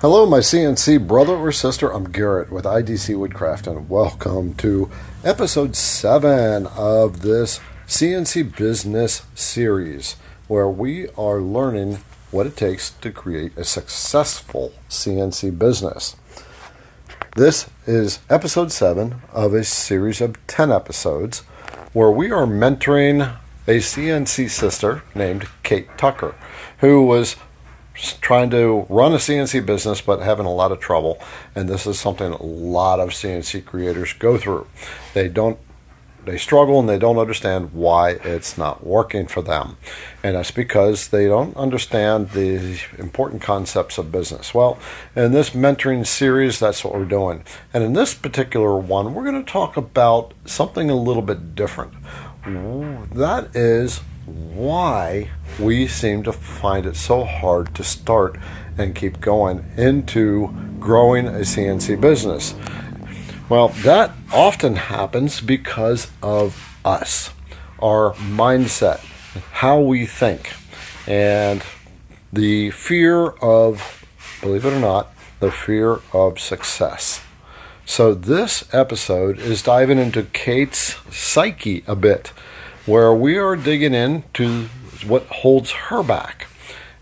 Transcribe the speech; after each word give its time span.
Hello, 0.00 0.26
my 0.26 0.38
CNC 0.38 1.08
brother 1.08 1.34
or 1.34 1.50
sister. 1.50 1.92
I'm 1.92 2.12
Garrett 2.12 2.52
with 2.52 2.64
IDC 2.64 3.18
Woodcraft, 3.18 3.66
and 3.66 3.90
welcome 3.90 4.54
to 4.54 4.88
episode 5.24 5.74
7 5.74 6.68
of 6.68 7.22
this 7.22 7.58
CNC 7.88 8.56
business 8.56 9.22
series 9.34 10.14
where 10.46 10.68
we 10.68 11.08
are 11.18 11.40
learning 11.40 11.98
what 12.30 12.46
it 12.46 12.56
takes 12.56 12.90
to 12.90 13.10
create 13.10 13.58
a 13.58 13.64
successful 13.64 14.72
CNC 14.88 15.58
business. 15.58 16.14
This 17.34 17.68
is 17.84 18.20
episode 18.30 18.70
7 18.70 19.16
of 19.32 19.52
a 19.52 19.64
series 19.64 20.20
of 20.20 20.36
10 20.46 20.70
episodes 20.70 21.40
where 21.92 22.12
we 22.12 22.30
are 22.30 22.46
mentoring 22.46 23.36
a 23.66 23.78
CNC 23.78 24.48
sister 24.48 25.02
named 25.16 25.48
Kate 25.64 25.88
Tucker, 25.98 26.36
who 26.78 27.04
was 27.04 27.34
trying 28.20 28.50
to 28.50 28.86
run 28.88 29.12
a 29.12 29.16
CNC 29.16 29.66
business 29.66 30.00
but 30.00 30.20
having 30.20 30.46
a 30.46 30.52
lot 30.52 30.72
of 30.72 30.80
trouble. 30.80 31.20
And 31.54 31.68
this 31.68 31.86
is 31.86 31.98
something 31.98 32.32
a 32.32 32.42
lot 32.42 33.00
of 33.00 33.10
CNC 33.10 33.64
creators 33.64 34.12
go 34.12 34.38
through. 34.38 34.66
They 35.14 35.28
don't 35.28 35.58
they 36.28 36.36
struggle 36.36 36.78
and 36.78 36.88
they 36.88 36.98
don't 36.98 37.18
understand 37.18 37.72
why 37.72 38.10
it's 38.10 38.58
not 38.58 38.86
working 38.86 39.26
for 39.26 39.40
them. 39.40 39.78
And 40.22 40.36
that's 40.36 40.50
because 40.50 41.08
they 41.08 41.26
don't 41.26 41.56
understand 41.56 42.30
the 42.30 42.78
important 42.98 43.40
concepts 43.40 43.96
of 43.96 44.12
business. 44.12 44.52
Well, 44.52 44.78
in 45.16 45.32
this 45.32 45.50
mentoring 45.50 46.06
series, 46.06 46.58
that's 46.58 46.84
what 46.84 46.94
we're 46.94 47.06
doing. 47.06 47.44
And 47.72 47.82
in 47.82 47.94
this 47.94 48.14
particular 48.14 48.76
one, 48.76 49.14
we're 49.14 49.24
going 49.24 49.42
to 49.42 49.50
talk 49.50 49.76
about 49.76 50.34
something 50.44 50.90
a 50.90 50.96
little 50.96 51.22
bit 51.22 51.54
different. 51.54 51.94
That 52.44 53.54
is 53.54 54.00
why 54.28 55.30
we 55.58 55.86
seem 55.86 56.22
to 56.22 56.32
find 56.32 56.86
it 56.86 56.96
so 56.96 57.24
hard 57.24 57.74
to 57.74 57.84
start 57.84 58.38
and 58.76 58.94
keep 58.94 59.20
going 59.20 59.64
into 59.76 60.48
growing 60.78 61.26
a 61.26 61.40
CNC 61.40 62.00
business. 62.00 62.54
Well, 63.48 63.68
that 63.68 64.12
often 64.32 64.76
happens 64.76 65.40
because 65.40 66.10
of 66.22 66.78
us, 66.84 67.30
our 67.80 68.12
mindset, 68.14 68.98
how 69.52 69.80
we 69.80 70.06
think, 70.06 70.52
and 71.06 71.62
the 72.32 72.70
fear 72.70 73.28
of, 73.28 74.06
believe 74.40 74.64
it 74.64 74.72
or 74.72 74.80
not, 74.80 75.12
the 75.40 75.50
fear 75.50 76.00
of 76.12 76.38
success. 76.38 77.22
So, 77.86 78.12
this 78.12 78.68
episode 78.74 79.38
is 79.38 79.62
diving 79.62 79.98
into 79.98 80.24
Kate's 80.24 80.96
psyche 81.10 81.84
a 81.86 81.96
bit 81.96 82.32
where 82.88 83.12
we 83.12 83.36
are 83.36 83.54
digging 83.54 83.92
into 83.92 84.64
what 85.06 85.26
holds 85.26 85.70
her 85.72 86.02
back. 86.02 86.46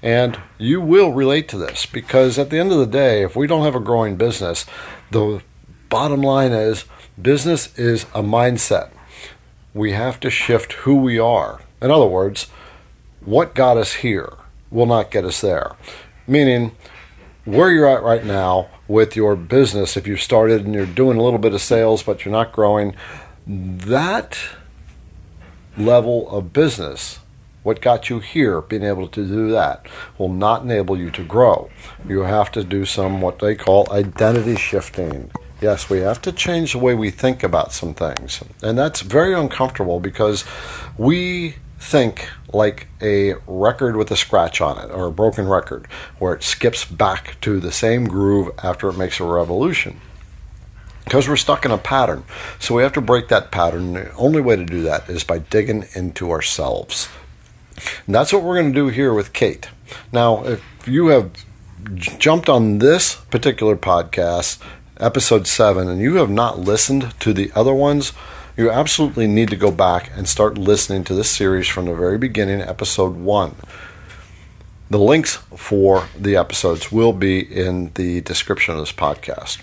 And 0.02 0.36
you 0.58 0.80
will 0.80 1.12
relate 1.12 1.48
to 1.50 1.58
this 1.58 1.86
because 1.86 2.40
at 2.40 2.50
the 2.50 2.58
end 2.58 2.72
of 2.72 2.78
the 2.78 2.86
day, 2.86 3.22
if 3.22 3.36
we 3.36 3.46
don't 3.46 3.62
have 3.62 3.76
a 3.76 3.80
growing 3.80 4.16
business, 4.16 4.66
the 5.12 5.42
bottom 5.88 6.22
line 6.22 6.50
is 6.50 6.86
business 7.20 7.76
is 7.78 8.02
a 8.14 8.22
mindset. 8.22 8.90
We 9.74 9.92
have 9.92 10.18
to 10.20 10.30
shift 10.30 10.72
who 10.72 10.96
we 10.96 11.20
are. 11.20 11.60
In 11.80 11.92
other 11.92 12.06
words, 12.06 12.48
what 13.24 13.54
got 13.54 13.76
us 13.76 13.94
here 13.94 14.32
will 14.72 14.86
not 14.86 15.12
get 15.12 15.24
us 15.24 15.40
there. 15.40 15.76
Meaning, 16.26 16.72
where 17.44 17.70
you're 17.70 17.88
at 17.88 18.02
right 18.02 18.24
now 18.24 18.68
with 18.88 19.14
your 19.14 19.36
business, 19.36 19.96
if 19.96 20.08
you 20.08 20.16
started 20.16 20.64
and 20.64 20.74
you're 20.74 20.84
doing 20.84 21.16
a 21.16 21.22
little 21.22 21.38
bit 21.38 21.54
of 21.54 21.60
sales 21.60 22.02
but 22.02 22.24
you're 22.24 22.32
not 22.32 22.52
growing, 22.52 22.96
that 23.46 24.36
level 25.76 26.28
of 26.30 26.52
business, 26.52 27.20
what 27.62 27.80
got 27.80 28.08
you 28.08 28.20
here, 28.20 28.60
being 28.60 28.84
able 28.84 29.08
to 29.08 29.26
do 29.26 29.50
that, 29.50 29.86
will 30.18 30.28
not 30.28 30.62
enable 30.62 30.96
you 30.96 31.10
to 31.10 31.24
grow. 31.24 31.70
You 32.08 32.20
have 32.20 32.52
to 32.52 32.64
do 32.64 32.84
some 32.84 33.20
what 33.20 33.40
they 33.40 33.54
call 33.54 33.90
identity 33.90 34.56
shifting. 34.56 35.30
Yes, 35.60 35.90
we 35.90 35.98
have 35.98 36.20
to 36.22 36.32
change 36.32 36.72
the 36.72 36.78
way 36.78 36.94
we 36.94 37.10
think 37.10 37.42
about 37.42 37.72
some 37.72 37.94
things. 37.94 38.42
And 38.62 38.78
that's 38.78 39.00
very 39.00 39.34
uncomfortable 39.34 40.00
because 40.00 40.44
we 40.96 41.56
think 41.78 42.28
like 42.52 42.88
a 43.02 43.34
record 43.46 43.96
with 43.96 44.10
a 44.10 44.16
scratch 44.16 44.60
on 44.60 44.78
it 44.78 44.90
or 44.90 45.06
a 45.06 45.12
broken 45.12 45.46
record 45.46 45.86
where 46.18 46.34
it 46.34 46.42
skips 46.42 46.84
back 46.84 47.36
to 47.40 47.60
the 47.60 47.72
same 47.72 48.06
groove 48.06 48.50
after 48.62 48.88
it 48.88 48.96
makes 48.96 49.20
a 49.20 49.24
revolution 49.24 50.00
because 51.06 51.28
we're 51.28 51.36
stuck 51.36 51.64
in 51.64 51.70
a 51.70 51.78
pattern. 51.78 52.24
So 52.58 52.74
we 52.74 52.82
have 52.82 52.92
to 52.94 53.00
break 53.00 53.28
that 53.28 53.52
pattern. 53.52 53.94
The 53.94 54.12
only 54.14 54.40
way 54.40 54.56
to 54.56 54.64
do 54.64 54.82
that 54.82 55.08
is 55.08 55.22
by 55.24 55.38
digging 55.38 55.86
into 55.94 56.32
ourselves. 56.32 57.08
And 58.06 58.14
that's 58.14 58.32
what 58.32 58.42
we're 58.42 58.60
going 58.60 58.72
to 58.72 58.78
do 58.78 58.88
here 58.88 59.14
with 59.14 59.32
Kate. 59.32 59.68
Now, 60.12 60.44
if 60.44 60.62
you 60.84 61.06
have 61.06 61.30
jumped 61.94 62.48
on 62.48 62.78
this 62.78 63.14
particular 63.30 63.76
podcast, 63.76 64.58
episode 64.98 65.46
7, 65.46 65.88
and 65.88 66.00
you 66.00 66.16
have 66.16 66.30
not 66.30 66.58
listened 66.58 67.14
to 67.20 67.32
the 67.32 67.52
other 67.54 67.74
ones, 67.74 68.12
you 68.56 68.68
absolutely 68.68 69.28
need 69.28 69.50
to 69.50 69.56
go 69.56 69.70
back 69.70 70.10
and 70.16 70.28
start 70.28 70.58
listening 70.58 71.04
to 71.04 71.14
this 71.14 71.30
series 71.30 71.68
from 71.68 71.84
the 71.84 71.94
very 71.94 72.18
beginning, 72.18 72.60
episode 72.60 73.14
1. 73.14 73.54
The 74.90 74.98
links 74.98 75.36
for 75.54 76.08
the 76.18 76.34
episodes 76.34 76.90
will 76.90 77.12
be 77.12 77.38
in 77.38 77.92
the 77.94 78.22
description 78.22 78.74
of 78.74 78.80
this 78.80 78.92
podcast 78.92 79.60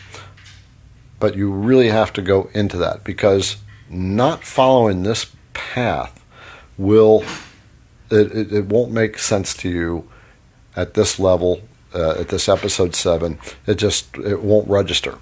but 1.24 1.38
you 1.38 1.50
really 1.50 1.88
have 1.88 2.12
to 2.12 2.22
go 2.22 2.50
into 2.54 2.76
that 2.76 3.02
because 3.06 3.56
not 3.90 4.44
following 4.44 5.04
this 5.04 5.34
path 5.54 6.22
will 6.78 7.24
it, 8.12 8.30
it, 8.36 8.52
it 8.52 8.66
won't 8.66 8.92
make 8.92 9.18
sense 9.18 9.54
to 9.54 9.70
you 9.70 10.12
at 10.76 10.96
this 10.96 11.20
level 11.20 11.62
uh, 11.96 12.20
at 12.20 12.28
this 12.28 12.50
episode 12.50 12.94
7 12.94 13.40
it 13.66 13.76
just 13.76 14.18
it 14.18 14.44
won't 14.44 14.68
register 14.68 15.18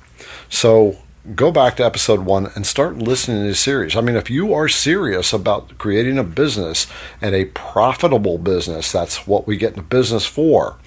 so 0.49 0.97
go 1.35 1.51
back 1.51 1.75
to 1.75 1.85
episode 1.85 2.21
one 2.21 2.51
and 2.55 2.65
start 2.65 2.97
listening 2.97 3.43
to 3.43 3.49
the 3.49 3.55
series. 3.55 3.95
I 3.95 4.01
mean, 4.01 4.15
if 4.15 4.31
you 4.31 4.55
are 4.55 4.67
serious 4.67 5.33
about 5.33 5.77
creating 5.77 6.17
a 6.17 6.23
business 6.23 6.87
and 7.21 7.35
a 7.35 7.45
profitable 7.45 8.39
business, 8.39 8.91
that's 8.91 9.27
what 9.27 9.45
we 9.45 9.55
get 9.55 9.73
into 9.73 9.83
business 9.83 10.25
for. 10.25 10.77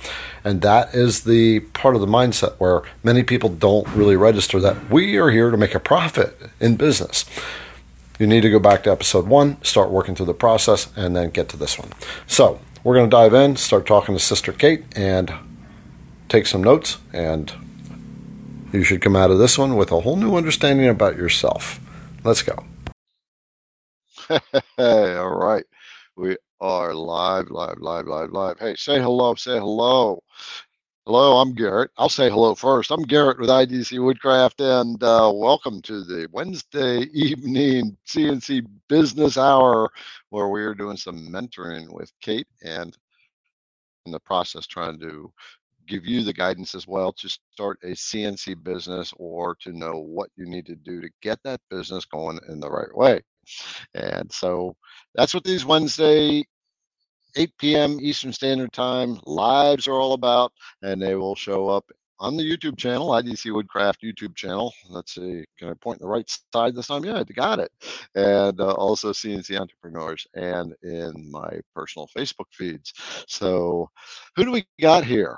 And 0.44 0.60
that 0.60 0.94
is 0.94 1.24
the 1.24 1.60
part 1.60 1.94
of 1.94 2.00
the 2.00 2.06
mindset 2.06 2.54
where 2.58 2.82
many 3.02 3.22
people 3.22 3.48
don't 3.48 3.88
really 3.88 4.16
register 4.16 4.60
that 4.60 4.90
we 4.90 5.16
are 5.16 5.30
here 5.30 5.50
to 5.50 5.56
make 5.56 5.74
a 5.74 5.80
profit 5.80 6.38
in 6.60 6.76
business. 6.76 7.24
You 8.18 8.26
need 8.26 8.42
to 8.42 8.50
go 8.50 8.58
back 8.58 8.84
to 8.84 8.92
episode 8.92 9.26
one, 9.26 9.62
start 9.64 9.90
working 9.90 10.14
through 10.14 10.26
the 10.26 10.34
process, 10.34 10.92
and 10.96 11.16
then 11.16 11.30
get 11.30 11.48
to 11.48 11.56
this 11.56 11.78
one. 11.78 11.88
So, 12.26 12.60
we're 12.84 12.94
going 12.94 13.08
to 13.08 13.16
dive 13.16 13.32
in, 13.32 13.56
start 13.56 13.86
talking 13.86 14.14
to 14.14 14.20
Sister 14.20 14.52
Kate, 14.52 14.84
and 14.94 15.32
take 16.28 16.46
some 16.46 16.62
notes 16.62 16.98
and 17.12 17.52
you 18.74 18.82
should 18.82 19.00
come 19.00 19.14
out 19.14 19.30
of 19.30 19.38
this 19.38 19.56
one 19.56 19.76
with 19.76 19.92
a 19.92 20.00
whole 20.00 20.16
new 20.16 20.36
understanding 20.36 20.88
about 20.88 21.16
yourself. 21.16 21.78
Let's 22.24 22.42
go. 22.42 22.64
All 24.78 25.30
right. 25.30 25.64
We 26.16 26.36
are 26.60 26.94
live, 26.94 27.50
live, 27.50 27.78
live, 27.78 28.06
live, 28.06 28.30
live. 28.30 28.58
Hey, 28.58 28.74
say 28.76 29.00
hello, 29.00 29.34
say 29.34 29.58
hello. 29.58 30.22
Hello, 31.06 31.38
I'm 31.38 31.54
Garrett. 31.54 31.90
I'll 31.98 32.08
say 32.08 32.30
hello 32.30 32.54
first. 32.54 32.90
I'm 32.90 33.02
Garrett 33.02 33.38
with 33.38 33.50
IDC 33.50 34.02
Woodcraft, 34.02 34.60
and 34.60 35.02
uh, 35.02 35.30
welcome 35.34 35.82
to 35.82 36.02
the 36.02 36.28
Wednesday 36.32 37.00
evening 37.12 37.96
CNC 38.06 38.66
Business 38.88 39.36
Hour, 39.36 39.90
where 40.30 40.48
we 40.48 40.62
are 40.62 40.74
doing 40.74 40.96
some 40.96 41.28
mentoring 41.28 41.92
with 41.92 42.12
Kate 42.20 42.48
and 42.64 42.96
in 44.06 44.12
the 44.12 44.20
process 44.20 44.66
trying 44.66 44.98
to 45.00 45.32
give 45.86 46.06
you 46.06 46.22
the 46.22 46.32
guidance 46.32 46.74
as 46.74 46.86
well 46.86 47.12
to 47.12 47.28
start 47.28 47.78
a 47.82 47.88
CNC 47.88 48.62
business 48.62 49.12
or 49.18 49.54
to 49.56 49.72
know 49.72 49.98
what 49.98 50.30
you 50.36 50.46
need 50.46 50.66
to 50.66 50.76
do 50.76 51.00
to 51.00 51.10
get 51.20 51.38
that 51.44 51.60
business 51.68 52.04
going 52.04 52.38
in 52.48 52.60
the 52.60 52.70
right 52.70 52.94
way. 52.94 53.20
And 53.94 54.30
so 54.32 54.74
that's 55.14 55.34
what 55.34 55.44
these 55.44 55.64
Wednesday 55.64 56.44
8 57.36 57.50
p.m. 57.58 57.98
Eastern 58.00 58.32
Standard 58.32 58.72
Time 58.72 59.20
lives 59.26 59.88
are 59.88 59.94
all 59.94 60.12
about, 60.14 60.52
and 60.82 61.00
they 61.02 61.14
will 61.16 61.34
show 61.34 61.68
up 61.68 61.90
on 62.20 62.36
the 62.36 62.44
YouTube 62.44 62.78
channel, 62.78 63.08
IDC 63.08 63.52
Woodcraft 63.52 64.02
YouTube 64.02 64.36
channel. 64.36 64.72
Let's 64.88 65.14
see, 65.14 65.44
can 65.58 65.68
I 65.68 65.74
point 65.74 65.98
the 66.00 66.06
right 66.06 66.30
side 66.52 66.74
this 66.76 66.86
time? 66.86 67.04
Yeah, 67.04 67.18
I 67.18 67.24
got 67.24 67.58
it. 67.58 67.72
And 68.14 68.60
uh, 68.60 68.72
also 68.74 69.12
CNC 69.12 69.58
Entrepreneurs 69.58 70.26
and 70.34 70.74
in 70.82 71.30
my 71.30 71.60
personal 71.74 72.08
Facebook 72.16 72.46
feeds. 72.52 72.92
So, 73.26 73.90
who 74.36 74.44
do 74.44 74.52
we 74.52 74.64
got 74.80 75.04
here? 75.04 75.36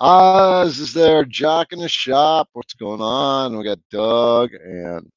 Oz 0.00 0.78
is 0.78 0.92
there, 0.94 1.24
Jack 1.24 1.72
in 1.72 1.80
the 1.80 1.88
shop. 1.88 2.48
What's 2.52 2.74
going 2.74 3.00
on? 3.00 3.56
We 3.56 3.64
got 3.64 3.80
Doug 3.90 4.52
and 4.54 5.10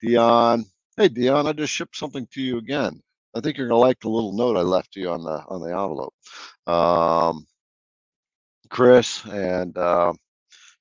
Dion. 0.00 0.64
Hey 0.96 1.08
Dion, 1.08 1.46
I 1.46 1.52
just 1.52 1.72
shipped 1.72 1.96
something 1.96 2.26
to 2.32 2.40
you 2.42 2.58
again. 2.58 3.00
I 3.38 3.40
think 3.40 3.56
you're 3.56 3.68
gonna 3.68 3.78
like 3.80 4.00
the 4.00 4.08
little 4.08 4.32
note 4.32 4.56
I 4.56 4.62
left 4.62 4.96
you 4.96 5.10
on 5.10 5.22
the 5.22 5.44
on 5.48 5.60
the 5.60 5.68
envelope. 5.68 6.14
Um, 6.66 7.46
Chris 8.68 9.24
and 9.26 9.78
uh, 9.78 10.12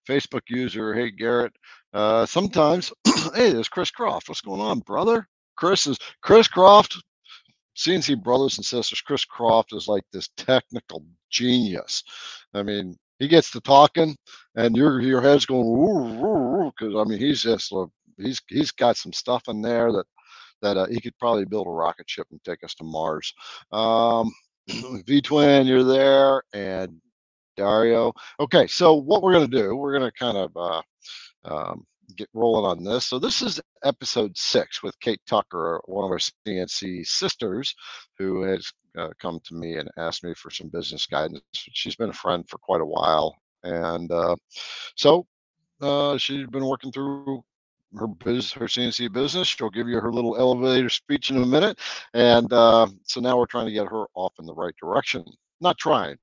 Facebook 0.09 0.41
user, 0.49 0.93
hey 0.95 1.11
Garrett. 1.11 1.53
Uh, 1.93 2.25
sometimes, 2.25 2.91
hey, 3.35 3.51
there's 3.51 3.69
Chris 3.69 3.91
Croft. 3.91 4.27
What's 4.27 4.41
going 4.41 4.61
on, 4.61 4.79
brother? 4.79 5.27
Chris 5.55 5.85
is 5.87 5.97
Chris 6.21 6.47
Croft. 6.47 7.01
CNC 7.77 8.23
brothers 8.23 8.57
and 8.57 8.65
sisters. 8.65 9.01
Chris 9.01 9.23
Croft 9.23 9.71
is 9.71 9.87
like 9.87 10.03
this 10.11 10.29
technical 10.35 11.05
genius. 11.29 12.03
I 12.55 12.63
mean, 12.63 12.97
he 13.19 13.27
gets 13.27 13.51
to 13.51 13.61
talking 13.61 14.15
and 14.55 14.75
your 14.75 14.99
your 15.01 15.21
head's 15.21 15.45
going 15.45 16.71
because 16.71 16.95
I 16.95 17.03
mean 17.03 17.19
he's 17.19 17.43
just 17.43 17.71
uh, 17.71 17.85
he's 18.17 18.41
he's 18.47 18.71
got 18.71 18.97
some 18.97 19.13
stuff 19.13 19.43
in 19.47 19.61
there 19.61 19.91
that 19.91 20.05
that 20.61 20.77
uh, 20.77 20.87
he 20.87 20.99
could 20.99 21.17
probably 21.17 21.45
build 21.45 21.67
a 21.67 21.71
rocket 21.71 22.09
ship 22.09 22.27
and 22.31 22.43
take 22.43 22.63
us 22.63 22.73
to 22.75 22.83
Mars. 22.83 23.33
Um, 23.71 24.31
V 25.05 25.21
Twin, 25.21 25.67
you're 25.67 25.83
there, 25.83 26.43
and 26.53 26.99
Dario. 27.55 28.13
Okay, 28.39 28.67
so 28.67 28.93
what 28.95 29.21
we're 29.21 29.33
gonna 29.33 29.47
do, 29.47 29.75
we're 29.75 29.93
gonna 29.93 30.11
kind 30.11 30.37
of 30.37 30.55
uh, 30.55 30.81
um, 31.45 31.85
get 32.15 32.29
rolling 32.33 32.65
on 32.65 32.83
this. 32.83 33.07
So 33.07 33.19
this 33.19 33.41
is 33.41 33.59
episode 33.83 34.37
six 34.37 34.83
with 34.83 34.99
Kate 34.99 35.21
Tucker, 35.27 35.81
one 35.85 36.05
of 36.05 36.11
our 36.11 36.19
CNC 36.19 37.05
sisters, 37.05 37.73
who 38.17 38.43
has 38.43 38.71
uh, 38.97 39.09
come 39.19 39.39
to 39.45 39.55
me 39.55 39.77
and 39.77 39.89
asked 39.97 40.23
me 40.23 40.33
for 40.35 40.51
some 40.51 40.69
business 40.69 41.05
guidance. 41.05 41.41
She's 41.53 41.95
been 41.95 42.09
a 42.09 42.13
friend 42.13 42.47
for 42.47 42.57
quite 42.57 42.81
a 42.81 42.85
while, 42.85 43.35
and 43.63 44.11
uh, 44.11 44.35
so 44.95 45.25
uh, 45.81 46.17
she's 46.17 46.47
been 46.47 46.65
working 46.65 46.91
through 46.91 47.43
her 47.95 48.07
business, 48.07 48.53
her 48.53 48.65
CNC 48.65 49.13
business. 49.13 49.47
She'll 49.47 49.69
give 49.69 49.87
you 49.87 49.99
her 49.99 50.11
little 50.11 50.37
elevator 50.37 50.89
speech 50.89 51.31
in 51.31 51.37
a 51.37 51.45
minute, 51.45 51.79
and 52.13 52.51
uh, 52.53 52.87
so 53.03 53.21
now 53.21 53.37
we're 53.37 53.45
trying 53.45 53.67
to 53.67 53.71
get 53.73 53.87
her 53.87 54.05
off 54.15 54.33
in 54.39 54.45
the 54.45 54.53
right 54.53 54.75
direction. 54.81 55.25
Not 55.61 55.77
trying. 55.77 56.17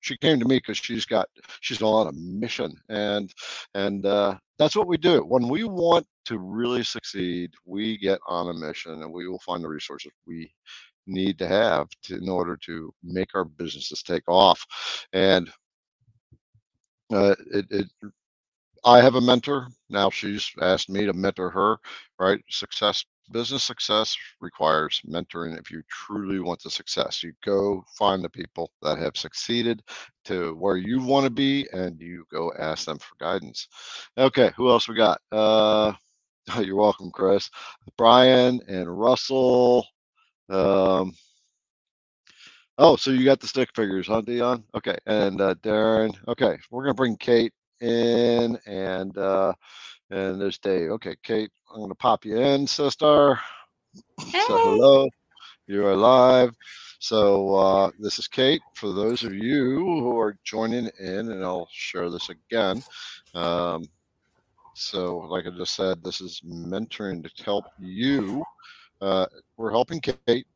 She 0.00 0.16
came 0.18 0.38
to 0.40 0.46
me 0.46 0.58
because 0.58 0.78
she's 0.78 1.06
got 1.06 1.28
she's 1.60 1.82
on 1.82 2.08
a 2.08 2.12
mission, 2.12 2.74
and 2.88 3.32
and 3.74 4.06
uh, 4.06 4.36
that's 4.58 4.76
what 4.76 4.88
we 4.88 4.96
do. 4.96 5.20
When 5.24 5.48
we 5.48 5.64
want 5.64 6.06
to 6.26 6.38
really 6.38 6.84
succeed, 6.84 7.52
we 7.66 7.98
get 7.98 8.20
on 8.28 8.48
a 8.50 8.54
mission, 8.54 9.02
and 9.02 9.12
we 9.12 9.28
will 9.28 9.40
find 9.40 9.64
the 9.64 9.68
resources 9.68 10.12
we 10.26 10.52
need 11.06 11.38
to 11.38 11.48
have 11.48 11.88
to, 12.04 12.16
in 12.16 12.28
order 12.28 12.56
to 12.66 12.92
make 13.02 13.34
our 13.34 13.44
businesses 13.44 14.02
take 14.02 14.24
off. 14.28 14.64
And 15.12 15.50
uh, 17.12 17.34
it, 17.52 17.66
it 17.70 17.86
I 18.84 19.02
have 19.02 19.16
a 19.16 19.22
mentor. 19.22 19.68
Now 19.90 20.10
she's 20.10 20.50
asked 20.62 20.90
me 20.90 21.06
to 21.06 21.14
mentor 21.14 21.50
her, 21.50 21.78
right? 22.20 22.40
Success, 22.50 23.06
business 23.32 23.64
success 23.64 24.16
requires 24.40 25.02
mentoring. 25.08 25.58
If 25.58 25.70
you 25.70 25.82
truly 25.90 26.40
want 26.40 26.62
the 26.64 26.70
success, 26.70 27.22
you 27.22 27.34
go 27.46 27.84
find 27.98 28.24
the 28.24 28.30
people 28.30 28.72
that 28.82 28.98
have 28.98 29.16
succeeded 29.16 29.82
to 30.26 30.56
where 30.56 30.78
you 30.78 31.02
want 31.02 31.24
to 31.26 31.30
be 31.30 31.68
and 31.72 32.00
you 32.00 32.26
go 32.32 32.52
ask 32.58 32.86
them 32.86 32.98
for 32.98 33.14
guidance. 33.20 33.68
Okay, 34.18 34.52
who 34.56 34.70
else 34.70 34.88
we 34.88 34.96
got? 34.96 35.20
Uh, 35.32 35.94
you're 36.60 36.76
welcome, 36.76 37.10
Chris. 37.12 37.50
Brian 37.98 38.60
and 38.68 38.98
Russell. 39.00 39.86
Um, 40.50 41.14
oh, 42.78 42.96
so 42.96 43.10
you 43.12 43.24
got 43.24 43.40
the 43.40 43.48
stick 43.48 43.70
figures, 43.76 44.08
huh, 44.08 44.22
Dion? 44.22 44.64
Okay, 44.74 44.96
and 45.06 45.40
uh, 45.40 45.54
Darren. 45.56 46.14
Okay, 46.28 46.58
we're 46.70 46.84
gonna 46.84 46.94
bring 46.94 47.16
Kate 47.16 47.52
in 47.80 48.58
and 48.66 49.16
uh 49.18 49.52
and 50.10 50.40
there's 50.40 50.58
Dave. 50.58 50.90
Okay, 50.92 51.16
Kate, 51.22 51.50
I'm 51.72 51.80
gonna 51.80 51.94
pop 51.94 52.24
you 52.24 52.38
in, 52.38 52.66
sister. 52.66 53.38
Hey. 54.20 54.40
So 54.46 54.56
hello, 54.58 55.08
you're 55.66 55.96
live. 55.96 56.54
So 57.00 57.54
uh, 57.54 57.90
this 57.98 58.18
is 58.18 58.26
Kate. 58.26 58.62
For 58.74 58.92
those 58.92 59.22
of 59.22 59.34
you 59.34 59.76
who 59.76 60.18
are 60.18 60.36
joining 60.44 60.90
in, 60.98 61.30
and 61.30 61.44
I'll 61.44 61.68
share 61.70 62.10
this 62.10 62.28
again. 62.28 62.82
Um, 63.34 63.84
so, 64.74 65.18
like 65.18 65.46
I 65.46 65.50
just 65.50 65.74
said, 65.74 66.02
this 66.02 66.20
is 66.20 66.40
mentoring 66.46 67.22
to 67.22 67.44
help 67.44 67.64
you. 67.78 68.44
Uh, 69.00 69.26
we're 69.56 69.70
helping 69.70 70.00
Kate 70.00 70.46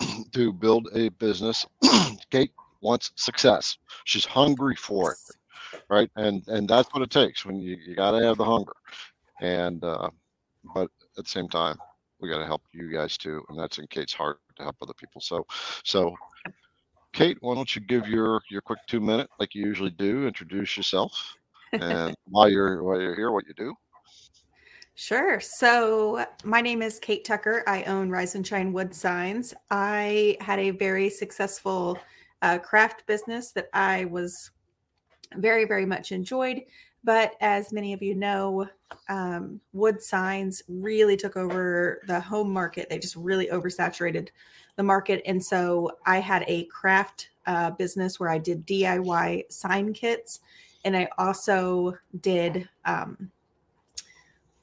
to 0.32 0.52
build 0.52 0.88
a 0.94 1.08
business. 1.10 1.66
Kate 2.30 2.52
wants 2.80 3.12
success. 3.16 3.78
She's 4.04 4.24
hungry 4.24 4.76
for 4.76 5.12
it 5.12 5.18
right? 5.88 6.10
And 6.16 6.46
and 6.48 6.68
that's 6.68 6.92
what 6.92 7.02
it 7.02 7.10
takes 7.10 7.44
when 7.44 7.58
you 7.58 7.76
you 7.86 7.94
got 7.94 8.12
to 8.12 8.24
have 8.24 8.38
the 8.38 8.44
hunger, 8.44 8.72
and 9.40 9.82
uh, 9.84 10.10
but 10.74 10.88
at 11.18 11.24
the 11.24 11.30
same 11.30 11.48
time, 11.48 11.76
we 12.20 12.28
got 12.28 12.38
to 12.38 12.46
help 12.46 12.62
you 12.72 12.90
guys 12.90 13.16
too, 13.16 13.44
and 13.48 13.58
that's 13.58 13.78
in 13.78 13.86
Kate's 13.88 14.12
heart 14.14 14.38
to 14.56 14.62
help 14.62 14.76
other 14.82 14.94
people. 14.94 15.20
So 15.20 15.46
so. 15.84 16.14
Kate, 17.12 17.38
why 17.40 17.54
don't 17.54 17.74
you 17.74 17.80
give 17.80 18.06
your 18.06 18.42
your 18.50 18.60
quick 18.60 18.80
two 18.86 19.00
minute, 19.00 19.30
like 19.40 19.54
you 19.54 19.64
usually 19.64 19.88
do, 19.88 20.26
introduce 20.26 20.76
yourself, 20.76 21.34
and 21.72 22.14
while 22.28 22.46
you're 22.46 22.82
while 22.82 23.00
you're 23.00 23.16
here, 23.16 23.30
what 23.30 23.46
you 23.46 23.54
do. 23.54 23.74
Sure. 24.98 25.40
So, 25.40 26.24
my 26.42 26.62
name 26.62 26.80
is 26.80 26.98
Kate 26.98 27.22
Tucker. 27.22 27.62
I 27.66 27.82
own 27.82 28.08
Rise 28.08 28.34
and 28.34 28.46
Shine 28.46 28.72
Wood 28.72 28.94
Signs. 28.94 29.52
I 29.70 30.38
had 30.40 30.58
a 30.58 30.70
very 30.70 31.10
successful 31.10 31.98
uh, 32.40 32.58
craft 32.58 33.06
business 33.06 33.52
that 33.52 33.68
I 33.74 34.06
was 34.06 34.52
very, 35.34 35.64
very 35.64 35.86
much 35.86 36.12
enjoyed. 36.12 36.62
But 37.04 37.34
as 37.40 37.72
many 37.72 37.92
of 37.92 38.02
you 38.02 38.14
know, 38.16 38.68
um, 39.08 39.60
wood 39.72 40.02
signs 40.02 40.62
really 40.68 41.16
took 41.16 41.36
over 41.36 42.02
the 42.06 42.18
home 42.18 42.52
market. 42.52 42.88
They 42.90 42.98
just 42.98 43.14
really 43.14 43.46
oversaturated 43.46 44.28
the 44.74 44.82
market. 44.82 45.22
And 45.24 45.42
so 45.42 45.92
I 46.04 46.18
had 46.18 46.44
a 46.48 46.64
craft 46.64 47.30
uh, 47.46 47.70
business 47.70 48.18
where 48.18 48.28
I 48.28 48.38
did 48.38 48.66
DIY 48.66 49.52
sign 49.52 49.92
kits. 49.92 50.40
And 50.84 50.96
I 50.96 51.08
also 51.16 51.96
did 52.20 52.68
um, 52.84 53.30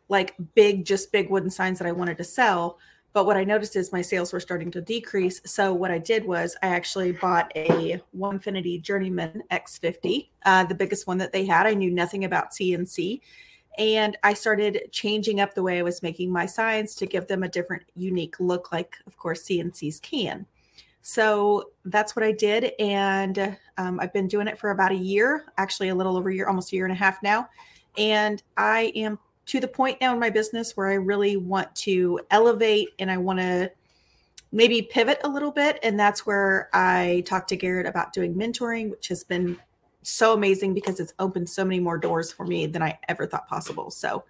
like 0.09 0.35
big, 0.53 0.85
just 0.85 1.11
big 1.11 1.29
wooden 1.29 1.49
signs 1.49 1.79
that 1.79 1.87
I 1.87 1.91
wanted 1.93 2.17
to 2.17 2.23
sell. 2.23 2.77
But 3.13 3.27
what 3.27 3.37
I 3.37 3.43
noticed 3.43 3.75
is 3.75 3.91
my 3.91 4.01
sales 4.01 4.33
were 4.33 4.39
starting 4.39 4.71
to 4.71 4.81
decrease. 4.81 5.39
So 5.45 5.71
what 5.71 5.91
I 5.91 5.99
did 5.99 6.25
was 6.25 6.55
I 6.63 6.67
actually 6.67 7.11
bought 7.11 7.51
a 7.55 8.01
Onefinity 8.17 8.81
Journeyman 8.81 9.43
X50, 9.51 10.29
uh, 10.45 10.63
the 10.65 10.75
biggest 10.75 11.05
one 11.05 11.19
that 11.19 11.31
they 11.31 11.45
had. 11.45 11.67
I 11.67 11.75
knew 11.75 11.91
nothing 11.91 12.25
about 12.25 12.51
CNC. 12.51 13.21
And 13.77 14.17
I 14.23 14.33
started 14.33 14.89
changing 14.91 15.39
up 15.39 15.53
the 15.53 15.63
way 15.63 15.79
I 15.79 15.83
was 15.83 16.03
making 16.03 16.31
my 16.31 16.45
signs 16.45 16.95
to 16.95 17.05
give 17.05 17.27
them 17.27 17.43
a 17.43 17.47
different, 17.47 17.83
unique 17.95 18.39
look, 18.39 18.71
like, 18.71 18.97
of 19.07 19.17
course, 19.17 19.43
CNCs 19.43 20.01
can. 20.01 20.45
So 21.01 21.71
that's 21.85 22.15
what 22.15 22.23
I 22.23 22.31
did. 22.31 22.71
And 22.79 23.57
um, 23.77 23.99
I've 23.99 24.13
been 24.13 24.27
doing 24.27 24.47
it 24.47 24.57
for 24.57 24.71
about 24.71 24.91
a 24.91 24.95
year, 24.95 25.45
actually, 25.57 25.89
a 25.89 25.95
little 25.95 26.17
over 26.17 26.29
a 26.29 26.33
year, 26.33 26.47
almost 26.47 26.71
a 26.71 26.75
year 26.75 26.85
and 26.85 26.93
a 26.93 26.97
half 26.97 27.21
now. 27.21 27.49
And 27.97 28.41
I 28.57 28.91
am 28.95 29.19
to 29.45 29.59
the 29.59 29.67
point 29.67 29.99
now 29.99 30.13
in 30.13 30.19
my 30.19 30.29
business 30.29 30.75
where 30.77 30.87
I 30.87 30.95
really 30.95 31.37
want 31.37 31.73
to 31.77 32.19
elevate 32.31 32.89
and 32.99 33.11
I 33.11 33.17
want 33.17 33.39
to 33.39 33.71
maybe 34.51 34.81
pivot 34.81 35.19
a 35.23 35.27
little 35.27 35.51
bit. 35.51 35.79
And 35.83 35.99
that's 35.99 36.25
where 36.25 36.69
I 36.73 37.23
talked 37.25 37.49
to 37.49 37.57
Garrett 37.57 37.87
about 37.87 38.13
doing 38.13 38.35
mentoring, 38.35 38.89
which 38.89 39.07
has 39.09 39.23
been 39.23 39.57
so 40.03 40.33
amazing 40.33 40.73
because 40.73 40.99
it's 40.99 41.13
opened 41.19 41.49
so 41.49 41.65
many 41.65 41.79
more 41.79 41.97
doors 41.97 42.31
for 42.31 42.45
me 42.45 42.67
than 42.67 42.81
I 42.81 42.97
ever 43.09 43.25
thought 43.25 43.47
possible. 43.47 43.89
So 43.89 44.23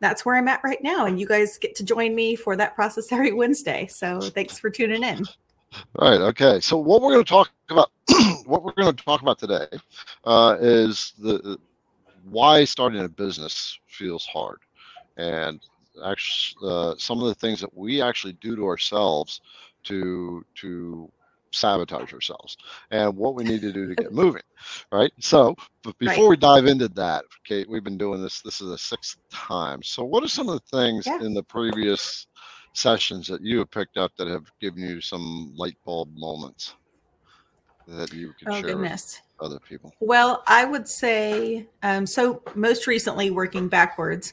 that's 0.00 0.24
where 0.24 0.36
I'm 0.36 0.48
at 0.48 0.60
right 0.62 0.82
now. 0.82 1.06
And 1.06 1.18
you 1.18 1.26
guys 1.26 1.58
get 1.58 1.74
to 1.76 1.84
join 1.84 2.14
me 2.14 2.36
for 2.36 2.56
that 2.56 2.74
process 2.74 3.10
every 3.10 3.32
Wednesday. 3.32 3.86
So 3.86 4.20
thanks 4.20 4.58
for 4.58 4.70
tuning 4.70 5.02
in. 5.02 5.24
All 5.98 6.10
right. 6.10 6.20
Okay. 6.20 6.60
So 6.60 6.76
what 6.76 7.02
we're 7.02 7.12
going 7.12 7.24
to 7.24 7.28
talk 7.28 7.50
about, 7.70 7.90
what 8.44 8.64
we're 8.64 8.72
going 8.72 8.94
to 8.94 9.04
talk 9.04 9.22
about 9.22 9.38
today, 9.38 9.66
uh, 10.24 10.56
is 10.60 11.14
the 11.18 11.58
why 12.30 12.64
starting 12.64 13.04
a 13.04 13.08
business 13.08 13.78
feels 13.86 14.26
hard, 14.26 14.58
and 15.16 15.60
actually 16.04 16.68
uh, 16.68 16.94
some 16.98 17.20
of 17.20 17.28
the 17.28 17.34
things 17.34 17.60
that 17.60 17.76
we 17.76 18.02
actually 18.02 18.32
do 18.34 18.56
to 18.56 18.64
ourselves 18.66 19.40
to 19.84 20.44
to 20.54 21.10
sabotage 21.52 22.12
ourselves 22.12 22.56
and 22.90 23.16
what 23.16 23.36
we 23.36 23.44
need 23.44 23.60
to 23.60 23.72
do 23.72 23.86
to 23.86 23.94
get 23.94 24.12
moving 24.22 24.42
right 24.90 25.12
so 25.20 25.54
but 25.84 25.96
before 25.98 26.24
right. 26.24 26.30
we 26.30 26.36
dive 26.36 26.66
into 26.66 26.88
that 26.88 27.24
kate 27.44 27.68
we've 27.68 27.84
been 27.84 27.96
doing 27.96 28.20
this 28.20 28.40
this 28.40 28.60
is 28.60 28.68
the 28.70 28.78
sixth 28.78 29.18
time 29.30 29.80
so 29.80 30.02
what 30.02 30.24
are 30.24 30.28
some 30.28 30.48
of 30.48 30.54
the 30.54 30.76
things 30.76 31.06
yeah. 31.06 31.20
in 31.20 31.32
the 31.32 31.42
previous 31.44 32.26
sessions 32.72 33.28
that 33.28 33.40
you 33.40 33.58
have 33.58 33.70
picked 33.70 33.96
up 33.96 34.10
that 34.16 34.26
have 34.26 34.50
given 34.60 34.82
you 34.82 35.00
some 35.00 35.52
light 35.56 35.76
bulb 35.84 36.08
moments 36.16 36.74
that 37.86 38.12
you 38.12 38.32
can 38.38 38.48
oh, 38.48 38.54
share 38.54 38.62
goodness. 38.62 39.20
Other 39.40 39.58
people? 39.58 39.92
Well, 40.00 40.42
I 40.46 40.64
would 40.64 40.88
say 40.88 41.66
um, 41.82 42.06
so. 42.06 42.42
Most 42.54 42.86
recently, 42.86 43.30
working 43.30 43.68
backwards, 43.68 44.32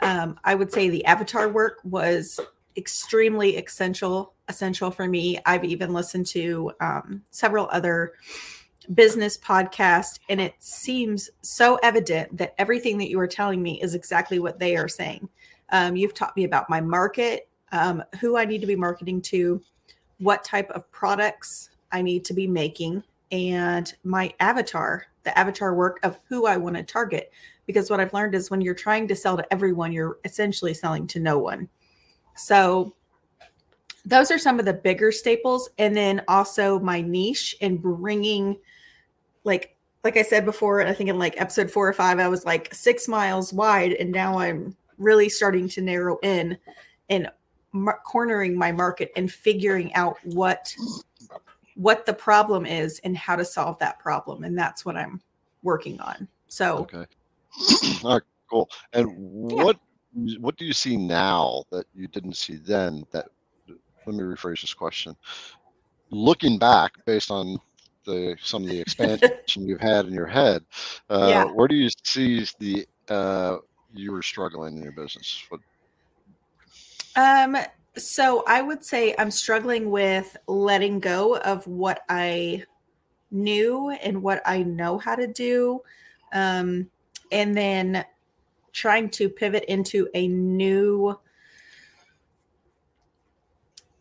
um, 0.00 0.38
I 0.44 0.54
would 0.54 0.72
say 0.72 0.88
the 0.88 1.04
avatar 1.04 1.48
work 1.48 1.78
was 1.84 2.40
extremely 2.76 3.56
essential 3.56 4.34
essential 4.48 4.90
for 4.90 5.08
me. 5.08 5.38
I've 5.46 5.64
even 5.64 5.92
listened 5.92 6.26
to 6.28 6.72
um, 6.80 7.22
several 7.30 7.68
other 7.70 8.12
business 8.94 9.38
podcasts, 9.38 10.18
and 10.28 10.40
it 10.40 10.54
seems 10.58 11.30
so 11.42 11.78
evident 11.82 12.36
that 12.36 12.54
everything 12.58 12.98
that 12.98 13.08
you 13.08 13.20
are 13.20 13.28
telling 13.28 13.62
me 13.62 13.80
is 13.80 13.94
exactly 13.94 14.38
what 14.38 14.58
they 14.58 14.76
are 14.76 14.88
saying. 14.88 15.28
Um, 15.70 15.96
you've 15.96 16.14
taught 16.14 16.36
me 16.36 16.44
about 16.44 16.68
my 16.68 16.80
market, 16.80 17.48
um, 17.72 18.02
who 18.20 18.36
I 18.36 18.44
need 18.44 18.60
to 18.60 18.66
be 18.66 18.76
marketing 18.76 19.22
to, 19.22 19.62
what 20.18 20.42
type 20.42 20.70
of 20.72 20.90
products 20.90 21.70
I 21.92 22.02
need 22.02 22.24
to 22.26 22.34
be 22.34 22.46
making 22.46 23.02
and 23.30 23.92
my 24.04 24.32
avatar, 24.40 25.06
the 25.22 25.36
avatar 25.38 25.74
work 25.74 26.00
of 26.02 26.18
who 26.28 26.46
I 26.46 26.56
want 26.56 26.76
to 26.76 26.82
target. 26.82 27.32
Because 27.66 27.88
what 27.88 28.00
I've 28.00 28.14
learned 28.14 28.34
is 28.34 28.50
when 28.50 28.60
you're 28.60 28.74
trying 28.74 29.06
to 29.08 29.16
sell 29.16 29.36
to 29.36 29.52
everyone, 29.52 29.92
you're 29.92 30.18
essentially 30.24 30.74
selling 30.74 31.06
to 31.08 31.20
no 31.20 31.38
one. 31.38 31.68
So 32.34 32.94
those 34.04 34.30
are 34.30 34.38
some 34.38 34.58
of 34.58 34.64
the 34.64 34.72
bigger 34.72 35.12
staples. 35.12 35.68
And 35.78 35.96
then 35.96 36.22
also 36.26 36.80
my 36.80 37.00
niche 37.00 37.56
and 37.60 37.80
bringing 37.80 38.58
like 39.44 39.76
like 40.02 40.16
I 40.16 40.22
said 40.22 40.44
before, 40.44 40.80
I 40.80 40.94
think 40.94 41.10
in 41.10 41.18
like 41.18 41.40
episode 41.40 41.70
four 41.70 41.86
or 41.86 41.92
five, 41.92 42.18
I 42.18 42.28
was 42.28 42.44
like 42.46 42.74
six 42.74 43.06
miles 43.06 43.52
wide, 43.52 43.92
and 43.92 44.10
now 44.10 44.38
I'm 44.38 44.74
really 44.98 45.28
starting 45.28 45.68
to 45.70 45.82
narrow 45.82 46.18
in 46.22 46.56
and 47.10 47.30
mar- 47.72 48.00
cornering 48.04 48.56
my 48.56 48.72
market 48.72 49.12
and 49.16 49.30
figuring 49.30 49.92
out 49.94 50.16
what 50.24 50.74
what 51.76 52.06
the 52.06 52.12
problem 52.12 52.66
is 52.66 53.00
and 53.04 53.16
how 53.16 53.36
to 53.36 53.44
solve 53.44 53.78
that 53.78 53.98
problem, 53.98 54.44
and 54.44 54.56
that's 54.56 54.84
what 54.84 54.96
I'm 54.96 55.20
working 55.62 56.00
on. 56.00 56.28
So, 56.48 56.88
Okay. 56.92 57.06
All 58.04 58.14
right, 58.14 58.22
cool. 58.50 58.68
And 58.92 59.08
Yeah. 59.08 59.14
what 59.56 59.76
what 60.40 60.56
do 60.56 60.64
you 60.64 60.72
see 60.72 60.96
now 60.96 61.62
that 61.70 61.86
you 61.94 62.08
didn't 62.08 62.36
see 62.36 62.56
then? 62.56 63.04
That 63.12 63.28
let 64.06 64.14
me 64.16 64.22
rephrase 64.22 64.60
this 64.62 64.74
question. 64.74 65.16
Looking 66.10 66.58
back, 66.58 66.92
based 67.06 67.30
on 67.30 67.58
the 68.04 68.36
some 68.42 68.64
of 68.64 68.68
the 68.70 68.80
expansion 68.80 69.30
you've 69.56 69.80
had 69.80 70.06
in 70.06 70.12
your 70.12 70.26
head, 70.26 70.64
uh, 71.08 71.28
Yeah. 71.28 71.44
where 71.44 71.68
do 71.68 71.76
you 71.76 71.88
see 72.04 72.44
the 72.58 72.86
uh, 73.08 73.58
you 73.92 74.12
were 74.12 74.22
struggling 74.22 74.76
in 74.76 74.82
your 74.82 74.92
business? 74.92 75.44
What, 75.48 75.60
Um, 77.16 77.56
so 77.96 78.44
I 78.46 78.62
would 78.62 78.84
say 78.84 79.14
I'm 79.18 79.30
struggling 79.30 79.90
with 79.90 80.36
letting 80.46 81.00
go 81.00 81.36
of 81.38 81.66
what 81.66 82.02
I 82.08 82.64
knew 83.30 83.90
and 83.90 84.22
what 84.22 84.42
I 84.44 84.62
know 84.62 84.98
how 84.98 85.16
to 85.16 85.26
do. 85.26 85.82
Um, 86.32 86.88
and 87.32 87.56
then 87.56 88.04
trying 88.72 89.10
to 89.10 89.28
pivot 89.28 89.64
into 89.64 90.08
a 90.14 90.28
new 90.28 91.18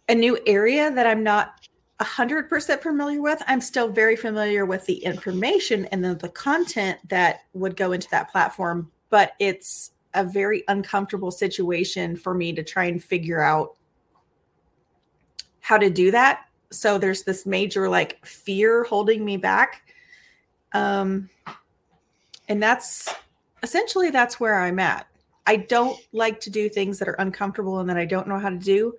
a 0.07 0.15
new 0.15 0.39
area 0.47 0.89
that 0.89 1.05
I'm 1.05 1.23
not 1.23 1.67
100% 1.99 2.81
familiar 2.81 3.21
with. 3.21 3.43
I'm 3.45 3.61
still 3.61 3.89
very 3.89 4.15
familiar 4.15 4.65
with 4.65 4.83
the 4.85 4.95
information 4.95 5.85
and 5.87 6.03
then 6.03 6.17
the 6.17 6.29
content 6.29 6.97
that 7.09 7.41
would 7.53 7.75
go 7.75 7.91
into 7.91 8.09
that 8.09 8.31
platform, 8.31 8.89
but 9.11 9.33
it's 9.39 9.91
a 10.15 10.23
very 10.23 10.63
uncomfortable 10.67 11.29
situation 11.29 12.15
for 12.15 12.33
me 12.33 12.53
to 12.53 12.63
try 12.63 12.85
and 12.85 13.03
figure 13.03 13.41
out 13.41 13.75
how 15.69 15.77
to 15.77 15.91
do 15.91 16.09
that. 16.09 16.47
So 16.71 16.97
there's 16.97 17.21
this 17.21 17.45
major 17.45 17.87
like 17.87 18.25
fear 18.25 18.83
holding 18.85 19.23
me 19.23 19.37
back. 19.37 19.93
Um 20.73 21.29
and 22.47 22.61
that's 22.61 23.07
essentially 23.61 24.09
that's 24.09 24.39
where 24.39 24.59
I'm 24.59 24.79
at. 24.79 25.05
I 25.45 25.57
don't 25.57 25.99
like 26.11 26.39
to 26.39 26.49
do 26.49 26.69
things 26.69 26.97
that 26.97 27.07
are 27.07 27.19
uncomfortable 27.19 27.77
and 27.77 27.87
that 27.87 27.97
I 27.97 28.05
don't 28.05 28.27
know 28.27 28.39
how 28.39 28.49
to 28.49 28.57
do, 28.57 28.95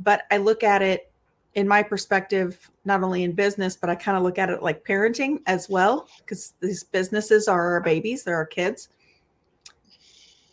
but 0.00 0.22
I 0.32 0.38
look 0.38 0.64
at 0.64 0.82
it 0.82 1.12
in 1.54 1.68
my 1.68 1.84
perspective 1.84 2.68
not 2.84 3.04
only 3.04 3.22
in 3.22 3.30
business 3.30 3.76
but 3.76 3.88
I 3.88 3.94
kind 3.94 4.16
of 4.16 4.24
look 4.24 4.38
at 4.40 4.50
it 4.50 4.60
like 4.60 4.84
parenting 4.84 5.40
as 5.46 5.68
well 5.68 6.08
because 6.18 6.54
these 6.58 6.82
businesses 6.82 7.46
are 7.46 7.74
our 7.74 7.80
babies, 7.80 8.24
they're 8.24 8.34
our 8.34 8.44
kids 8.44 8.88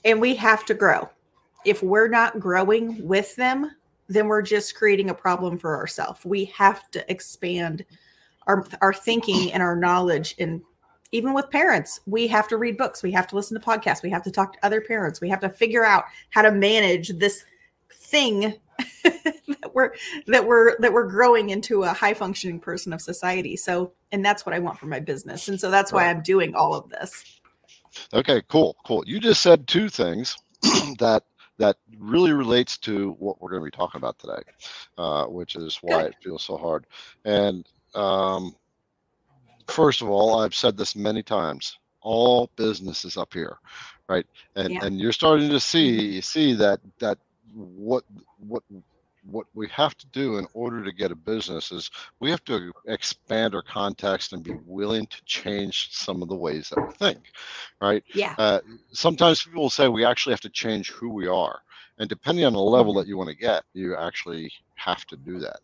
and 0.06 0.22
we 0.22 0.36
have 0.36 0.64
to 0.66 0.76
grow. 0.76 1.10
If 1.66 1.82
we're 1.82 2.08
not 2.08 2.40
growing 2.40 3.04
with 3.08 3.36
them, 3.36 3.72
then 4.10 4.28
we're 4.28 4.42
just 4.42 4.76
creating 4.76 5.10
a 5.10 5.14
problem 5.14 5.58
for 5.58 5.78
ourselves. 5.78 6.26
We 6.26 6.46
have 6.46 6.92
to 6.92 7.10
expand 7.10 7.86
our 8.48 8.66
our 8.82 8.94
thinking 8.94 9.54
and 9.54 9.64
our 9.64 9.76
knowledge 9.76 10.36
and 10.40 10.62
even 11.12 11.34
with 11.34 11.50
parents, 11.50 12.02
we 12.06 12.28
have 12.28 12.48
to 12.50 12.58
read 12.58 12.78
books, 12.78 13.02
we 13.02 13.12
have 13.12 13.28
to 13.28 13.36
listen 13.36 13.60
to 13.60 13.66
podcasts, 13.66 14.04
we 14.04 14.10
have 14.12 14.24
to 14.24 14.32
talk 14.32 14.54
to 14.54 14.66
other 14.66 14.80
parents, 14.80 15.20
we 15.20 15.30
have 15.30 15.40
to 15.40 15.50
figure 15.50 15.84
out 15.84 16.04
how 16.30 16.42
to 16.42 16.52
manage 16.52 17.10
this 17.18 17.44
thing 17.92 18.54
that 19.04 19.72
we're 19.74 19.94
that 20.28 20.46
we're 20.46 20.78
that 20.80 20.94
we're 20.94 21.08
growing 21.08 21.50
into 21.50 21.84
a 21.84 21.90
high 21.94 22.14
functioning 22.14 22.60
person 22.60 22.94
of 22.94 23.02
society. 23.02 23.58
So, 23.58 23.92
and 24.12 24.24
that's 24.24 24.46
what 24.46 24.54
I 24.54 24.60
want 24.60 24.78
for 24.78 24.86
my 24.86 25.00
business. 25.00 25.50
And 25.50 25.60
so 25.60 25.72
that's 25.72 25.92
why 25.92 26.10
I'm 26.10 26.22
doing 26.22 26.56
all 26.56 26.76
of 26.76 26.90
this. 26.90 27.40
okay, 28.14 28.42
cool, 28.48 28.78
cool. 28.86 29.04
You 29.06 29.20
just 29.20 29.42
said 29.42 29.68
two 29.68 29.90
things 29.90 30.38
that 31.00 31.24
that 31.60 31.78
really 32.00 32.34
relates 32.34 32.78
to 32.80 33.12
what 33.20 33.42
we're 33.42 33.52
going 33.52 33.62
to 33.62 33.66
be 33.66 33.72
talking 33.78 34.00
about 34.00 34.18
today, 34.20 34.42
uh, 34.98 35.26
which 35.26 35.56
is 35.56 35.80
why 35.82 36.06
it 36.06 36.16
feels 36.24 36.44
so 36.44 36.58
hard. 36.58 36.88
And 37.26 37.68
um, 37.96 38.56
first 39.68 40.02
of 40.02 40.10
all, 40.10 40.40
I've 40.40 40.56
said 40.56 40.78
this 40.78 40.96
many 40.96 41.24
times. 41.24 41.78
All 42.02 42.50
business 42.56 43.06
is 43.06 43.18
up 43.18 43.34
here, 43.34 43.58
right? 44.10 44.26
And 44.56 44.74
Yeah. 44.74 44.80
and 44.82 45.00
you're 45.00 45.12
starting 45.14 45.50
to 45.50 45.60
see 45.60 46.22
see 46.22 46.54
that 46.56 46.80
that 47.00 47.20
what 47.54 48.06
what 48.38 48.64
what 49.32 49.48
we 49.54 49.68
have 49.70 49.96
to 49.98 50.08
do 50.08 50.38
in 50.38 50.48
order 50.54 50.84
to 50.84 50.92
get 50.92 51.12
a 51.12 51.16
business 51.16 51.72
is 51.72 51.90
we 52.20 52.30
have 52.30 52.44
to 52.46 52.72
expand 52.88 53.56
our 53.56 53.62
context 53.62 54.34
and 54.34 54.44
be 54.44 54.56
willing 54.66 55.06
to 55.08 55.22
change 55.26 55.90
some 55.92 56.22
of 56.22 56.30
the 56.30 56.36
ways 56.36 56.70
that 56.70 56.80
we 56.86 56.94
think, 56.94 57.20
right? 57.82 58.04
Yeah. 58.14 58.36
Uh, 58.38 58.60
sometimes 58.92 59.44
people 59.44 59.62
will 59.64 59.70
say 59.70 59.88
we 59.88 60.06
actually 60.06 60.34
have 60.34 60.42
to 60.42 60.50
change 60.50 60.92
who 60.92 61.10
we 61.10 61.28
are, 61.28 61.60
and 61.98 62.10
depending 62.10 62.46
on 62.46 62.54
the 62.54 62.60
level 62.60 62.94
that 62.96 63.08
you 63.08 63.18
want 63.18 63.30
to 63.30 63.36
get, 63.36 63.64
you 63.74 63.96
actually 63.96 64.52
have 64.76 65.06
to 65.06 65.18
do 65.18 65.40
that. 65.40 65.60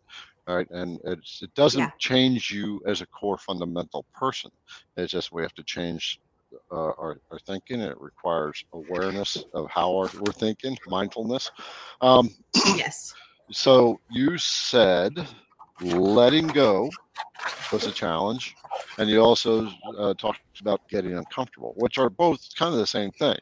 Right. 0.48 0.70
and 0.70 1.00
it's, 1.02 1.42
it 1.42 1.52
doesn't 1.54 1.80
Yeah. 1.80 1.90
change 1.98 2.52
you 2.52 2.80
as 2.86 3.00
a 3.00 3.06
core 3.06 3.36
fundamental 3.36 4.06
person. 4.14 4.52
It's 4.96 5.10
just 5.10 5.32
we 5.32 5.42
have 5.42 5.54
to 5.54 5.64
change 5.64 6.20
uh, 6.70 6.92
our, 7.02 7.20
our 7.32 7.38
thinking. 7.40 7.80
It 7.80 8.00
requires 8.00 8.64
awareness 8.72 9.44
of 9.54 9.68
how 9.68 9.90
our, 9.96 10.08
we're 10.20 10.30
thinking, 10.32 10.78
mindfulness. 10.86 11.50
Um, 12.00 12.30
yes. 12.76 13.12
So 13.50 14.00
you 14.08 14.36
said 14.38 15.26
letting 15.80 16.48
go 16.48 16.90
was 17.72 17.86
a 17.86 17.92
challenge, 17.92 18.56
and 18.98 19.08
you 19.10 19.20
also 19.20 19.68
uh, 19.98 20.14
talked 20.14 20.40
about 20.60 20.80
getting 20.88 21.14
uncomfortable, 21.14 21.74
which 21.76 21.98
are 21.98 22.10
both 22.10 22.40
kind 22.56 22.72
of 22.72 22.78
the 22.78 22.86
same 22.86 23.10
thing. 23.12 23.38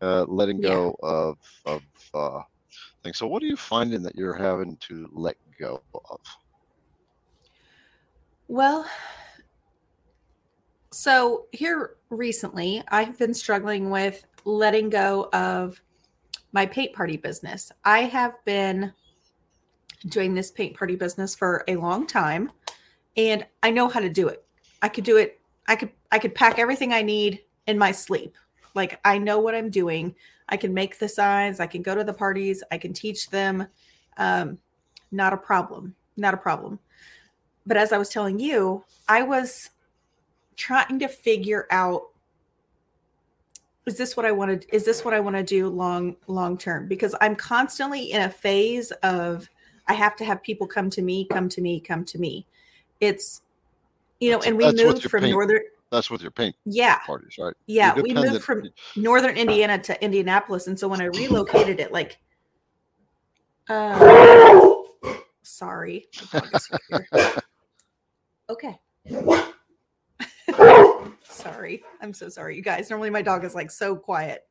Uh, 0.00 0.24
letting 0.24 0.58
Yeah. 0.60 0.70
go 0.70 0.96
of 1.02 1.38
of 1.64 1.82
uh, 2.14 2.42
things. 3.02 3.18
So, 3.18 3.26
what 3.26 3.42
are 3.42 3.46
you 3.46 3.56
finding 3.56 4.02
that 4.02 4.16
you're 4.16 4.34
having 4.34 4.76
to 4.88 5.08
let 5.12 5.36
go 5.58 5.82
of? 5.92 6.20
Well, 8.48 8.84
so 10.92 11.46
here 11.52 11.96
recently, 12.10 12.82
I've 12.88 13.18
been 13.18 13.32
struggling 13.32 13.90
with 13.90 14.24
letting 14.44 14.90
go 14.90 15.28
of 15.32 15.80
my 16.52 16.66
paint 16.66 16.92
party 16.94 17.16
business. 17.16 17.72
I 17.84 18.00
have 18.00 18.34
been 18.44 18.92
doing 20.08 20.34
this 20.34 20.50
paint 20.50 20.76
party 20.76 20.96
business 20.96 21.34
for 21.34 21.64
a 21.68 21.76
long 21.76 22.06
time 22.06 22.50
and 23.16 23.46
I 23.62 23.70
know 23.70 23.88
how 23.88 24.00
to 24.00 24.08
do 24.08 24.28
it. 24.28 24.44
I 24.80 24.88
could 24.88 25.04
do 25.04 25.16
it. 25.16 25.40
I 25.68 25.76
could 25.76 25.90
I 26.10 26.18
could 26.18 26.34
pack 26.34 26.58
everything 26.58 26.92
I 26.92 27.02
need 27.02 27.42
in 27.66 27.78
my 27.78 27.92
sleep. 27.92 28.34
Like 28.74 29.00
I 29.04 29.18
know 29.18 29.38
what 29.38 29.54
I'm 29.54 29.70
doing. 29.70 30.14
I 30.48 30.56
can 30.56 30.74
make 30.74 30.98
the 30.98 31.08
signs, 31.08 31.60
I 31.60 31.66
can 31.66 31.82
go 31.82 31.94
to 31.94 32.04
the 32.04 32.12
parties, 32.12 32.62
I 32.70 32.78
can 32.78 32.92
teach 32.92 33.30
them. 33.30 33.66
Um 34.16 34.58
not 35.10 35.32
a 35.32 35.36
problem. 35.36 35.94
Not 36.16 36.34
a 36.34 36.38
problem 36.38 36.78
but 37.66 37.76
as 37.76 37.92
I 37.92 37.98
was 37.98 38.08
telling 38.08 38.38
you, 38.38 38.84
I 39.08 39.22
was 39.22 39.70
trying 40.56 40.98
to 40.98 41.08
figure 41.08 41.66
out 41.70 42.02
is 43.86 43.96
this 43.96 44.16
what 44.16 44.24
I 44.24 44.30
wanted 44.30 44.66
is 44.72 44.84
this 44.84 45.04
what 45.04 45.14
I 45.14 45.18
want 45.18 45.34
to 45.34 45.42
do 45.42 45.68
long 45.68 46.14
long 46.28 46.56
term 46.56 46.86
because 46.86 47.16
I'm 47.20 47.34
constantly 47.34 48.12
in 48.12 48.22
a 48.22 48.30
phase 48.30 48.92
of 49.02 49.48
I 49.88 49.94
have 49.94 50.16
to 50.16 50.24
have 50.24 50.42
people 50.42 50.66
come 50.66 50.90
to 50.90 51.02
me, 51.02 51.26
come 51.26 51.48
to 51.50 51.60
me, 51.60 51.80
come 51.80 52.04
to 52.06 52.18
me. 52.18 52.46
It's 53.00 53.42
you 54.20 54.30
know, 54.30 54.36
That's- 54.38 54.48
and 54.50 54.56
we 54.58 54.84
moved 54.84 55.02
from 55.10 55.20
paint- 55.22 55.32
northern 55.32 55.62
That's 55.90 56.10
with 56.10 56.22
your 56.22 56.30
paint 56.30 56.54
yeah, 56.64 56.98
parties, 56.98 57.36
right? 57.38 57.54
yeah, 57.66 57.94
we 58.00 58.14
moved 58.14 58.42
from 58.44 58.70
northern 58.96 59.36
Indiana 59.36 59.78
to 59.78 60.04
Indianapolis 60.04 60.66
and 60.68 60.78
so 60.78 60.86
when 60.88 61.00
I 61.00 61.04
relocated 61.20 61.80
it 61.80 61.92
like 61.92 62.18
uh 63.68 64.70
sorry. 65.42 66.06
my 66.32 66.40
dog 66.40 66.54
is 66.54 66.68
here. 66.88 67.34
Okay. 68.50 68.78
sorry. 71.24 71.82
I'm 72.00 72.12
so 72.12 72.28
sorry, 72.28 72.56
you 72.56 72.62
guys. 72.62 72.90
Normally 72.90 73.10
my 73.10 73.22
dog 73.22 73.44
is 73.44 73.54
like 73.54 73.70
so 73.70 73.96
quiet. 73.96 74.46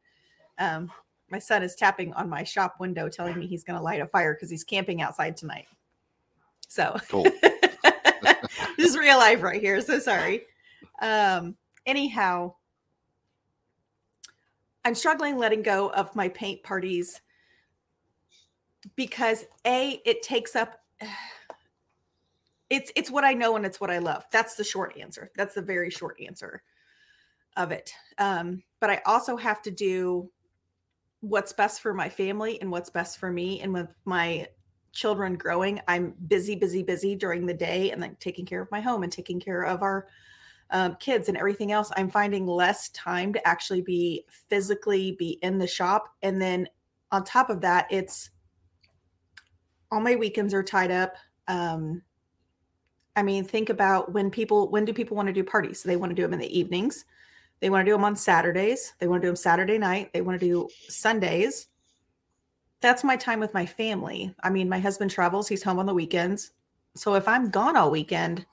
Um, 0.59 0.91
my 1.31 1.39
son 1.39 1.63
is 1.63 1.75
tapping 1.75 2.13
on 2.13 2.29
my 2.29 2.43
shop 2.43 2.75
window 2.79 3.09
telling 3.09 3.39
me 3.39 3.47
he's 3.47 3.63
gonna 3.63 3.81
light 3.81 4.01
a 4.01 4.05
fire 4.05 4.33
because 4.33 4.49
he's 4.49 4.63
camping 4.63 5.01
outside 5.01 5.37
tonight. 5.37 5.67
So 6.67 6.97
Cool. 7.09 7.23
this 8.77 8.89
is 8.89 8.97
real 8.97 9.17
life 9.17 9.41
right 9.41 9.61
here. 9.61 9.81
So 9.81 9.99
sorry. 9.99 10.43
Um, 11.01 11.55
anyhow, 11.85 12.53
I'm 14.83 14.95
struggling 14.95 15.37
letting 15.37 15.63
go 15.63 15.89
of 15.91 16.15
my 16.15 16.29
paint 16.29 16.63
parties 16.63 17.21
because 18.95 19.45
a 19.65 20.01
it 20.05 20.21
takes 20.23 20.55
up 20.55 20.79
it's 22.69 22.91
it's 22.95 23.11
what 23.11 23.23
I 23.23 23.33
know 23.33 23.55
and 23.55 23.65
it's 23.65 23.79
what 23.79 23.91
I 23.91 23.99
love. 23.99 24.25
That's 24.31 24.55
the 24.55 24.63
short 24.63 24.97
answer. 24.97 25.31
That's 25.35 25.55
the 25.55 25.61
very 25.61 25.89
short 25.89 26.19
answer 26.25 26.63
of 27.57 27.71
it. 27.71 27.93
Um, 28.17 28.63
but 28.79 28.89
I 28.89 29.01
also 29.05 29.35
have 29.35 29.61
to 29.63 29.71
do 29.71 30.29
what's 31.21 31.53
best 31.53 31.81
for 31.81 31.93
my 31.93 32.09
family 32.09 32.59
and 32.61 32.71
what's 32.71 32.89
best 32.89 33.17
for 33.17 33.31
me. 33.31 33.61
And 33.61 33.73
with 33.73 33.87
my 34.05 34.47
children 34.91 35.35
growing, 35.35 35.79
I'm 35.87 36.13
busy, 36.27 36.55
busy, 36.55 36.83
busy 36.83 37.15
during 37.15 37.45
the 37.45 37.53
day 37.53 37.91
and 37.91 38.01
then 38.01 38.17
taking 38.19 38.45
care 38.45 38.61
of 38.61 38.71
my 38.71 38.81
home 38.81 39.03
and 39.03 39.11
taking 39.11 39.39
care 39.39 39.63
of 39.63 39.81
our 39.81 40.07
um, 40.71 40.95
kids 40.99 41.27
and 41.27 41.37
everything 41.37 41.71
else, 41.71 41.91
I'm 41.95 42.09
finding 42.09 42.47
less 42.47 42.89
time 42.89 43.33
to 43.33 43.47
actually 43.47 43.81
be 43.81 44.25
physically 44.49 45.15
be 45.19 45.37
in 45.41 45.57
the 45.57 45.67
shop. 45.67 46.15
And 46.21 46.41
then 46.41 46.67
on 47.11 47.23
top 47.23 47.49
of 47.49 47.61
that, 47.61 47.87
it's 47.91 48.29
all 49.91 49.99
my 49.99 50.15
weekends 50.15 50.53
are 50.53 50.63
tied 50.63 50.91
up. 50.91 51.15
Um, 51.47 52.01
I 53.15 53.23
mean, 53.23 53.43
think 53.43 53.69
about 53.69 54.13
when 54.13 54.31
people 54.31 54.71
when 54.71 54.85
do 54.85 54.93
people 54.93 55.17
want 55.17 55.27
to 55.27 55.33
do 55.33 55.43
parties? 55.43 55.83
They 55.83 55.97
want 55.97 56.11
to 56.11 56.15
do 56.15 56.21
them 56.21 56.33
in 56.33 56.39
the 56.39 56.57
evenings. 56.57 57.03
They 57.61 57.69
want 57.69 57.85
to 57.85 57.89
do 57.89 57.95
them 57.95 58.03
on 58.03 58.15
Saturdays. 58.15 58.93
They 58.99 59.07
want 59.07 59.21
to 59.21 59.27
do 59.27 59.29
them 59.29 59.35
Saturday 59.35 59.77
night. 59.77 60.11
They 60.13 60.21
want 60.21 60.39
to 60.39 60.45
do 60.45 60.67
Sundays. 60.89 61.67
That's 62.81 63.03
my 63.03 63.15
time 63.15 63.39
with 63.39 63.53
my 63.53 63.65
family. 63.65 64.33
I 64.43 64.49
mean, 64.49 64.67
my 64.67 64.79
husband 64.79 65.11
travels, 65.11 65.47
he's 65.47 65.63
home 65.63 65.77
on 65.77 65.85
the 65.85 65.93
weekends. 65.93 66.51
So 66.95 67.13
if 67.13 67.27
I'm 67.27 67.51
gone 67.51 67.77
all 67.77 67.91
weekend, 67.91 68.45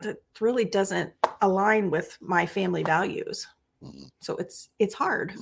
that 0.00 0.16
really 0.40 0.64
doesn't 0.64 1.12
align 1.42 1.90
with 1.90 2.16
my 2.20 2.46
family 2.46 2.82
values. 2.82 3.46
Mm-hmm. 3.82 4.04
So 4.20 4.36
it's 4.36 4.70
it's 4.78 4.94
hard. 4.94 5.34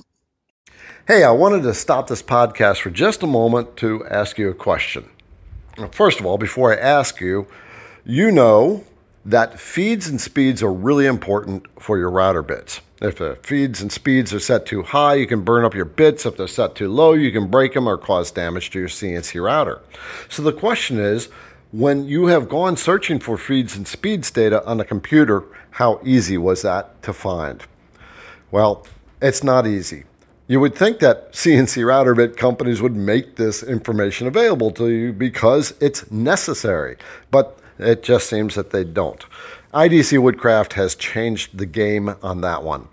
Hey, 1.07 1.23
I 1.23 1.31
wanted 1.31 1.63
to 1.63 1.73
stop 1.73 2.07
this 2.07 2.21
podcast 2.21 2.81
for 2.81 2.89
just 2.89 3.23
a 3.23 3.27
moment 3.27 3.77
to 3.77 4.05
ask 4.07 4.37
you 4.37 4.49
a 4.49 4.53
question. 4.53 5.09
First 5.91 6.19
of 6.19 6.25
all, 6.25 6.37
before 6.37 6.73
I 6.73 6.77
ask 6.77 7.21
you, 7.21 7.47
you 8.03 8.31
know 8.31 8.83
that 9.27 9.59
feeds 9.59 10.07
and 10.07 10.21
speeds 10.21 10.63
are 10.63 10.71
really 10.71 11.05
important 11.05 11.65
for 11.81 11.97
your 11.97 12.09
router 12.09 12.41
bits. 12.41 12.79
If 13.01 13.17
the 13.17 13.37
feeds 13.43 13.81
and 13.81 13.91
speeds 13.91 14.33
are 14.33 14.39
set 14.39 14.65
too 14.65 14.83
high, 14.83 15.15
you 15.15 15.27
can 15.27 15.43
burn 15.43 15.65
up 15.65 15.75
your 15.75 15.85
bits. 15.85 16.25
If 16.25 16.37
they're 16.37 16.47
set 16.47 16.75
too 16.75 16.87
low, 16.87 17.11
you 17.11 17.31
can 17.33 17.47
break 17.47 17.73
them 17.73 17.87
or 17.87 17.97
cause 17.97 18.31
damage 18.31 18.71
to 18.71 18.79
your 18.79 18.87
CNC 18.87 19.43
router. 19.43 19.81
So 20.29 20.41
the 20.41 20.53
question 20.53 20.97
is, 20.97 21.25
when 21.73 22.05
you 22.07 22.27
have 22.27 22.47
gone 22.47 22.77
searching 22.77 23.19
for 23.19 23.37
feeds 23.37 23.75
and 23.75 23.85
speeds 23.85 24.31
data 24.31 24.65
on 24.65 24.79
a 24.79 24.85
computer, 24.85 25.43
how 25.71 25.99
easy 26.05 26.37
was 26.37 26.61
that 26.61 27.03
to 27.03 27.11
find? 27.11 27.65
Well, 28.49 28.87
it's 29.21 29.43
not 29.43 29.67
easy. 29.67 30.05
You 30.47 30.61
would 30.61 30.73
think 30.73 30.99
that 30.99 31.33
CNC 31.33 31.85
router 31.85 32.15
bit 32.15 32.37
companies 32.37 32.81
would 32.81 32.95
make 32.95 33.35
this 33.35 33.61
information 33.61 34.25
available 34.25 34.71
to 34.71 34.87
you 34.87 35.11
because 35.11 35.73
it's 35.81 36.09
necessary, 36.09 36.95
but 37.29 37.59
it 37.79 38.03
just 38.03 38.29
seems 38.29 38.55
that 38.55 38.71
they 38.71 38.83
don't. 38.83 39.25
IDC 39.73 40.19
Woodcraft 40.19 40.73
has 40.73 40.95
changed 40.95 41.57
the 41.57 41.65
game 41.65 42.15
on 42.21 42.41
that 42.41 42.63
one. 42.63 42.87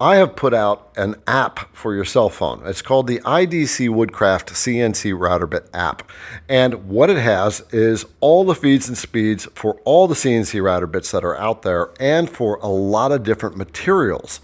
I 0.00 0.16
have 0.16 0.36
put 0.36 0.54
out 0.54 0.92
an 0.96 1.16
app 1.26 1.74
for 1.74 1.92
your 1.92 2.04
cell 2.04 2.28
phone. 2.28 2.62
It's 2.64 2.82
called 2.82 3.08
the 3.08 3.18
IDC 3.20 3.88
Woodcraft 3.90 4.50
CNC 4.52 5.18
Router 5.18 5.48
Bit 5.48 5.68
app. 5.74 6.08
And 6.48 6.88
what 6.88 7.10
it 7.10 7.16
has 7.16 7.64
is 7.72 8.06
all 8.20 8.44
the 8.44 8.54
feeds 8.54 8.86
and 8.86 8.96
speeds 8.96 9.46
for 9.54 9.74
all 9.84 10.06
the 10.06 10.14
CNC 10.14 10.62
router 10.62 10.86
bits 10.86 11.10
that 11.10 11.24
are 11.24 11.36
out 11.36 11.62
there 11.62 11.90
and 11.98 12.30
for 12.30 12.60
a 12.62 12.68
lot 12.68 13.10
of 13.10 13.24
different 13.24 13.56
materials. 13.56 14.38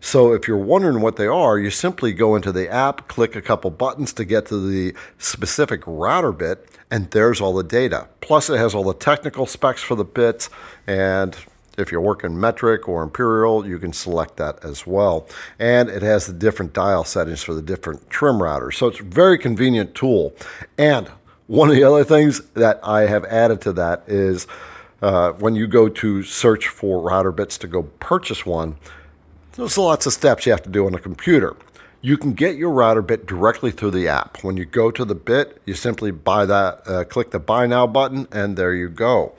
So 0.00 0.32
if 0.32 0.46
you're 0.46 0.56
wondering 0.56 1.00
what 1.00 1.16
they 1.16 1.26
are, 1.26 1.58
you 1.58 1.70
simply 1.70 2.12
go 2.12 2.36
into 2.36 2.52
the 2.52 2.68
app, 2.68 3.08
click 3.08 3.36
a 3.36 3.42
couple 3.42 3.70
buttons 3.70 4.12
to 4.14 4.24
get 4.24 4.46
to 4.46 4.68
the 4.68 4.94
specific 5.18 5.82
router 5.86 6.32
bit, 6.32 6.68
and 6.90 7.10
there's 7.10 7.40
all 7.40 7.54
the 7.54 7.64
data. 7.64 8.08
Plus, 8.20 8.48
it 8.48 8.58
has 8.58 8.74
all 8.74 8.84
the 8.84 8.94
technical 8.94 9.46
specs 9.46 9.82
for 9.82 9.94
the 9.94 10.04
bits 10.04 10.48
and 10.86 11.36
if 11.78 11.92
you're 11.92 12.00
working 12.00 12.38
metric 12.38 12.88
or 12.88 13.02
imperial, 13.02 13.66
you 13.66 13.78
can 13.78 13.92
select 13.92 14.36
that 14.36 14.62
as 14.64 14.86
well. 14.86 15.28
And 15.58 15.88
it 15.88 16.02
has 16.02 16.26
the 16.26 16.32
different 16.32 16.72
dial 16.72 17.04
settings 17.04 17.42
for 17.42 17.54
the 17.54 17.62
different 17.62 18.10
trim 18.10 18.38
routers. 18.38 18.74
So 18.74 18.88
it's 18.88 19.00
a 19.00 19.04
very 19.04 19.38
convenient 19.38 19.94
tool. 19.94 20.34
And 20.76 21.08
one 21.46 21.70
of 21.70 21.76
the 21.76 21.84
other 21.84 22.04
things 22.04 22.40
that 22.54 22.80
I 22.82 23.02
have 23.02 23.24
added 23.26 23.60
to 23.62 23.72
that 23.74 24.02
is 24.08 24.46
uh, 25.00 25.30
when 25.32 25.54
you 25.54 25.68
go 25.68 25.88
to 25.88 26.24
search 26.24 26.66
for 26.66 27.00
router 27.00 27.30
bits 27.30 27.56
to 27.58 27.68
go 27.68 27.84
purchase 27.84 28.44
one, 28.44 28.76
there's 29.58 29.76
lots 29.76 30.06
of 30.06 30.12
steps 30.12 30.46
you 30.46 30.52
have 30.52 30.62
to 30.62 30.70
do 30.70 30.86
on 30.86 30.94
a 30.94 31.00
computer. 31.00 31.56
You 32.00 32.16
can 32.16 32.32
get 32.32 32.56
your 32.56 32.70
router 32.70 33.02
bit 33.02 33.26
directly 33.26 33.72
through 33.72 33.90
the 33.90 34.06
app. 34.06 34.44
When 34.44 34.56
you 34.56 34.64
go 34.64 34.92
to 34.92 35.04
the 35.04 35.16
bit, 35.16 35.60
you 35.66 35.74
simply 35.74 36.12
buy 36.12 36.46
that, 36.46 36.82
uh, 36.86 37.02
click 37.02 37.32
the 37.32 37.40
buy 37.40 37.66
now 37.66 37.84
button, 37.88 38.28
and 38.30 38.56
there 38.56 38.72
you 38.72 38.88
go. 38.88 39.34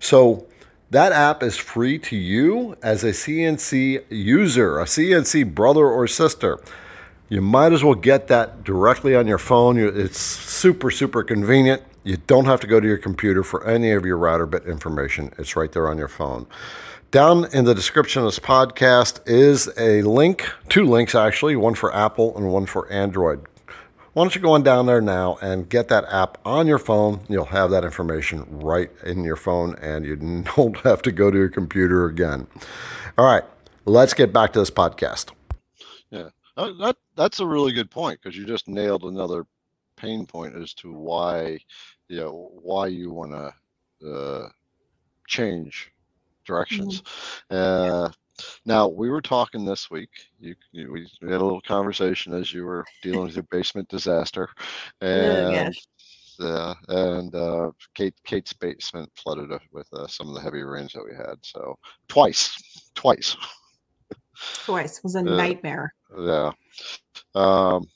So 0.00 0.46
that 0.90 1.12
app 1.12 1.42
is 1.42 1.58
free 1.58 1.98
to 1.98 2.16
you 2.16 2.76
as 2.82 3.04
a 3.04 3.08
CNC 3.10 4.04
user, 4.08 4.80
a 4.80 4.84
CNC 4.84 5.54
brother 5.54 5.86
or 5.86 6.06
sister. 6.06 6.58
You 7.28 7.42
might 7.42 7.74
as 7.74 7.84
well 7.84 7.94
get 7.94 8.28
that 8.28 8.64
directly 8.64 9.14
on 9.14 9.26
your 9.26 9.36
phone. 9.36 9.78
It's 9.78 10.18
super, 10.18 10.90
super 10.90 11.22
convenient. 11.22 11.82
You 12.04 12.16
don't 12.26 12.46
have 12.46 12.60
to 12.60 12.66
go 12.66 12.80
to 12.80 12.86
your 12.86 12.96
computer 12.96 13.42
for 13.42 13.66
any 13.66 13.90
of 13.90 14.06
your 14.06 14.16
router 14.16 14.46
bit 14.46 14.64
information. 14.64 15.34
It's 15.36 15.56
right 15.56 15.70
there 15.70 15.90
on 15.90 15.98
your 15.98 16.08
phone. 16.08 16.46
Down 17.10 17.46
in 17.54 17.64
the 17.64 17.74
description 17.74 18.20
of 18.20 18.26
this 18.26 18.38
podcast 18.38 19.26
is 19.26 19.70
a 19.78 20.02
link, 20.02 20.46
two 20.68 20.84
links 20.84 21.14
actually, 21.14 21.56
one 21.56 21.74
for 21.74 21.94
Apple 21.96 22.36
and 22.36 22.52
one 22.52 22.66
for 22.66 22.86
Android. 22.92 23.46
Why 24.12 24.24
don't 24.24 24.34
you 24.34 24.42
go 24.42 24.52
on 24.52 24.62
down 24.62 24.84
there 24.84 25.00
now 25.00 25.38
and 25.40 25.70
get 25.70 25.88
that 25.88 26.04
app 26.10 26.36
on 26.44 26.66
your 26.66 26.78
phone? 26.78 27.20
You'll 27.26 27.46
have 27.46 27.70
that 27.70 27.82
information 27.82 28.44
right 28.60 28.90
in 29.06 29.24
your 29.24 29.36
phone 29.36 29.74
and 29.76 30.04
you 30.04 30.16
don't 30.56 30.76
have 30.80 31.00
to 31.00 31.10
go 31.10 31.30
to 31.30 31.38
your 31.38 31.48
computer 31.48 32.04
again. 32.04 32.46
All 33.16 33.24
right, 33.24 33.44
let's 33.86 34.12
get 34.12 34.30
back 34.30 34.52
to 34.52 34.58
this 34.58 34.70
podcast. 34.70 35.30
Yeah, 36.10 36.28
that, 36.58 36.96
that's 37.16 37.40
a 37.40 37.46
really 37.46 37.72
good 37.72 37.90
point 37.90 38.20
because 38.22 38.36
you 38.36 38.44
just 38.44 38.68
nailed 38.68 39.04
another 39.04 39.46
pain 39.96 40.26
point 40.26 40.54
as 40.56 40.74
to 40.74 40.92
why, 40.92 41.58
you 42.08 42.20
know, 42.20 42.50
why 42.52 42.88
you 42.88 43.10
want 43.10 43.30
to 43.30 44.06
uh, 44.06 44.48
change 45.26 45.90
directions. 46.48 47.02
Mm-hmm. 47.52 48.04
Uh, 48.04 48.10
now 48.64 48.88
we 48.88 49.10
were 49.10 49.22
talking 49.22 49.64
this 49.64 49.90
week. 49.90 50.10
You, 50.40 50.54
you, 50.72 50.92
we 50.92 51.06
had 51.22 51.40
a 51.40 51.44
little 51.44 51.60
conversation 51.60 52.32
as 52.32 52.52
you 52.52 52.64
were 52.64 52.84
dealing 53.02 53.24
with 53.24 53.36
your 53.36 53.46
basement 53.50 53.88
disaster, 53.88 54.48
and 55.00 55.74
yeah, 56.38 56.74
and 56.88 57.34
uh, 57.34 57.70
Kate 57.94 58.14
Kate's 58.24 58.52
basement 58.52 59.10
flooded 59.16 59.50
with 59.72 59.88
uh, 59.92 60.06
some 60.06 60.28
of 60.28 60.34
the 60.34 60.40
heavy 60.40 60.62
rains 60.62 60.92
that 60.92 61.04
we 61.04 61.14
had. 61.16 61.34
So 61.42 61.76
twice, 62.08 62.56
twice, 62.94 63.36
twice 64.64 65.02
was 65.02 65.14
a 65.16 65.22
nightmare. 65.22 65.92
Yeah. 66.16 66.52
Um. 67.34 67.86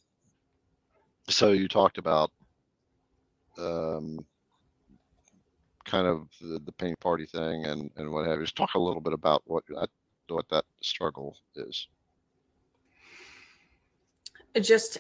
So 1.28 1.52
you 1.52 1.68
talked 1.68 1.98
about 1.98 2.30
um 3.58 4.18
kind 5.92 6.07
of 6.07 6.26
the, 6.40 6.59
the 6.64 6.72
paint 6.72 6.98
party 7.00 7.26
thing 7.26 7.66
and 7.66 7.90
and 7.96 8.11
what 8.11 8.26
have 8.26 8.38
you. 8.38 8.44
Just 8.44 8.57
talk 8.57 8.74
a 8.74 8.81
little 8.81 9.00
bit 9.00 9.12
about 9.12 9.42
what 9.44 9.62
what 10.28 10.48
that 10.48 10.64
struggle 10.81 11.37
is? 11.55 11.87
Just 14.61 14.98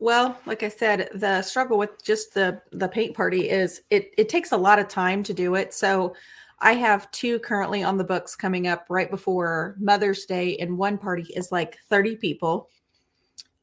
well, 0.00 0.38
like 0.44 0.64
I 0.64 0.68
said, 0.68 1.08
the 1.14 1.42
struggle 1.42 1.78
with 1.78 2.02
just 2.04 2.34
the 2.34 2.60
the 2.72 2.88
paint 2.88 3.16
party 3.16 3.48
is 3.48 3.82
it 3.90 4.12
it 4.18 4.28
takes 4.28 4.50
a 4.50 4.56
lot 4.56 4.80
of 4.80 4.88
time 4.88 5.22
to 5.22 5.32
do 5.32 5.54
it. 5.54 5.72
So 5.72 6.14
I 6.58 6.72
have 6.72 7.08
two 7.12 7.38
currently 7.38 7.84
on 7.84 7.96
the 7.96 8.04
books 8.04 8.34
coming 8.34 8.66
up 8.66 8.86
right 8.88 9.08
before 9.08 9.76
Mother's 9.78 10.24
Day, 10.24 10.56
and 10.56 10.76
one 10.76 10.98
party 10.98 11.26
is 11.36 11.52
like 11.52 11.78
30 11.88 12.16
people. 12.16 12.68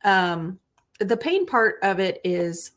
Um, 0.05 0.57
the 0.99 1.17
pain 1.17 1.45
part 1.45 1.75
of 1.83 1.99
it 1.99 2.21
is 2.23 2.71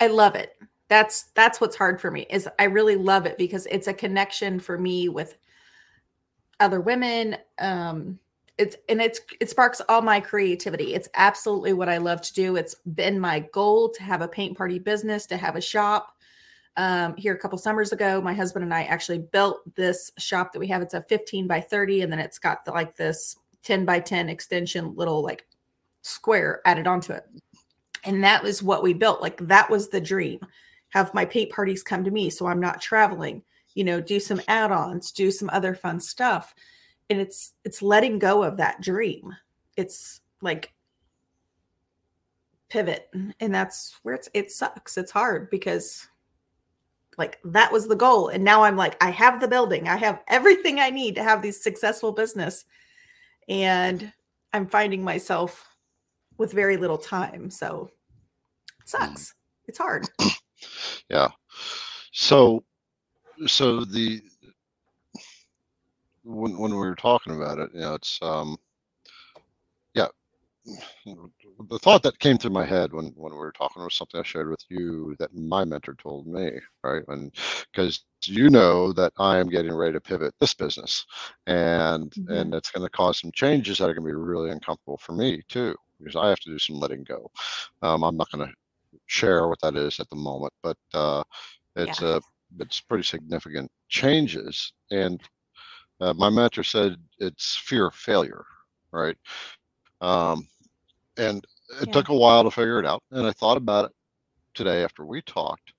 I 0.00 0.08
love 0.08 0.34
it. 0.34 0.56
That's 0.88 1.24
that's 1.34 1.60
what's 1.60 1.76
hard 1.76 2.00
for 2.00 2.10
me 2.10 2.26
is 2.28 2.46
i 2.58 2.64
really 2.64 2.94
love 2.96 3.24
it 3.24 3.38
because 3.38 3.66
it's 3.70 3.88
a 3.88 3.94
connection 3.94 4.60
for 4.60 4.78
me 4.78 5.08
with 5.08 5.36
other 6.60 6.80
women 6.80 7.36
um 7.58 8.18
it's 8.58 8.76
and 8.88 9.00
it's 9.00 9.20
it 9.40 9.50
sparks 9.50 9.80
all 9.88 10.02
my 10.02 10.20
creativity. 10.20 10.94
It's 10.94 11.08
absolutely 11.14 11.72
what 11.72 11.88
i 11.88 11.96
love 11.96 12.20
to 12.22 12.32
do. 12.34 12.56
It's 12.56 12.76
been 12.94 13.18
my 13.18 13.40
goal 13.52 13.88
to 13.90 14.02
have 14.02 14.20
a 14.20 14.28
paint 14.28 14.56
party 14.56 14.78
business 14.78 15.26
to 15.26 15.36
have 15.36 15.56
a 15.56 15.60
shop 15.60 16.14
um 16.76 17.16
here 17.16 17.34
a 17.34 17.38
couple 17.38 17.56
summers 17.58 17.92
ago 17.92 18.20
my 18.20 18.34
husband 18.34 18.64
and 18.64 18.74
i 18.74 18.82
actually 18.82 19.18
built 19.18 19.62
this 19.74 20.12
shop 20.18 20.52
that 20.52 20.60
we 20.60 20.68
have. 20.68 20.82
It's 20.82 20.94
a 20.94 21.02
15 21.02 21.46
by 21.46 21.60
30 21.60 22.02
and 22.02 22.12
then 22.12 22.18
it's 22.18 22.38
got 22.38 22.64
the, 22.64 22.72
like 22.72 22.94
this 22.96 23.36
10 23.62 23.84
by 23.84 24.00
10 24.00 24.28
extension 24.28 24.94
little 24.94 25.22
like 25.22 25.46
square 26.02 26.60
added 26.66 26.86
onto 26.86 27.12
it 27.12 27.24
and 28.04 28.22
that 28.22 28.42
was 28.42 28.62
what 28.62 28.82
we 28.82 28.92
built 28.92 29.22
like 29.22 29.38
that 29.38 29.68
was 29.70 29.88
the 29.88 30.00
dream 30.00 30.40
have 30.94 31.12
my 31.12 31.24
paint 31.24 31.50
parties 31.50 31.82
come 31.82 32.04
to 32.04 32.10
me 32.12 32.30
so 32.30 32.46
I'm 32.46 32.60
not 32.60 32.80
traveling, 32.80 33.42
you 33.74 33.82
know, 33.82 34.00
do 34.00 34.20
some 34.20 34.40
add-ons, 34.46 35.10
do 35.10 35.32
some 35.32 35.50
other 35.52 35.74
fun 35.74 35.98
stuff. 35.98 36.54
And 37.10 37.20
it's 37.20 37.52
it's 37.64 37.82
letting 37.82 38.20
go 38.20 38.44
of 38.44 38.56
that 38.58 38.80
dream. 38.80 39.34
It's 39.76 40.20
like 40.40 40.72
pivot 42.68 43.10
and 43.40 43.52
that's 43.52 43.98
where 44.04 44.14
it's 44.14 44.28
it 44.34 44.52
sucks. 44.52 44.96
It's 44.96 45.10
hard 45.10 45.50
because 45.50 46.06
like 47.18 47.40
that 47.44 47.72
was 47.72 47.88
the 47.88 47.96
goal 47.96 48.28
and 48.28 48.44
now 48.44 48.62
I'm 48.62 48.76
like 48.76 48.96
I 49.02 49.10
have 49.10 49.40
the 49.40 49.48
building. 49.48 49.88
I 49.88 49.96
have 49.96 50.22
everything 50.28 50.78
I 50.78 50.90
need 50.90 51.16
to 51.16 51.24
have 51.24 51.42
these 51.42 51.60
successful 51.60 52.12
business 52.12 52.66
and 53.48 54.12
I'm 54.52 54.68
finding 54.68 55.02
myself 55.02 55.66
with 56.38 56.52
very 56.52 56.76
little 56.76 56.98
time. 56.98 57.50
So 57.50 57.90
it 58.80 58.88
sucks. 58.88 59.34
It's 59.66 59.78
hard. 59.78 60.08
Yeah. 61.10 61.28
So 62.12 62.64
so 63.46 63.84
the 63.84 64.22
when 66.24 66.56
when 66.58 66.70
we 66.70 66.78
were 66.78 66.94
talking 66.94 67.36
about 67.36 67.58
it, 67.58 67.70
you 67.74 67.80
know, 67.80 67.94
it's 67.94 68.18
um, 68.22 68.56
yeah, 69.94 70.08
the 71.04 71.78
thought 71.80 72.02
that 72.02 72.18
came 72.18 72.38
through 72.38 72.52
my 72.52 72.64
head 72.64 72.92
when 72.92 73.06
when 73.16 73.32
we 73.32 73.38
were 73.38 73.52
talking 73.52 73.82
was 73.82 73.94
something 73.94 74.20
I 74.20 74.24
shared 74.24 74.50
with 74.50 74.64
you 74.70 75.14
that 75.18 75.34
my 75.34 75.64
mentor 75.64 75.94
told 75.94 76.26
me, 76.26 76.52
right? 76.82 77.04
And 77.08 77.32
because 77.72 78.04
you 78.24 78.48
know 78.48 78.92
that 78.94 79.12
I 79.18 79.38
am 79.38 79.48
getting 79.48 79.74
ready 79.74 79.92
to 79.92 80.00
pivot 80.00 80.34
this 80.40 80.54
business, 80.54 81.04
and 81.46 82.10
mm-hmm. 82.10 82.32
and 82.32 82.54
it's 82.54 82.70
going 82.70 82.86
to 82.86 82.90
cause 82.90 83.20
some 83.20 83.32
changes 83.32 83.78
that 83.78 83.90
are 83.90 83.94
going 83.94 84.06
to 84.06 84.12
be 84.12 84.14
really 84.14 84.50
uncomfortable 84.50 84.98
for 84.98 85.12
me 85.12 85.42
too, 85.48 85.74
because 86.04 86.16
I 86.16 86.28
have 86.28 86.40
to 86.40 86.50
do 86.50 86.58
some 86.58 86.76
letting 86.76 87.04
go. 87.04 87.30
Um, 87.82 88.02
I'm 88.02 88.16
not 88.16 88.30
going 88.30 88.46
to 88.46 88.54
share 89.06 89.48
what 89.48 89.60
that 89.62 89.76
is 89.76 90.00
at 90.00 90.08
the 90.10 90.16
moment, 90.16 90.52
but 90.62 90.76
uh, 90.92 91.22
it's 91.76 92.00
yeah. 92.00 92.16
a 92.16 92.20
it's 92.60 92.80
pretty 92.80 93.04
significant 93.04 93.70
changes. 93.88 94.72
And 94.90 95.20
uh, 96.00 96.14
my 96.14 96.30
mentor 96.30 96.62
said 96.62 96.96
it's 97.18 97.56
fear 97.56 97.86
of 97.86 97.94
failure, 97.94 98.44
right? 98.92 99.16
Um, 100.00 100.46
and 101.16 101.44
it 101.80 101.88
yeah. 101.88 101.92
took 101.92 102.08
a 102.08 102.14
while 102.16 102.44
to 102.44 102.50
figure 102.50 102.78
it 102.78 102.86
out. 102.86 103.02
And 103.10 103.26
I 103.26 103.32
thought 103.32 103.56
about 103.56 103.86
it 103.86 103.92
today 104.54 104.84
after 104.84 105.04
we 105.04 105.22
talked, 105.22 105.72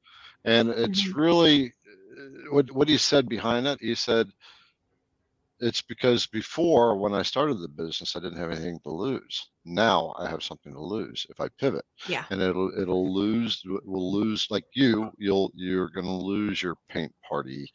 and 0.43 0.69
it's 0.69 1.07
mm-hmm. 1.07 1.19
really 1.19 1.73
uh, 2.17 2.51
what 2.51 2.71
what 2.71 2.89
he 2.89 2.97
said 2.97 3.29
behind 3.29 3.67
it. 3.67 3.79
He 3.79 3.95
said 3.95 4.29
it's 5.59 5.81
because 5.81 6.27
before 6.27 6.97
when 6.97 7.13
I 7.13 7.21
started 7.21 7.59
the 7.59 7.67
business, 7.67 8.15
I 8.15 8.19
didn't 8.19 8.39
have 8.39 8.51
anything 8.51 8.79
to 8.83 8.89
lose. 8.89 9.49
Now 9.63 10.13
I 10.19 10.29
have 10.29 10.43
something 10.43 10.73
to 10.73 10.81
lose 10.81 11.25
if 11.29 11.39
I 11.39 11.47
pivot. 11.59 11.85
Yeah. 12.07 12.25
And 12.29 12.41
it'll 12.41 12.71
it'll 12.79 13.13
lose 13.13 13.61
will 13.65 14.11
lose 14.11 14.47
like 14.49 14.65
you 14.73 15.11
you'll 15.17 15.51
you're 15.55 15.89
going 15.89 16.05
to 16.05 16.11
lose 16.11 16.61
your 16.61 16.75
paint 16.89 17.13
party 17.27 17.69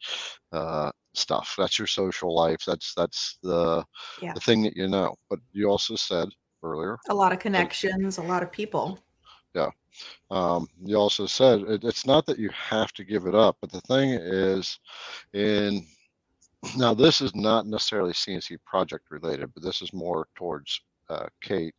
uh, 0.51 0.91
stuff. 1.13 1.55
That's 1.57 1.79
your 1.79 1.87
social 1.87 2.35
life. 2.35 2.61
That's 2.65 2.93
that's 2.93 3.39
the 3.41 3.83
yeah. 4.21 4.33
the 4.33 4.39
thing 4.39 4.63
that 4.63 4.75
you 4.75 4.87
know. 4.87 5.15
But 5.29 5.39
you 5.51 5.67
also 5.67 5.95
said 5.95 6.29
earlier 6.63 6.97
a 7.09 7.15
lot 7.15 7.33
of 7.33 7.39
connections, 7.39 8.17
that, 8.17 8.25
a 8.25 8.27
lot 8.27 8.43
of 8.43 8.51
people. 8.51 8.99
Yeah. 9.55 9.69
Um, 10.29 10.67
you 10.81 10.95
also 10.95 11.25
said 11.25 11.61
it, 11.61 11.83
it's 11.83 12.05
not 12.05 12.25
that 12.27 12.39
you 12.39 12.49
have 12.53 12.93
to 12.93 13.03
give 13.03 13.25
it 13.25 13.35
up, 13.35 13.57
but 13.59 13.71
the 13.71 13.81
thing 13.81 14.11
is 14.11 14.79
in 15.33 15.85
now 16.77 16.93
this 16.93 17.21
is 17.21 17.33
not 17.35 17.65
necessarily 17.65 18.13
CNC 18.13 18.57
project 18.65 19.05
related, 19.09 19.53
but 19.53 19.63
this 19.63 19.81
is 19.81 19.93
more 19.93 20.27
towards 20.35 20.81
uh, 21.09 21.27
Kate 21.41 21.75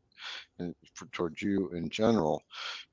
and 0.58 0.74
for, 0.94 1.06
towards 1.06 1.42
you 1.42 1.70
in 1.70 1.88
general, 1.88 2.42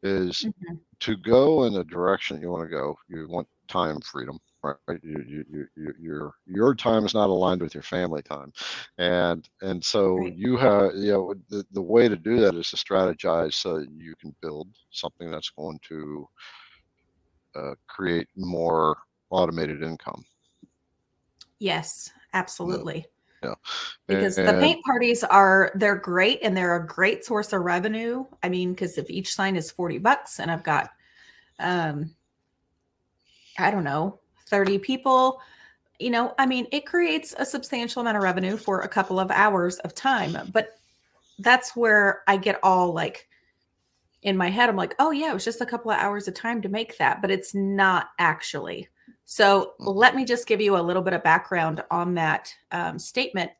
is 0.04 0.44
mm-hmm. 0.44 0.76
to 1.00 1.16
go 1.18 1.64
in 1.66 1.74
the 1.74 1.84
direction 1.84 2.42
you 2.42 2.50
want 2.50 2.64
to 2.70 2.76
go. 2.76 2.98
You 3.08 3.28
want 3.28 3.48
time 3.68 4.00
freedom, 4.02 4.40
right? 4.64 4.76
You, 5.04 5.24
you, 5.28 5.68
you, 5.76 5.94
your 6.00 6.34
your 6.46 6.76
time 6.76 7.06
is 7.06 7.14
not 7.14 7.30
aligned 7.30 7.62
with 7.62 7.74
your 7.74 7.84
family 7.84 8.22
time, 8.22 8.52
and 8.98 9.48
and 9.62 9.84
so 9.84 10.18
right. 10.18 10.36
you 10.36 10.58
have 10.58 10.96
you 10.96 11.12
know 11.12 11.36
the, 11.50 11.66
the 11.72 11.82
way 11.82 12.08
to 12.08 12.16
do 12.16 12.40
that 12.40 12.56
is 12.56 12.70
to 12.72 12.78
strategize 12.78 13.54
so 13.54 13.80
that 13.80 13.90
you 13.92 14.16
can 14.16 14.36
build 14.42 14.68
something 14.92 15.30
that's 15.30 15.52
going 15.52 15.80
to 15.88 16.28
uh, 17.56 17.74
create 17.88 18.28
more 18.36 18.98
automated 19.30 19.84
income. 19.84 20.24
Yes, 21.60 22.12
absolutely. 22.34 23.06
Yeah. 23.44 23.54
Because 24.08 24.38
and, 24.38 24.48
the 24.48 24.54
paint 24.54 24.84
parties 24.84 25.24
are 25.24 25.72
they're 25.76 25.96
great 25.96 26.40
and 26.42 26.56
they're 26.56 26.76
a 26.76 26.86
great 26.86 27.24
source 27.24 27.54
of 27.54 27.62
revenue. 27.62 28.26
I 28.44 28.50
mean, 28.50 28.74
because 28.74 28.98
if 28.98 29.10
each 29.10 29.34
sign 29.34 29.56
is 29.56 29.72
40 29.72 30.00
bucks 30.00 30.40
and 30.40 30.50
I've 30.50 30.64
got 30.64 30.90
um 31.60 32.16
I 33.58 33.72
don't 33.72 33.84
know, 33.84 34.20
30 34.48 34.80
people, 34.80 35.42
you 36.00 36.10
know, 36.10 36.34
I 36.38 36.46
mean, 36.46 36.68
it 36.72 36.86
creates 36.86 37.36
a 37.38 37.46
substantial 37.46 38.02
amount 38.02 38.18
of 38.18 38.24
revenue 38.24 38.58
for 38.58 38.82
a 38.82 38.88
couple 38.88 39.20
of 39.20 39.32
hours 39.32 39.80
of 39.80 39.94
time. 39.94 40.38
But 40.54 40.80
that's 41.40 41.76
where 41.76 42.24
I 42.28 42.38
get 42.38 42.60
all 42.64 42.94
like 42.94 43.28
in 44.22 44.36
my 44.36 44.50
head, 44.50 44.70
I'm 44.70 44.76
like, 44.76 44.96
oh 45.00 45.12
yeah, 45.12 45.32
it 45.32 45.34
was 45.34 45.46
just 45.46 45.62
a 45.62 45.66
couple 45.66 45.92
of 45.92 45.98
hours 45.98 46.28
of 46.28 46.34
time 46.34 46.62
to 46.62 46.70
make 46.70 46.98
that, 46.98 47.22
but 47.22 47.32
it's 47.32 47.56
not 47.56 48.10
actually. 48.20 48.90
So 49.32 49.74
let 49.78 50.16
me 50.16 50.26
just 50.26 50.48
give 50.48 50.60
you 50.60 50.76
a 50.76 50.82
little 50.82 51.04
bit 51.04 51.14
of 51.14 51.22
background 51.22 51.84
on 51.92 52.16
that 52.16 52.52
um, 52.72 52.98
statement. 52.98 53.52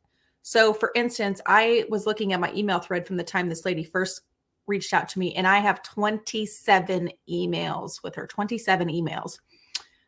So, 0.42 0.74
for 0.74 0.92
instance, 0.96 1.42
I 1.46 1.86
was 1.90 2.08
looking 2.08 2.34
at 2.34 2.40
my 2.40 2.52
email 2.54 2.80
thread 2.80 3.06
from 3.06 3.18
the 3.18 3.24
time 3.24 3.48
this 3.48 3.66
lady 3.66 3.84
first 3.84 4.22
reached 4.66 4.96
out 4.96 5.08
to 5.10 5.20
me, 5.20 5.36
and 5.36 5.46
I 5.46 5.60
have 5.60 5.84
27 5.84 7.12
emails 7.30 8.02
with 8.02 8.16
her 8.16 8.26
27 8.26 8.88
emails 8.88 9.38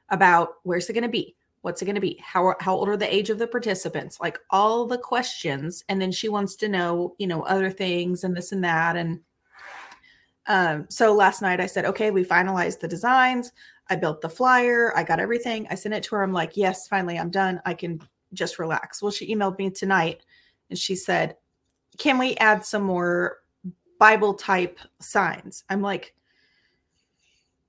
about 0.10 0.54
where's 0.64 0.90
it 0.90 0.94
going 0.94 1.04
to 1.04 1.10
be? 1.10 1.36
What's 1.62 1.84
it 1.84 1.86
going 1.86 1.94
to 1.94 2.02
be? 2.02 2.20
How, 2.26 2.56
how 2.60 2.74
old 2.74 2.90
are 2.90 2.98
the 2.98 3.14
age 3.14 3.30
of 3.30 3.38
the 3.38 3.46
participants? 3.46 4.20
Like 4.20 4.40
all 4.50 4.88
the 4.88 4.98
questions. 4.98 5.84
And 5.90 6.02
then 6.02 6.12
she 6.12 6.28
wants 6.28 6.56
to 6.56 6.70
know, 6.70 7.14
you 7.20 7.28
know, 7.28 7.44
other 7.44 7.70
things 7.70 8.24
and 8.24 8.36
this 8.36 8.52
and 8.52 8.64
that. 8.64 8.96
And 8.96 9.20
um, 10.48 10.88
so 10.90 11.14
last 11.14 11.44
night 11.44 11.62
I 11.62 11.68
said, 11.68 11.86
okay, 11.86 12.10
we 12.10 12.26
finalized 12.26 12.80
the 12.80 12.88
designs. 12.88 13.52
I 13.92 13.98
built 13.98 14.22
the 14.22 14.30
flyer. 14.30 14.94
I 14.96 15.04
got 15.04 15.20
everything. 15.20 15.68
I 15.70 15.76
sent 15.76 15.94
it 15.94 16.02
to 16.04 16.16
her. 16.16 16.24
I'm 16.24 16.32
like, 16.32 16.56
yes, 16.56 16.88
finally, 16.88 17.20
I'm 17.20 17.30
done. 17.30 17.62
I 17.66 17.74
can 17.74 18.02
just 18.32 18.58
relax. 18.58 19.02
Well, 19.02 19.12
she 19.12 19.36
emailed 19.36 19.58
me 19.58 19.70
tonight 19.70 20.24
and 20.70 20.80
she 20.80 20.96
said, 20.96 21.36
can 21.98 22.18
we 22.18 22.38
add 22.38 22.64
some 22.64 22.84
more 22.84 23.40
Bible 24.00 24.34
type 24.34 24.80
signs? 25.02 25.66
I'm 25.70 25.82
like, 25.82 26.16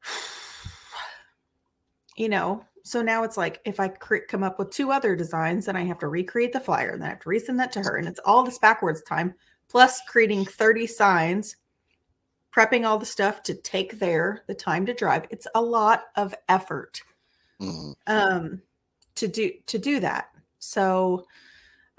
you 2.16 2.28
know, 2.28 2.64
so 2.84 3.02
now 3.02 3.24
it's 3.24 3.36
like 3.36 3.60
if 3.64 3.80
I 3.80 3.88
cre- 3.88 4.18
come 4.28 4.44
up 4.44 4.60
with 4.60 4.70
two 4.70 4.92
other 4.92 5.16
designs, 5.16 5.66
then 5.66 5.74
I 5.74 5.82
have 5.82 5.98
to 5.98 6.08
recreate 6.08 6.52
the 6.52 6.60
flyer 6.60 6.90
and 6.90 7.02
then 7.02 7.08
I 7.08 7.14
have 7.14 7.20
to 7.22 7.30
resend 7.30 7.58
that 7.58 7.72
to 7.72 7.80
her. 7.80 7.96
And 7.96 8.06
it's 8.06 8.20
all 8.24 8.44
this 8.44 8.60
backwards 8.60 9.02
time, 9.02 9.34
plus 9.68 10.00
creating 10.06 10.44
30 10.44 10.86
signs 10.86 11.56
prepping 12.54 12.86
all 12.86 12.98
the 12.98 13.06
stuff 13.06 13.42
to 13.44 13.54
take 13.54 13.98
there, 13.98 14.44
the 14.46 14.54
time 14.54 14.86
to 14.86 14.94
drive. 14.94 15.26
It's 15.30 15.46
a 15.54 15.62
lot 15.62 16.04
of 16.16 16.34
effort 16.48 17.00
mm-hmm. 17.60 17.92
um, 18.06 18.62
to 19.14 19.28
do 19.28 19.52
to 19.66 19.78
do 19.78 20.00
that. 20.00 20.28
So 20.58 21.26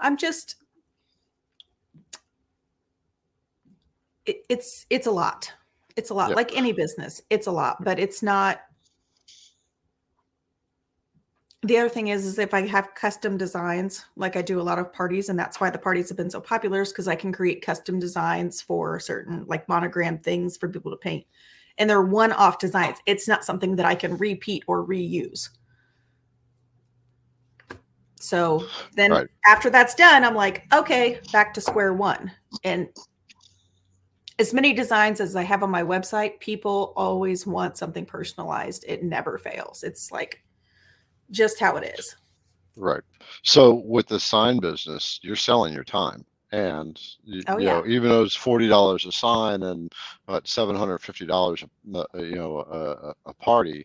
I'm 0.00 0.16
just 0.16 0.56
it, 4.26 4.44
it's 4.48 4.86
it's 4.90 5.06
a 5.06 5.12
lot. 5.12 5.52
It's 5.96 6.10
a 6.10 6.14
lot. 6.14 6.30
Yep. 6.30 6.36
Like 6.36 6.56
any 6.56 6.72
business, 6.72 7.22
it's 7.30 7.46
a 7.46 7.52
lot, 7.52 7.82
but 7.84 7.98
it's 7.98 8.22
not 8.22 8.60
the 11.64 11.78
other 11.78 11.88
thing 11.88 12.08
is 12.08 12.26
is 12.26 12.38
if 12.38 12.52
i 12.52 12.66
have 12.66 12.94
custom 12.94 13.36
designs 13.38 14.04
like 14.16 14.36
i 14.36 14.42
do 14.42 14.60
a 14.60 14.62
lot 14.62 14.78
of 14.78 14.92
parties 14.92 15.30
and 15.30 15.38
that's 15.38 15.60
why 15.60 15.70
the 15.70 15.78
parties 15.78 16.08
have 16.08 16.16
been 16.16 16.30
so 16.30 16.40
popular 16.40 16.82
is 16.82 16.90
because 16.90 17.08
i 17.08 17.16
can 17.16 17.32
create 17.32 17.64
custom 17.64 17.98
designs 17.98 18.60
for 18.60 19.00
certain 19.00 19.44
like 19.46 19.68
monogram 19.68 20.18
things 20.18 20.56
for 20.56 20.68
people 20.68 20.90
to 20.90 20.96
paint. 20.96 21.26
And 21.76 21.90
they're 21.90 22.02
one-off 22.02 22.60
designs. 22.60 22.98
It's 23.04 23.26
not 23.26 23.44
something 23.44 23.76
that 23.76 23.86
i 23.86 23.94
can 23.94 24.16
repeat 24.16 24.62
or 24.68 24.86
reuse. 24.86 25.48
So 28.20 28.66
then 28.94 29.10
right. 29.10 29.26
after 29.48 29.70
that's 29.70 29.94
done 29.94 30.22
i'm 30.22 30.34
like 30.34 30.64
okay 30.72 31.18
back 31.32 31.54
to 31.54 31.60
square 31.60 31.94
one. 31.94 32.30
And 32.62 32.88
as 34.38 34.52
many 34.52 34.74
designs 34.74 35.20
as 35.20 35.34
i 35.34 35.42
have 35.42 35.62
on 35.62 35.70
my 35.70 35.82
website 35.82 36.40
people 36.40 36.92
always 36.94 37.46
want 37.46 37.78
something 37.78 38.04
personalized. 38.04 38.84
It 38.86 39.02
never 39.02 39.38
fails. 39.38 39.82
It's 39.82 40.12
like 40.12 40.43
just 41.34 41.60
how 41.60 41.76
it 41.76 41.94
is. 41.98 42.16
Right. 42.76 43.02
So 43.42 43.74
with 43.74 44.06
the 44.06 44.18
sign 44.18 44.58
business, 44.58 45.20
you're 45.22 45.36
selling 45.36 45.74
your 45.74 45.84
time. 45.84 46.24
And 46.52 47.00
you, 47.24 47.42
oh, 47.48 47.58
you 47.58 47.66
yeah. 47.66 47.80
know, 47.80 47.86
even 47.86 48.08
though 48.08 48.22
it's 48.22 48.36
forty 48.36 48.68
dollars 48.68 49.06
a 49.06 49.12
sign 49.12 49.64
and 49.64 49.92
what 50.26 50.46
seven 50.46 50.76
hundred 50.76 50.98
fifty 50.98 51.26
dollars, 51.26 51.64
uh, 51.92 52.04
you 52.14 52.36
know, 52.36 52.58
a, 52.60 53.28
a, 53.28 53.34
party, 53.34 53.84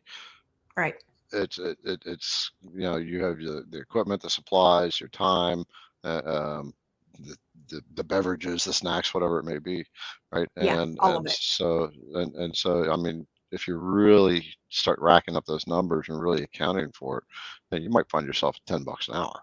right? 0.78 0.94
It's 1.34 1.58
it, 1.58 1.80
it's 1.84 2.52
you 2.76 2.82
know 2.82 2.98
you 2.98 3.24
have 3.24 3.38
the, 3.38 3.66
the 3.72 3.80
equipment, 3.80 4.22
the 4.22 4.30
supplies, 4.30 5.00
your 5.00 5.10
time, 5.10 5.64
uh, 6.04 6.22
um, 6.26 6.74
the, 7.20 7.36
the, 7.70 7.82
the 7.96 8.04
beverages, 8.04 8.66
the 8.66 8.74
snacks, 8.74 9.16
whatever 9.16 9.40
it 9.40 9.46
may 9.46 9.58
be, 9.58 9.84
right? 10.32 10.48
Yeah, 10.56 10.82
and, 10.82 11.00
all 11.00 11.18
and 11.18 11.26
of 11.26 11.32
it. 11.32 11.38
so 11.40 11.90
and 12.14 12.36
and 12.36 12.56
so 12.56 12.92
I 12.92 12.98
mean, 12.98 13.26
if 13.52 13.68
you 13.68 13.78
really 13.78 14.46
start 14.70 15.00
racking 15.00 15.36
up 15.36 15.46
those 15.46 15.68
numbers 15.68 16.10
and 16.10 16.22
really 16.22 16.44
accounting 16.44 16.92
for 16.92 17.20
it, 17.20 17.24
then 17.70 17.82
you 17.82 17.90
might 17.90 18.10
find 18.10 18.26
yourself 18.26 18.56
at 18.56 18.66
10 18.66 18.84
bucks 18.84 19.08
an 19.08 19.16
hour. 19.16 19.40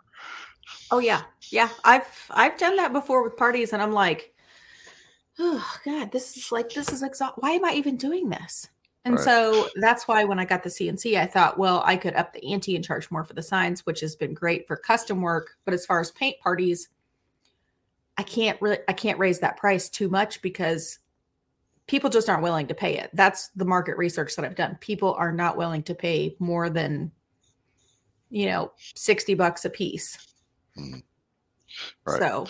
Oh 0.91 0.99
yeah. 0.99 1.23
Yeah. 1.51 1.69
I've 1.85 2.07
I've 2.31 2.59
done 2.59 2.77
that 2.77 2.93
before 2.93 3.23
with 3.23 3.37
parties 3.37 3.73
and 3.73 3.83
I'm 3.83 3.93
like, 3.93 4.35
oh 5.39 5.65
God, 5.85 6.13
this 6.13 6.37
is 6.37 6.53
like 6.53 6.71
this 6.71 6.93
is 6.93 7.03
exhausting. 7.03 7.41
Why 7.41 7.53
am 7.53 7.65
I 7.65 7.73
even 7.73 7.97
doing 7.97 8.29
this? 8.29 8.69
And 9.05 9.15
right. 9.15 9.25
so 9.25 9.69
that's 9.77 10.09
why 10.09 10.25
when 10.25 10.41
I 10.41 10.45
got 10.45 10.65
the 10.65 10.69
CNC, 10.69 11.17
I 11.17 11.27
thought, 11.27 11.59
well, 11.59 11.81
I 11.87 11.97
could 11.97 12.15
up 12.15 12.33
the 12.33 12.53
ante 12.53 12.75
and 12.75 12.85
charge 12.85 13.09
more 13.13 13.23
for 13.23 13.35
the 13.35 13.43
signs, 13.43 13.87
which 13.87 14.01
has 14.01 14.17
been 14.17 14.35
great 14.35 14.67
for 14.67 14.77
custom 14.77 15.23
work. 15.23 15.57
But 15.65 15.75
as 15.75 15.87
far 15.87 16.01
as 16.01 16.11
paint 16.11 16.41
parties, 16.41 16.89
I 18.19 18.25
can't 18.25 18.61
really 18.61 18.79
I 18.89 18.93
can't 18.93 19.19
raise 19.19 19.41
that 19.41 19.57
price 19.57 19.89
too 19.89 20.09
much 20.09 20.43
because 20.43 20.99
people 21.87 22.11
just 22.11 22.29
aren't 22.29 22.43
willing 22.43 22.67
to 22.67 22.75
pay 22.75 22.99
it. 22.99 23.11
That's 23.13 23.49
the 23.51 23.65
market 23.65 23.97
research 23.97 24.35
that 24.37 24.45
I've 24.45 24.57
done. 24.57 24.77
People 24.81 25.15
are 25.15 25.33
not 25.33 25.57
willing 25.57 25.83
to 25.85 25.95
pay 25.95 26.37
more 26.39 26.69
than 26.71 27.13
you 28.31 28.47
know, 28.47 28.73
60 28.95 29.35
bucks 29.35 29.65
a 29.65 29.71
piece. 29.71 30.19
Mhm. 30.77 31.03
Right. 32.05 32.19
So, 32.19 32.47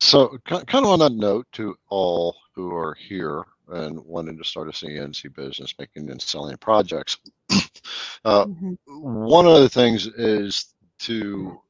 So, 0.00 0.36
kind 0.46 0.64
of 0.72 0.86
on 0.86 0.98
that 0.98 1.12
note, 1.12 1.46
to 1.52 1.76
all 1.88 2.36
who 2.54 2.74
are 2.74 2.94
here 2.94 3.44
and 3.68 4.00
wanting 4.04 4.36
to 4.36 4.44
start 4.44 4.68
a 4.68 4.72
CNC 4.72 5.28
business, 5.28 5.74
making 5.78 6.10
and 6.10 6.20
selling 6.20 6.56
projects, 6.56 7.18
uh, 8.24 8.46
mhm. 8.46 8.76
one 8.88 9.46
of 9.46 9.60
the 9.60 9.68
things 9.68 10.08
is 10.08 10.74
to 11.00 11.60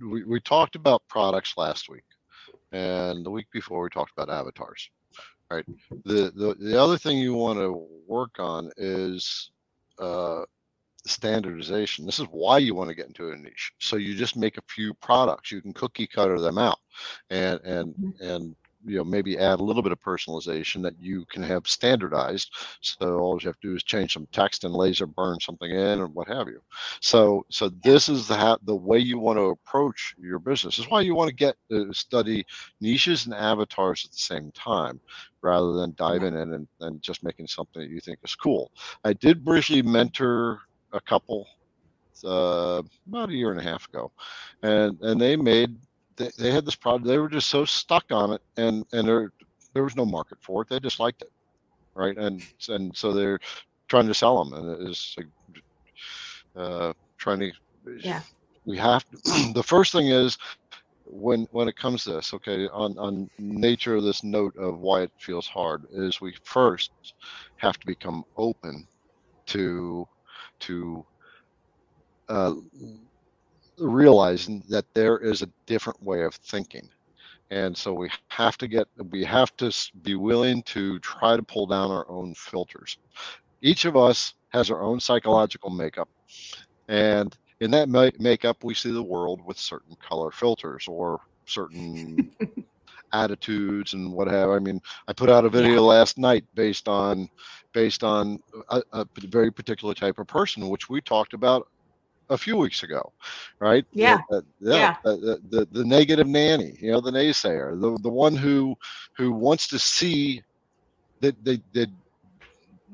we, 0.00 0.24
we 0.24 0.40
talked 0.40 0.74
about 0.74 1.06
products 1.06 1.56
last 1.56 1.88
week, 1.88 2.04
and 2.72 3.24
the 3.24 3.30
week 3.30 3.46
before 3.52 3.82
we 3.82 3.88
talked 3.90 4.12
about 4.12 4.30
avatars. 4.30 4.90
Right. 5.50 5.66
The 6.04 6.32
the 6.34 6.54
the 6.60 6.80
other 6.80 6.96
thing 6.98 7.18
you 7.18 7.34
want 7.34 7.58
to 7.58 7.86
work 8.06 8.38
on 8.38 8.70
is 8.76 9.50
uh, 9.98 10.44
standardization. 11.06 12.06
This 12.06 12.20
is 12.20 12.26
why 12.30 12.58
you 12.58 12.74
want 12.74 12.88
to 12.90 12.94
get 12.96 13.06
into 13.08 13.30
a 13.30 13.36
niche. 13.36 13.72
So 13.78 13.96
you 13.96 14.14
just 14.14 14.36
make 14.36 14.58
a 14.58 14.62
few 14.68 14.94
products. 14.94 15.50
You 15.50 15.60
can 15.60 15.72
cookie 15.72 16.06
cutter 16.06 16.40
them 16.40 16.58
out, 16.58 16.78
and 17.30 17.60
and 17.64 17.94
Mhm. 17.94 18.20
and 18.20 18.56
you 18.84 18.96
know 18.96 19.04
maybe 19.04 19.38
add 19.38 19.60
a 19.60 19.64
little 19.64 19.82
bit 19.82 19.92
of 19.92 20.00
personalization 20.00 20.82
that 20.82 20.94
you 21.00 21.24
can 21.30 21.42
have 21.42 21.66
standardized. 21.66 22.52
So 22.80 23.18
all 23.18 23.38
you 23.40 23.48
have 23.48 23.60
to 23.60 23.68
do 23.68 23.74
is 23.76 23.82
change 23.82 24.14
some 24.14 24.26
text 24.32 24.64
and 24.64 24.74
laser 24.74 25.06
burn 25.06 25.38
something 25.40 25.70
in 25.70 26.00
or 26.00 26.06
what 26.08 26.28
have 26.28 26.48
you. 26.48 26.60
So 27.00 27.44
so 27.50 27.70
this 27.82 28.08
is 28.08 28.28
the 28.28 28.36
ha- 28.36 28.58
the 28.64 28.76
way 28.76 28.98
you 28.98 29.18
want 29.18 29.38
to 29.38 29.44
approach 29.50 30.14
your 30.18 30.38
business. 30.38 30.76
This 30.76 30.86
is 30.86 30.90
why 30.90 31.02
you 31.02 31.14
want 31.14 31.28
to 31.28 31.34
get 31.34 31.56
uh, 31.74 31.92
study 31.92 32.44
niches 32.80 33.26
and 33.26 33.34
avatars 33.34 34.04
at 34.04 34.12
the 34.12 34.18
same 34.18 34.50
time 34.52 35.00
rather 35.42 35.72
than 35.72 35.94
diving 35.96 36.34
in 36.34 36.52
and, 36.54 36.68
and 36.80 37.02
just 37.02 37.24
making 37.24 37.46
something 37.46 37.82
that 37.82 37.90
you 37.90 38.00
think 38.00 38.18
is 38.24 38.34
cool. 38.34 38.70
I 39.04 39.12
did 39.14 39.44
briefly 39.44 39.82
mentor 39.82 40.60
a 40.92 41.00
couple 41.00 41.46
uh, 42.24 42.82
about 43.08 43.30
a 43.30 43.34
year 43.34 43.50
and 43.50 43.60
a 43.60 43.62
half 43.62 43.88
ago, 43.88 44.12
and 44.62 44.98
and 45.00 45.20
they 45.20 45.36
made 45.36 45.76
they, 46.20 46.30
they 46.38 46.50
had 46.52 46.66
this 46.66 46.76
product. 46.76 47.06
They 47.06 47.18
were 47.18 47.28
just 47.28 47.48
so 47.48 47.64
stuck 47.64 48.04
on 48.10 48.32
it, 48.32 48.42
and 48.56 48.84
and 48.92 49.08
there 49.08 49.32
there 49.74 49.84
was 49.84 49.96
no 49.96 50.04
market 50.04 50.38
for 50.42 50.62
it. 50.62 50.68
They 50.68 50.80
just 50.80 51.00
liked 51.00 51.22
it, 51.22 51.32
right? 51.94 52.16
And 52.16 52.42
and 52.68 52.96
so 52.96 53.12
they're 53.12 53.40
trying 53.88 54.06
to 54.06 54.14
sell 54.14 54.44
them, 54.44 54.52
and 54.54 54.88
it's 54.88 55.16
like 55.16 55.26
uh, 56.56 56.92
trying 57.18 57.40
to. 57.40 57.52
Yeah. 58.02 58.20
We 58.66 58.76
have 58.76 59.04
to, 59.10 59.52
the 59.54 59.62
first 59.62 59.92
thing 59.92 60.08
is 60.08 60.38
when 61.04 61.48
when 61.50 61.68
it 61.68 61.76
comes 61.76 62.04
to 62.04 62.12
this 62.12 62.32
okay 62.34 62.68
on 62.68 62.96
on 62.98 63.28
nature 63.38 63.96
of 63.96 64.04
this 64.04 64.22
note 64.22 64.56
of 64.56 64.78
why 64.78 65.02
it 65.02 65.10
feels 65.18 65.48
hard 65.48 65.84
is 65.92 66.20
we 66.20 66.34
first 66.44 66.92
have 67.56 67.78
to 67.78 67.86
become 67.86 68.24
open 68.36 68.86
to 69.46 70.06
to 70.60 71.04
uh, 72.28 72.54
realizing 73.80 74.62
that 74.68 74.84
there 74.94 75.18
is 75.18 75.42
a 75.42 75.50
different 75.66 76.02
way 76.02 76.22
of 76.22 76.34
thinking. 76.34 76.88
And 77.50 77.76
so 77.76 77.92
we 77.92 78.10
have 78.28 78.56
to 78.58 78.68
get 78.68 78.86
we 79.10 79.24
have 79.24 79.56
to 79.56 79.72
be 80.02 80.14
willing 80.14 80.62
to 80.64 80.98
try 81.00 81.36
to 81.36 81.42
pull 81.42 81.66
down 81.66 81.90
our 81.90 82.08
own 82.08 82.34
filters. 82.34 82.96
Each 83.62 83.84
of 83.84 83.96
us 83.96 84.34
has 84.50 84.70
our 84.70 84.82
own 84.82 85.00
psychological 85.00 85.70
makeup. 85.70 86.08
And 86.88 87.36
in 87.60 87.70
that 87.72 87.88
ma- 87.88 88.10
makeup 88.18 88.62
we 88.64 88.74
see 88.74 88.92
the 88.92 89.02
world 89.02 89.40
with 89.44 89.58
certain 89.58 89.96
color 89.96 90.30
filters 90.30 90.86
or 90.88 91.20
certain 91.46 92.30
attitudes 93.12 93.94
and 93.94 94.12
what 94.12 94.28
have 94.28 94.50
I 94.50 94.60
mean 94.60 94.80
I 95.08 95.12
put 95.12 95.30
out 95.30 95.44
a 95.44 95.48
video 95.48 95.82
last 95.82 96.16
night 96.16 96.44
based 96.54 96.88
on 96.88 97.28
based 97.72 98.04
on 98.04 98.38
a 98.92 99.04
very 99.28 99.50
particular 99.50 99.94
type 99.94 100.18
of 100.20 100.28
person 100.28 100.68
which 100.68 100.88
we 100.88 101.00
talked 101.00 101.34
about 101.34 101.68
a 102.30 102.38
few 102.38 102.56
weeks 102.56 102.82
ago 102.82 103.02
right 103.60 103.84
Yeah. 103.92 104.20
Uh, 104.32 104.40
yeah, 104.60 104.76
Yeah. 104.78 104.96
uh, 105.04 105.16
the, 105.26 105.40
the 105.50 105.68
the 105.72 105.84
negative 105.84 106.26
nanny 106.26 106.76
you 106.80 106.90
know 106.92 107.00
the 107.00 107.10
naysayer 107.10 107.80
the 107.80 107.98
the 108.02 108.10
one 108.10 108.34
who 108.34 108.74
who 109.16 109.32
wants 109.32 109.68
to 109.68 109.78
see 109.78 110.42
that 111.20 111.34
they 111.44 111.58
they 111.74 111.86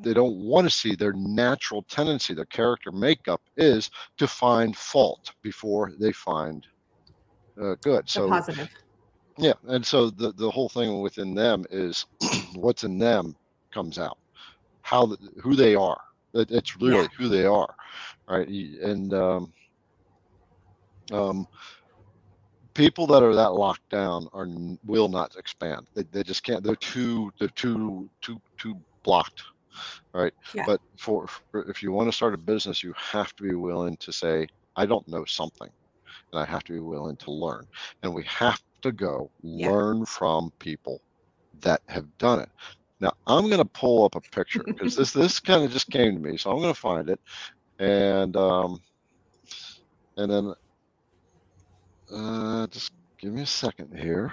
they 0.00 0.12
don't 0.14 0.36
want 0.36 0.66
to 0.66 0.74
see 0.74 0.94
their 0.94 1.12
natural 1.14 1.82
tendency 1.88 2.34
their 2.34 2.46
character 2.46 2.92
makeup 2.92 3.40
is 3.56 3.90
to 4.18 4.26
find 4.26 4.76
fault 4.76 5.32
before 5.42 5.92
they 6.00 6.12
find 6.12 6.66
uh, 7.62 7.74
good 7.82 8.04
the 8.14 8.20
so 8.20 8.28
positive. 8.28 8.68
yeah, 9.38 9.54
and 9.68 9.84
so 9.84 10.10
the 10.10 10.32
the 10.32 10.50
whole 10.50 10.68
thing 10.68 11.00
within 11.00 11.34
them 11.34 11.64
is 11.70 12.04
what's 12.54 12.84
in 12.84 12.98
them 12.98 13.34
comes 13.72 13.98
out, 13.98 14.16
how 14.82 15.06
the, 15.06 15.16
who 15.42 15.54
they 15.54 15.74
are. 15.74 16.00
It, 16.34 16.50
it's 16.50 16.76
really 16.76 17.08
Yeah. 17.08 17.08
who 17.18 17.28
they 17.28 17.44
are, 17.44 17.74
right? 18.28 18.48
And 18.48 19.14
um, 19.14 19.52
um, 21.12 21.46
people 22.74 23.06
that 23.08 23.22
are 23.22 23.34
that 23.36 23.54
locked 23.54 23.88
down 23.90 24.28
are 24.32 24.48
will 24.84 25.08
not 25.08 25.36
expand. 25.36 25.86
They, 25.94 26.04
they 26.12 26.24
just 26.24 26.44
can't. 26.44 26.64
They're 26.64 26.76
too 26.76 27.32
they're 27.40 27.48
too 27.56 28.10
too 28.22 28.38
too 28.60 28.76
blocked, 29.04 29.42
right? 30.14 30.34
Yeah. 30.52 30.66
But 30.66 30.80
for, 30.98 31.26
for 31.52 31.70
if 31.70 31.82
you 31.82 31.92
want 31.92 32.08
to 32.10 32.16
start 32.16 32.34
a 32.34 32.38
business, 32.38 32.82
you 32.82 32.94
have 32.98 33.34
to 33.36 33.44
be 33.44 33.54
willing 33.54 33.96
to 34.00 34.12
say, 34.12 34.48
I 34.76 34.86
don't 34.86 35.08
know 35.08 35.24
something, 35.26 35.70
and 36.32 36.40
I 36.42 36.46
have 36.46 36.64
to 36.66 36.74
be 36.74 36.80
willing 36.80 37.16
to 37.18 37.32
learn 37.32 37.66
and 38.02 38.14
we 38.14 38.24
have 38.24 38.60
to 38.82 38.92
go 38.92 39.30
Yeah. 39.56 39.72
learn 39.72 40.06
from 40.06 40.52
people 40.60 41.00
that 41.60 41.82
have 41.88 42.06
done 42.18 42.40
it. 42.40 42.50
Now 43.00 43.12
I'm 43.26 43.46
going 43.46 43.58
to 43.58 43.66
pull 43.66 44.04
up 44.04 44.16
a 44.16 44.22
picture 44.36 44.64
because 44.74 44.94
this 44.96 45.12
this 45.12 45.40
kind 45.40 45.64
of 45.64 45.72
just 45.72 45.90
came 45.90 46.14
to 46.14 46.20
me, 46.20 46.38
so 46.38 46.50
I'm 46.52 46.60
going 46.60 46.74
to 46.74 46.80
find 46.80 47.10
it, 47.10 47.20
and 47.78 48.36
um, 48.36 48.80
and 50.16 50.30
then 50.30 50.54
uh, 52.12 52.66
just 52.68 52.92
give 53.18 53.32
me 53.32 53.42
a 53.42 53.46
second 53.46 53.96
here. 53.96 54.32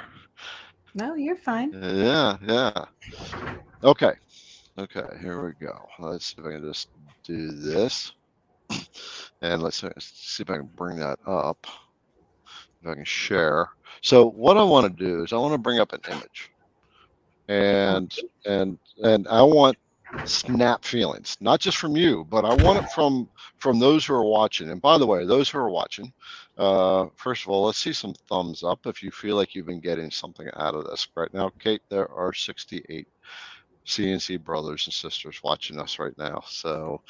No, 0.96 1.16
you're 1.16 1.36
fine. 1.36 1.72
Yeah, 1.74 2.38
yeah. 2.46 2.86
Okay, 3.84 4.14
okay. 4.78 5.08
Here 5.22 5.44
we 5.44 5.54
go. 5.66 5.90
Let's 6.00 6.28
see 6.28 6.36
if 6.38 6.46
I 6.46 6.52
can 6.52 6.62
just 6.62 6.90
do 7.24 7.52
this, 7.52 8.14
and 9.42 9.62
let's 9.62 9.84
see 10.00 10.44
if 10.44 10.50
I 10.50 10.58
can 10.58 10.70
bring 10.76 10.98
that 10.98 11.20
up. 11.26 11.66
If 12.82 12.90
I 12.90 12.96
can 12.96 13.06
share. 13.06 13.70
So 14.02 14.30
what 14.30 14.58
I 14.58 14.64
want 14.64 14.86
to 14.86 15.04
do 15.04 15.24
is 15.24 15.34
I 15.34 15.38
want 15.38 15.54
to 15.54 15.58
bring 15.58 15.80
up 15.80 15.94
an 15.94 16.02
image, 16.12 16.52
and 17.48 18.14
and 18.46 18.78
and 19.04 19.28
I 19.28 19.42
want 19.42 19.78
snap 20.26 20.84
feelings, 20.86 21.38
not 21.42 21.60
just 21.60 21.78
from 21.78 21.96
you, 21.96 22.26
but 22.30 22.46
I 22.46 22.54
want 22.64 22.84
it 22.84 22.90
from 22.92 23.30
from 23.58 23.80
those 23.80 24.06
who 24.06 24.14
are 24.14 24.24
watching. 24.26 24.70
And 24.70 24.82
by 24.82 24.98
the 24.98 25.08
way, 25.08 25.26
those 25.26 25.50
who 25.50 25.58
are 25.60 25.70
watching, 25.70 26.14
uh, 26.58 27.08
first 27.16 27.44
of 27.44 27.50
all, 27.50 27.66
let's 27.66 27.80
see 27.80 27.94
some 27.94 28.14
thumbs 28.30 28.64
up 28.64 28.86
if 28.86 29.02
you 29.04 29.12
feel 29.12 29.36
like 29.36 29.56
you've 29.56 29.66
been 29.66 29.80
getting 29.80 30.12
something 30.12 30.48
out 30.56 30.76
of 30.76 30.86
this 30.86 31.08
right 31.16 31.34
now. 31.34 31.52
Kate, 31.60 31.82
there 31.90 32.10
are 32.12 32.34
68 32.34 33.08
CNC 33.86 34.42
brothers 34.44 34.86
and 34.88 34.94
sisters 34.94 35.42
watching 35.44 35.80
us 35.80 36.00
right 36.00 36.18
now. 36.18 36.42
So 36.48 37.02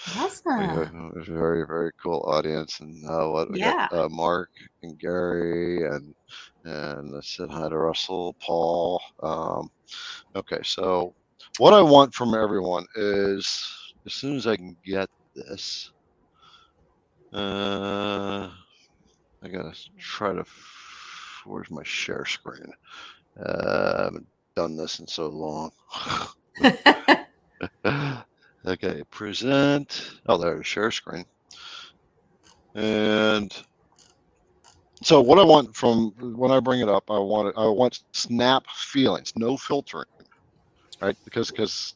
we 0.56 0.66
Awesome. 0.66 1.14
a 1.16 1.24
very, 1.24 1.66
very 1.68 1.92
cool 2.02 2.22
audience. 2.28 2.80
And 2.80 3.04
uh, 3.08 3.28
what 3.28 3.52
we 3.52 3.60
got 3.60 3.94
uh, 3.94 4.10
Mark 4.10 4.50
and 4.82 4.98
Gary 4.98 5.88
and 5.88 6.16
and 6.64 7.16
I 7.16 7.20
said 7.22 7.50
hi 7.52 7.70
to 7.70 7.78
Russell, 7.78 8.36
Paul. 8.40 9.02
Um, 9.22 9.70
okay, 10.36 10.60
so 10.64 11.14
what 11.58 11.74
I 11.74 11.82
want 11.82 12.14
from 12.14 12.34
everyone 12.34 12.86
is 12.96 13.74
as 14.06 14.14
soon 14.14 14.36
as 14.36 14.48
I 14.48 14.56
can 14.56 14.76
get 14.86 15.10
this, 15.36 15.92
uh, 17.34 18.50
I 19.44 19.48
gotta 19.48 19.76
try 19.98 20.34
to. 20.34 20.46
Where's 21.46 21.70
my 21.70 21.84
share 21.84 22.26
screen? 22.26 22.72
Uh, 23.38 23.96
I 24.00 24.04
haven't 24.04 24.28
done 24.56 24.78
this 24.78 25.00
in 25.00 25.08
so 25.08 25.28
long. 25.28 25.72
okay, 28.66 29.04
present. 29.12 30.12
Oh, 30.28 30.38
there's 30.38 30.66
share 30.66 30.92
screen. 30.92 31.26
And 32.76 33.54
so 35.04 35.22
what 35.22 35.38
I 35.38 35.44
want 35.44 35.76
from 35.76 36.12
when 36.38 36.52
I 36.52 36.60
bring 36.60 36.80
it 36.80 36.90
up, 36.90 37.12
I 37.12 37.20
want 37.20 37.50
it, 37.50 37.56
I 37.58 37.68
want 37.68 38.00
snap 38.14 38.64
feelings, 38.68 39.34
no 39.36 39.58
filtering, 39.58 40.06
right? 41.04 41.18
Because 41.26 41.52
because 41.52 41.96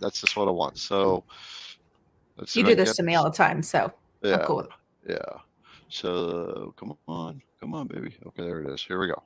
that's 0.00 0.20
just 0.20 0.36
what 0.36 0.48
I 0.48 0.50
want. 0.50 0.78
So 0.78 1.24
you 2.52 2.64
do 2.64 2.74
this 2.74 2.96
to 2.96 3.02
me 3.02 3.14
all 3.14 3.24
the 3.24 3.36
time, 3.36 3.62
so 3.62 3.92
Yeah, 4.22 4.44
cool. 4.46 4.66
yeah. 5.08 5.16
So 5.88 6.74
come 6.76 6.96
on, 7.06 7.40
come 7.60 7.74
on, 7.74 7.86
baby. 7.86 8.14
Okay, 8.26 8.42
there 8.42 8.60
it 8.60 8.68
is. 8.68 8.82
Here 8.82 8.98
we 8.98 9.06
go. 9.06 9.22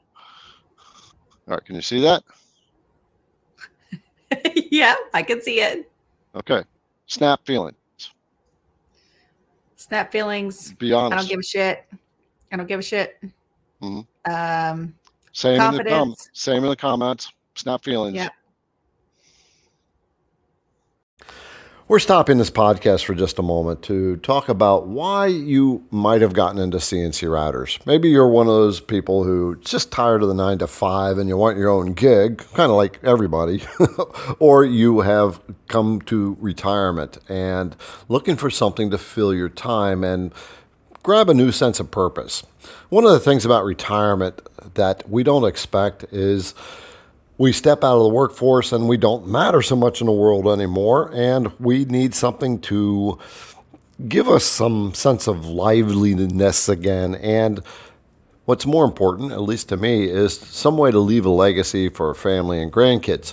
All 1.49 1.55
right, 1.55 1.65
can 1.65 1.75
you 1.75 1.83
see 1.83 2.01
that? 2.03 2.23
yeah, 4.71 4.95
I 5.15 5.23
can 5.23 5.41
see 5.41 5.61
it. 5.61 5.91
Okay, 6.35 6.63
snap 7.07 7.45
feelings. 7.47 7.77
Snap 9.77 10.13
feelings. 10.13 10.75
Be 10.75 10.93
honest. 10.93 11.15
I 11.15 11.17
don't 11.17 11.29
give 11.29 11.41
a 11.41 11.43
shit. 11.43 11.85
I 12.53 12.57
don't 12.57 12.67
give 12.67 12.81
a 12.81 12.83
shit. 12.83 13.19
Mhm. 13.83 14.07
Um, 14.27 14.95
Same 15.33 15.61
in 15.63 15.77
the 15.77 15.85
com- 15.85 16.15
same 16.35 16.65
in 16.65 16.69
the 16.71 16.77
comments. 16.77 17.33
Snap 17.55 17.83
feelings. 17.83 18.17
Yeah. 18.17 18.29
We're 21.91 21.99
stopping 21.99 22.39
this 22.39 22.53
podcast 22.53 23.05
for 23.05 23.17
just 23.17 23.41
a 23.41 23.43
moment 23.43 23.83
to 23.83 24.19
talk 24.19 24.49
about 24.49 24.87
why 24.87 25.27
you 25.27 25.85
might 25.91 26.21
have 26.21 26.33
gotten 26.33 26.61
into 26.61 26.77
CNC 26.77 27.27
routers. 27.27 27.85
Maybe 27.85 28.09
you're 28.09 28.29
one 28.29 28.47
of 28.47 28.55
those 28.55 28.79
people 28.79 29.25
who 29.25 29.57
just 29.57 29.91
tired 29.91 30.23
of 30.23 30.29
the 30.29 30.35
nine 30.35 30.59
to 30.59 30.69
five 30.69 31.19
and 31.19 31.29
you 31.29 31.37
want 31.37 31.59
your 31.59 31.69
own 31.69 31.95
gig, 31.95 32.47
kind 32.55 32.71
of 32.71 32.77
like 32.77 33.01
everybody, 33.03 33.65
or 34.39 34.65
you 34.65 35.01
have 35.01 35.41
come 35.67 36.01
to 36.03 36.37
retirement 36.39 37.19
and 37.29 37.75
looking 38.09 38.37
for 38.37 38.51
something 38.51 38.89
to 38.93 38.97
fill 38.97 39.35
your 39.35 39.49
time 39.49 40.05
and 40.05 40.33
grab 41.03 41.29
a 41.29 41.35
new 41.35 41.51
sense 41.51 41.81
of 41.81 41.91
purpose. 41.91 42.45
One 42.91 43.05
of 43.05 43.11
the 43.11 43.19
things 43.19 43.45
about 43.45 43.65
retirement 43.65 44.41
that 44.75 45.11
we 45.11 45.25
don't 45.25 45.45
expect 45.45 46.05
is 46.13 46.55
we 47.41 47.53
step 47.53 47.83
out 47.83 47.97
of 47.97 48.03
the 48.03 48.09
workforce 48.11 48.71
and 48.71 48.87
we 48.87 48.99
don't 48.99 49.27
matter 49.27 49.63
so 49.63 49.75
much 49.75 50.03
in 50.03 50.07
the 50.07 50.13
world 50.13 50.47
anymore, 50.47 51.11
and 51.15 51.51
we 51.59 51.87
need 51.87 52.15
something 52.15 52.61
to 52.61 53.19
give 54.07 54.29
us 54.29 54.45
some 54.45 54.93
sense 54.93 55.27
of 55.27 55.47
liveliness 55.47 56.69
again. 56.69 57.15
And 57.15 57.63
what's 58.45 58.67
more 58.67 58.85
important, 58.85 59.33
at 59.33 59.41
least 59.41 59.71
to 59.71 59.79
me, 59.79 60.05
is 60.05 60.39
some 60.39 60.77
way 60.77 60.91
to 60.91 60.99
leave 60.99 61.25
a 61.25 61.31
legacy 61.31 61.89
for 61.89 62.15
family 62.15 62.61
and 62.61 62.71
grandkids. 62.71 63.33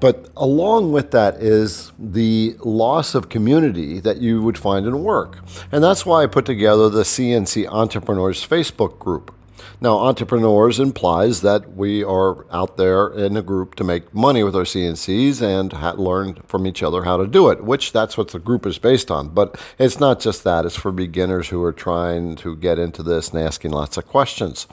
But 0.00 0.28
along 0.36 0.90
with 0.90 1.12
that 1.12 1.36
is 1.36 1.92
the 2.00 2.56
loss 2.64 3.14
of 3.14 3.28
community 3.28 4.00
that 4.00 4.16
you 4.16 4.42
would 4.42 4.58
find 4.58 4.86
in 4.86 5.04
work. 5.04 5.38
And 5.70 5.84
that's 5.84 6.04
why 6.04 6.24
I 6.24 6.26
put 6.26 6.46
together 6.46 6.88
the 6.88 7.04
CNC 7.04 7.68
Entrepreneurs 7.68 8.44
Facebook 8.44 8.98
group. 8.98 9.35
Now, 9.78 9.98
entrepreneurs 9.98 10.80
implies 10.80 11.42
that 11.42 11.74
we 11.76 12.02
are 12.02 12.46
out 12.50 12.78
there 12.78 13.08
in 13.08 13.36
a 13.36 13.42
group 13.42 13.74
to 13.74 13.84
make 13.84 14.14
money 14.14 14.42
with 14.42 14.56
our 14.56 14.62
CNCs 14.62 15.42
and 15.42 15.70
ha- 15.70 15.92
learn 15.92 16.36
from 16.46 16.66
each 16.66 16.82
other 16.82 17.04
how 17.04 17.18
to 17.18 17.26
do 17.26 17.50
it, 17.50 17.62
which 17.62 17.92
that's 17.92 18.16
what 18.16 18.28
the 18.28 18.38
group 18.38 18.64
is 18.64 18.78
based 18.78 19.10
on. 19.10 19.28
But 19.28 19.60
it's 19.78 20.00
not 20.00 20.18
just 20.18 20.44
that, 20.44 20.64
it's 20.64 20.76
for 20.76 20.92
beginners 20.92 21.48
who 21.48 21.62
are 21.62 21.74
trying 21.74 22.36
to 22.36 22.56
get 22.56 22.78
into 22.78 23.02
this 23.02 23.30
and 23.30 23.40
asking 23.40 23.72
lots 23.72 23.98
of 23.98 24.06
questions. 24.06 24.66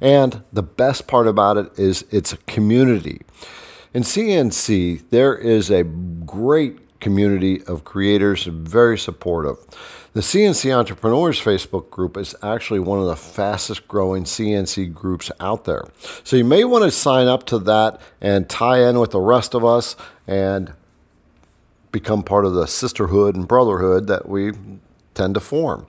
And 0.00 0.42
the 0.52 0.64
best 0.64 1.06
part 1.06 1.28
about 1.28 1.56
it 1.56 1.78
is 1.78 2.04
it's 2.10 2.32
a 2.32 2.38
community. 2.38 3.22
In 3.94 4.02
CNC, 4.02 5.10
there 5.10 5.36
is 5.36 5.70
a 5.70 5.84
great 5.84 6.98
community 7.00 7.62
of 7.64 7.84
creators, 7.84 8.44
very 8.44 8.98
supportive. 8.98 9.58
The 10.12 10.22
CNC 10.22 10.76
Entrepreneurs 10.76 11.40
Facebook 11.40 11.88
group 11.88 12.16
is 12.16 12.34
actually 12.42 12.80
one 12.80 12.98
of 12.98 13.06
the 13.06 13.14
fastest 13.14 13.86
growing 13.86 14.24
CNC 14.24 14.92
groups 14.92 15.30
out 15.38 15.66
there. 15.66 15.84
So 16.24 16.34
you 16.34 16.44
may 16.44 16.64
want 16.64 16.82
to 16.82 16.90
sign 16.90 17.28
up 17.28 17.46
to 17.46 17.60
that 17.60 18.00
and 18.20 18.48
tie 18.48 18.80
in 18.88 18.98
with 18.98 19.12
the 19.12 19.20
rest 19.20 19.54
of 19.54 19.64
us 19.64 19.94
and 20.26 20.72
become 21.92 22.24
part 22.24 22.44
of 22.44 22.54
the 22.54 22.66
sisterhood 22.66 23.36
and 23.36 23.46
brotherhood 23.46 24.08
that 24.08 24.28
we 24.28 24.50
tend 25.14 25.34
to 25.34 25.40
form. 25.40 25.86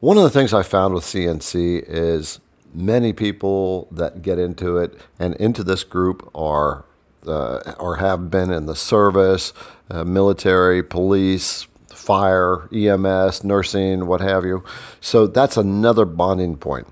One 0.00 0.16
of 0.16 0.22
the 0.22 0.30
things 0.30 0.54
I 0.54 0.62
found 0.62 0.94
with 0.94 1.04
CNC 1.04 1.84
is 1.86 2.40
many 2.72 3.12
people 3.12 3.88
that 3.90 4.22
get 4.22 4.38
into 4.38 4.78
it 4.78 4.98
and 5.18 5.34
into 5.34 5.62
this 5.62 5.84
group 5.84 6.30
are 6.34 6.86
uh, 7.26 7.74
or 7.78 7.96
have 7.96 8.30
been 8.30 8.50
in 8.50 8.66
the 8.66 8.74
service, 8.74 9.52
uh, 9.90 10.02
military, 10.02 10.82
police, 10.82 11.68
fire, 12.02 12.68
EMS, 12.72 13.44
nursing, 13.44 14.06
what 14.06 14.20
have 14.20 14.44
you. 14.44 14.64
So 15.00 15.26
that's 15.26 15.56
another 15.56 16.04
bonding 16.04 16.56
point. 16.56 16.88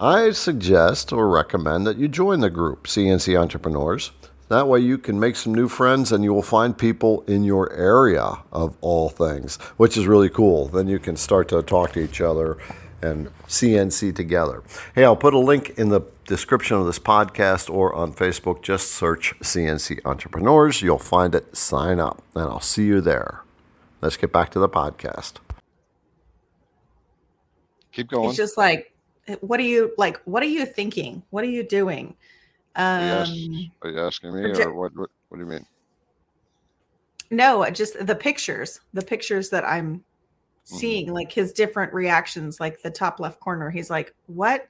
I 0.00 0.30
suggest 0.30 1.12
or 1.12 1.28
recommend 1.28 1.86
that 1.86 1.98
you 1.98 2.08
join 2.08 2.40
the 2.40 2.50
group, 2.50 2.86
CNC 2.86 3.38
Entrepreneurs. 3.38 4.12
That 4.48 4.68
way 4.68 4.80
you 4.80 4.98
can 4.98 5.18
make 5.18 5.36
some 5.36 5.54
new 5.54 5.68
friends 5.68 6.12
and 6.12 6.22
you 6.22 6.32
will 6.34 6.42
find 6.42 6.76
people 6.76 7.22
in 7.26 7.42
your 7.42 7.72
area 7.72 8.38
of 8.52 8.76
all 8.80 9.08
things, 9.08 9.56
which 9.76 9.96
is 9.96 10.06
really 10.06 10.28
cool. 10.28 10.68
Then 10.68 10.88
you 10.88 10.98
can 10.98 11.16
start 11.16 11.48
to 11.48 11.62
talk 11.62 11.92
to 11.92 12.00
each 12.00 12.20
other 12.20 12.58
and 13.00 13.28
CNC 13.48 14.14
together. 14.14 14.62
Hey, 14.94 15.04
I'll 15.04 15.16
put 15.16 15.34
a 15.34 15.38
link 15.38 15.70
in 15.78 15.88
the 15.88 16.02
description 16.26 16.76
of 16.76 16.86
this 16.86 16.98
podcast 16.98 17.72
or 17.72 17.94
on 17.94 18.12
Facebook. 18.12 18.62
Just 18.62 18.92
search 18.92 19.34
CNC 19.40 20.00
Entrepreneurs. 20.04 20.82
You'll 20.82 20.98
find 20.98 21.34
it. 21.34 21.56
Sign 21.56 21.98
up, 21.98 22.22
and 22.34 22.44
I'll 22.44 22.60
see 22.60 22.84
you 22.84 23.00
there. 23.00 23.42
Let's 24.02 24.16
get 24.16 24.32
back 24.32 24.50
to 24.50 24.58
the 24.58 24.68
podcast. 24.68 25.34
Keep 27.92 28.08
going. 28.10 28.28
It's 28.28 28.36
just 28.36 28.58
like, 28.58 28.92
what 29.40 29.60
are 29.60 29.64
you 29.64 29.92
like? 29.96 30.20
What 30.24 30.42
are 30.42 30.46
you 30.46 30.66
thinking? 30.66 31.22
What 31.30 31.44
are 31.44 31.48
you 31.48 31.62
doing? 31.62 32.16
Are 32.74 33.00
you, 33.00 33.06
ask- 33.06 33.30
Um, 33.30 33.70
are 33.82 33.90
you 33.90 34.00
asking 34.00 34.34
me, 34.34 34.40
proje- 34.42 34.66
or 34.66 34.74
what, 34.74 34.96
what? 34.96 35.10
What 35.28 35.38
do 35.38 35.44
you 35.44 35.50
mean? 35.50 35.64
no, 37.30 37.64
just 37.70 38.04
the 38.06 38.14
pictures, 38.14 38.80
the 38.92 39.02
pictures 39.02 39.48
that 39.50 39.64
I'm 39.64 40.04
seeing, 40.64 41.12
like 41.12 41.32
his 41.32 41.52
different 41.52 41.92
reactions, 41.94 42.60
like 42.60 42.82
the 42.82 42.90
top 42.90 43.20
left 43.20 43.40
corner. 43.40 43.70
He's 43.70 43.88
like, 43.88 44.14
what? 44.26 44.68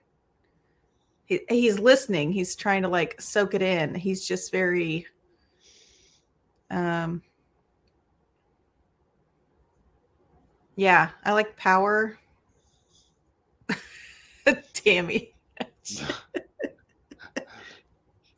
He, 1.25 1.41
he's 1.49 1.79
listening. 1.81 2.33
He's 2.33 2.55
trying 2.55 2.83
to 2.83 2.89
like 2.89 3.21
soak 3.21 3.55
it 3.55 3.63
in. 3.63 3.95
He's 3.95 4.25
just 4.27 4.53
very, 4.53 5.07
um, 6.71 7.23
yeah, 10.77 11.11
I 11.25 11.33
like 11.33 11.57
power. 11.57 12.19
Tammy. 14.75 15.35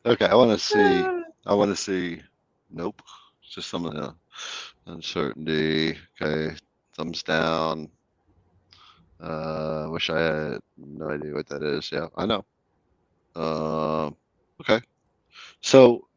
Okay, 0.05 0.25
I 0.25 0.35
want 0.35 0.51
to 0.51 0.59
see. 0.63 1.03
I 1.45 1.53
want 1.53 1.71
to 1.71 1.75
see. 1.75 2.21
Nope. 2.69 3.01
It's 3.43 3.55
just 3.55 3.69
some 3.69 3.85
of 3.85 3.93
the 3.93 4.13
uncertainty. 4.85 5.97
Okay, 6.21 6.55
thumbs 6.95 7.23
down. 7.23 7.89
Uh, 9.19 9.87
wish 9.89 10.09
I 10.09 10.19
had 10.19 10.59
no 10.77 11.09
idea 11.09 11.33
what 11.33 11.47
that 11.47 11.63
is. 11.63 11.91
Yeah, 11.91 12.07
I 12.15 12.25
know. 12.25 12.45
Um, 13.35 14.15
okay. 14.61 14.79
So 15.61 16.07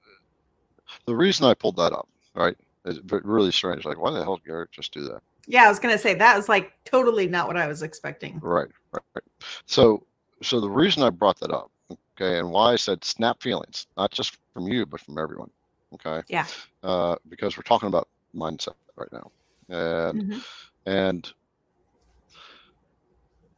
the 1.06 1.14
reason 1.16 1.46
I 1.46 1.54
pulled 1.54 1.76
that 1.76 1.92
up, 1.92 2.08
right, 2.34 2.56
is 2.84 2.98
v- 2.98 3.20
really 3.24 3.52
strange. 3.52 3.84
Like, 3.84 3.98
why 3.98 4.10
the 4.10 4.22
hell 4.22 4.36
did 4.36 4.46
Garrett 4.46 4.72
just 4.72 4.92
do 4.92 5.04
that? 5.04 5.22
Yeah, 5.48 5.64
I 5.64 5.68
was 5.68 5.78
gonna 5.78 5.98
say 5.98 6.12
that 6.14 6.36
was 6.36 6.48
like 6.48 6.72
totally 6.84 7.26
not 7.26 7.46
what 7.48 7.56
I 7.56 7.66
was 7.66 7.82
expecting. 7.82 8.38
Right, 8.42 8.68
right, 8.92 9.02
right. 9.14 9.24
So, 9.64 10.06
so 10.42 10.60
the 10.60 10.68
reason 10.70 11.02
I 11.02 11.08
brought 11.08 11.40
that 11.40 11.50
up, 11.50 11.70
okay, 11.90 12.38
and 12.38 12.50
why 12.50 12.72
I 12.74 12.76
said 12.76 13.02
snap 13.02 13.42
feelings, 13.42 13.86
not 13.96 14.10
just 14.10 14.36
from 14.52 14.68
you, 14.68 14.84
but 14.84 15.00
from 15.00 15.16
everyone, 15.16 15.50
okay? 15.94 16.22
Yeah. 16.28 16.46
Uh, 16.82 17.16
because 17.30 17.56
we're 17.56 17.62
talking 17.62 17.88
about 17.88 18.08
mindset 18.36 18.74
right 18.96 19.10
now, 19.10 19.32
and 19.70 20.22
Mhm. 20.22 20.44
and 20.84 21.32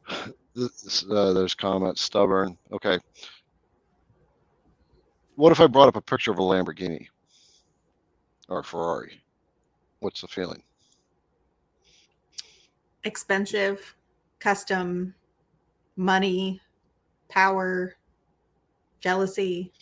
this, 0.54 1.04
uh, 1.10 1.32
there's 1.32 1.54
comments 1.54 2.02
stubborn. 2.02 2.56
Okay. 2.72 3.00
What 5.34 5.50
if 5.50 5.60
I 5.60 5.66
brought 5.66 5.88
up 5.88 5.96
a 5.96 6.00
picture 6.02 6.30
of 6.30 6.38
a 6.38 6.42
Lamborghini 6.42 7.08
or 8.48 8.60
a 8.60 8.64
Ferrari? 8.64 9.20
What's 9.98 10.20
the 10.20 10.28
feeling? 10.28 10.62
Expensive, 13.04 13.96
custom, 14.38 15.14
money, 15.96 16.60
power, 17.28 17.96
jealousy. 19.00 19.72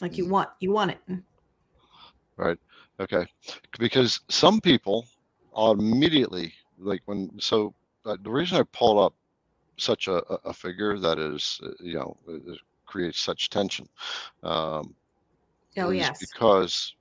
Like 0.00 0.18
you 0.18 0.26
want, 0.28 0.50
you 0.60 0.70
want 0.72 0.90
it. 0.90 1.00
Right. 2.36 2.58
Okay. 3.00 3.26
Because 3.78 4.20
some 4.28 4.60
people 4.60 5.06
are 5.54 5.74
immediately 5.74 6.54
like 6.78 7.02
when 7.04 7.38
so 7.38 7.74
uh, 8.04 8.16
the 8.22 8.30
reason 8.30 8.58
I 8.58 8.62
pulled 8.72 8.98
up 8.98 9.14
such 9.78 10.08
a, 10.08 10.24
a- 10.48 10.54
figure 10.54 10.98
that 10.98 11.18
is 11.18 11.60
uh, 11.64 11.72
you 11.80 11.94
know 11.94 12.16
uh, 12.28 12.54
creates 12.86 13.20
such 13.20 13.50
tension 13.50 13.88
um, 14.42 14.96
Oh 15.76 15.90
yes. 15.90 16.18
because 16.20 16.94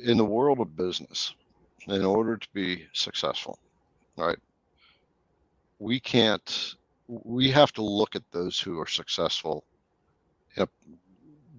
in 0.00 0.16
the 0.16 0.24
world 0.24 0.60
of 0.60 0.76
business, 0.76 1.34
in 1.90 2.04
order 2.04 2.36
to 2.36 2.48
be 2.54 2.86
successful, 2.92 3.58
right, 4.16 4.38
we 5.78 6.00
can't, 6.00 6.74
we 7.06 7.50
have 7.50 7.72
to 7.72 7.82
look 7.82 8.16
at 8.16 8.22
those 8.32 8.60
who 8.60 8.78
are 8.80 8.86
successful. 8.86 9.64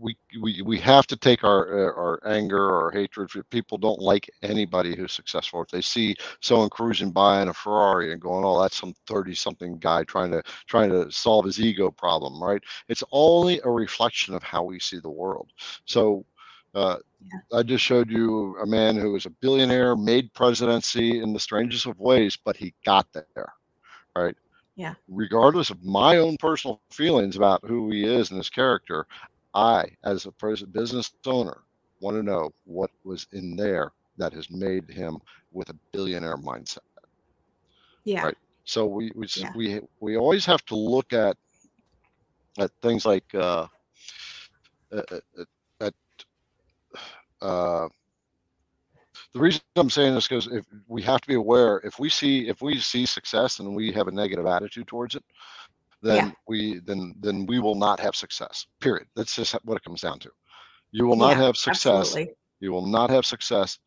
We, 0.01 0.15
we, 0.41 0.61
we 0.61 0.79
have 0.79 1.07
to 1.07 1.17
take 1.17 1.43
our, 1.43 1.93
our 1.93 2.21
anger 2.25 2.69
or 2.69 2.89
hatred. 2.89 3.31
People 3.49 3.77
don't 3.77 3.99
like 3.99 4.29
anybody 4.41 4.95
who's 4.95 5.11
successful, 5.11 5.61
if 5.61 5.67
they 5.67 5.81
see 5.81 6.15
someone 6.39 6.69
cruising 6.69 7.11
by 7.11 7.41
in 7.41 7.49
a 7.49 7.53
Ferrari 7.53 8.13
and 8.13 8.21
going, 8.21 8.45
"Oh, 8.45 8.61
that's 8.61 8.77
some 8.77 8.93
thirty-something 9.07 9.79
guy 9.79 10.05
trying 10.05 10.31
to 10.31 10.41
trying 10.67 10.89
to 10.91 11.11
solve 11.11 11.43
his 11.43 11.59
ego 11.59 11.91
problem," 11.91 12.41
right? 12.41 12.63
It's 12.87 13.03
only 13.11 13.59
a 13.65 13.69
reflection 13.69 14.33
of 14.33 14.41
how 14.41 14.63
we 14.63 14.79
see 14.79 14.99
the 15.01 15.09
world. 15.09 15.49
So, 15.83 16.25
uh, 16.73 16.97
I 17.53 17.63
just 17.63 17.83
showed 17.83 18.09
you 18.09 18.57
a 18.61 18.65
man 18.65 18.95
who 18.95 19.11
was 19.13 19.25
a 19.25 19.29
billionaire, 19.29 19.95
made 19.95 20.33
presidency 20.33 21.21
in 21.21 21.33
the 21.33 21.39
strangest 21.39 21.85
of 21.85 21.99
ways, 21.99 22.37
but 22.43 22.57
he 22.57 22.73
got 22.85 23.07
there, 23.13 23.35
right? 24.15 24.35
Yeah. 24.75 24.95
Regardless 25.07 25.69
of 25.69 25.83
my 25.83 26.17
own 26.17 26.37
personal 26.37 26.81
feelings 26.91 27.35
about 27.35 27.65
who 27.65 27.89
he 27.91 28.03
is 28.05 28.29
and 28.31 28.37
his 28.37 28.49
character, 28.49 29.05
I, 29.53 29.85
as 30.03 30.25
a 30.25 30.65
business 30.67 31.11
owner, 31.25 31.61
want 31.99 32.15
to 32.17 32.23
know 32.23 32.51
what 32.65 32.91
was 33.03 33.27
in 33.33 33.55
there 33.55 33.91
that 34.17 34.33
has 34.33 34.49
made 34.49 34.89
him 34.89 35.19
with 35.51 35.69
a 35.69 35.75
billionaire 35.91 36.37
mindset. 36.37 36.79
Yeah. 38.05 38.25
Right. 38.25 38.37
So 38.63 38.85
we 38.85 39.11
we 39.15 39.27
Yeah. 39.35 39.51
we 39.55 39.81
we 39.99 40.17
always 40.17 40.45
have 40.45 40.63
to 40.65 40.75
look 40.75 41.13
at 41.13 41.35
at 42.59 42.71
things 42.81 43.05
like 43.05 43.33
uh, 43.33 43.67
at, 44.91 45.11
at 45.11 45.47
uh, 47.41 47.87
the 49.33 49.39
reason 49.39 49.61
I'm 49.75 49.89
saying 49.89 50.13
this 50.15 50.27
because 50.27 50.47
if 50.47 50.65
we 50.87 51.01
have 51.03 51.21
to 51.21 51.27
be 51.27 51.33
aware 51.35 51.79
if 51.83 51.99
we 51.99 52.09
see 52.09 52.47
if 52.47 52.61
we 52.61 52.79
see 52.79 53.05
success 53.05 53.59
and 53.59 53.75
we 53.75 53.91
have 53.91 54.07
a 54.07 54.11
negative 54.11 54.45
attitude 54.45 54.87
towards 54.87 55.15
it, 55.15 55.23
then 56.01 56.15
Yeah. 56.15 56.31
we 56.47 56.79
then 56.79 57.13
then 57.19 57.45
we 57.45 57.59
will 57.59 57.75
not 57.75 57.99
have 57.99 58.15
success. 58.15 58.65
Period. 58.79 59.07
That's 59.15 59.35
just 59.35 59.53
what 59.65 59.77
it 59.77 59.83
comes 59.83 60.01
down 60.01 60.19
to. 60.19 60.31
You 60.91 61.05
will 61.05 61.15
not 61.15 61.37
Yeah, 61.37 61.43
have 61.45 61.57
success. 61.57 62.07
Absolutely. 62.07 62.35
You 62.59 62.71
will 62.71 62.85
not 62.85 63.09
have 63.09 63.25
success 63.25 63.79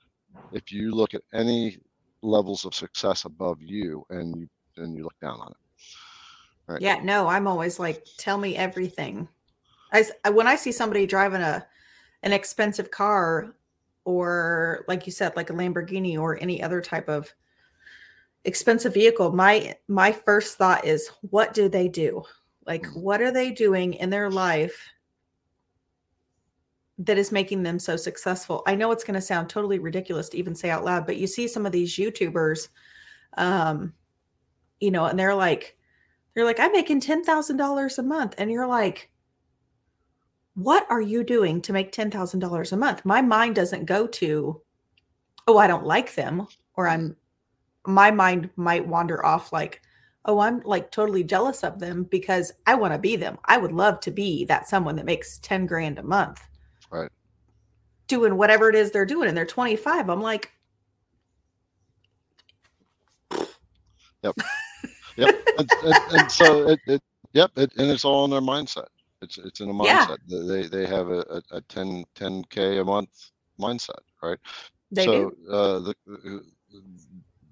if 0.53 0.71
you 0.71 0.93
look 0.93 1.15
at 1.15 1.23
any 1.33 1.79
levels 2.23 2.65
of 2.65 2.75
success 2.75 3.25
above 3.25 3.61
you 3.61 4.05
and 4.11 4.37
you 4.37 4.49
and 4.77 4.95
you 4.97 5.05
look 5.05 5.19
down 5.21 5.41
on 5.41 5.51
it. 5.51 5.57
Right. 6.69 6.81
Yeah, 6.81 7.01
no, 7.03 7.27
I'm 7.27 7.47
always 7.47 7.79
like, 7.79 8.07
tell 8.19 8.39
me 8.39 8.57
everything. 8.57 9.29
I 9.93 10.05
when 10.31 10.47
I 10.47 10.57
see 10.57 10.73
somebody 10.73 11.07
driving 11.07 11.43
a 11.43 11.67
an 12.23 12.33
expensive 12.33 12.91
car, 12.91 13.55
or 14.05 14.85
like 14.89 15.07
you 15.07 15.13
said, 15.13 15.37
like 15.37 15.51
a 15.51 15.55
Lamborghini 15.55 16.19
or 16.19 16.41
any 16.41 16.63
other 16.63 16.81
type 16.81 17.09
of 17.09 17.33
expensive 18.45 18.95
vehicle, 18.95 19.33
my 19.33 19.77
my 19.89 20.11
first 20.13 20.59
thought 20.59 20.85
is, 20.85 21.09
what 21.31 21.55
do 21.55 21.69
they 21.69 21.89
do? 21.89 22.23
Like, 22.67 22.83
Mhm. 22.85 22.97
what 23.03 23.23
are 23.23 23.31
they 23.33 23.51
doing 23.53 23.95
in 23.95 24.11
their 24.11 24.31
life 24.31 24.77
that 26.99 27.19
is 27.19 27.33
making 27.33 27.63
them 27.63 27.79
so 27.79 27.97
successful? 27.97 28.63
I 28.67 28.75
know 28.75 28.91
it's 28.93 29.05
going 29.05 29.15
to 29.15 29.21
sound 29.21 29.49
totally 29.49 29.79
ridiculous 29.79 30.29
to 30.31 30.39
even 30.39 30.55
say 30.55 30.71
out 30.71 30.85
loud, 30.85 31.07
but 31.07 31.17
you 31.17 31.27
see 31.27 31.49
some 31.49 31.67
of 31.67 31.73
these 31.73 31.97
YouTubers, 31.97 32.69
um, 33.37 33.95
you 34.81 34.91
know, 34.91 35.07
and 35.07 35.19
they're 35.19 35.35
like, 35.35 35.77
they're 36.35 36.45
like, 36.45 36.59
I'm 36.61 36.73
making 36.73 37.01
ten 37.01 37.23
thousand 37.25 37.59
dollars 37.59 37.99
a 37.99 38.03
month, 38.03 38.35
and 38.39 38.51
you're 38.51 38.67
like, 38.67 39.12
what 40.55 40.87
are 40.91 41.01
you 41.01 41.25
doing 41.25 41.61
to 41.63 41.73
make 41.73 41.93
ten 41.93 42.11
thousand 42.11 42.41
dollars 42.41 42.73
a 42.73 42.77
month? 42.77 43.05
My 43.05 43.23
mind 43.23 43.55
doesn't 43.57 43.87
go 43.87 44.07
to, 44.09 44.61
oh, 45.47 45.59
I 45.59 45.67
don't 45.67 45.87
like 45.87 46.15
them, 46.15 46.47
or 46.75 46.89
I'm, 46.89 47.17
my 47.87 48.11
mind 48.11 48.51
might 48.57 48.87
wander 48.87 49.25
off 49.25 49.53
like, 49.53 49.83
oh, 50.27 50.41
I'm 50.41 50.61
like 50.65 50.91
totally 50.91 51.25
jealous 51.25 51.65
of 51.65 51.81
them 51.81 52.05
because 52.05 52.53
I 52.67 52.75
want 52.77 52.95
to 52.95 52.99
be 52.99 53.17
them. 53.17 53.39
I 53.47 53.59
would 53.59 53.73
love 53.73 54.01
to 54.01 54.11
be 54.11 54.45
that 54.47 54.69
someone 54.69 54.97
that 54.97 55.07
makes 55.07 55.39
ten 55.39 55.67
grand 55.67 55.99
a 55.99 56.03
month, 56.03 56.43
Right. 56.91 57.11
Doing 58.09 58.37
whatever 58.37 58.69
it 58.69 58.75
is 58.77 58.91
they're 58.91 59.07
doing, 59.07 59.29
and 59.29 59.37
they're 59.37 59.47
25. 59.47 60.11
I'm 60.11 60.21
like, 60.21 60.53
Yep. 65.17 65.31
And, 65.59 65.71
and, 65.83 66.01
and 66.11 66.33
so 66.33 66.69
it, 66.69 66.81
it 66.87 67.03
yep, 67.33 67.51
it, 67.57 67.73
and 67.77 67.91
it's 67.91 68.05
all 68.05 68.25
in 68.25 68.31
their 68.31 68.41
mindset. 68.41 68.87
It's 69.23 69.39
it's 69.39 69.61
in 69.61 69.71
a 69.71 69.75
mindset. 69.75 70.19
Yeah. 70.27 70.29
They 70.29 70.69
they 70.69 70.87
have 70.87 71.09
a, 71.11 71.21
a, 71.53 71.59
a 71.59 71.63
10 71.63 72.05
10k 72.17 72.83
a 72.83 72.85
month 72.85 73.33
mindset, 73.61 74.01
right? 74.23 74.39
they 74.93 75.09
so 75.09 75.09
do. 75.09 75.33
uh, 75.51 75.81
the 75.81 75.95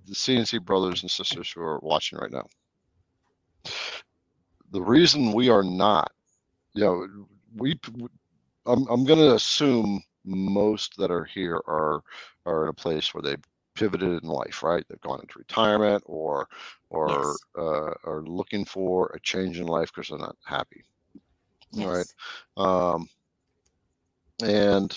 the 0.08 0.14
CNC 0.14 0.64
brothers 0.64 1.02
and 1.02 1.10
sisters 1.10 1.52
who 1.52 1.62
are 1.62 1.80
watching 1.82 2.18
right 2.18 2.32
now, 2.32 2.46
the 4.72 4.82
reason 4.82 5.32
we 5.32 5.50
are 5.50 5.64
not, 5.64 6.12
you 6.74 6.84
know, 6.84 7.06
we, 7.56 7.78
I'm 8.66 8.86
I'm 8.88 9.04
going 9.04 9.20
to 9.20 9.34
assume 9.34 10.02
most 10.24 10.96
that 10.98 11.10
are 11.12 11.24
here 11.24 11.56
are 11.66 12.02
are 12.46 12.64
in 12.64 12.70
a 12.70 12.74
place 12.74 13.14
where 13.14 13.22
they've 13.22 13.44
pivoted 13.76 14.22
in 14.22 14.28
life, 14.30 14.62
right? 14.62 14.84
They've 14.88 15.00
gone 15.02 15.20
into 15.20 15.38
retirement 15.38 16.02
or 16.06 16.48
or 16.90 17.38
Yes. 17.38 17.44
uh, 17.58 17.92
are 18.04 18.22
looking 18.24 18.64
for 18.66 19.12
a 19.14 19.20
change 19.20 19.60
in 19.60 19.66
life 19.66 19.92
because 19.94 20.10
they're 20.10 20.18
not 20.18 20.36
happy. 20.44 20.84
All 21.78 21.88
right. 21.88 22.06
Um, 22.56 23.08
and 24.42 24.90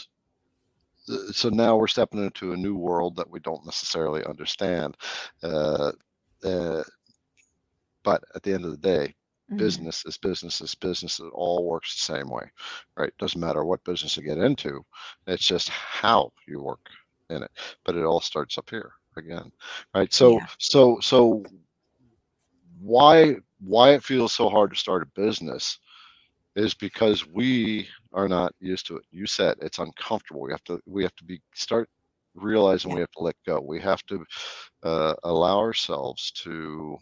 th- 1.08 1.36
so 1.36 1.50
now 1.50 1.76
we're 1.78 1.88
stepping 1.88 2.24
into 2.24 2.54
a 2.54 2.58
new 2.58 2.76
world 2.76 3.16
that 3.16 3.30
we 3.30 3.40
don't 3.40 3.66
necessarily 3.66 4.24
understand. 4.26 4.98
Uh, 5.44 5.92
uh, 6.44 6.84
but 8.04 8.24
at 8.36 8.44
the 8.44 8.54
end 8.54 8.66
of 8.66 8.72
the 8.72 8.78
day, 8.78 9.14
Mhm. 9.50 9.58
business 9.58 10.04
is 10.06 10.18
business 10.18 10.62
is 10.62 10.76
business. 10.76 11.20
It 11.20 11.30
all 11.34 11.66
works 11.66 11.94
the 11.96 12.14
same 12.14 12.30
way, 12.30 12.50
right? 12.98 13.12
Doesn't 13.18 13.40
matter 13.40 13.64
what 13.66 13.84
business 13.84 14.18
you 14.18 14.24
get 14.24 14.38
into. 14.38 14.84
It's 15.28 15.46
just 15.46 15.70
how 15.70 16.32
you 16.48 16.62
work 16.62 16.90
in 17.30 17.44
it. 17.44 17.52
But 17.86 17.96
it 17.96 18.04
all 18.04 18.22
starts 18.22 18.58
up 18.58 18.70
here 18.70 18.92
again, 19.18 19.52
right? 19.94 20.12
So 20.14 20.40
Yeah. 20.40 20.48
so 20.60 21.00
so 21.02 21.44
why 22.80 23.36
why 23.60 23.92
it 23.92 24.04
feels 24.04 24.34
so 24.34 24.50
hard 24.50 24.72
to 24.72 24.78
start 24.78 25.04
a 25.04 25.22
business 25.22 25.80
is 26.56 26.74
because 26.74 27.28
we 27.28 27.88
are 28.14 28.28
not 28.28 28.54
used 28.60 28.86
to 28.88 28.98
it. 28.98 29.04
You 29.12 29.26
said 29.26 29.56
it's 29.62 29.80
uncomfortable. 29.80 30.42
We 30.42 30.52
have 30.52 30.64
to 30.66 30.80
we 30.86 31.04
have 31.04 31.16
to 31.16 31.24
be 31.26 31.42
start 31.54 31.90
realizing 32.36 32.92
we 32.94 33.00
have 33.02 33.12
to 33.12 33.24
let 33.24 33.36
go. 33.46 33.60
We 33.62 33.80
have 33.82 34.04
to 34.08 34.26
uh, 34.84 35.14
allow 35.24 35.60
ourselves 35.60 36.32
to 36.44 36.98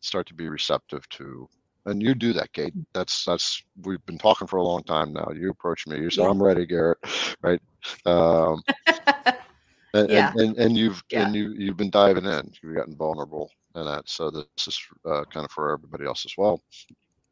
start 0.00 0.26
to 0.28 0.34
be 0.34 0.48
receptive 0.48 1.08
to 1.10 1.48
and 1.86 2.02
you 2.02 2.14
do 2.14 2.32
that, 2.32 2.52
Kate. 2.52 2.74
That's 2.94 3.24
that's 3.24 3.62
we've 3.84 4.04
been 4.06 4.18
talking 4.18 4.46
for 4.46 4.56
a 4.56 4.62
long 4.62 4.82
time 4.84 5.12
now. 5.12 5.28
You 5.34 5.50
approach 5.50 5.86
me. 5.86 5.98
You 5.98 6.10
said, 6.10 6.24
Yeah. 6.24 6.30
"I'm 6.30 6.42
ready, 6.42 6.66
Garrett." 6.66 6.98
Right? 7.42 7.60
Um, 8.06 8.62
and, 9.94 10.10
Yeah. 10.10 10.32
and, 10.36 10.40
and 10.40 10.58
and 10.58 10.76
you've 10.76 11.02
Yeah. 11.10 11.24
and 11.24 11.34
you 11.34 11.52
you've 11.52 11.76
been 11.76 11.90
diving 11.90 12.24
in. 12.26 12.52
You've 12.62 12.76
gotten 12.76 12.96
vulnerable 12.96 13.50
in 13.76 13.84
that. 13.86 14.08
So 14.08 14.30
this 14.30 14.52
is 14.54 14.66
uh, 14.90 15.24
kind 15.32 15.32
of 15.32 15.36
for 15.36 15.72
everybody 15.72 15.92
else 16.06 16.10
as 16.10 16.20
well. 16.36 16.60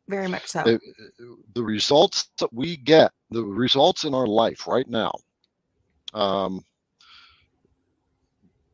Very 0.09 0.29
much 0.29 0.47
so. 0.47 0.63
It- 0.67 0.81
the 1.55 1.63
results 1.63 2.31
that 2.39 2.53
we 2.53 2.77
get, 2.77 3.13
the 3.31 3.43
results 3.45 4.05
in 4.05 4.15
our 4.15 4.27
life 4.27 4.67
right 4.67 4.89
now, 4.89 5.13
um, 6.13 6.65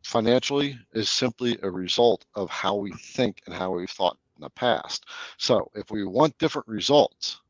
financially 0.05 0.78
is 0.93 1.09
simply 1.09 1.59
a 1.62 1.70
result 1.70 2.24
of 2.35 2.51
how 2.51 2.74
we 2.74 2.93
think 2.93 3.43
and 3.47 3.55
how 3.55 3.70
we've 3.70 3.91
thought 3.91 4.18
in 4.37 4.43
the 4.43 4.51
past. 4.51 5.05
So 5.39 5.70
if 5.74 5.91
we 5.91 6.05
want 6.05 6.37
different 6.39 6.66
results, 6.66 7.41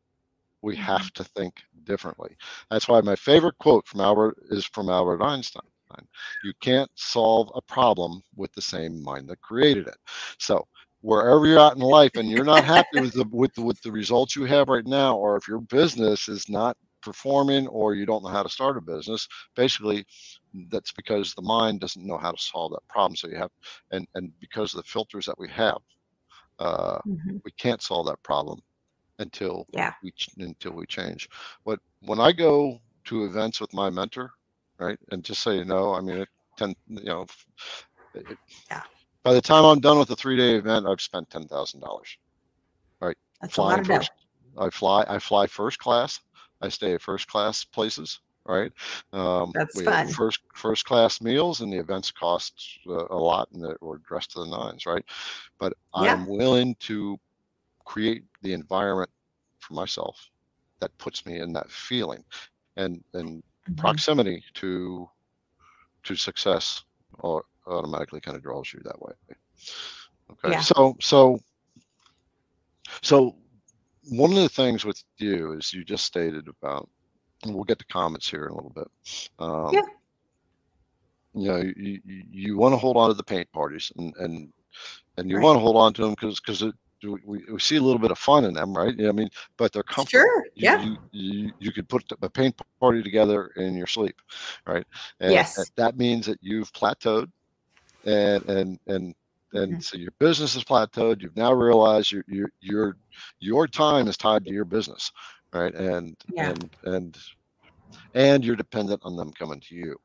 we 0.62 0.76
Mhm. 0.76 0.80
have 0.80 1.12
to 1.14 1.24
think 1.24 1.62
differently. 1.84 2.36
That's 2.70 2.86
why 2.88 3.00
my 3.00 3.16
favorite 3.16 3.56
quote 3.58 3.86
from 3.86 4.00
Albert 4.00 4.36
is 4.50 4.66
from 4.66 4.90
Albert 4.90 5.22
Einstein. 5.22 5.62
You 6.44 6.52
can't 6.60 6.90
solve 6.94 7.50
a 7.54 7.62
problem 7.62 8.22
with 8.36 8.52
the 8.52 8.62
same 8.62 9.02
mind 9.02 9.28
that 9.28 9.40
created 9.40 9.88
it. 9.88 9.96
So 10.38 10.68
wherever 11.02 11.46
you're 11.46 11.60
at 11.60 11.74
in 11.76 11.80
life 11.82 12.16
and 12.16 12.30
you're 12.30 12.44
not 12.44 12.64
happy 12.64 12.98
with 12.98 13.12
the 13.14 13.24
with 13.30 13.54
the, 13.54 13.62
with 13.62 13.80
the 13.82 13.92
results 13.92 14.36
you 14.36 14.44
have 14.44 14.68
right 14.68 14.86
now, 14.86 15.16
or 15.16 15.36
if 15.36 15.48
your 15.48 15.60
business 15.60 16.28
is 16.28 16.48
not 16.48 16.76
performing 17.02 17.66
or 17.68 17.94
you 17.94 18.06
don't 18.06 18.22
know 18.22 18.28
how 18.30 18.42
to 18.42 18.48
start 18.48 18.76
a 18.76 18.80
business, 18.80 19.26
basically 19.56 20.04
that's 20.70 20.92
because 20.92 21.34
the 21.34 21.42
mind 21.42 21.80
doesn't 21.80 22.06
know 22.06 22.18
how 22.18 22.30
to 22.32 22.38
solve 22.38 22.72
that 22.72 22.86
problem. 22.88 23.16
So 23.16 23.28
you 23.28 23.36
have 23.36 23.50
and 23.90 24.06
and 24.14 24.32
because 24.40 24.74
of 24.74 24.78
the 24.82 24.88
filters 24.88 25.26
that 25.26 25.38
we 25.38 25.48
have, 25.50 25.78
uh, 26.58 26.98
Mhm. 27.04 27.42
we 27.44 27.50
can't 27.52 27.82
solve 27.82 28.06
that 28.06 28.22
problem 28.22 28.60
until 29.18 29.66
Yeah. 29.72 29.94
we 30.02 30.12
until 30.38 30.72
we 30.72 30.86
change. 30.86 31.28
but 31.64 31.78
when 32.02 32.20
I 32.20 32.32
go 32.32 32.78
to 33.06 33.24
events 33.24 33.60
with 33.60 33.72
my 33.74 33.90
mentor, 33.90 34.30
right? 34.78 34.98
And 35.10 35.24
just 35.24 35.42
so 35.42 35.50
you 35.50 35.64
know, 35.64 35.94
I 35.94 36.00
mean, 36.00 36.18
it 36.18 36.28
ten, 36.56 36.74
you 36.88 37.04
know, 37.04 37.26
it, 38.14 38.38
Yeah. 38.70 38.82
By 39.22 39.34
the 39.34 39.40
time 39.40 39.64
I'm 39.64 39.80
done 39.80 39.98
with 39.98 40.08
the 40.08 40.16
three 40.16 40.36
day 40.36 40.54
event, 40.56 40.86
I've 40.86 41.00
spent 41.00 41.28
ten 41.30 41.46
thousand 41.46 41.80
dollars. 41.80 42.16
That's 43.42 43.56
a 43.56 43.62
lot 43.62 43.68
Flying 43.68 43.80
of 43.80 43.86
dough. 43.86 43.96
first, 43.96 44.10
I 44.58 44.68
fly. 44.70 45.04
I 45.08 45.18
fly 45.18 45.46
first 45.46 45.78
class. 45.78 46.20
I 46.60 46.68
stay 46.68 46.92
at 46.92 47.00
first 47.00 47.26
class 47.26 47.64
places. 47.64 48.20
Right. 48.44 48.70
Um, 49.14 49.50
That's 49.54 49.76
we 49.76 49.84
have 49.86 49.94
fun. 49.94 50.08
First 50.12 50.40
first 50.54 50.84
class 50.84 51.22
meals, 51.22 51.60
and 51.62 51.72
the 51.72 51.78
events 51.78 52.10
cost 52.10 52.80
uh, 52.86 53.06
a 53.08 53.16
lot, 53.16 53.48
and 53.52 53.74
we're 53.80 53.98
dressed 53.98 54.32
to 54.32 54.40
the 54.40 54.46
nines. 54.46 54.84
Right. 54.84 55.04
But 55.58 55.72
Yeah. 55.96 56.12
I'm 56.14 56.26
willing 56.26 56.74
to 56.80 57.18
create 57.86 58.24
the 58.42 58.52
environment 58.52 59.10
for 59.60 59.72
myself 59.74 60.30
that 60.80 60.96
puts 60.98 61.24
me 61.24 61.40
in 61.40 61.52
that 61.54 61.70
feeling 61.70 62.22
and 62.76 63.02
and 63.14 63.42
Mhm. 63.70 63.76
proximity 63.78 64.42
to 64.54 65.08
to 66.02 66.14
success 66.16 66.84
or 67.20 67.44
automatically 67.66 68.20
kind 68.20 68.36
of 68.36 68.42
draws 68.42 68.72
you 68.72 68.80
that 68.84 69.00
way 69.00 69.12
okay 70.30 70.50
Yeah. 70.52 70.60
so 70.60 70.96
so 71.00 71.38
so 73.02 73.36
one 74.08 74.30
of 74.30 74.36
the 74.38 74.48
things 74.48 74.84
with 74.84 75.02
you 75.18 75.52
is 75.52 75.72
you 75.72 75.84
just 75.84 76.04
stated 76.04 76.48
about 76.48 76.88
and 77.44 77.54
we'll 77.54 77.64
get 77.64 77.78
to 77.78 77.86
comments 77.86 78.28
here 78.28 78.44
in 78.46 78.52
a 78.52 78.54
little 78.54 78.70
bit 78.74 78.88
um, 79.38 79.70
Yeah. 79.72 79.80
you 81.34 81.48
know 81.48 81.56
you, 81.76 82.00
you, 82.04 82.24
you 82.30 82.58
want 82.58 82.72
to 82.72 82.78
hold 82.78 82.96
on 82.96 83.08
to 83.08 83.14
the 83.14 83.22
paint 83.22 83.50
parties 83.52 83.92
and 83.96 84.14
and 84.16 84.52
and 85.16 85.28
you 85.28 85.36
Right. 85.36 85.44
want 85.44 85.56
to 85.56 85.60
hold 85.60 85.76
on 85.76 85.92
to 85.94 86.02
them 86.02 86.10
because 86.12 86.40
because 86.40 86.62
we, 87.02 87.42
we 87.50 87.58
see 87.58 87.76
a 87.76 87.80
little 87.82 87.98
bit 87.98 88.10
of 88.10 88.18
fun 88.18 88.44
in 88.44 88.52
them, 88.52 88.76
right? 88.76 88.94
Yeah, 88.96 89.08
I 89.08 89.12
mean, 89.12 89.30
but 89.56 89.72
they're 89.72 89.82
comfortable. 89.82 90.22
Sure. 90.22 90.44
You- 90.54 90.62
Yeah. 90.68 90.82
You, 90.82 90.96
you, 91.12 91.52
you 91.58 91.72
could 91.72 91.88
put 91.88 92.04
a 92.20 92.28
paint 92.28 92.60
party 92.78 93.02
together 93.02 93.46
in 93.56 93.74
your 93.74 93.86
sleep, 93.86 94.16
right? 94.66 94.86
And 95.18 95.32
Yes. 95.32 95.70
that 95.76 95.96
means 95.96 96.26
that 96.26 96.38
you've 96.42 96.70
plateaued, 96.74 97.30
and 98.04 98.44
and 98.48 98.78
and 98.86 99.14
and 99.52 99.76
Mhm. 99.76 99.82
so 99.82 99.96
your 99.96 100.12
business 100.20 100.54
is 100.56 100.64
plateaued. 100.64 101.22
You've 101.22 101.36
now 101.36 101.52
realized 101.52 102.12
your 102.12 102.24
your 102.28 102.50
your 102.60 102.96
your 103.40 103.66
time 103.66 104.08
is 104.08 104.16
tied 104.16 104.44
to 104.44 104.52
your 104.52 104.64
business, 104.64 105.10
right? 105.52 105.74
And 105.74 106.16
Yeah. 106.28 106.52
and 106.52 106.70
and 106.84 107.18
and 108.14 108.44
you're 108.44 108.56
dependent 108.56 109.00
on 109.04 109.16
them 109.16 109.32
coming 109.32 109.60
to 109.60 109.74
you, 109.74 109.96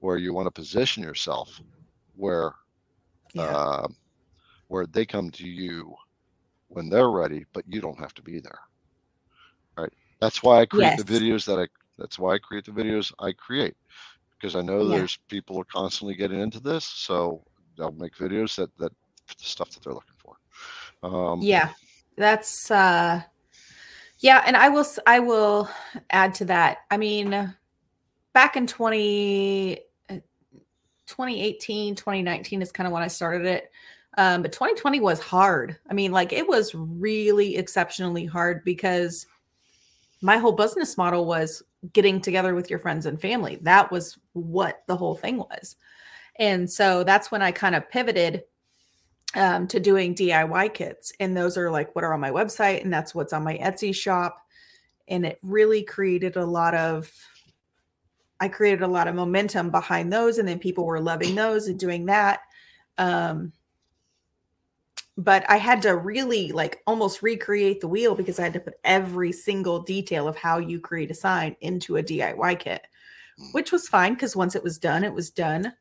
where 0.00 0.16
you 0.16 0.32
want 0.32 0.46
to 0.46 0.50
position 0.50 1.02
yourself, 1.02 1.60
where 2.14 2.52
Yeah. 3.34 3.56
uh, 3.56 3.88
where 4.68 4.86
they 4.86 5.06
come 5.06 5.30
to 5.32 5.46
you 5.46 5.94
when 6.68 6.88
they're 6.90 7.10
ready, 7.10 7.44
but 7.54 7.64
you 7.66 7.80
don't 7.80 7.98
have 7.98 8.14
to 8.14 8.22
be 8.22 8.40
there. 8.40 8.58
Right. 9.78 9.92
That's 10.20 10.42
why 10.42 10.60
I 10.60 10.66
create 10.66 10.96
the 10.96 11.04
videos 11.04 11.44
that 11.46 11.58
I. 11.58 11.66
That's 11.98 12.18
why 12.18 12.34
I 12.34 12.38
create 12.38 12.64
the 12.64 12.72
videos 12.72 13.12
I 13.20 13.32
create, 13.32 13.74
because 14.38 14.56
I 14.56 14.62
know 14.62 14.84
Yeah. 14.84 14.98
there's 14.98 15.18
people 15.28 15.58
are 15.58 15.64
constantly 15.64 16.14
getting 16.14 16.40
into 16.40 16.60
this, 16.60 16.84
so 16.84 17.42
they'll 17.76 17.92
make 17.92 18.14
videos 18.16 18.56
that 18.56 18.76
that 18.78 18.92
the 19.28 19.44
stuff 19.44 19.70
that 19.70 19.82
they're 19.82 19.94
looking 19.94 20.16
for. 20.18 20.36
Um, 21.02 21.42
yeah 21.42 21.70
that's 22.16 22.70
uh 22.70 23.22
yeah 24.18 24.42
and 24.46 24.56
i 24.56 24.68
will 24.68 24.86
I 25.06 25.20
will 25.20 25.68
add 26.10 26.34
to 26.34 26.44
that 26.46 26.78
i 26.90 26.96
mean 26.96 27.54
back 28.32 28.56
in 28.56 28.66
20 28.66 29.78
uh, 30.10 30.14
2018 31.06 31.94
2019 31.94 32.62
is 32.62 32.72
kind 32.72 32.86
of 32.86 32.92
when 32.92 33.02
i 33.02 33.08
started 33.08 33.46
it 33.46 33.70
um 34.16 34.42
but 34.42 34.52
2020 34.52 35.00
was 35.00 35.20
hard 35.20 35.76
i 35.88 35.94
mean 35.94 36.10
like 36.10 36.32
it 36.32 36.46
was 36.46 36.74
really 36.74 37.56
exceptionally 37.56 38.26
hard 38.26 38.64
because 38.64 39.26
my 40.20 40.38
whole 40.38 40.52
business 40.52 40.96
model 40.96 41.26
was 41.26 41.62
getting 41.92 42.20
together 42.20 42.54
with 42.54 42.70
your 42.70 42.78
friends 42.78 43.06
and 43.06 43.20
family 43.20 43.58
that 43.62 43.90
was 43.90 44.18
what 44.32 44.82
the 44.86 44.96
whole 44.96 45.14
thing 45.14 45.38
was 45.38 45.76
and 46.38 46.70
so 46.70 47.04
that's 47.04 47.30
when 47.30 47.42
i 47.42 47.52
kind 47.52 47.74
of 47.74 47.88
pivoted 47.90 48.42
um, 49.34 49.66
to 49.68 49.80
doing 49.80 50.14
DIY 50.14 50.74
kits. 50.74 51.12
And 51.20 51.36
those 51.36 51.56
are 51.56 51.70
like 51.70 51.94
what 51.94 52.04
are 52.04 52.14
on 52.14 52.20
my 52.20 52.30
website, 52.30 52.82
and 52.82 52.92
that's 52.92 53.14
what's 53.14 53.32
on 53.32 53.44
my 53.44 53.58
Etsy 53.58 53.94
shop. 53.94 54.38
And 55.06 55.24
it 55.26 55.38
really 55.42 55.82
created 55.82 56.36
a 56.36 56.44
lot 56.44 56.74
of, 56.74 57.10
I 58.40 58.48
created 58.48 58.82
a 58.82 58.88
lot 58.88 59.08
of 59.08 59.14
momentum 59.14 59.70
behind 59.70 60.12
those. 60.12 60.38
And 60.38 60.46
then 60.46 60.58
people 60.58 60.84
were 60.84 61.00
loving 61.00 61.34
those 61.34 61.66
and 61.66 61.78
doing 61.78 62.06
that. 62.06 62.40
Um, 62.98 63.52
but 65.18 65.44
I 65.50 65.56
had 65.56 65.82
to 65.82 65.96
really 65.96 66.52
like 66.52 66.80
almost 66.86 67.22
recreate 67.22 67.80
the 67.80 67.88
wheel 67.88 68.14
because 68.14 68.38
I 68.38 68.44
had 68.44 68.52
to 68.52 68.60
put 68.60 68.78
every 68.84 69.32
single 69.32 69.80
detail 69.80 70.28
of 70.28 70.36
how 70.36 70.58
you 70.58 70.80
create 70.80 71.10
a 71.10 71.14
sign 71.14 71.56
into 71.60 71.96
a 71.96 72.02
DIY 72.02 72.60
kit, 72.60 72.86
which 73.50 73.72
was 73.72 73.88
fine 73.88 74.14
because 74.14 74.36
once 74.36 74.54
it 74.54 74.62
was 74.62 74.78
done, 74.78 75.02
it 75.02 75.12
was 75.12 75.30
done. 75.30 75.72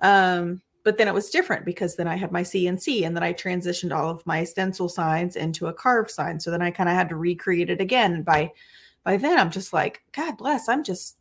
Um, 0.00 0.62
but 0.84 0.96
then 0.96 1.08
it 1.08 1.14
was 1.14 1.30
different 1.30 1.64
because 1.64 1.96
then 1.96 2.06
I 2.06 2.14
had 2.14 2.30
my 2.30 2.42
CNC 2.42 3.04
and 3.04 3.16
then 3.16 3.22
I 3.24 3.32
transitioned 3.32 3.94
all 3.94 4.10
of 4.10 4.26
my 4.26 4.44
stencil 4.44 4.88
signs 4.88 5.34
into 5.34 5.66
a 5.66 5.74
carved 5.74 6.10
sign. 6.10 6.38
So 6.38 6.52
then 6.52 6.62
I 6.62 6.70
kind 6.70 6.88
of 6.88 6.94
had 6.94 7.08
to 7.08 7.16
recreate 7.16 7.70
it 7.70 7.80
again. 7.80 8.12
And 8.12 8.24
by 8.24 8.52
by 9.02 9.16
then 9.16 9.38
I'm 9.38 9.50
just 9.50 9.72
like, 9.72 10.02
God 10.12 10.36
bless, 10.38 10.68
I'm 10.68 10.84
just 10.84 11.16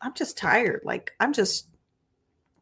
I'm 0.00 0.14
just 0.14 0.38
tired. 0.38 0.80
Like 0.84 1.12
I'm 1.20 1.32
just 1.32 1.68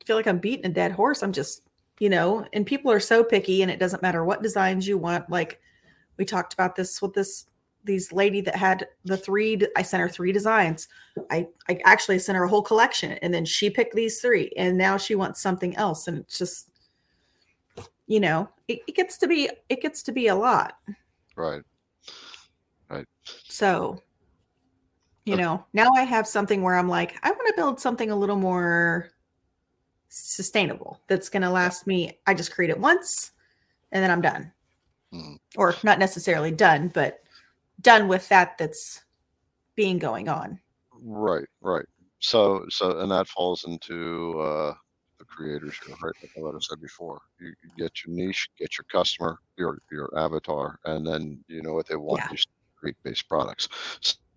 feel 0.05 0.17
like 0.17 0.27
I'm 0.27 0.39
beating 0.39 0.67
a 0.67 0.75
dead 0.75 0.93
horse. 0.93 1.23
I'm 1.23 1.33
just, 1.33 1.63
you 2.01 2.09
know, 2.09 2.47
and 2.53 2.67
people 2.67 2.91
are 2.91 3.01
so 3.01 3.23
picky 3.23 3.63
and 3.63 3.71
it 3.71 3.79
doesn't 3.79 4.03
matter 4.03 4.25
what 4.25 4.43
designs 4.43 4.87
you 4.87 4.99
want. 4.99 5.31
Like 5.31 5.61
we 6.17 6.25
talked 6.25 6.55
about 6.55 6.77
this 6.77 7.01
with 7.01 7.15
this 7.15 7.47
these 7.85 8.13
lady 8.13 8.41
that 8.41 8.57
had 8.57 8.89
the 9.05 9.17
three 9.17 9.61
I 9.77 9.83
sent 9.83 10.01
her 10.01 10.09
three 10.09 10.33
designs. 10.33 10.89
I 11.31 11.49
I 11.69 11.81
actually 11.85 12.19
sent 12.19 12.37
her 12.37 12.45
a 12.45 12.49
whole 12.49 12.63
collection 12.63 13.13
and 13.13 13.33
then 13.33 13.45
she 13.45 13.71
picked 13.71 13.95
these 13.95 14.21
three 14.21 14.51
and 14.57 14.77
now 14.77 14.97
she 14.97 15.15
wants 15.15 15.41
something 15.41 15.77
else 15.77 16.09
and 16.09 16.19
it's 16.19 16.39
just 16.39 16.71
you 18.07 18.21
know, 18.21 18.49
it, 18.69 18.81
it 18.87 18.97
gets 18.97 19.17
to 19.19 19.29
be 19.29 19.51
it 19.69 19.81
gets 19.81 20.03
to 20.05 20.13
be 20.13 20.29
a 20.29 20.35
lot. 20.35 20.75
Right. 21.37 21.63
Right. 22.91 23.07
So, 23.49 24.03
you 25.25 25.35
Okay. 25.35 25.43
know, 25.43 25.65
now 25.73 25.89
I 25.97 26.03
have 26.03 26.27
something 26.27 26.63
where 26.63 26.77
I'm 26.77 26.89
like, 26.89 27.17
I 27.23 27.31
want 27.31 27.47
to 27.47 27.55
build 27.57 27.81
something 27.81 28.11
a 28.11 28.17
little 28.17 28.37
more 28.37 29.11
sustainable 30.15 31.01
that's 31.09 31.29
going 31.29 31.43
to 31.43 31.51
last 31.51 31.87
me. 31.87 32.19
I 32.27 32.35
just 32.35 32.55
create 32.55 32.71
it 32.71 32.79
once 32.79 33.33
and 33.91 34.03
then 34.03 34.11
I'm 34.11 34.21
done. 34.21 34.53
Mhm. 35.13 35.39
Or 35.57 35.75
not 35.83 35.99
necessarily 35.99 36.51
done, 36.51 36.89
but 36.89 37.23
done 37.81 38.07
with 38.09 38.29
that 38.29 38.57
that's 38.59 39.03
being 39.75 39.99
going 39.99 40.29
on. 40.29 40.61
Right. 41.03 41.47
Right. 41.61 41.87
So 42.21 42.65
so 42.69 43.01
and 43.01 43.11
that 43.11 43.27
falls 43.29 43.65
into 43.65 44.39
uh, 44.41 44.75
the 45.19 45.25
creators 45.25 45.79
right? 45.89 46.13
Like 46.23 46.31
what 46.37 46.55
I 46.55 46.59
said 46.61 46.81
before. 46.81 47.21
You, 47.41 47.49
you 47.63 47.71
get 47.77 48.05
your 48.05 48.15
niche, 48.15 48.49
get 48.59 48.79
your 48.79 48.85
customer, 48.91 49.39
your 49.57 49.79
your 49.91 50.17
avatar, 50.17 50.79
and 50.85 51.07
then 51.07 51.45
you 51.49 51.63
know 51.63 51.75
what 51.75 51.89
they 51.89 51.97
want. 51.97 52.23
Yeah. 52.25 52.33
You 52.33 52.39
create 52.77 52.97
based 53.03 53.29
products. 53.29 53.69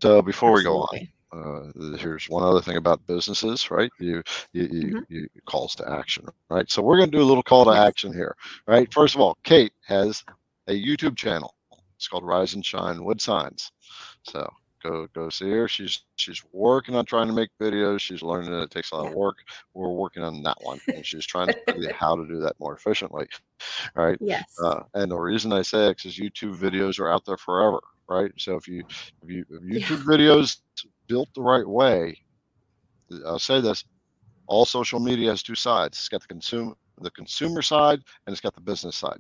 So 0.02 0.22
before 0.22 0.52
we 0.52 0.64
go 0.64 0.78
on, 0.78 0.88
Absolutely. 0.94 1.14
Uh, 1.34 1.72
here's 1.98 2.30
one 2.30 2.44
other 2.44 2.62
thing 2.62 2.78
about 2.78 3.06
businesses, 3.08 3.70
right? 3.72 3.92
You, 4.00 4.24
you, 4.54 4.64
you, 4.72 4.96
Mhm. 4.96 5.06
you 5.10 5.28
calls 5.46 5.76
to 5.76 5.90
action, 5.90 6.26
right? 6.50 6.70
So 6.70 6.82
we're 6.82 6.98
going 6.98 7.12
to 7.12 7.18
do 7.18 7.24
a 7.24 7.26
little 7.28 7.44
call 7.44 7.66
to 7.66 7.72
Yes. 7.72 7.88
action 7.88 8.14
here, 8.14 8.36
right? 8.68 8.92
First 8.94 9.16
of 9.16 9.22
all, 9.22 9.38
Kate 9.44 9.74
has 9.88 10.24
a 10.68 10.74
YouTube 10.74 11.16
channel. 11.18 11.54
It's 11.98 12.08
called 12.08 12.24
Rise 12.26 12.54
and 12.54 12.66
Shine 12.66 13.04
Wood 13.04 13.20
Signs. 13.22 13.72
So 14.24 14.48
go 14.84 15.08
go 15.14 15.30
see 15.30 15.50
her. 15.50 15.68
She's 15.68 16.04
she's 16.16 16.44
working 16.54 16.96
on 16.96 17.06
trying 17.06 17.28
to 17.28 17.34
make 17.34 17.50
videos. 17.60 18.00
She's 18.02 18.22
learning 18.22 18.52
that 18.52 18.62
it 18.64 18.72
takes 18.72 18.92
a 18.92 18.96
lot 18.96 19.08
of 19.08 19.14
work. 19.14 19.38
We're 19.74 19.90
working 19.90 20.24
on 20.24 20.44
that 20.44 20.62
one, 20.62 20.80
and 20.94 21.06
she's 21.06 21.26
trying 21.26 21.48
to 21.50 21.56
figure 21.74 21.90
out 21.90 21.96
how 21.96 22.16
to 22.16 22.28
do 22.28 22.40
that 22.42 22.60
more 22.60 22.76
efficiently, 22.76 23.28
right? 23.96 24.18
Yes. 24.22 24.44
Uh, 24.64 24.84
and 24.94 25.12
the 25.12 25.18
reason 25.18 25.52
I 25.54 25.64
say 25.64 25.88
it 25.90 26.06
is 26.06 26.18
YouTube 26.20 26.56
videos 26.58 27.00
are 27.00 27.12
out 27.12 27.26
there 27.26 27.38
forever, 27.38 27.80
right? 28.08 28.32
So 28.38 28.56
if 28.56 28.68
you 28.68 28.84
if 29.24 29.30
you 29.30 29.46
if 29.50 29.62
Yeah. 29.64 29.88
YouTube 29.88 30.04
videos 30.06 30.58
built 31.08 31.30
the 31.36 31.42
right 31.42 31.68
way, 31.68 32.20
I'll 33.26 33.40
say 33.40 33.62
this: 33.62 33.84
all 34.48 34.66
social 34.66 35.00
media 35.00 35.30
has 35.30 35.44
two 35.44 35.56
sides. 35.56 35.98
It's 35.98 36.10
got 36.10 36.22
the 36.22 36.28
consumer 36.28 36.76
the 37.02 37.12
consumer 37.12 37.62
side 37.62 38.00
and 38.26 38.34
it's 38.34 38.42
got 38.42 38.56
the 38.56 38.62
business 38.62 38.96
side, 38.96 39.20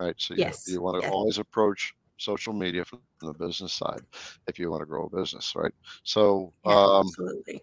right? 0.00 0.14
So 0.18 0.34
you, 0.34 0.40
Yes, 0.40 0.66
you 0.66 0.80
want 0.80 0.96
to 0.98 1.02
yes. 1.02 1.12
always 1.12 1.38
approach 1.38 1.92
social 2.16 2.52
media 2.52 2.84
from 2.84 3.00
the 3.20 3.34
business 3.34 3.72
side 3.72 4.00
if 4.46 4.58
you 4.58 4.70
want 4.70 4.80
to 4.80 4.86
grow 4.86 5.04
a 5.12 5.16
business, 5.16 5.52
right? 5.54 5.72
So 6.04 6.52
Yeah, 6.64 6.72
um, 6.72 7.06
absolutely. 7.06 7.62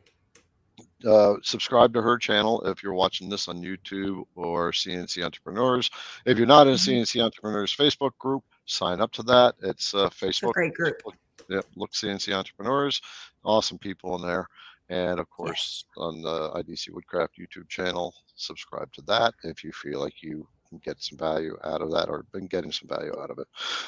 uh, 1.06 1.34
subscribe 1.42 1.94
to 1.94 2.02
her 2.02 2.18
channel 2.18 2.62
if 2.68 2.84
you're 2.84 2.94
watching 2.94 3.28
this 3.28 3.48
on 3.48 3.62
YouTube 3.62 4.24
or 4.36 4.72
CNC 4.72 5.24
Entrepreneurs. 5.24 5.90
If 6.26 6.38
you're 6.38 6.48
not 6.48 6.68
in. 6.68 6.76
CNC 6.76 7.24
Entrepreneurs 7.24 7.76
Facebook 7.76 8.16
group, 8.20 8.44
sign 8.66 9.02
up 9.02 9.12
to 9.14 9.24
that. 9.24 9.56
It's 9.64 9.96
uh, 9.96 10.06
It's 10.22 10.22
a 10.22 10.26
Facebook. 10.46 10.54
great 10.54 10.76
group. 10.76 11.02
Yeah, 11.50 11.62
look 11.76 11.92
CNC 11.92 12.34
Entrepreneurs, 12.34 13.02
awesome 13.44 13.78
people 13.78 14.16
in 14.16 14.22
there. 14.22 14.48
And 14.90 15.20
of 15.20 15.30
course, 15.30 15.86
on 15.98 16.22
the 16.22 16.52
IDC 16.52 16.92
Woodcraft 16.92 17.40
YouTube 17.40 17.68
channel, 17.70 18.14
subscribe 18.36 18.92
to 18.94 19.02
that 19.04 19.34
if 19.44 19.64
you 19.64 19.72
feel 19.72 20.00
like 20.00 20.22
you 20.22 20.48
can 20.70 20.80
get 20.80 21.02
some 21.02 21.18
value 21.18 21.58
out 21.64 21.82
of 21.82 21.92
that 21.92 22.10
or 22.10 22.26
been 22.32 22.48
getting 22.48 22.72
some 22.72 22.90
value 22.90 23.14
out 23.20 23.32
of 23.32 23.40
it. 23.40 23.48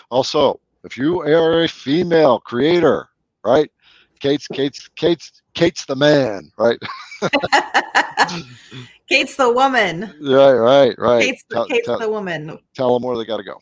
Also, 0.10 0.60
if 0.84 0.97
you 0.97 1.22
are 1.22 1.64
a 1.64 1.68
female 1.68 2.39
creator, 2.39 3.10
right? 3.43 3.72
Kate's 4.20 4.47
Kate's 4.47 4.88
Kate's 4.95 5.43
Kate's 5.53 5.86
the 5.86 5.95
man, 5.95 6.51
right? 6.58 6.80
Kate's 9.10 9.36
the 9.36 9.51
woman. 9.51 10.14
Right, 10.22 10.53
right, 10.53 10.95
right. 10.97 11.22
Kate's, 11.22 11.43
the, 11.49 11.55
tell, 11.55 11.66
Kate's 11.68 11.88
tell, 11.88 11.99
the 11.99 12.10
woman. 12.10 12.60
tell 12.74 12.93
them 12.93 13.03
where 13.03 13.18
they 13.18 13.26
got 13.26 13.38
to 13.38 13.43
go. 13.43 13.60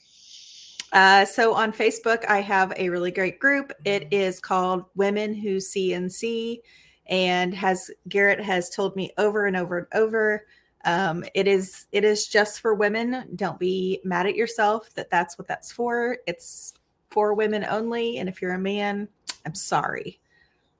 Uh, 0.96 1.26
so 1.26 1.54
on 1.54 1.74
Facebook, 1.74 2.24
I 2.30 2.40
have 2.40 2.72
a 2.78 2.90
really 2.90 3.12
great 3.12 3.38
group. 3.38 3.74
It 3.84 4.08
is 4.12 4.40
called 4.40 4.86
Women 4.96 5.34
Who 5.34 5.58
CNC, 5.58 6.60
and 7.08 7.54
has 7.54 7.92
Garrett 8.08 8.40
has 8.40 8.70
told 8.70 8.96
me 8.96 9.12
over 9.18 9.46
and 9.46 9.58
over 9.58 9.80
and 9.80 9.88
over. 9.94 10.48
Um, 10.86 11.26
it 11.34 11.50
is 11.50 11.88
it 11.92 12.06
is 12.06 12.30
just 12.30 12.62
for 12.62 12.74
women. 12.76 13.28
Don't 13.36 13.60
be 13.60 14.00
mad 14.06 14.26
at 14.26 14.36
yourself 14.36 14.90
that 14.96 15.10
that's 15.10 15.38
what 15.38 15.50
that's 15.50 15.70
for. 15.70 16.18
It's 16.28 16.74
for 17.10 17.34
women 17.34 17.66
only. 17.70 18.20
And 18.20 18.30
if 18.30 18.42
you're 18.42 18.54
a 18.54 18.58
man, 18.60 19.10
I'm 19.46 19.56
sorry. 19.56 20.22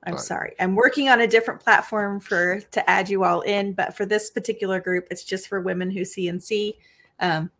I'm 0.04 0.14
Right. 0.14 0.22
sorry. 0.22 0.54
I'm 0.60 0.76
working 0.76 1.10
on 1.10 1.20
a 1.20 1.26
different 1.26 1.60
platform 1.60 2.20
for 2.20 2.60
to 2.60 2.88
add 2.90 3.10
you 3.10 3.22
all 3.22 3.42
in, 3.42 3.74
but 3.74 3.94
for 3.94 4.06
this 4.06 4.30
particular 4.30 4.80
group, 4.80 5.08
it's 5.10 5.24
just 5.24 5.46
for 5.46 5.60
women 5.60 5.90
who 5.90 6.06
CNC. 6.06 6.78
Um, 7.20 7.50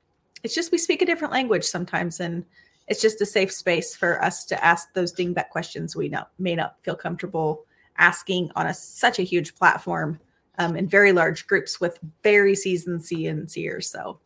it's 0.47 0.55
just 0.55 0.71
we 0.71 0.79
speak 0.79 1.03
a 1.03 1.07
different 1.07 1.33
language 1.33 1.65
sometimes 1.65 2.21
and 2.21 2.45
it's 2.87 3.03
just 3.03 3.21
a 3.21 3.27
safe 3.27 3.51
space 3.51 3.97
for 3.97 4.23
us 4.23 4.45
to 4.45 4.65
ask 4.65 4.93
those 4.95 5.13
dingbat 5.13 5.49
questions 5.49 5.97
we 5.97 6.09
not, 6.09 6.31
may 6.39 6.55
not 6.55 6.81
feel 6.83 6.95
comfortable 6.95 7.65
asking 7.99 8.49
on 8.55 8.69
a 8.69 8.73
such 8.73 9.19
a 9.19 9.25
huge 9.25 9.57
platform 9.57 10.21
um, 10.59 10.77
in 10.77 10.89
very 10.89 11.11
large 11.13 11.49
groups 11.49 11.81
with 11.81 11.99
very 12.23 12.55
seasoned 12.55 13.01
CNCers. 13.01 13.87
So 13.87 14.21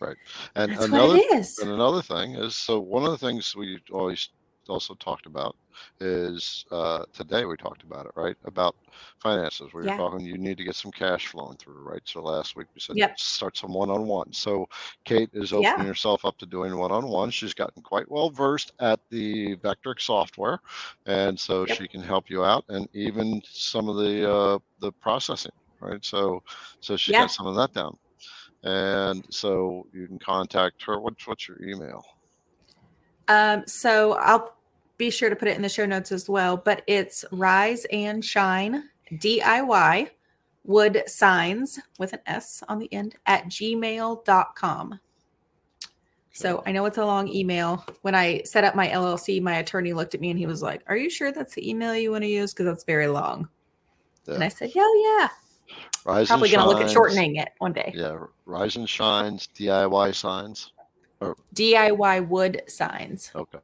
Right. 0.00 0.16
And 0.56 0.72
That's 0.72 0.86
another 0.86 1.14
what 1.14 1.20
it 1.20 1.32
is. 1.32 1.58
and 1.60 1.70
another 1.70 2.02
thing 2.02 2.34
is 2.34 2.56
so 2.56 2.80
one 2.80 3.04
of 3.04 3.12
the 3.12 3.24
things 3.24 3.54
we 3.54 3.78
always 3.92 4.30
also 4.68 4.94
talked 4.94 5.26
about 5.26 5.54
is 6.00 6.64
uh, 6.70 7.04
today 7.12 7.44
we 7.44 7.56
talked 7.56 7.82
about 7.82 8.06
it 8.06 8.12
right 8.16 8.36
about 8.44 8.76
finances 9.20 9.72
we 9.72 9.82
were 9.82 9.86
Yeah. 9.86 9.96
talking 9.96 10.20
you 10.20 10.38
need 10.38 10.56
to 10.56 10.64
get 10.64 10.74
some 10.76 10.90
cash 10.90 11.26
flowing 11.28 11.56
through 11.56 11.82
right 11.82 12.02
so 12.04 12.22
last 12.22 12.56
week 12.56 12.66
we 12.74 12.80
said 12.80 12.96
Yep. 12.96 13.18
start 13.18 13.56
some 13.56 13.72
one-on-one 13.72 14.32
so 14.32 14.66
kate 15.04 15.30
is 15.32 15.52
opening 15.52 15.86
Yeah. 15.86 15.86
herself 15.86 16.24
up 16.24 16.36
to 16.38 16.46
doing 16.46 16.76
one-on-one 16.76 17.30
she's 17.30 17.54
gotten 17.54 17.82
quite 17.82 18.10
well 18.10 18.30
versed 18.30 18.72
at 18.80 19.00
the 19.10 19.56
vectric 19.56 20.00
software 20.00 20.58
and 21.06 21.38
so 21.38 21.66
Yep. 21.66 21.78
she 21.78 21.88
can 21.88 22.02
help 22.02 22.28
you 22.30 22.44
out 22.44 22.64
and 22.68 22.88
even 22.92 23.40
some 23.44 23.88
of 23.88 23.96
the 23.96 24.30
uh, 24.30 24.58
the 24.80 24.92
processing 25.00 25.52
right 25.80 26.04
so 26.04 26.40
so 26.80 26.96
she 26.96 27.12
Yeah. 27.12 27.20
got 27.22 27.30
some 27.30 27.46
of 27.46 27.54
that 27.56 27.72
down 27.72 27.96
and 28.64 29.24
so 29.30 29.84
you 29.92 30.06
can 30.06 30.18
contact 30.18 30.82
her 30.82 31.00
what's 31.00 31.26
what's 31.26 31.48
your 31.48 31.60
email 31.62 32.02
Um, 33.28 33.64
so 33.66 34.14
I'll 34.14 34.54
be 35.02 35.10
sure 35.10 35.28
to 35.28 35.34
put 35.34 35.48
it 35.48 35.56
in 35.56 35.62
the 35.62 35.68
show 35.68 35.84
notes 35.84 36.12
as 36.12 36.28
well, 36.28 36.56
but 36.56 36.82
it's 36.86 37.24
Rise 37.32 37.84
and 37.90 38.24
Shine 38.24 38.84
DIY 39.14 40.10
wood 40.62 41.02
signs 41.08 41.80
with 41.98 42.12
an 42.12 42.20
S 42.26 42.62
on 42.68 42.78
the 42.78 42.92
end 42.92 43.16
at 43.26 43.46
gmail.com. 43.46 45.00
So 46.30 46.62
I 46.64 46.70
know 46.70 46.84
it's 46.84 46.98
a 46.98 47.04
long 47.04 47.26
email. 47.26 47.84
When 48.02 48.14
I 48.14 48.42
set 48.44 48.62
up 48.62 48.76
my 48.76 48.88
LLC, 48.90 49.42
my 49.42 49.56
attorney 49.56 49.92
looked 49.92 50.14
at 50.14 50.20
me 50.20 50.30
and 50.30 50.38
he 50.38 50.46
was 50.46 50.62
like, 50.62 50.84
Are 50.86 50.96
you 50.96 51.10
sure 51.10 51.32
that's 51.32 51.56
the 51.56 51.68
email 51.68 51.96
you 51.96 52.12
want 52.12 52.22
to 52.22 52.28
use? 52.28 52.54
Because 52.54 52.66
that's 52.66 52.84
very 52.84 53.08
long. 53.08 53.48
And 54.28 54.44
I 54.44 54.48
said, 54.48 54.70
Yeah, 54.72 54.88
yeah. 55.02 55.28
Rise 56.04 56.28
Probably 56.28 56.48
going 56.48 56.62
to 56.62 56.68
look 56.68 56.80
at 56.80 56.90
shortening 56.90 57.36
it 57.36 57.48
one 57.58 57.72
day. 57.72 57.92
Yeah, 57.92 58.18
Rise 58.46 58.76
and 58.76 58.88
Shines 58.88 59.48
DIY 59.58 60.14
signs. 60.14 60.72
Or- 61.20 61.36
DIY 61.56 62.28
wood 62.28 62.62
signs. 62.68 63.32
Okay. 63.34 63.58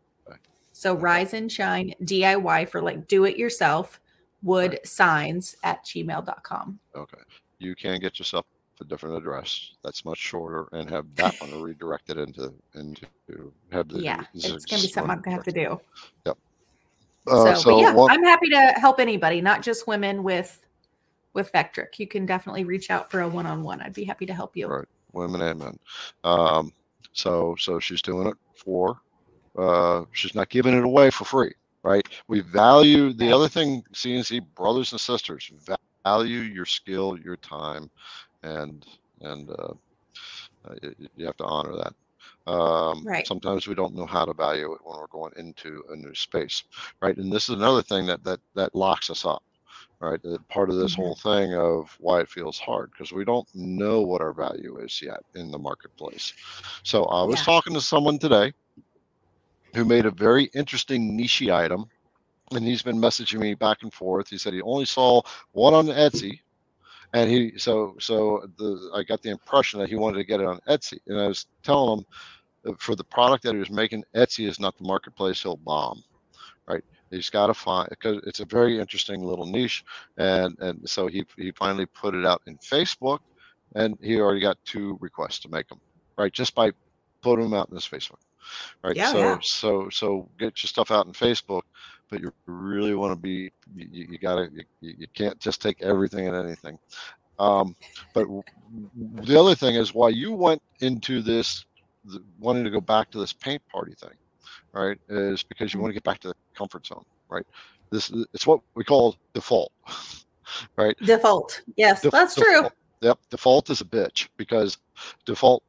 So 0.78 0.94
rise 0.94 1.34
and 1.34 1.50
shine 1.50 1.92
DIY 2.04 2.68
for 2.68 2.80
like 2.80 3.08
do 3.08 3.24
it 3.24 3.36
yourself 3.36 4.00
wood 4.44 4.78
signs 4.84 5.56
at 5.64 5.84
gmail.com. 5.84 6.78
Okay. 6.94 7.18
You 7.58 7.74
can 7.74 7.98
get 7.98 8.20
yourself 8.20 8.46
a 8.80 8.84
different 8.84 9.16
address 9.16 9.72
that's 9.82 10.04
much 10.04 10.18
shorter 10.18 10.68
and 10.70 10.88
have 10.88 11.12
that 11.16 11.34
one 11.40 11.60
redirected 11.62 12.18
into 12.18 12.54
into 12.76 13.06
have 13.72 13.88
the 13.88 14.00
Yeah, 14.00 14.22
it's 14.32 14.66
gonna 14.66 14.82
be 14.82 14.86
something 14.86 15.10
I'm 15.10 15.20
gonna 15.20 15.34
have 15.34 15.44
to 15.46 15.50
do. 15.50 15.80
Uh, 17.26 17.54
so, 17.56 17.72
but 17.72 17.80
yeah, 17.80 17.92
one- 17.92 18.12
I'm 18.12 18.22
happy 18.22 18.48
to 18.50 18.74
help 18.76 19.00
anybody, 19.00 19.40
not 19.40 19.62
just 19.62 19.88
women 19.88 20.22
with 20.22 20.64
with 21.32 21.50
Vectric. 21.52 21.98
You 21.98 22.06
can 22.06 22.24
definitely 22.24 22.62
reach 22.62 22.88
out 22.88 23.10
for 23.10 23.22
a 23.22 23.28
one-on-one. 23.28 23.80
I'd 23.80 23.94
be 23.94 24.04
happy 24.04 24.26
to 24.26 24.32
help 24.32 24.56
you. 24.56 24.68
Right. 24.68 24.86
women 25.12 25.40
and 25.40 25.58
men. 25.58 25.78
Um, 26.22 26.72
so 27.14 27.56
so 27.58 27.80
she's 27.80 28.00
doing 28.00 28.28
it 28.28 28.36
for. 28.54 29.00
Uh, 29.56 30.04
she's 30.12 30.34
not 30.34 30.48
giving 30.48 30.74
it 30.76 30.84
away 30.84 31.10
for 31.10 31.24
free, 31.24 31.52
right? 31.82 32.06
We 32.28 32.40
value 32.40 33.12
the 33.12 33.32
other 33.32 33.48
thing, 33.48 33.82
CNC 33.94 34.40
brothers 34.40 34.92
and 34.92 35.00
sisters, 35.00 35.50
value 36.04 36.40
your 36.40 36.64
skill, 36.66 37.16
your 37.18 37.36
time, 37.36 37.90
and 38.42 38.84
and 39.20 39.50
uh, 39.50 39.72
uh, 40.68 40.74
you 41.14 41.26
have 41.26 41.36
to 41.36 41.44
honor 41.44 41.74
that. 41.76 41.92
Um, 42.52 43.06
Right. 43.06 43.24
Sometimes 43.24 43.66
we 43.66 43.74
don't 43.74 43.94
know 43.94 44.06
how 44.06 44.24
to 44.24 44.32
value 44.34 44.72
it 44.72 44.80
when 44.84 44.98
we're 44.98 45.06
going 45.08 45.32
into 45.36 45.82
a 45.90 45.96
new 45.96 46.14
space, 46.14 46.62
right? 47.00 47.16
And 47.16 47.32
this 47.32 47.48
is 47.48 47.56
another 47.56 47.82
thing 47.82 48.06
that 48.06 48.22
that 48.24 48.40
that 48.54 48.74
locks 48.74 49.10
us 49.10 49.24
up, 49.24 49.42
right? 50.00 50.20
That 50.22 50.46
part 50.48 50.70
of 50.70 50.76
this 50.76 50.94
Mhm. 50.94 50.94
whole 50.94 51.16
thing 51.22 51.54
of 51.54 51.94
why 52.00 52.20
it 52.20 52.28
feels 52.28 52.58
hard 52.58 52.90
because 52.92 53.12
we 53.12 53.24
don't 53.24 53.48
know 53.54 54.02
what 54.02 54.20
our 54.22 54.32
value 54.32 54.78
is 54.78 55.00
yet 55.02 55.20
in 55.34 55.50
the 55.50 55.58
marketplace. 55.58 56.32
So 56.84 57.04
I 57.04 57.22
was 57.24 57.40
Yeah. 57.40 57.42
talking 57.42 57.74
to 57.74 57.80
someone 57.80 58.18
today 58.18 58.52
who 59.78 59.84
made 59.84 60.06
a 60.06 60.10
very 60.10 60.44
interesting 60.54 61.16
niche 61.16 61.48
item, 61.48 61.86
and 62.52 62.64
he's 62.64 62.82
been 62.82 62.98
messaging 62.98 63.38
me 63.38 63.54
back 63.54 63.78
and 63.82 63.92
forth. 63.92 64.28
He 64.28 64.36
said 64.38 64.52
he 64.52 64.62
only 64.62 64.84
saw 64.84 65.22
one 65.52 65.72
on 65.72 65.86
Etsy, 65.86 66.40
and 67.14 67.30
he 67.30 67.56
so 67.56 67.94
so 68.00 68.46
the 68.58 68.90
I 68.94 69.04
got 69.04 69.22
the 69.22 69.30
impression 69.30 69.78
that 69.80 69.88
he 69.88 69.94
wanted 69.94 70.18
to 70.18 70.24
get 70.24 70.40
it 70.40 70.46
on 70.46 70.60
Etsy, 70.68 70.98
and 71.06 71.18
I 71.18 71.28
was 71.28 71.46
telling 71.62 72.00
him 72.64 72.76
for 72.78 72.96
the 72.96 73.04
product 73.04 73.44
that 73.44 73.54
he 73.54 73.58
was 73.58 73.70
making, 73.70 74.04
Etsy 74.14 74.46
is 74.48 74.58
not 74.58 74.76
the 74.76 74.84
marketplace 74.84 75.42
he'll 75.42 75.56
bomb, 75.56 76.02
right? 76.66 76.84
He's 77.10 77.30
got 77.30 77.46
to 77.46 77.54
find 77.54 77.88
because 77.88 78.20
it's 78.26 78.40
a 78.40 78.44
very 78.44 78.78
interesting 78.78 79.22
little 79.22 79.46
niche, 79.46 79.84
and 80.16 80.58
and 80.58 80.88
so 80.88 81.06
he 81.06 81.24
he 81.36 81.52
finally 81.52 81.86
put 81.86 82.14
it 82.14 82.26
out 82.26 82.42
in 82.46 82.58
Facebook, 82.58 83.20
and 83.76 83.96
he 84.02 84.20
already 84.20 84.40
got 84.40 84.58
two 84.64 84.98
requests 85.00 85.38
to 85.40 85.48
make 85.48 85.68
them, 85.68 85.80
right? 86.18 86.32
Just 86.32 86.54
by 86.54 86.72
putting 87.22 87.44
them 87.44 87.54
out 87.54 87.68
in 87.68 87.76
his 87.76 87.86
Facebook, 87.86 88.20
right? 88.82 88.96
Yeah, 88.96 89.12
so 89.12 89.18
yeah. 89.18 89.38
so 89.42 89.88
so 89.90 90.28
get 90.38 90.62
your 90.62 90.68
stuff 90.68 90.90
out 90.90 91.06
in 91.06 91.12
Facebook, 91.12 91.62
but 92.10 92.20
you 92.20 92.32
really 92.46 92.94
want 92.94 93.12
to 93.12 93.16
be 93.16 93.50
you, 93.74 94.06
you 94.10 94.18
gotta 94.18 94.48
you, 94.52 94.64
you 94.80 95.06
can't 95.14 95.38
just 95.38 95.60
take 95.60 95.82
everything 95.82 96.26
and 96.26 96.36
anything. 96.36 96.78
Um, 97.38 97.76
but 98.14 98.26
the 98.94 99.38
other 99.38 99.54
thing 99.54 99.76
is 99.76 99.94
why 99.94 100.08
you 100.08 100.32
went 100.32 100.60
into 100.80 101.22
this 101.22 101.64
the, 102.04 102.22
wanting 102.38 102.64
to 102.64 102.70
go 102.70 102.80
back 102.80 103.10
to 103.10 103.18
this 103.18 103.32
paint 103.32 103.62
party 103.70 103.94
thing, 104.00 104.16
right? 104.72 104.98
Is 105.08 105.42
because 105.42 105.72
you 105.72 105.80
want 105.80 105.90
to 105.90 105.94
get 105.94 106.04
back 106.04 106.20
to 106.20 106.28
the 106.28 106.34
comfort 106.56 106.86
zone, 106.86 107.04
right? 107.28 107.46
This 107.90 108.12
it's 108.34 108.46
what 108.46 108.60
we 108.74 108.84
call 108.84 109.16
default, 109.34 109.72
right? 110.76 110.96
Default. 110.98 111.62
Yes, 111.76 112.02
Def- 112.02 112.12
that's 112.12 112.34
true. 112.34 112.68
Yep, 113.00 113.18
default 113.30 113.70
is 113.70 113.80
a 113.80 113.84
bitch 113.84 114.28
because 114.36 114.78
default. 115.24 115.62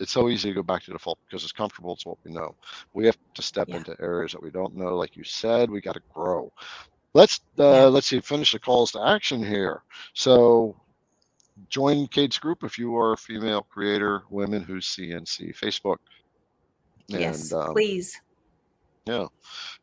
It's 0.00 0.12
so 0.12 0.28
easy 0.28 0.48
to 0.50 0.54
go 0.54 0.62
back 0.62 0.82
to 0.84 0.92
default 0.92 1.18
because 1.26 1.42
it's 1.44 1.52
comfortable. 1.52 1.92
It's 1.92 2.06
what 2.06 2.18
we 2.24 2.32
know. 2.32 2.54
We 2.94 3.04
have 3.06 3.18
to 3.34 3.42
step 3.42 3.68
Yeah. 3.68 3.76
into 3.76 3.96
areas 4.00 4.32
that 4.32 4.42
we 4.42 4.50
don't 4.50 4.74
know. 4.74 4.96
Like 4.96 5.16
you 5.16 5.24
said, 5.24 5.70
we 5.70 5.80
got 5.80 5.94
to 5.94 6.02
grow. 6.12 6.52
Let's 7.14 7.40
uh, 7.58 7.64
Yeah. 7.64 7.84
let's 7.84 8.06
see. 8.08 8.20
Finish 8.20 8.52
the 8.52 8.58
calls 8.58 8.92
to 8.92 9.02
action 9.02 9.44
here. 9.44 9.82
So 10.14 10.74
join 11.68 12.06
Kate's 12.08 12.38
group 12.38 12.64
if 12.64 12.78
you 12.78 12.96
are 12.96 13.12
a 13.12 13.16
female 13.16 13.62
creator, 13.62 14.22
women 14.30 14.62
who's 14.62 14.86
CNC 14.88 15.52
Facebook. 15.54 15.98
yes, 17.08 17.52
um, 17.52 17.74
please. 17.74 18.20
yeah. 19.06 19.26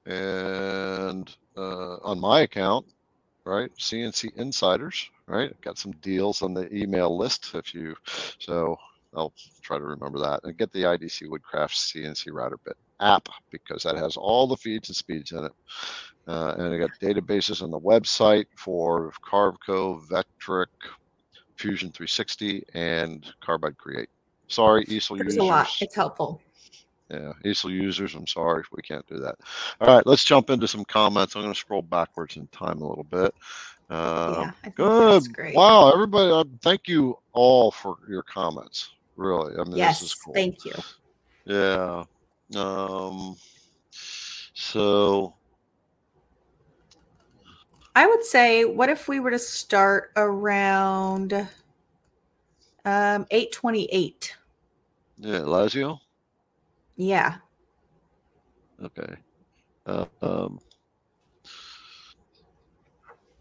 And 0.05 1.35
uh, 1.57 1.97
on 1.97 2.19
my 2.19 2.41
account, 2.41 2.85
right, 3.45 3.69
CNC 3.77 4.31
Insiders, 4.37 5.09
right, 5.27 5.49
I've 5.51 5.61
got 5.61 5.77
some 5.77 5.91
deals 6.01 6.41
on 6.41 6.53
the 6.53 6.73
email 6.73 7.15
list 7.17 7.53
if 7.53 7.73
you, 7.73 7.95
so 8.39 8.77
I'll 9.17 9.33
try 9.61 9.77
to 9.77 9.83
remember 9.83 10.19
that 10.19 10.41
and 10.43 10.57
get 10.57 10.71
the 10.71 10.83
IDC 10.83 11.29
Woodcraft 11.29 11.75
CNC 11.75 12.31
Router 12.31 12.57
Bit 12.63 12.77
app 12.99 13.29
because 13.51 13.83
that 13.83 13.97
has 13.97 14.17
all 14.17 14.47
the 14.47 14.57
feeds 14.57 14.89
and 14.89 14.95
speeds 14.95 15.31
in 15.31 15.43
it. 15.45 15.51
Uh, 16.27 16.55
and 16.57 16.73
I 16.73 16.77
got 16.77 16.91
databases 17.01 17.61
on 17.61 17.71
the 17.71 17.79
website 17.79 18.45
for 18.57 19.11
Carveco, 19.25 20.05
Vectric, 20.07 20.67
Fusion 21.55 21.91
360, 21.91 22.63
and 22.73 23.25
Carbide 23.41 23.77
Create. 23.77 24.09
Sorry, 24.47 24.85
Easel 24.87 25.17
There's 25.17 25.35
users. 25.35 25.41
a 25.41 25.43
lot. 25.43 25.67
It's 25.81 25.95
helpful. 25.95 26.41
Yeah, 27.09 27.31
Easel 27.45 27.71
users, 27.71 28.15
I'm 28.15 28.27
sorry, 28.27 28.63
we 28.73 28.81
can't 28.81 29.07
do 29.07 29.19
that. 29.19 29.35
All 29.79 29.95
right, 29.95 30.05
let's 30.05 30.25
jump 30.25 30.49
into 30.49 30.67
some 30.67 30.83
comments. 30.83 31.35
I'm 31.35 31.41
going 31.41 31.53
to 31.53 31.59
scroll 31.59 31.81
backwards 31.81 32.35
in 32.35 32.47
time 32.47 32.81
a 32.81 32.87
little 32.87 33.05
bit. 33.05 33.33
Um, 33.89 34.53
yeah, 34.63 34.69
good. 34.75 35.23
Wow, 35.53 35.91
everybody, 35.93 36.29
uh, 36.29 36.43
thank 36.61 36.89
you 36.89 37.17
all 37.31 37.71
for 37.71 37.97
your 38.09 38.23
comments. 38.23 38.89
Really, 39.17 39.55
I 39.59 39.63
mean, 39.63 39.77
yes, 39.77 39.99
this 39.99 40.09
is 40.09 40.15
cool. 40.15 40.33
thank 40.33 40.63
you. 40.63 40.73
Yeah. 41.45 42.03
Um. 42.55 43.35
So 44.53 45.33
I 47.95 48.05
would 48.05 48.23
say, 48.23 48.63
what 48.63 48.89
if 48.89 49.07
we 49.07 49.19
were 49.19 49.31
to 49.31 49.39
start 49.39 50.11
around 50.15 51.33
um, 52.85 53.25
828? 53.31 54.37
yeah, 55.17 55.39
Lazio. 55.39 55.99
Yeah. 56.95 57.37
Okay. 58.83 59.15
Uh, 59.87 60.05
um. 60.21 60.59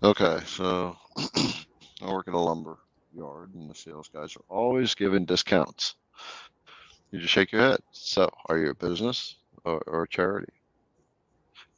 Okay, 0.03 0.39
so 0.47 0.97
I 2.01 2.11
work 2.11 2.27
at 2.29 2.35
a 2.35 2.39
lumber 2.39 2.79
yard, 3.17 3.55
and 3.55 3.71
the 3.71 3.75
sales 3.75 4.11
guys 4.15 4.37
are 4.37 4.45
always 4.57 4.95
giving 4.95 5.27
discounts. 5.27 5.97
You 7.11 7.21
just 7.21 7.33
shake 7.35 7.53
your 7.53 7.63
head. 7.63 7.81
So, 7.93 8.31
are 8.49 8.59
you 8.59 8.71
a 8.71 8.75
business 8.75 9.37
or, 9.65 9.83
or 9.87 10.05
a 10.05 10.09
charity? 10.09 10.53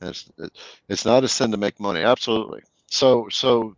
And 0.01 0.11
it's 0.11 0.30
it, 0.39 0.59
it's 0.89 1.05
not 1.07 1.24
a 1.24 1.28
sin 1.28 1.53
to 1.53 1.57
make 1.59 1.80
money. 1.80 2.03
Absolutely. 2.03 2.62
So 2.89 3.28
so 3.30 3.74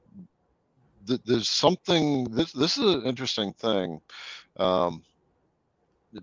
th- 1.07 1.21
there's 1.27 1.49
something. 1.49 2.25
This 2.27 2.53
this 2.53 2.79
is 2.79 2.95
an 2.97 3.05
interesting 3.05 3.53
thing 3.55 4.01
um, 4.59 5.05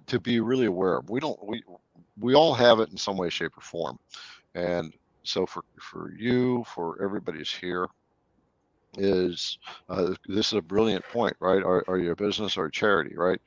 to 0.08 0.20
be 0.20 0.40
really 0.42 0.66
aware 0.68 0.98
of. 0.98 1.10
We 1.10 1.20
don't 1.20 1.40
we 1.46 1.64
we 2.20 2.36
all 2.36 2.54
have 2.54 2.80
it 2.80 2.92
in 2.92 2.98
some 2.98 3.18
way, 3.18 3.30
shape, 3.30 3.58
or 3.58 3.62
form, 3.62 3.98
and 4.56 4.94
so 5.24 5.46
for 5.46 5.64
for 5.80 6.14
you, 6.18 6.64
for 6.74 7.02
everybody's 7.04 7.52
here, 7.52 7.88
is 8.98 9.58
uh, 9.90 10.14
this 10.28 10.48
is 10.48 10.54
a 10.54 10.62
brilliant 10.62 11.08
point, 11.08 11.36
right? 11.40 11.64
Are, 11.64 11.84
are 11.88 11.98
you 12.00 12.12
a 12.12 12.16
business 12.16 12.58
or 12.58 12.66
a 12.66 12.72
charity, 12.72 13.16
right? 13.18 13.40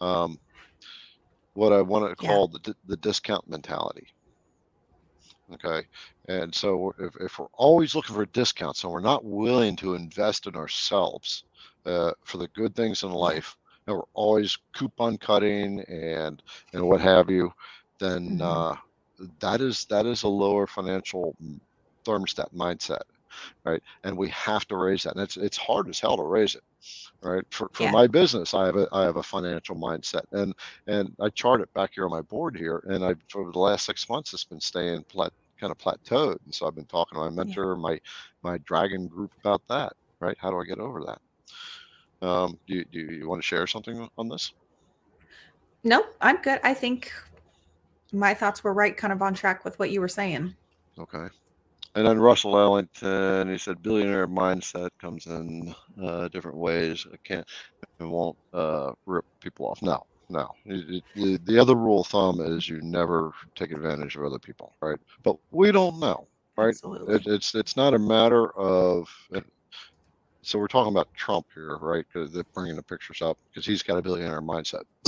Um, 0.00 0.38
what 1.54 1.72
I 1.72 1.82
want 1.82 2.08
to 2.08 2.16
Yeah. 2.18 2.26
call 2.26 2.48
the, 2.48 2.74
the 2.86 2.96
discount 2.96 3.48
mentality. 3.48 4.06
Okay. 5.54 5.86
And 6.28 6.54
so 6.54 6.92
if, 6.98 7.14
if 7.20 7.38
we're 7.38 7.46
always 7.54 7.94
looking 7.94 8.14
for 8.14 8.26
discounts 8.26 8.84
and 8.84 8.92
we're 8.92 9.00
not 9.00 9.24
willing 9.24 9.76
to 9.76 9.94
invest 9.94 10.46
in 10.46 10.56
ourselves 10.56 11.44
uh, 11.86 12.12
for 12.24 12.38
the 12.38 12.48
good 12.48 12.74
things 12.74 13.02
in 13.04 13.10
life, 13.10 13.56
and 13.86 13.96
we're 13.96 14.02
always 14.14 14.56
coupon 14.74 15.18
cutting 15.18 15.80
and 15.88 16.42
and 16.72 16.86
what 16.86 17.00
have 17.00 17.30
you, 17.30 17.50
then 18.00 18.38
Mhm. 18.38 18.40
uh, 18.42 18.74
that 19.40 19.60
is 19.60 19.86
that 19.90 20.06
is 20.06 20.22
a 20.24 20.28
lower 20.28 20.66
financial 20.66 21.36
thermostat 22.06 22.52
mindset, 22.54 23.02
right? 23.64 23.82
And 24.04 24.16
we 24.16 24.28
have 24.30 24.66
to 24.68 24.76
raise 24.76 25.02
that. 25.04 25.14
And 25.14 25.22
it's 25.22 25.36
it's 25.36 25.56
hard 25.56 25.88
as 25.88 26.00
hell 26.00 26.16
to 26.16 26.22
raise 26.22 26.54
it, 26.54 26.62
right? 27.22 27.44
For 27.50 27.70
for 27.74 27.84
Yeah. 27.84 27.92
my 27.92 28.06
business, 28.06 28.54
I 28.54 28.66
have 28.66 28.76
a 28.76 28.88
I 28.92 29.04
have 29.04 29.16
a 29.16 29.22
financial 29.22 29.76
mindset, 29.76 30.24
and 30.32 30.54
and 30.86 31.14
I 31.20 31.30
chart 31.30 31.60
it 31.60 31.72
back 31.74 31.92
here 31.94 32.04
on 32.04 32.10
my 32.10 32.22
board 32.22 32.56
here, 32.56 32.82
and 32.88 33.04
I 33.04 33.14
for 33.28 33.50
the 33.52 33.58
last 33.58 33.86
six 33.86 34.08
months, 34.08 34.32
it's 34.34 34.44
been 34.44 34.60
staying 34.60 35.04
plat 35.04 35.32
kind 35.60 35.70
of 35.72 35.78
plateaued. 35.78 36.38
And 36.44 36.54
so 36.54 36.66
I've 36.66 36.74
been 36.74 36.86
talking 36.86 37.16
to 37.18 37.24
my 37.24 37.30
mentor, 37.30 37.76
my 37.76 38.00
my 38.42 38.58
dragon 38.58 39.08
group 39.08 39.32
about 39.44 39.62
that, 39.68 39.92
right? 40.20 40.36
How 40.40 40.50
do 40.50 40.58
I 40.60 40.64
get 40.64 40.78
over 40.78 41.02
that? 41.04 42.26
Um, 42.26 42.58
do 42.66 42.84
do 42.86 43.00
you 43.00 43.28
want 43.28 43.40
to 43.40 43.46
share 43.46 43.66
something 43.66 44.08
on 44.18 44.28
this? 44.28 44.52
No, 45.84 46.04
I'm 46.20 46.42
good. 46.42 46.60
I 46.64 46.74
think 46.74 47.12
my 48.12 48.34
thoughts 48.34 48.64
were 48.64 48.72
right, 48.72 48.96
kind 48.96 49.12
of 49.12 49.22
on 49.22 49.34
track 49.34 49.64
with 49.64 49.78
what 49.78 49.90
you 49.90 50.00
were 50.00 50.08
saying. 50.08 50.54
Okay. 50.98 51.28
And 51.96 52.08
then 52.08 52.20
Russell 52.20 52.58
Ellington, 52.58 53.50
he 53.50 53.58
said 53.58 53.82
billionaire 53.82 54.28
mindset 54.28 54.90
comes 55.00 55.26
in 55.26 55.74
uh, 56.02 56.28
different 56.30 56.58
ways. 56.58 57.06
It 57.12 57.20
can't, 57.24 57.46
it 58.00 58.04
won't 58.04 58.38
uh, 58.54 58.92
rip 59.06 59.26
people 59.42 59.68
off. 59.68 59.82
No, 59.82 60.04
no. 60.30 60.50
It- 60.66 60.90
it- 60.90 61.04
the, 61.16 61.38
the 61.44 61.60
other 61.60 61.76
rule 61.76 62.02
of 62.02 62.08
thumb 62.08 62.40
is 62.42 62.68
you 62.70 62.80
never 62.82 63.32
take 63.56 63.72
advantage 63.72 64.16
of 64.16 64.24
other 64.24 64.40
people, 64.40 64.76
right? 64.82 65.00
But 65.24 65.38
we 65.52 65.72
don't 65.72 66.00
know, 66.00 66.28
right? 66.58 66.76
It, 67.08 67.24
it's 67.26 67.54
it's 67.56 67.76
not 67.76 67.94
a 67.94 68.00
matter 68.00 68.50
of. 68.58 69.08
So 70.42 70.58
we're 70.58 70.68
talking 70.68 70.92
about 70.92 71.08
Trump 71.16 71.46
here, 71.54 71.78
right? 71.78 72.06
Because 72.12 72.32
they're 72.32 72.44
bringing 72.54 72.76
the 72.76 72.84
pictures 72.84 73.22
up 73.22 73.38
because 73.52 73.66
he's 73.66 73.84
got 73.84 73.98
a 73.98 74.02
billionaire 74.02 74.42
mindset. 74.42 74.84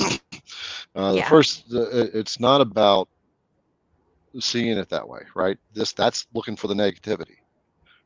uh, 0.96 1.14
the 1.14 1.22
first, 1.22 1.70
the, 1.70 2.10
it's 2.14 2.40
not 2.40 2.60
about 2.60 3.08
seeing 4.40 4.76
it 4.78 4.88
that 4.88 5.08
way, 5.08 5.20
right? 5.34 5.56
This 5.72 5.92
that's 5.92 6.26
looking 6.34 6.56
for 6.56 6.68
the 6.68 6.74
negativity, 6.74 7.36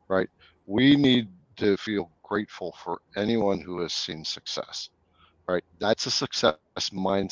right? 0.09 0.29
We 0.67 0.97
need 0.97 1.29
to 1.57 1.77
feel 1.77 2.11
grateful 2.25 2.77
for 2.83 3.01
anyone 3.17 3.61
who 3.61 3.81
has 3.83 3.93
seen 3.93 4.25
success, 4.25 4.91
right? 5.49 5.65
That's 5.81 6.07
a 6.07 6.11
success 6.11 6.61
mindset. 6.67 7.29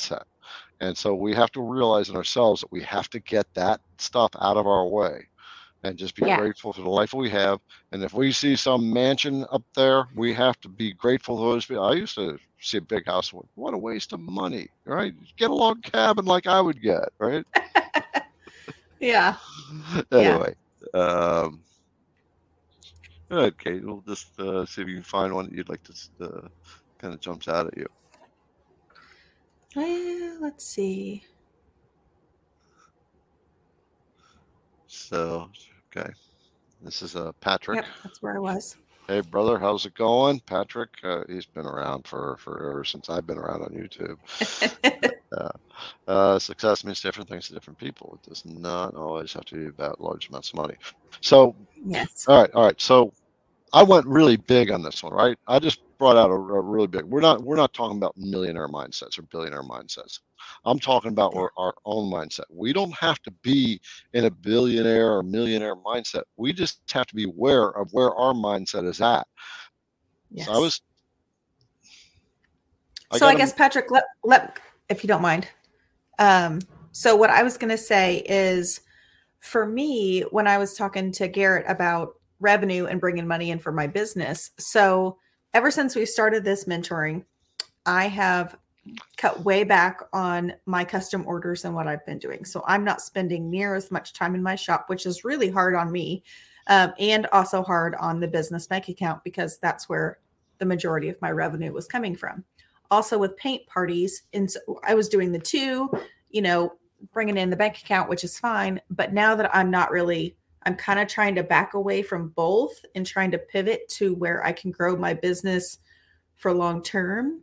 And 0.55 0.69
so 0.69 0.91
we 0.91 1.11
have 1.11 1.27
to 1.29 1.37
realize 1.37 1.87
in 2.09 2.15
ourselves 2.15 2.61
that 2.61 2.71
we 2.71 2.81
have 2.83 3.09
to 3.09 3.19
get 3.19 3.45
that 3.55 3.79
stuff 3.97 4.31
out 4.39 4.57
of 4.57 4.67
our 4.67 4.85
way 4.87 5.27
and 5.83 5.97
just 5.97 6.15
be 6.15 6.25
Yeah. 6.25 6.37
grateful 6.37 6.73
for 6.73 6.81
the 6.81 6.89
life 6.89 7.13
we 7.13 7.29
have. 7.29 7.59
And 7.91 8.03
if 8.03 8.13
we 8.13 8.31
see 8.31 8.55
some 8.55 8.91
mansion 8.91 9.45
up 9.51 9.63
there, 9.75 10.07
we 10.15 10.33
have 10.33 10.59
to 10.61 10.69
be 10.69 10.93
grateful 10.93 11.37
for 11.37 11.51
those 11.53 11.65
people. 11.65 11.83
I 11.83 11.93
used 11.93 12.15
to 12.15 12.37
see 12.59 12.77
a 12.77 12.81
big 12.81 13.05
house. 13.07 13.31
What 13.55 13.73
a 13.73 13.77
waste 13.77 14.13
of 14.13 14.19
money, 14.19 14.67
right? 14.85 15.13
Get 15.37 15.49
a 15.51 15.53
log 15.55 15.81
cabin 15.83 16.25
like 16.25 16.47
I 16.47 16.61
would 16.61 16.81
get, 16.81 17.09
right? 17.19 17.45
yeah. 19.01 19.35
anyway, 20.11 20.53
um, 20.93 21.59
okay, 23.31 23.79
we'll 23.79 24.03
just 24.07 24.39
uh, 24.39 24.65
see 24.65 24.81
if 24.81 24.87
you 24.87 24.95
can 24.95 25.03
find 25.03 25.33
one 25.33 25.45
that 25.45 25.53
you'd 25.55 25.69
like 25.69 25.83
to 25.83 25.93
uh, 26.21 26.47
kind 26.99 27.13
of 27.13 27.19
jumps 27.19 27.47
out 27.47 27.67
at 27.67 27.77
you. 27.77 27.87
Well, 29.75 30.37
let's 30.41 30.65
see. 30.65 31.23
So, 34.87 35.49
okay, 35.95 36.11
this 36.81 37.01
is 37.01 37.15
uh, 37.15 37.31
Patrick. 37.39 37.77
Yep, 37.77 37.85
that's 38.03 38.21
where 38.21 38.35
I 38.35 38.39
was. 38.39 38.77
Hey, 39.07 39.21
brother, 39.21 39.57
how's 39.57 39.85
it 39.85 39.95
going? 39.95 40.39
Patrick, 40.41 40.89
uh, 41.03 41.23
he's 41.27 41.45
been 41.45 41.65
around 41.65 42.05
for 42.07 42.37
forever 42.37 42.83
since 42.83 43.09
I've 43.09 43.25
been 43.25 43.37
around 43.37 43.63
on 43.63 43.69
YouTube. 43.69 44.17
Uh, 46.07 46.37
success 46.39 46.83
means 46.83 47.01
different 47.01 47.29
things 47.29 47.47
to 47.47 47.53
different 47.53 47.79
people. 47.79 48.19
It 48.21 48.29
does 48.29 48.45
not 48.45 48.95
always 48.95 49.33
have 49.33 49.45
to 49.45 49.55
be 49.55 49.65
about 49.67 50.01
large 50.01 50.29
amounts 50.29 50.49
of 50.49 50.55
money. 50.55 50.75
So, 51.21 51.55
yes. 51.85 52.25
All 52.27 52.41
right, 52.41 52.51
all 52.53 52.65
right. 52.65 52.79
So 52.79 53.13
I 53.73 53.83
went 53.83 54.05
really 54.05 54.37
big 54.37 54.71
on 54.71 54.83
this 54.83 55.01
one, 55.03 55.13
right? 55.13 55.37
I 55.47 55.59
just 55.59 55.81
brought 55.97 56.17
out 56.17 56.29
a, 56.29 56.33
a 56.33 56.61
really 56.61 56.87
big. 56.87 57.03
We're 57.03 57.21
not 57.21 57.43
we're 57.43 57.55
not 57.55 57.73
talking 57.73 57.97
about 57.97 58.17
millionaire 58.17 58.67
mindsets 58.67 59.17
or 59.17 59.21
billionaire 59.23 59.63
mindsets. 59.63 60.19
I'm 60.65 60.79
talking 60.79 61.11
about 61.11 61.35
our, 61.35 61.51
our 61.57 61.73
own 61.85 62.11
mindset. 62.11 62.45
We 62.49 62.73
don't 62.73 62.93
have 62.95 63.21
to 63.23 63.31
be 63.43 63.79
in 64.13 64.25
a 64.25 64.31
billionaire 64.31 65.13
or 65.13 65.23
millionaire 65.23 65.75
mindset. 65.75 66.23
We 66.37 66.51
just 66.53 66.81
have 66.91 67.07
to 67.07 67.15
be 67.15 67.25
aware 67.25 67.69
of 67.69 67.93
where 67.93 68.13
our 68.15 68.33
mindset 68.33 68.87
is 68.87 68.99
at. 69.01 69.25
Yes. 70.31 70.47
So 70.47 70.53
I 70.53 70.57
was. 70.57 70.81
so 73.13 73.27
I 73.27 73.29
got 73.29 73.35
a- 73.35 73.37
guess 73.37 73.53
Patrick, 73.53 73.91
let 73.91 74.03
let 74.23 74.59
if 74.91 75.03
you 75.03 75.07
don't 75.07 75.21
mind. 75.21 75.47
Um, 76.19 76.59
so 76.91 77.15
what 77.15 77.29
I 77.29 77.41
was 77.41 77.57
going 77.57 77.69
to 77.69 77.77
say 77.77 78.17
is, 78.27 78.81
for 79.39 79.65
me, 79.65 80.21
when 80.29 80.45
I 80.45 80.57
was 80.57 80.75
talking 80.75 81.11
to 81.13 81.27
Garrett 81.27 81.65
about 81.67 82.13
revenue 82.39 82.85
and 82.85 83.01
bringing 83.01 83.27
money 83.27 83.49
in 83.49 83.59
for 83.59 83.71
my 83.71 83.87
business, 83.87 84.51
so 84.59 85.17
ever 85.53 85.71
since 85.71 85.95
we 85.95 86.05
started 86.05 86.43
this 86.43 86.65
mentoring, 86.65 87.23
I 87.85 88.07
have 88.07 88.57
cut 89.17 89.43
way 89.43 89.63
back 89.63 90.01
on 90.11 90.53
my 90.65 90.83
custom 90.83 91.25
orders 91.25 91.65
and 91.65 91.73
what 91.73 91.87
I've 91.87 92.05
been 92.05 92.19
doing. 92.19 92.45
So 92.45 92.63
I'm 92.67 92.83
not 92.83 93.01
spending 93.01 93.49
near 93.49 93.75
as 93.75 93.91
much 93.91 94.13
time 94.13 94.35
in 94.35 94.43
my 94.43 94.55
shop, 94.55 94.85
which 94.87 95.05
is 95.05 95.23
really 95.23 95.49
hard 95.49 95.75
on 95.75 95.91
me, 95.91 96.23
um, 96.67 96.93
and 96.99 97.25
also 97.27 97.63
hard 97.63 97.95
on 97.95 98.19
the 98.19 98.27
business 98.27 98.67
bank 98.67 98.89
account 98.89 99.23
because 99.23 99.57
that's 99.59 99.87
where 99.87 100.19
the 100.57 100.65
majority 100.65 101.09
of 101.09 101.21
my 101.21 101.31
revenue 101.31 101.71
was 101.71 101.87
coming 101.87 102.15
from 102.15 102.43
also 102.91 103.17
with 103.17 103.37
paint 103.37 103.65
parties. 103.65 104.23
And 104.33 104.51
so 104.51 104.59
i 104.83 104.93
was 104.93 105.09
doing 105.09 105.31
the 105.31 105.39
two 105.39 105.89
you 106.29 106.41
know 106.41 106.73
bringing 107.13 107.37
in 107.37 107.49
the 107.49 107.55
bank 107.55 107.79
account 107.79 108.09
which 108.09 108.23
is 108.23 108.37
fine. 108.37 108.79
But 108.89 109.13
now 109.13 109.33
that 109.35 109.55
i'm 109.55 109.71
not 109.71 109.91
really 109.91 110.37
i'm 110.63 110.75
kind 110.75 110.99
of 110.99 111.07
trying 111.07 111.33
to 111.35 111.43
back 111.43 111.73
away 111.73 112.03
from 112.03 112.29
both 112.29 112.85
and 112.93 113.05
trying 113.05 113.31
to 113.31 113.37
pivot 113.39 113.87
to 113.89 114.13
where 114.13 114.45
i 114.45 114.51
can 114.51 114.69
grow 114.69 114.95
my 114.95 115.13
business 115.13 115.79
for 116.35 116.53
long 116.53 116.83
term 116.83 117.41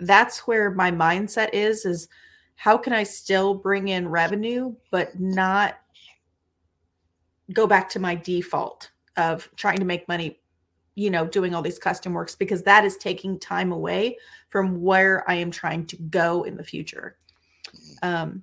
that's 0.00 0.46
where 0.46 0.70
my 0.70 0.90
mindset 0.90 1.50
is 1.52 1.84
is 1.84 2.08
how 2.56 2.76
can 2.76 2.92
i 2.92 3.02
still 3.02 3.54
bring 3.54 3.88
in 3.88 4.08
revenue 4.08 4.74
but 4.90 5.18
not 5.18 5.78
go 7.52 7.66
back 7.66 7.88
to 7.88 7.98
my 7.98 8.14
default 8.14 8.90
of 9.16 9.48
trying 9.56 9.78
to 9.78 9.84
make 9.84 10.06
money 10.08 10.38
you 10.98 11.10
know 11.10 11.24
doing 11.24 11.54
all 11.54 11.62
these 11.62 11.78
custom 11.78 12.12
works 12.12 12.34
because 12.34 12.64
that 12.64 12.84
is 12.84 12.96
taking 12.96 13.38
time 13.38 13.70
away 13.70 14.18
from 14.48 14.82
where 14.82 15.28
I 15.30 15.34
am 15.34 15.52
trying 15.52 15.86
to 15.86 15.96
go 15.96 16.42
in 16.42 16.56
the 16.56 16.64
future. 16.64 17.16
Um, 18.02 18.42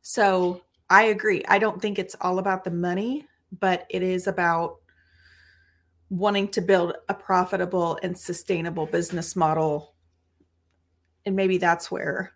so 0.00 0.62
I 0.88 1.04
agree. 1.04 1.42
I 1.48 1.58
don't 1.58 1.82
think 1.82 1.98
it's 1.98 2.14
all 2.20 2.38
about 2.38 2.62
the 2.62 2.70
money, 2.70 3.26
but 3.58 3.84
it 3.90 4.04
is 4.04 4.28
about 4.28 4.76
wanting 6.08 6.48
to 6.48 6.60
build 6.60 6.94
a 7.08 7.14
profitable 7.14 7.98
and 8.04 8.16
sustainable 8.16 8.86
business 8.86 9.34
model. 9.34 9.94
And 11.26 11.34
maybe 11.34 11.58
that's 11.58 11.90
where 11.90 12.32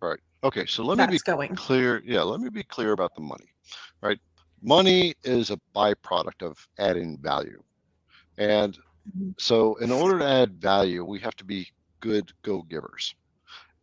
Right. 0.00 0.18
Okay, 0.42 0.64
so 0.66 0.82
let 0.82 0.98
me 0.98 1.06
be 1.06 1.18
going. 1.24 1.54
clear. 1.54 2.02
Yeah, 2.04 2.22
let 2.22 2.40
me 2.40 2.48
be 2.48 2.62
clear 2.62 2.92
about 2.92 3.14
the 3.14 3.20
money, 3.20 3.50
right? 4.02 4.18
Money 4.62 5.14
is 5.24 5.50
a 5.50 5.58
byproduct 5.74 6.42
of 6.42 6.56
adding 6.78 7.18
value. 7.18 7.62
And 8.38 8.78
Mhm. 9.04 9.34
so, 9.38 9.76
in 9.76 9.90
order 9.92 10.18
to 10.20 10.26
add 10.26 10.60
value, 10.60 11.04
we 11.04 11.20
have 11.20 11.36
to 11.36 11.44
be 11.44 11.68
good 12.00 12.32
go 12.44 12.62
givers. 12.62 13.14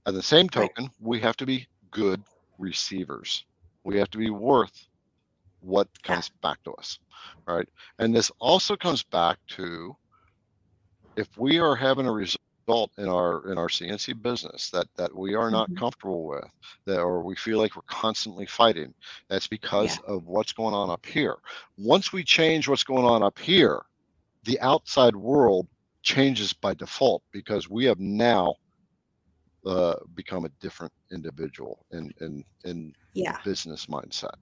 At 0.05 0.13
the 0.13 0.23
same 0.23 0.49
token, 0.49 0.89
we 0.99 1.19
have 1.21 1.37
to 1.37 1.45
be 1.45 1.67
good 1.91 2.23
receivers. 2.57 3.45
We 3.83 3.97
have 3.97 4.09
to 4.11 4.17
be 4.17 4.29
worth 4.29 4.87
what 5.61 5.87
Yeah. 6.07 6.21
comes 6.21 6.29
back 6.41 6.63
to 6.63 6.73
us, 6.73 6.99
right? 7.47 7.67
And 7.99 8.15
this 8.15 8.31
also 8.39 8.75
comes 8.77 9.03
back 9.03 9.39
to 9.49 9.95
if 11.15 11.27
we 11.37 11.59
are 11.59 11.75
having 11.75 12.05
a 12.07 12.11
result 12.11 12.91
in 12.97 13.07
our 13.07 13.51
in 13.51 13.57
our 13.57 13.69
CNC 13.69 14.13
business 14.21 14.69
that 14.71 14.87
that 14.97 15.15
we 15.15 15.35
are 15.35 15.51
not 15.51 15.69
Mhm. 15.69 15.75
comfortable 15.75 16.25
with, 16.25 16.45
that 16.85 16.99
or 16.99 17.23
we 17.23 17.35
feel 17.35 17.57
like 17.57 17.75
we're 17.75 17.81
constantly 17.87 18.45
fighting, 18.45 18.93
that's 19.29 19.47
because 19.47 19.99
of 20.07 20.25
what's 20.25 20.53
going 20.53 20.73
on 20.73 20.89
up 20.89 21.05
here. 21.05 21.37
Once 21.77 22.13
we 22.13 22.23
change 22.23 22.67
what's 22.67 22.83
going 22.83 23.05
on 23.05 23.23
up 23.23 23.37
here, 23.39 23.81
the 24.43 24.59
outside 24.61 25.15
world 25.15 25.67
changes 26.03 26.53
by 26.53 26.73
default 26.73 27.23
because 27.31 27.69
we 27.69 27.85
have 27.85 27.99
now 27.99 28.55
uh, 29.65 29.95
become 30.15 30.45
a 30.45 30.49
different 30.61 30.93
individual 31.11 31.85
in 31.91 32.11
in 32.21 32.43
in 32.65 32.93
Yeah. 33.13 33.37
business 33.43 33.87
mindset 33.87 34.33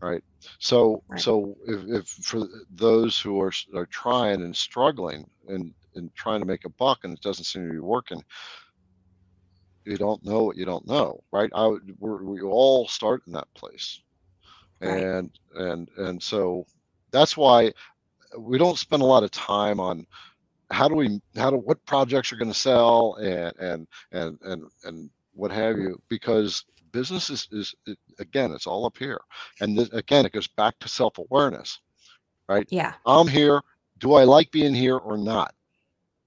right 0.00 0.22
so 0.58 1.02
Right. 1.08 1.26
so 1.26 1.54
if, 1.66 1.80
if 1.88 2.08
for 2.08 2.46
those 2.70 3.18
who 3.20 3.40
are 3.40 3.52
are 3.74 3.86
trying 3.86 4.42
and 4.42 4.56
struggling 4.56 5.24
and 5.48 5.72
and 5.94 6.10
trying 6.14 6.40
to 6.40 6.46
make 6.46 6.64
a 6.64 6.70
buck 6.78 6.98
and 7.04 7.14
it 7.14 7.20
doesn't 7.22 7.44
seem 7.44 7.66
to 7.66 7.72
be 7.72 7.78
working 7.78 8.22
you 9.84 9.96
don't 9.96 10.24
know 10.24 10.44
what 10.44 10.56
you 10.56 10.64
don't 10.64 10.86
know, 10.86 11.20
right? 11.32 11.50
I 11.54 11.66
would, 11.66 11.82
we're, 11.98 12.22
we 12.24 12.40
all 12.42 12.86
start 12.88 13.22
in 13.26 13.32
that 13.34 13.48
place, 13.54 14.00
Right. 14.82 15.08
and 15.08 15.30
and 15.54 15.88
and 15.96 16.22
so 16.22 16.64
that's 17.12 17.36
why 17.36 17.72
we 18.38 18.58
don't 18.58 18.78
spend 18.78 19.02
a 19.02 19.06
lot 19.06 19.24
of 19.24 19.30
time 19.30 19.80
on 19.80 20.06
how 20.70 20.88
do 20.88 20.94
we 20.94 21.20
how 21.36 21.50
do 21.50 21.56
what 21.56 21.84
projects 21.86 22.32
are 22.32 22.36
going 22.36 22.52
to 22.52 22.58
sell 22.58 23.14
and 23.16 23.54
and 23.58 23.88
and 24.12 24.38
and 24.42 24.64
and 24.84 25.10
what 25.34 25.50
have 25.50 25.78
you 25.78 26.00
because 26.08 26.64
business 26.92 27.30
is, 27.30 27.48
is 27.52 27.74
it, 27.86 27.98
again 28.18 28.52
it's 28.52 28.66
all 28.66 28.86
up 28.86 28.96
here. 28.98 29.20
And 29.60 29.76
this, 29.78 29.90
again 29.90 30.26
it 30.26 30.32
goes 30.32 30.48
back 30.48 30.78
to 30.80 30.88
self-awareness 30.88 31.80
right? 32.48 32.66
Yeah. 32.70 32.94
i'm 33.06 33.28
here. 33.28 33.60
Do 33.98 34.14
i 34.14 34.24
like 34.24 34.50
being 34.50 34.74
here 34.74 34.98
or 34.98 35.16
not 35.18 35.54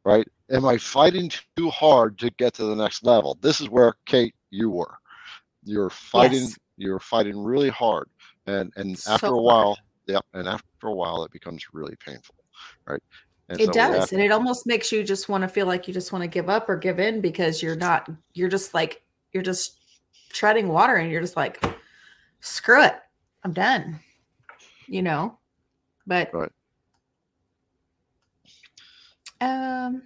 right? 0.06 0.28
Am 0.52 0.66
i 0.66 0.78
fighting 0.78 1.32
too 1.58 1.70
hard 1.70 2.18
to 2.20 2.30
get 2.32 2.54
to 2.56 2.66
the 2.66 2.76
next 2.76 3.04
level? 3.06 3.38
This 3.42 3.62
is 3.62 3.70
where 3.70 3.96
kate 4.06 4.36
you 4.52 4.70
were. 4.70 4.96
You're 5.64 5.90
fighting 5.90 6.44
Yes. 6.44 6.58
you're 6.78 7.00
fighting 7.00 7.38
really 7.44 7.70
hard. 7.70 8.10
And 8.48 8.72
and 8.78 8.98
So 8.98 9.12
after 9.14 9.34
a 9.34 9.42
hard. 9.42 9.80
While 10.08 10.22
yeah 10.34 10.40
and 10.40 10.48
after 10.48 10.88
a 10.88 10.94
while 10.94 11.24
it 11.24 11.32
becomes 11.32 11.66
really 11.74 11.96
painful 12.06 12.36
right 12.88 13.02
and 13.50 13.62
It 13.62 13.66
so 13.68 13.72
we 13.74 13.80
have- 13.80 13.94
does. 13.94 14.12
And 14.12 14.22
it 14.22 14.32
almost 14.32 14.68
makes 14.68 14.92
you 14.92 15.04
just 15.06 15.30
want 15.30 15.42
to 15.44 15.48
feel 15.48 15.68
like 15.68 15.88
you 15.88 15.94
just 15.94 16.12
want 16.12 16.22
to 16.22 16.28
give 16.28 16.50
up 16.50 16.68
or 16.68 16.76
give 16.76 17.00
in 17.00 17.22
because 17.22 17.64
you're 17.64 17.78
not, 17.78 18.10
you're 18.34 18.50
just 18.50 18.74
like, 18.74 19.02
you're 19.32 19.42
just 19.42 19.78
treading 20.34 20.68
water 20.68 20.96
and 20.96 21.10
you're 21.10 21.22
just 21.22 21.38
like, 21.38 21.64
screw 22.42 22.84
it. 22.84 22.96
I'm 23.46 23.54
done. 23.54 24.02
You 24.88 25.02
know? 25.02 25.38
But, 26.06 26.30
Right. 26.34 26.52
um, 29.40 30.02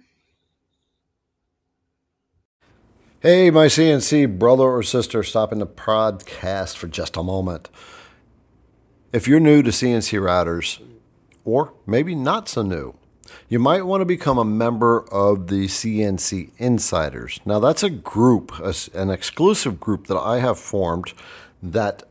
Hey, 3.20 3.50
my 3.50 3.66
CNC 3.66 4.38
brother 4.38 4.64
or 4.64 4.82
sister, 4.84 5.22
stopping 5.24 5.58
the 5.58 5.66
podcast 5.66 6.76
for 6.76 6.86
just 6.86 7.16
a 7.16 7.22
moment. 7.24 7.68
If 9.12 9.28
you're 9.28 9.40
new 9.40 9.62
to 9.62 9.70
CNC 9.70 10.18
routers, 10.20 10.80
or 11.44 11.74
maybe 11.86 12.14
not 12.14 12.48
so 12.48 12.62
new, 12.62 12.94
you 13.46 13.58
might 13.58 13.84
want 13.84 14.00
to 14.00 14.06
become 14.06 14.38
a 14.38 14.44
member 14.44 15.06
of 15.12 15.48
the 15.48 15.66
CNC 15.66 16.52
Insiders. 16.56 17.38
Now, 17.44 17.58
that's 17.58 17.82
a 17.82 17.90
group, 17.90 18.58
an 18.94 19.10
exclusive 19.10 19.78
group 19.78 20.06
that 20.06 20.16
I 20.16 20.38
have 20.38 20.58
formed 20.58 21.12
that 21.62 22.04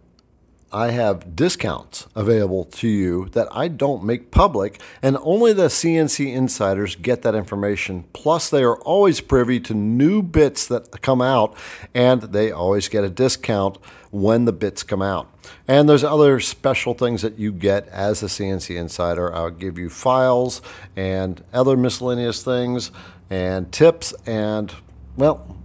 I 0.72 0.92
have 0.92 1.36
discounts 1.36 2.06
available 2.16 2.66
to 2.66 2.88
you 2.88 3.30
that 3.30 3.48
I 3.52 3.68
don't 3.68 4.04
make 4.04 4.30
public, 4.30 4.80
and 5.02 5.18
only 5.22 5.54
the 5.54 5.70
CNC 5.70 6.32
insiders 6.32 6.96
get 6.96 7.24
that 7.24 7.34
information. 7.34 8.06
Plus, 8.14 8.48
they 8.48 8.64
are 8.64 8.78
always 8.78 9.22
privy 9.22 9.60
to 9.62 9.74
new 9.74 10.22
bits 10.22 10.68
that 10.68 11.02
come 11.02 11.22
out, 11.22 11.58
and 11.96 12.22
they 12.22 12.52
always 12.52 12.88
get 12.88 13.04
a 13.04 13.10
discount 13.10 13.80
when 14.12 14.46
the 14.46 14.54
bits 14.54 14.84
come 14.84 15.02
out. 15.02 15.30
And 15.68 15.90
there's 15.90 16.04
other 16.04 16.40
special 16.40 16.94
things 16.94 17.22
that 17.22 17.40
you 17.40 17.52
get 17.52 17.88
as 17.88 18.22
a 18.22 18.28
CNC 18.28 18.76
insider. 18.76 19.34
I'll 19.34 19.50
give 19.50 19.78
you 19.78 19.90
files 19.90 20.62
and 20.96 21.44
other 21.54 21.76
miscellaneous 21.76 22.44
things 22.44 22.92
and 23.30 23.72
tips 23.72 24.14
and, 24.26 24.74
well, 25.16 25.58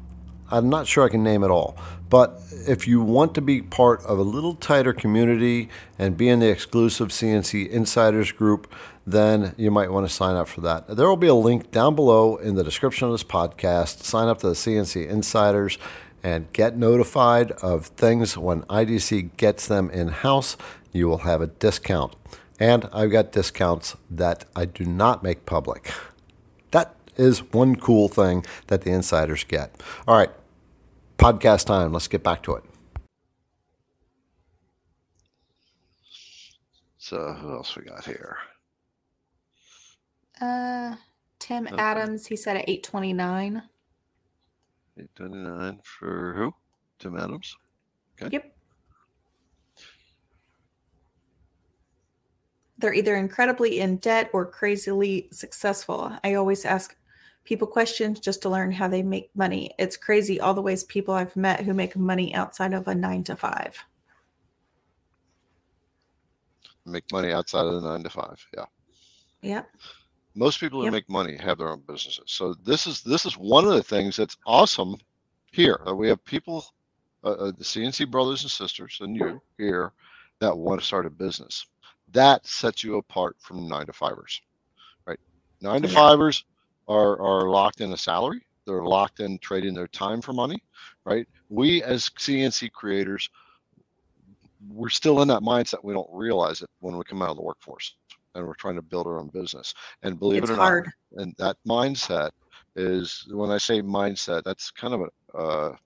I'm 0.50 0.68
not 0.68 0.86
sure 0.86 1.04
I 1.04 1.08
can 1.08 1.24
name 1.24 1.42
it 1.42 1.50
all. 1.50 1.76
But 2.08 2.40
if 2.68 2.86
you 2.86 3.02
want 3.02 3.34
to 3.34 3.40
be 3.40 3.60
part 3.62 4.00
of 4.04 4.18
a 4.18 4.22
little 4.22 4.54
tighter 4.54 4.92
community 4.92 5.68
and 5.98 6.16
be 6.16 6.28
in 6.28 6.38
the 6.38 6.48
exclusive 6.48 7.08
CNC 7.08 7.68
Insiders 7.68 8.30
group, 8.30 8.72
then 9.04 9.54
you 9.56 9.72
might 9.72 9.90
want 9.90 10.06
to 10.06 10.12
sign 10.12 10.36
up 10.36 10.46
for 10.46 10.60
that. 10.60 10.86
There 10.88 11.08
will 11.08 11.16
be 11.16 11.26
a 11.26 11.34
link 11.34 11.72
down 11.72 11.96
below 11.96 12.36
in 12.36 12.54
the 12.54 12.62
description 12.62 13.06
of 13.06 13.12
this 13.12 13.24
podcast. 13.24 14.04
Sign 14.04 14.28
up 14.28 14.38
to 14.38 14.48
the 14.48 14.54
CNC 14.54 15.08
Insiders 15.08 15.78
and 16.26 16.52
get 16.52 16.76
notified 16.76 17.52
of 17.52 17.86
things 17.86 18.36
when 18.36 18.62
IDC 18.62 19.36
gets 19.36 19.68
them 19.68 19.88
in 19.90 20.08
house. 20.08 20.56
You 20.90 21.06
will 21.06 21.18
have 21.18 21.40
a 21.40 21.46
discount. 21.46 22.16
And 22.58 22.88
I've 22.92 23.12
got 23.12 23.30
discounts 23.30 23.94
that 24.10 24.44
I 24.56 24.64
do 24.64 24.84
not 24.84 25.22
make 25.22 25.46
public. 25.46 25.92
That 26.72 26.96
is 27.16 27.52
one 27.52 27.76
cool 27.76 28.08
thing 28.08 28.44
that 28.66 28.82
the 28.82 28.90
insiders 28.90 29.44
get. 29.44 29.80
All 30.08 30.16
right, 30.18 30.32
podcast 31.16 31.66
time. 31.66 31.92
Let's 31.92 32.08
get 32.08 32.24
back 32.24 32.42
to 32.42 32.56
it. 32.56 32.64
so 36.98 37.34
who 37.34 37.52
else 37.52 37.76
we 37.76 37.84
got 37.84 38.04
here 38.04 38.36
uh, 40.40 40.96
Tim 41.38 41.68
Okay. 41.68 41.76
Adams, 41.78 42.26
he 42.26 42.34
said 42.34 42.56
at 42.56 42.68
829. 42.68 43.62
829 44.98 45.80
for 45.82 46.34
who 46.36 46.52
tim 46.98 47.16
adams 47.18 47.56
Okay. 48.22 48.30
Yep. 48.32 48.56
They're 52.78 52.94
either 52.94 53.16
incredibly 53.16 53.80
in 53.80 53.98
debt 53.98 54.30
or 54.32 54.46
crazily 54.46 55.28
successful. 55.32 56.12
I 56.24 56.34
always 56.34 56.64
ask 56.64 56.96
people 57.44 57.66
questions 57.66 58.20
just 58.20 58.40
to 58.42 58.48
learn 58.48 58.72
how 58.72 58.88
they 58.88 59.02
make 59.02 59.30
money. 59.34 59.74
It's 59.78 59.96
crazy 59.98 60.40
all 60.40 60.54
the 60.54 60.62
ways 60.62 60.84
people 60.84 61.14
I've 61.14 61.36
met 61.36 61.60
who 61.60 61.74
make 61.74 61.94
money 61.96 62.34
outside 62.34 62.72
of 62.72 62.88
a 62.88 62.94
nine 62.94 63.22
to 63.24 63.36
five. 63.36 63.76
make 66.86 67.10
money 67.10 67.32
outside 67.32 67.66
of 67.66 67.82
the 67.82 67.88
nine 67.88 68.02
to 68.02 68.08
five 68.08 68.46
yeah 68.56 68.64
Yep. 69.42 69.68
Most 70.36 70.60
people 70.60 70.80
who 70.82 70.86
Yep. 70.86 70.92
make 70.92 71.10
money 71.10 71.38
have 71.38 71.58
their 71.58 71.70
own 71.70 71.82
businesses. 71.88 72.24
So 72.28 72.54
this 72.64 72.86
is 72.88 73.02
this 73.02 73.26
is 73.26 73.34
one 73.38 73.66
of 73.66 73.74
the 73.74 73.84
things 73.84 74.16
that's 74.16 74.38
awesome 74.46 74.96
here. 75.52 75.80
That 75.86 75.96
we 75.96 76.08
have 76.08 76.24
people 76.26 76.64
uh, 77.24 77.32
uh, 77.32 77.52
the 77.58 77.64
cnc 77.64 78.10
brothers 78.10 78.44
and 78.44 78.52
sisters 78.52 78.98
and 79.02 79.16
you 79.16 79.42
here 79.58 79.92
that 80.40 80.56
want 80.56 80.80
to 80.80 80.86
start 80.86 81.06
a 81.06 81.10
business. 81.10 81.66
That 82.12 82.46
sets 82.46 82.84
you 82.84 82.98
apart 82.98 83.36
from 83.40 83.68
nine 83.68 83.86
to 83.88 83.94
fivers 83.94 84.42
right? 85.06 85.20
Nine 85.62 85.82
to 85.82 85.88
fivers 85.88 86.44
are 86.88 87.20
are 87.20 87.50
locked 87.50 87.82
in 87.82 87.92
a 87.92 87.98
salary. 87.98 88.42
They're 88.66 88.84
locked 88.84 89.20
in 89.20 89.38
trading 89.40 89.74
their 89.74 89.88
time 89.88 90.22
for 90.22 90.34
money 90.34 90.62
right? 91.06 91.28
We 91.50 91.82
as 91.84 92.10
cnc 92.10 92.72
creators 92.72 93.30
we're 94.68 94.90
still 94.90 95.22
in 95.22 95.28
that 95.28 95.42
mindset. 95.42 95.84
We 95.84 95.94
don't 95.94 96.10
realize 96.12 96.62
it 96.62 96.70
when 96.80 96.96
we 96.98 97.04
come 97.04 97.22
out 97.22 97.30
of 97.30 97.36
the 97.36 97.42
workforce 97.42 97.96
and 98.36 98.46
we're 98.46 98.54
trying 98.54 98.76
to 98.76 98.82
build 98.82 99.06
our 99.06 99.18
own 99.18 99.28
business 99.28 99.74
and 100.02 100.18
believe 100.18 100.42
It's 100.42 100.50
it 100.50 100.54
or 100.54 100.56
hard. 100.56 100.84
not 101.14 101.22
and 101.22 101.34
that 101.38 101.56
mindset 101.66 102.30
is 102.76 103.26
when 103.30 103.50
i 103.50 103.58
say 103.58 103.80
mindset 103.82 104.42
that's 104.44 104.70
kind 104.70 104.94
of 104.94 105.00
a 105.02 105.36
uh, 105.36 105.76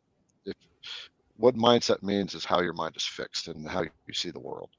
if 0.44 0.54
what 1.36 1.54
mindset 1.54 2.02
means 2.02 2.34
is 2.34 2.44
how 2.44 2.60
your 2.60 2.72
mind 2.74 2.94
is 2.96 3.04
fixed 3.04 3.48
and 3.48 3.66
how 3.68 3.82
you 3.82 4.14
see 4.14 4.30
the 4.30 4.40
world 4.40 4.70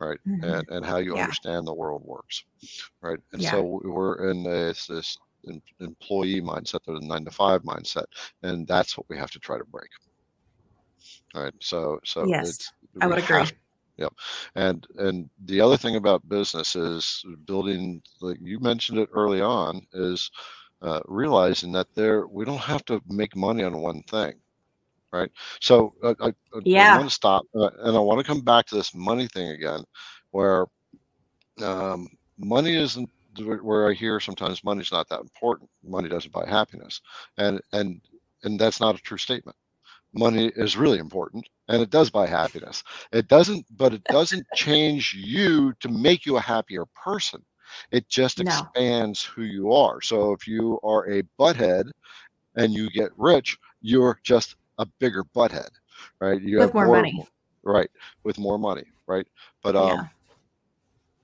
right 0.00 0.18
Mhm. 0.26 0.42
and, 0.60 0.68
and 0.70 0.86
how 0.86 0.98
you 0.98 1.14
Yeah. 1.16 1.22
understand 1.22 1.66
the 1.66 1.74
world 1.74 2.02
works 2.04 2.44
right 3.02 3.18
and 3.32 3.42
Yeah. 3.42 3.50
so 3.50 3.62
we- 3.62 3.90
we're 3.90 4.30
in 4.30 4.42
this 4.42 4.86
this 4.86 5.16
em- 5.48 5.62
employee 5.80 6.40
mindset 6.40 6.80
or 6.86 6.98
the 7.00 7.06
nine 7.06 7.24
to 7.24 7.30
five 7.30 7.62
mindset 7.62 8.06
and 8.42 8.66
that's 8.66 8.96
what 8.96 9.08
we 9.08 9.16
have 9.18 9.30
to 9.32 9.38
try 9.40 9.58
to 9.58 9.64
break 9.64 9.90
all 11.34 11.42
right 11.44 11.54
so 11.60 11.98
so 12.04 12.26
Yes, 12.26 12.48
it's- 12.48 12.72
I 13.02 13.06
would 13.06 13.18
agree. 13.18 13.38
have 13.40 13.52
Yep. 13.98 14.12
And 14.54 14.86
and 14.96 15.30
the 15.44 15.60
other 15.60 15.76
thing 15.76 15.96
about 15.96 16.28
business 16.28 16.74
is 16.76 17.24
building 17.46 18.02
like 18.20 18.38
you 18.40 18.58
mentioned 18.60 18.98
it 18.98 19.08
early 19.12 19.40
on 19.40 19.86
is 19.92 20.30
uh, 20.82 21.00
realizing 21.06 21.72
that 21.72 21.94
there 21.94 22.26
we 22.26 22.44
don't 22.44 22.58
have 22.72 22.84
to 22.86 23.00
make 23.08 23.36
money 23.36 23.62
on 23.64 23.78
one 23.80 24.02
thing, 24.02 24.34
right? 25.12 25.30
So 25.60 25.94
uh, 26.02 26.14
I, 26.20 26.28
I, 26.28 26.60
Yeah. 26.64 26.78
I 26.78 26.84
want 26.84 27.08
to 27.08 27.14
stop 27.14 27.46
uh, 27.54 27.70
and 27.80 27.96
I 27.96 28.00
want 28.00 28.20
to 28.20 28.26
come 28.26 28.42
back 28.42 28.66
to 28.66 28.76
this 28.76 28.94
money 28.94 29.26
thing 29.28 29.50
again, 29.50 29.84
where 30.30 30.66
um, 31.62 32.08
money 32.38 32.74
isn't 32.76 33.08
where 33.62 33.88
I 33.88 33.94
hear 33.94 34.20
sometimes 34.20 34.64
money's 34.64 34.92
not 34.92 35.08
that 35.08 35.20
important. 35.20 35.70
Money 35.84 36.08
doesn't 36.08 36.32
buy 36.32 36.46
happiness, 36.48 37.00
and 37.36 37.60
and 37.72 38.00
and 38.44 38.58
that's 38.58 38.80
not 38.80 38.96
a 38.96 39.02
true 39.02 39.18
statement. 39.18 39.56
Money 40.16 40.52
is 40.56 40.76
really 40.76 40.98
important, 40.98 41.48
and 41.68 41.82
it 41.82 41.90
does 41.90 42.10
buy 42.10 42.26
happiness. 42.26 42.82
It 43.12 43.28
doesn't, 43.28 43.66
but 43.76 43.94
it 43.94 44.08
doesn't 44.08 44.46
change 44.52 45.14
you 45.14 45.74
to 45.80 45.88
make 45.88 46.26
you 46.26 46.36
a 46.36 46.40
happier 46.40 46.86
person. 46.86 47.44
It 47.92 48.08
just 48.08 48.40
No. 48.40 48.72
expands 48.80 49.22
who 49.22 49.42
you 49.42 49.72
are. 49.72 50.00
So 50.02 50.32
if 50.32 50.46
you 50.48 50.80
are 50.82 51.08
a 51.10 51.22
butthead 51.38 51.90
and 52.56 52.72
you 52.74 52.90
get 52.90 53.10
rich, 53.16 53.58
you're 53.80 54.18
just 54.24 54.56
a 54.78 54.86
bigger 55.00 55.24
butthead, 55.24 55.70
right? 56.20 56.40
You 56.42 56.70
With 56.70 56.74
more 56.74 56.86
money. 56.86 57.26
right? 57.64 57.90
With 58.24 58.38
more 58.38 58.58
money, 58.58 58.84
right? 59.06 59.26
But 59.62 59.76
um, 59.76 60.10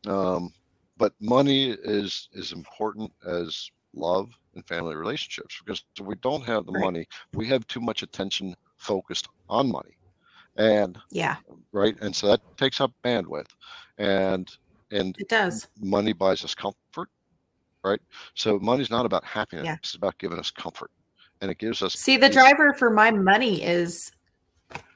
um, 0.09 0.53
but 0.97 1.13
money 1.21 1.71
is 1.71 2.29
is 2.33 2.53
important 2.53 3.13
as 3.27 3.71
love 3.95 4.31
and 4.55 4.67
family 4.67 4.95
relationships 4.97 5.61
because 5.65 5.83
if 5.99 6.07
we 6.07 6.15
don't 6.17 6.45
have 6.45 6.67
the 6.67 6.73
Right. 6.73 6.87
money, 6.87 7.07
we 7.33 7.47
have 7.49 7.67
too 7.67 7.81
much 7.81 8.03
attention 8.03 8.55
focused 8.83 9.29
on 9.49 9.71
money, 9.71 9.97
and 10.57 10.99
Yeah, 11.11 11.37
right, 11.73 11.97
and 12.01 12.15
so 12.15 12.27
that 12.29 12.41
takes 12.59 12.81
up 12.81 12.93
bandwidth, 13.05 13.49
and 13.99 14.51
and 14.91 15.17
it 15.19 15.29
does. 15.29 15.69
money 15.81 16.13
buys 16.13 16.45
us 16.45 16.55
comfort, 16.55 17.09
right? 17.85 18.01
So 18.35 18.59
money's 18.59 18.91
not 18.91 19.07
about 19.07 19.25
happiness; 19.25 19.67
Yeah. 19.67 19.77
it's 19.79 19.95
about 19.95 20.19
giving 20.19 20.39
us 20.39 20.51
comfort, 20.51 20.91
and 21.41 21.51
it 21.51 21.59
gives 21.59 21.83
us 21.83 21.95
See, 21.95 22.17
the 22.17 22.29
driver 22.29 22.75
for 22.75 22.91
my 22.91 23.11
money 23.11 23.63
is 23.63 24.13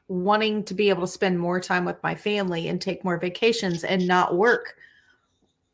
wanting 0.08 0.64
to 0.64 0.74
be 0.74 0.88
able 0.88 1.02
to 1.02 1.06
spend 1.12 1.38
more 1.38 1.60
time 1.60 1.84
with 1.84 2.02
my 2.02 2.14
family 2.14 2.68
and 2.68 2.80
take 2.80 3.04
more 3.04 3.18
vacations 3.18 3.84
and 3.84 4.06
not 4.06 4.36
work 4.36 4.76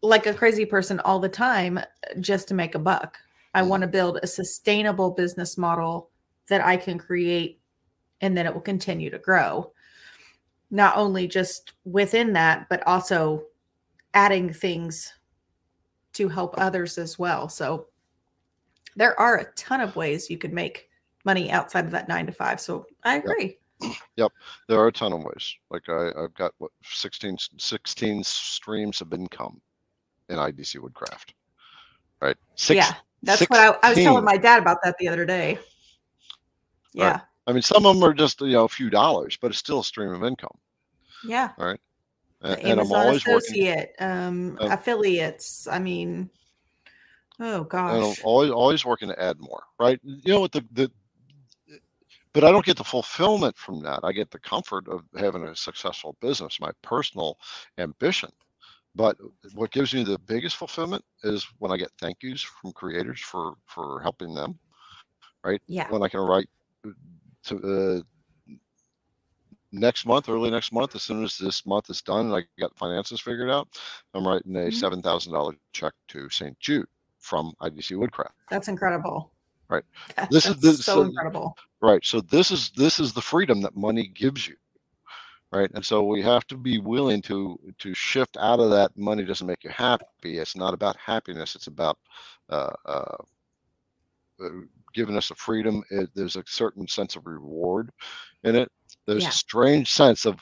like 0.02 0.26
a 0.26 0.34
crazy 0.34 0.64
person 0.66 0.98
all 1.00 1.20
the 1.20 1.28
time 1.28 1.78
just 2.20 2.48
to 2.48 2.54
make 2.54 2.74
a 2.74 2.78
buck. 2.78 3.18
I 3.54 3.62
Mhm. 3.62 3.68
want 3.68 3.82
to 3.82 3.86
build 3.86 4.18
a 4.22 4.26
sustainable 4.26 5.10
business 5.10 5.56
model 5.58 6.10
that 6.48 6.64
I 6.64 6.76
can 6.76 6.98
create 6.98 7.60
and 8.22 8.36
then 8.36 8.46
it 8.46 8.54
will 8.54 8.60
continue 8.60 9.10
to 9.10 9.18
grow. 9.18 9.72
Not 10.70 10.96
only 10.96 11.28
just 11.28 11.72
within 11.84 12.32
that, 12.32 12.68
but 12.70 12.86
also 12.86 13.44
adding 14.14 14.52
things 14.52 15.12
to 16.14 16.28
help 16.28 16.54
others 16.56 16.96
as 16.96 17.18
well. 17.18 17.48
So 17.48 17.88
there 18.96 19.18
are 19.18 19.38
a 19.38 19.52
ton 19.52 19.80
of 19.80 19.96
ways 19.96 20.30
you 20.30 20.38
could 20.38 20.52
make 20.52 20.88
money 21.24 21.50
outside 21.50 21.84
of 21.84 21.90
that 21.90 22.08
nine 22.08 22.26
to 22.26 22.32
five. 22.32 22.60
So 22.60 22.86
I 23.04 23.16
agree. 23.16 23.58
Yep. 24.16 24.32
There 24.68 24.78
are 24.78 24.86
a 24.86 24.92
ton 24.92 25.12
of 25.12 25.24
ways. 25.24 25.54
Like 25.70 25.88
I, 25.88 26.12
I've 26.16 26.34
got 26.34 26.52
what 26.58 26.70
16, 26.84 27.36
16 27.58 28.24
streams 28.24 29.00
of 29.00 29.12
income 29.12 29.60
in 30.28 30.36
IDC 30.36 30.78
Woodcraft. 30.78 31.34
Right. 32.20 32.36
Six, 32.54 32.76
yeah. 32.76 32.94
That's 33.24 33.42
what 33.42 33.58
I, 33.58 33.88
I 33.88 33.90
was 33.90 33.98
telling 33.98 34.24
my 34.24 34.36
dad 34.36 34.60
about 34.60 34.78
that 34.84 34.96
the 34.98 35.08
other 35.08 35.24
day. 35.24 35.58
Yeah. 36.92 37.10
Right. 37.10 37.20
I 37.46 37.52
mean, 37.52 37.62
some 37.62 37.86
of 37.86 37.94
them 37.94 38.04
are 38.04 38.14
just 38.14 38.40
you 38.40 38.52
know 38.52 38.64
a 38.64 38.68
few 38.68 38.90
dollars, 38.90 39.36
but 39.40 39.50
it's 39.50 39.58
still 39.58 39.80
a 39.80 39.84
stream 39.84 40.12
of 40.12 40.22
income. 40.24 40.56
Yeah. 41.24 41.50
And, 41.58 41.78
The 42.40 42.58
and 42.58 42.72
I'm 42.72 42.78
Amazon 42.80 42.98
always 43.00 43.26
working. 43.26 43.36
associate, 43.38 43.94
um, 44.00 44.58
Uh, 44.60 44.68
affiliates. 44.70 45.66
I 45.66 45.78
mean, 45.78 46.30
oh 47.40 47.44
And 47.44 47.54
I'm 47.54 48.00
gosh. 48.00 48.20
always 48.22 48.50
always 48.50 48.84
working 48.84 49.08
to 49.08 49.20
add 49.22 49.38
more. 49.40 49.62
Right. 49.78 50.00
You 50.02 50.32
know 50.32 50.40
what 50.40 50.52
the 50.52 50.64
the 50.72 50.90
but 52.32 52.44
I 52.44 52.50
don't 52.50 52.64
get 52.64 52.78
the 52.78 52.84
fulfillment 52.84 53.56
from 53.58 53.82
that. 53.82 54.00
I 54.02 54.12
get 54.12 54.30
the 54.30 54.38
comfort 54.38 54.88
of 54.88 55.02
having 55.18 55.44
a 55.44 55.54
successful 55.54 56.16
business, 56.20 56.58
my 56.60 56.70
personal 56.82 57.38
ambition. 57.76 58.30
But 58.94 59.18
what 59.54 59.70
gives 59.70 59.92
me 59.94 60.02
the 60.02 60.18
biggest 60.18 60.56
fulfillment 60.56 61.04
is 61.24 61.46
when 61.58 61.70
I 61.72 61.76
get 61.76 61.90
thank 61.98 62.22
yous 62.22 62.42
from 62.42 62.72
creators 62.72 63.20
for 63.20 63.54
for 63.66 64.00
helping 64.00 64.34
them. 64.34 64.58
Right? 65.44 65.60
Yeah. 65.66 65.90
When 65.90 66.02
I 66.02 66.08
can 66.08 66.20
write 66.20 66.48
to 67.44 68.02
uh, 68.48 68.54
next 69.72 70.06
month, 70.06 70.28
early 70.28 70.50
next 70.50 70.72
month, 70.72 70.94
as 70.94 71.02
soon 71.02 71.24
as 71.24 71.36
this 71.38 71.64
month 71.66 71.90
is 71.90 72.02
done 72.02 72.26
and 72.26 72.34
I 72.36 72.42
got 72.60 72.76
finances 72.76 73.20
figured 73.20 73.50
out, 73.50 73.68
I'm 74.14 74.26
writing 74.26 74.54
a 74.56 74.60
Mhm. 74.68 74.74
seven 74.74 75.02
thousand 75.02 75.32
dollar 75.32 75.54
check 75.72 75.94
to 76.08 76.28
St. 76.28 76.58
Jude 76.60 76.88
from 77.18 77.54
IDC 77.60 77.96
Woodcraft. 77.96 78.34
That's 78.50 78.68
incredible. 78.68 79.32
Right. 79.68 79.84
That- 80.16 80.30
This 80.30 80.46
is 80.46 80.56
the- 80.58 80.72
so 80.74 80.82
so- 80.82 81.02
incredible. 81.02 81.56
Right. 81.80 82.04
So 82.04 82.20
this 82.20 82.50
is 82.50 82.70
this 82.70 83.00
is 83.00 83.12
the 83.12 83.22
freedom 83.22 83.60
that 83.62 83.76
money 83.76 84.06
gives 84.06 84.46
you. 84.46 84.56
Right. 85.50 85.70
And 85.74 85.84
so 85.84 86.02
we 86.04 86.22
have 86.22 86.46
to 86.48 86.56
be 86.56 86.78
willing 86.78 87.20
to 87.22 87.58
to 87.78 87.92
shift 87.94 88.36
out 88.38 88.60
of 88.60 88.70
that 88.70 88.96
money 88.96 89.24
doesn't 89.24 89.46
make 89.46 89.64
you 89.64 89.70
happy. 89.70 90.38
It's 90.38 90.56
not 90.56 90.74
about 90.74 90.96
happiness. 90.96 91.54
It's 91.56 91.66
about 91.66 91.98
uh, 92.48 92.72
uh, 92.86 93.16
uh, 94.40 94.48
giving 94.94 95.16
us 95.16 95.30
a 95.30 95.34
freedom. 95.34 95.82
It, 95.90 96.10
there's 96.14 96.36
a 96.36 96.44
certain 96.46 96.86
sense 96.88 97.16
of 97.16 97.26
reward 97.26 97.90
in 98.44 98.56
it. 98.56 98.70
There's 99.06 99.22
Yeah. 99.24 99.28
a 99.30 99.32
strange 99.32 99.92
sense 99.92 100.24
of 100.26 100.40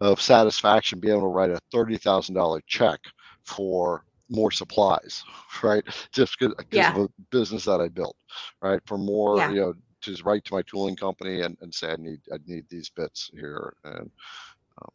of 0.00 0.18
satisfaction 0.20 0.98
being 0.98 1.12
able 1.12 1.22
to 1.22 1.26
write 1.28 1.50
a 1.50 1.60
thirty 1.70 1.96
thousand 1.98 2.34
dollar 2.34 2.60
check 2.66 3.00
for 3.44 4.04
more 4.30 4.50
supplies, 4.50 5.22
right? 5.62 5.84
Just 6.12 6.38
because 6.38 6.54
Yeah. 6.70 6.94
of 6.94 7.04
a 7.04 7.08
business 7.30 7.64
that 7.66 7.80
I 7.80 7.88
built, 7.88 8.16
right? 8.62 8.80
For 8.86 8.96
more, 8.98 9.36
Yeah. 9.36 9.50
you 9.50 9.60
know, 9.60 9.74
to 10.02 10.16
write 10.24 10.44
to 10.46 10.54
my 10.54 10.62
tooling 10.62 10.96
company 10.96 11.42
and, 11.42 11.56
and 11.60 11.74
say 11.74 11.92
I 11.92 11.96
need 11.96 12.20
I 12.32 12.38
need 12.46 12.64
these 12.70 12.88
bits 12.88 13.30
here 13.34 13.74
and 13.84 14.10
um, 14.80 14.90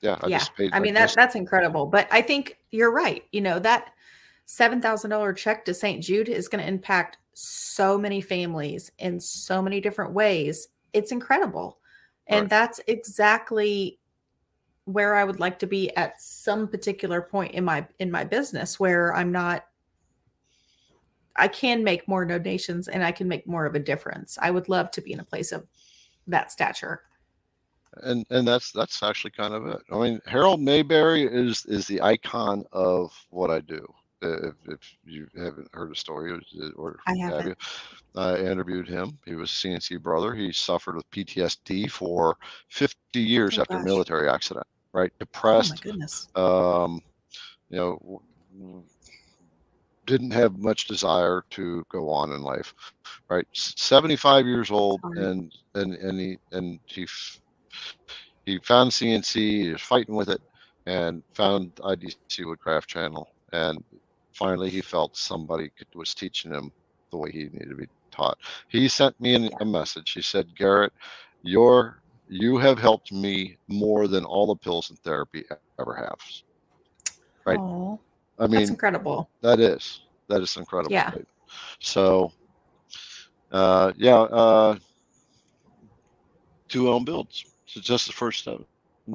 yeah, 0.00 0.16
I 0.22 0.28
yeah. 0.28 0.38
just 0.38 0.54
paid. 0.54 0.70
I 0.72 0.80
mean, 0.80 0.94
that 0.94 1.12
that's 1.14 1.34
incredible. 1.34 1.86
But 1.86 2.08
I 2.10 2.22
think 2.22 2.56
you're 2.70 2.92
right. 2.92 3.24
You 3.32 3.42
know, 3.42 3.58
that 3.58 3.92
$7,000 4.48 5.36
check 5.36 5.64
to 5.64 5.74
St. 5.74 6.02
Jude 6.02 6.28
is 6.28 6.48
going 6.48 6.62
to 6.62 6.68
impact 6.68 7.18
so 7.40 7.96
many 7.96 8.20
families 8.20 8.92
in 8.98 9.18
so 9.18 9.62
many 9.62 9.80
different 9.80 10.12
ways. 10.12 10.68
It's 10.92 11.12
incredible. 11.12 11.78
And 12.26 12.42
Right. 12.42 12.50
that's 12.50 12.80
exactly 12.86 13.98
where 14.84 15.16
I 15.16 15.24
would 15.24 15.40
like 15.40 15.58
to 15.60 15.66
be 15.66 15.94
at 15.96 16.20
some 16.20 16.68
particular 16.68 17.22
point 17.22 17.54
in 17.54 17.64
my 17.64 17.86
in 17.98 18.10
my 18.10 18.24
business 18.24 18.78
where 18.80 19.14
I'm 19.14 19.32
not 19.32 19.64
I 21.36 21.48
can 21.48 21.84
make 21.84 22.06
more 22.08 22.26
donations 22.26 22.88
and 22.88 23.02
I 23.04 23.12
can 23.12 23.28
make 23.28 23.46
more 23.46 23.64
of 23.66 23.74
a 23.74 23.78
difference. 23.78 24.36
I 24.40 24.50
would 24.50 24.68
love 24.68 24.90
to 24.92 25.00
be 25.00 25.12
in 25.12 25.20
a 25.20 25.24
place 25.24 25.52
of 25.52 25.66
that 26.26 26.52
stature. 26.52 27.02
and 28.02 28.26
and 28.30 28.46
that's 28.46 28.72
that's 28.72 29.02
actually 29.02 29.30
kind 29.32 29.54
of 29.54 29.66
it. 29.66 29.80
I 29.90 29.98
mean, 29.98 30.20
Harold 30.26 30.60
Mayberry 30.60 31.24
is 31.24 31.64
is 31.66 31.86
the 31.86 32.00
icon 32.02 32.64
of 32.72 33.12
what 33.30 33.50
I 33.50 33.60
do. 33.60 33.86
Uh, 34.22 34.48
If, 34.48 34.54
if 34.68 34.96
you 35.04 35.26
haven't 35.36 35.68
heard 35.72 35.90
a 35.92 35.94
story 35.96 36.32
or- 36.32 36.40
or 36.76 36.98
I 37.06 37.14
have 37.16 37.46
you, 37.46 37.54
I 38.16 38.36
interviewed 38.38 38.88
him. 38.88 39.18
He 39.24 39.34
was 39.34 39.50
a 39.50 39.54
CNC 39.54 39.96
brother. 40.02 40.34
He 40.34 40.52
suffered 40.52 40.96
with 40.96 41.10
PTSD 41.10 41.86
for 41.90 42.36
50 42.68 43.20
years 43.20 43.58
Oh, 43.58 43.62
after 43.62 43.74
a 43.74 43.78
gosh. 43.78 43.84
military 43.86 44.28
accident. 44.28 44.66
Right, 44.92 45.12
Oh 45.12 45.24
my 45.24 45.24
depressed. 45.26 45.82
goodness. 45.82 46.28
um, 46.34 47.00
you 47.68 47.76
know, 47.78 48.84
didn't 50.06 50.32
have 50.32 50.58
much 50.58 50.86
desire 50.86 51.44
to 51.50 51.84
go 51.90 52.10
on 52.10 52.32
in 52.32 52.42
life, 52.42 52.74
right? 53.28 53.46
75 53.52 54.46
years 54.46 54.70
old, 54.70 55.00
and 55.16 55.52
and 55.74 55.94
and 55.94 56.18
he 56.18 56.38
and 56.52 56.80
he 56.86 57.06
he 58.44 58.58
found 58.64 58.90
CNC, 58.90 59.62
he 59.64 59.72
was 59.72 59.82
fighting 59.82 60.16
with 60.16 60.28
it, 60.28 60.40
and 60.86 61.22
found 61.34 61.72
IDC 61.76 62.44
Woodcraft 62.44 62.88
Channel, 62.88 63.28
and 63.52 63.78
finally 64.32 64.70
he 64.70 64.80
felt 64.80 65.16
somebody 65.16 65.70
could, 65.78 65.88
was 65.94 66.14
teaching 66.14 66.52
him 66.52 66.72
the 67.12 67.18
way 67.18 67.30
he 67.32 67.44
needed 67.44 67.70
to 67.70 67.76
be 67.76 67.88
taught. 68.12 68.38
He 68.68 68.88
sent 68.88 69.18
me 69.20 69.34
an, 69.34 69.50
Yeah. 69.50 69.58
a 69.60 69.64
message. 69.64 70.12
He 70.12 70.22
said, 70.22 70.54
"Garrett, 70.56 70.92
your 71.42 72.02
you 72.28 72.58
have 72.58 72.78
helped 72.78 73.12
me 73.12 73.58
more 73.68 74.08
than 74.08 74.24
all 74.24 74.46
the 74.46 74.56
pills 74.56 74.90
and 74.90 74.98
therapy 75.00 75.44
ever 75.50 75.68
have." 75.72 75.92
Right. 77.20 77.60
Oh, 77.60 77.98
I 78.38 78.46
mean, 78.46 78.50
that's 78.60 78.70
incredible. 78.70 79.28
that 79.42 79.60
is 79.60 80.00
that 80.28 80.40
is 80.40 80.56
incredible. 80.56 80.92
Yeah. 80.92 81.10
right? 81.10 81.26
So, 81.80 82.32
uh, 83.50 83.92
yeah, 83.96 84.20
uh, 84.20 84.78
two 86.68 86.88
own 86.90 87.04
builds. 87.04 87.44
So 87.66 87.80
just 87.80 88.06
the 88.06 88.12
first 88.12 88.40
step. 88.40 88.60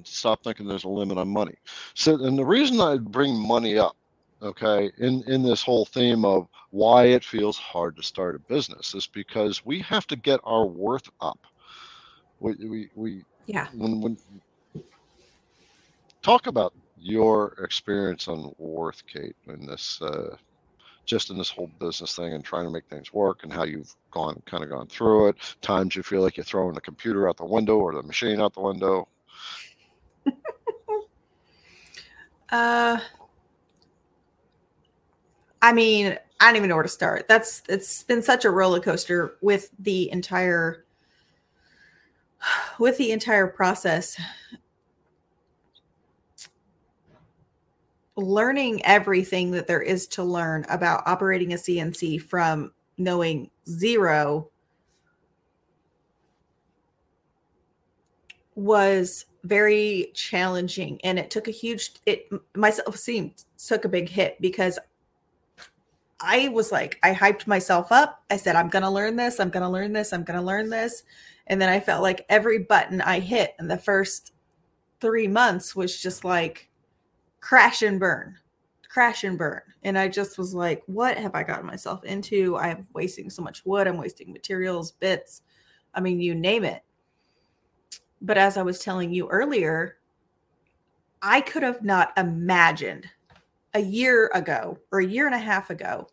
Stop 0.04 0.44
thinking 0.44 0.68
there's 0.68 0.84
a 0.86 0.90
limit 0.90 1.18
on 1.18 1.30
money. 1.30 1.56
So, 1.96 2.16
and 2.24 2.38
the 2.38 2.46
reason 2.46 2.80
I 2.82 2.98
bring 2.98 3.36
money 3.36 3.78
up, 3.78 3.96
okay, 4.46 4.92
in 4.98 5.24
in 5.28 5.44
this 5.44 5.62
whole 5.64 5.86
theme 5.86 6.24
of 6.24 6.48
why 6.72 7.06
it 7.06 7.24
feels 7.24 7.58
hard 7.58 7.98
to 7.98 8.04
start 8.04 8.36
a 8.36 8.40
business 8.40 8.94
is 8.94 9.08
because 9.08 9.66
we 9.66 9.80
have 9.82 10.08
to 10.08 10.16
get 10.16 10.40
our 10.44 10.66
worth 10.66 11.10
up. 11.20 11.40
We 12.40 12.56
we 12.56 12.90
we 12.96 13.24
Yeah. 13.48 13.68
when 13.74 14.02
when 14.02 14.18
talk 16.22 16.48
about 16.48 16.74
your 16.98 17.54
experience 17.64 18.28
on 18.28 18.54
worth 18.58 19.04
kate 19.06 19.36
in 19.48 19.66
this 19.66 20.02
uh 20.02 20.36
just 21.06 21.30
in 21.30 21.38
this 21.38 21.52
whole 21.52 21.70
business 21.80 22.16
thing 22.16 22.34
and 22.34 22.44
trying 22.44 22.66
to 22.66 22.72
make 22.72 22.88
things 22.90 23.14
work 23.14 23.44
and 23.44 23.54
how 23.54 23.64
you've 23.64 23.94
gone 24.12 24.42
kind 24.48 24.64
of 24.64 24.70
gone 24.72 24.88
through 24.88 25.28
it 25.28 25.36
times 25.62 25.96
you 25.96 26.02
feel 26.02 26.22
like 26.22 26.36
you're 26.36 26.44
throwing 26.44 26.74
the 26.74 26.82
computer 26.82 27.30
out 27.30 27.38
the 27.38 27.46
window 27.46 27.78
or 27.78 27.94
the 27.94 28.02
machine 28.02 28.42
out 28.42 28.54
the 28.54 28.62
window 28.62 29.08
Uh, 32.52 33.00
I 35.66 35.74
mean, 35.74 36.16
I 36.40 36.46
don't 36.46 36.58
even 36.58 36.70
know 36.70 36.76
where 36.76 36.84
to 36.84 36.90
start. 36.90 37.28
That's 37.28 37.64
it's 37.68 38.04
been 38.04 38.22
such 38.22 38.46
a 38.46 38.52
roller 38.52 38.80
coaster 38.80 39.36
with 39.42 39.72
the 39.80 40.12
entire 40.12 40.86
with 42.80 43.00
the 43.00 43.12
entire 43.12 43.48
process. 43.48 44.16
Learning 48.16 48.86
everything 48.86 49.50
that 49.52 49.66
there 49.66 49.82
is 49.82 50.06
to 50.10 50.24
learn 50.24 50.68
about 50.70 51.02
operating 51.08 51.54
a 51.54 51.56
CNC 51.56 52.22
from 52.22 52.72
knowing 53.00 53.50
zero 53.68 54.52
was 58.54 59.26
very 59.44 60.12
challenging 60.14 61.00
and 61.04 61.18
it 61.18 61.32
took 61.32 61.48
a 61.48 61.52
huge 61.52 61.94
it 62.06 62.30
myself 62.56 62.96
seemed 62.96 63.44
took 63.58 63.84
a 63.84 63.90
big 63.90 64.08
hit 64.08 64.40
because 64.40 64.80
i 66.26 66.48
was 66.50 66.72
like 66.72 67.00
i 67.04 67.14
hyped 67.14 67.48
myself 67.48 67.92
up 67.92 68.24
i 68.30 68.38
said 68.38 68.56
i'm 68.56 68.70
gonna 68.70 68.92
learn 68.92 69.16
this 69.16 69.40
i'm 69.40 69.50
gonna 69.50 69.70
learn 69.70 69.94
this 69.94 70.12
i'm 70.12 70.24
gonna 70.24 70.42
learn 70.42 70.70
this 70.70 71.04
and 71.48 71.62
then 71.62 71.70
i 71.70 71.80
felt 71.80 72.02
like 72.02 72.26
every 72.30 72.60
button 72.60 73.02
i 73.02 73.20
hit 73.20 73.56
in 73.60 73.68
the 73.68 73.78
first 73.78 74.34
three 75.00 75.28
months 75.28 75.76
was 75.76 76.02
just 76.02 76.24
like 76.26 76.70
crash 77.40 77.82
and 77.82 78.00
burn 78.00 78.38
crash 78.96 79.26
and 79.26 79.38
burn. 79.38 79.62
And 79.84 79.98
I 79.98 80.08
just 80.08 80.38
was 80.38 80.54
like, 80.54 80.82
what 80.86 81.18
have 81.18 81.36
I 81.36 81.44
gotten 81.44 81.66
myself 81.66 82.06
into? 82.06 82.56
I'm 82.56 82.88
wasting 82.94 83.30
so 83.30 83.42
much 83.42 83.66
wood, 83.66 83.88
I'm 83.88 83.98
wasting 83.98 84.32
materials, 84.32 84.94
bits. 84.94 85.42
I 85.94 86.00
mean, 86.00 86.22
you 86.22 86.34
name 86.34 86.64
it. 86.64 86.82
But 88.22 88.38
as 88.38 88.56
I 88.56 88.62
was 88.62 88.80
telling 88.80 89.14
you 89.14 89.28
earlier, 89.28 89.98
I 91.22 91.42
could 91.42 91.62
have 91.62 91.84
not 91.84 92.14
imagined 92.16 93.06
a 93.74 93.82
year 93.82 94.32
ago 94.34 94.80
or 94.94 95.00
a 95.00 95.06
year 95.06 95.26
and 95.26 95.36
a 95.36 95.40
half 95.40 95.70
ago 95.70 96.08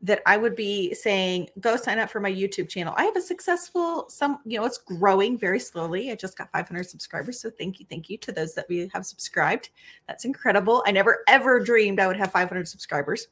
that 0.00 0.22
I 0.26 0.36
would 0.36 0.54
be 0.54 0.94
saying, 0.94 1.48
go 1.58 1.76
sign 1.76 1.98
up 1.98 2.08
for 2.08 2.20
my 2.20 2.32
YouTube 2.32 2.68
channel. 2.68 2.94
I 2.96 3.04
have 3.04 3.16
a 3.16 3.20
successful, 3.20 4.08
some, 4.08 4.38
you 4.44 4.58
know, 4.58 4.64
it's 4.64 4.78
growing 4.78 5.36
very 5.36 5.58
slowly. 5.58 6.12
I 6.12 6.14
just 6.14 6.38
got 6.38 6.52
500 6.52 6.88
subscribers. 6.88 7.40
So 7.40 7.50
thank 7.50 7.80
you. 7.80 7.86
Thank 7.90 8.08
you 8.08 8.16
to 8.18 8.30
those 8.30 8.54
that 8.54 8.68
we 8.68 8.88
have 8.94 9.04
subscribed. 9.04 9.70
That's 10.06 10.24
incredible. 10.24 10.84
I 10.86 10.92
never 10.92 11.24
ever 11.26 11.58
dreamed 11.58 11.98
I 11.98 12.06
would 12.06 12.16
have 12.16 12.30
500 12.30 12.68
subscribers. 12.68 13.26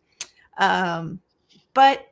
Um, 0.59 1.21
but 1.73 2.09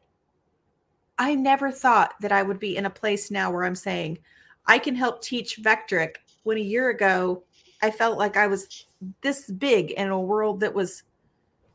I 1.19 1.35
never 1.35 1.73
thought 1.73 2.15
that 2.21 2.33
I 2.33 2.43
would 2.43 2.61
be 2.61 2.77
in 2.77 2.87
a 2.87 2.91
place 2.91 3.31
now 3.31 3.51
where 3.51 3.65
I'm 3.65 3.75
saying 3.75 4.19
I 4.67 4.79
can 4.79 4.95
help 4.95 5.21
teach 5.21 5.61
Vectric 5.63 6.17
when 6.45 6.59
a 6.59 6.61
year 6.61 6.91
ago 6.91 7.43
I 7.83 7.91
felt 7.91 8.19
like 8.19 8.37
I 8.37 8.47
was 8.47 8.87
this 9.21 9.51
big 9.51 9.91
in 9.93 10.09
a 10.11 10.21
world 10.21 10.61
that 10.61 10.75
was 10.75 11.03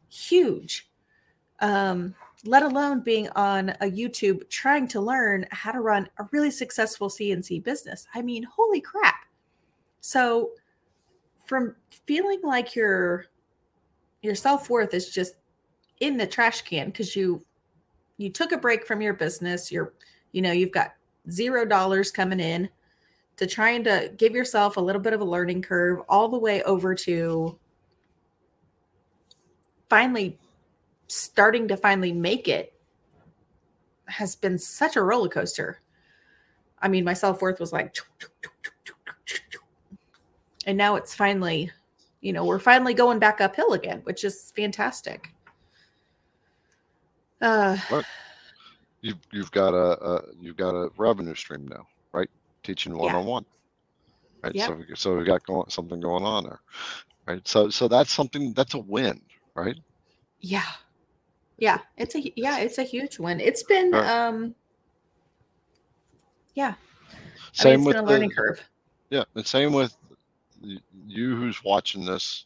huge. 0.09 0.89
Um, 1.59 2.15
let 2.45 2.63
alone 2.63 3.01
being 3.01 3.29
on 3.35 3.69
a 3.81 3.85
YouTube 3.85 4.49
trying 4.49 4.87
to 4.89 5.01
learn 5.01 5.45
how 5.51 5.71
to 5.71 5.81
run 5.81 6.07
a 6.17 6.25
really 6.31 6.51
successful 6.51 7.09
CNC 7.09 7.63
business. 7.63 8.07
I 8.15 8.21
mean, 8.21 8.43
holy 8.43 8.79
crap. 8.79 9.25
So 9.99 10.51
from 11.45 11.75
feeling 12.05 12.39
like 12.43 12.75
your 12.75 13.25
your 14.21 14.35
self-worth 14.35 14.93
is 14.93 15.09
just 15.09 15.35
in 15.99 16.17
the 16.17 16.27
trash 16.27 16.61
can 16.61 16.87
because 16.87 17.15
you 17.15 17.43
you 18.17 18.29
took 18.29 18.51
a 18.51 18.57
break 18.57 18.85
from 18.85 19.01
your 19.01 19.13
business, 19.13 19.71
you're 19.71 19.93
you 20.31 20.41
know, 20.41 20.51
you've 20.51 20.71
got 20.71 20.93
zero 21.29 21.65
dollars 21.65 22.11
coming 22.11 22.39
in 22.39 22.69
to 23.35 23.47
trying 23.47 23.83
to 23.83 24.13
give 24.17 24.33
yourself 24.33 24.77
a 24.77 24.81
little 24.81 25.01
bit 25.01 25.13
of 25.13 25.21
a 25.21 25.25
learning 25.25 25.61
curve 25.61 25.99
all 26.07 26.29
the 26.29 26.37
way 26.37 26.61
over 26.63 26.93
to 26.93 27.57
finally 29.89 30.37
starting 31.09 31.67
to 31.67 31.75
finally 31.75 32.13
make 32.13 32.47
it 32.47 32.73
has 34.05 34.35
been 34.35 34.57
such 34.57 34.95
a 34.95 35.01
roller 35.01 35.29
coaster. 35.29 35.81
I 36.81 36.87
mean, 36.87 37.03
my 37.03 37.13
self 37.13 37.41
worth 37.41 37.59
was 37.59 37.73
like, 37.73 37.95
and 40.65 40.77
now 40.77 40.95
it's 40.95 41.13
finally, 41.13 41.71
you 42.21 42.31
know, 42.31 42.45
we're 42.45 42.59
finally 42.59 42.93
going 42.93 43.19
back 43.19 43.41
uphill 43.41 43.73
again, 43.73 44.01
which 44.03 44.23
is 44.23 44.53
fantastic. 44.55 45.33
Uh, 47.41 47.77
you've 49.01 49.17
you've 49.31 49.51
got 49.51 49.73
a, 49.73 50.03
a, 50.03 50.21
you've 50.39 50.57
got 50.57 50.75
a 50.75 50.89
revenue 50.97 51.35
stream 51.35 51.67
now, 51.67 51.85
right? 52.11 52.29
Teaching 52.63 52.97
one 52.97 53.15
on 53.15 53.25
one, 53.25 53.45
right? 54.43 54.53
Yep. 54.53 54.67
So 54.67 54.95
so 54.95 55.17
we 55.17 55.23
got 55.23 55.43
going, 55.45 55.69
something 55.69 55.99
going 55.99 56.23
on 56.23 56.43
there, 56.43 56.59
right? 57.25 57.47
So 57.47 57.69
so 57.69 57.87
that's 57.87 58.11
something 58.11 58.53
that's 58.53 58.73
a 58.73 58.79
win, 58.79 59.21
right? 59.55 59.77
Yeah, 60.41 60.65
yeah, 61.59 61.79
it's 61.97 62.15
a 62.15 62.31
yeah, 62.35 62.59
it's 62.59 62.77
a 62.77 62.83
huge 62.83 63.19
one. 63.19 63.39
It's 63.39 63.63
been 63.63 63.91
right. 63.91 64.09
um 64.09 64.55
yeah. 66.55 66.73
Same 67.51 67.73
I 67.73 67.75
mean, 67.77 67.85
with 67.85 67.95
a 67.97 68.01
learning 68.01 68.29
the, 68.29 68.35
curve. 68.35 68.63
Yeah, 69.09 69.23
and 69.35 69.45
same 69.45 69.73
with 69.73 69.95
you 71.07 71.35
who's 71.35 71.63
watching 71.63 72.05
this. 72.05 72.45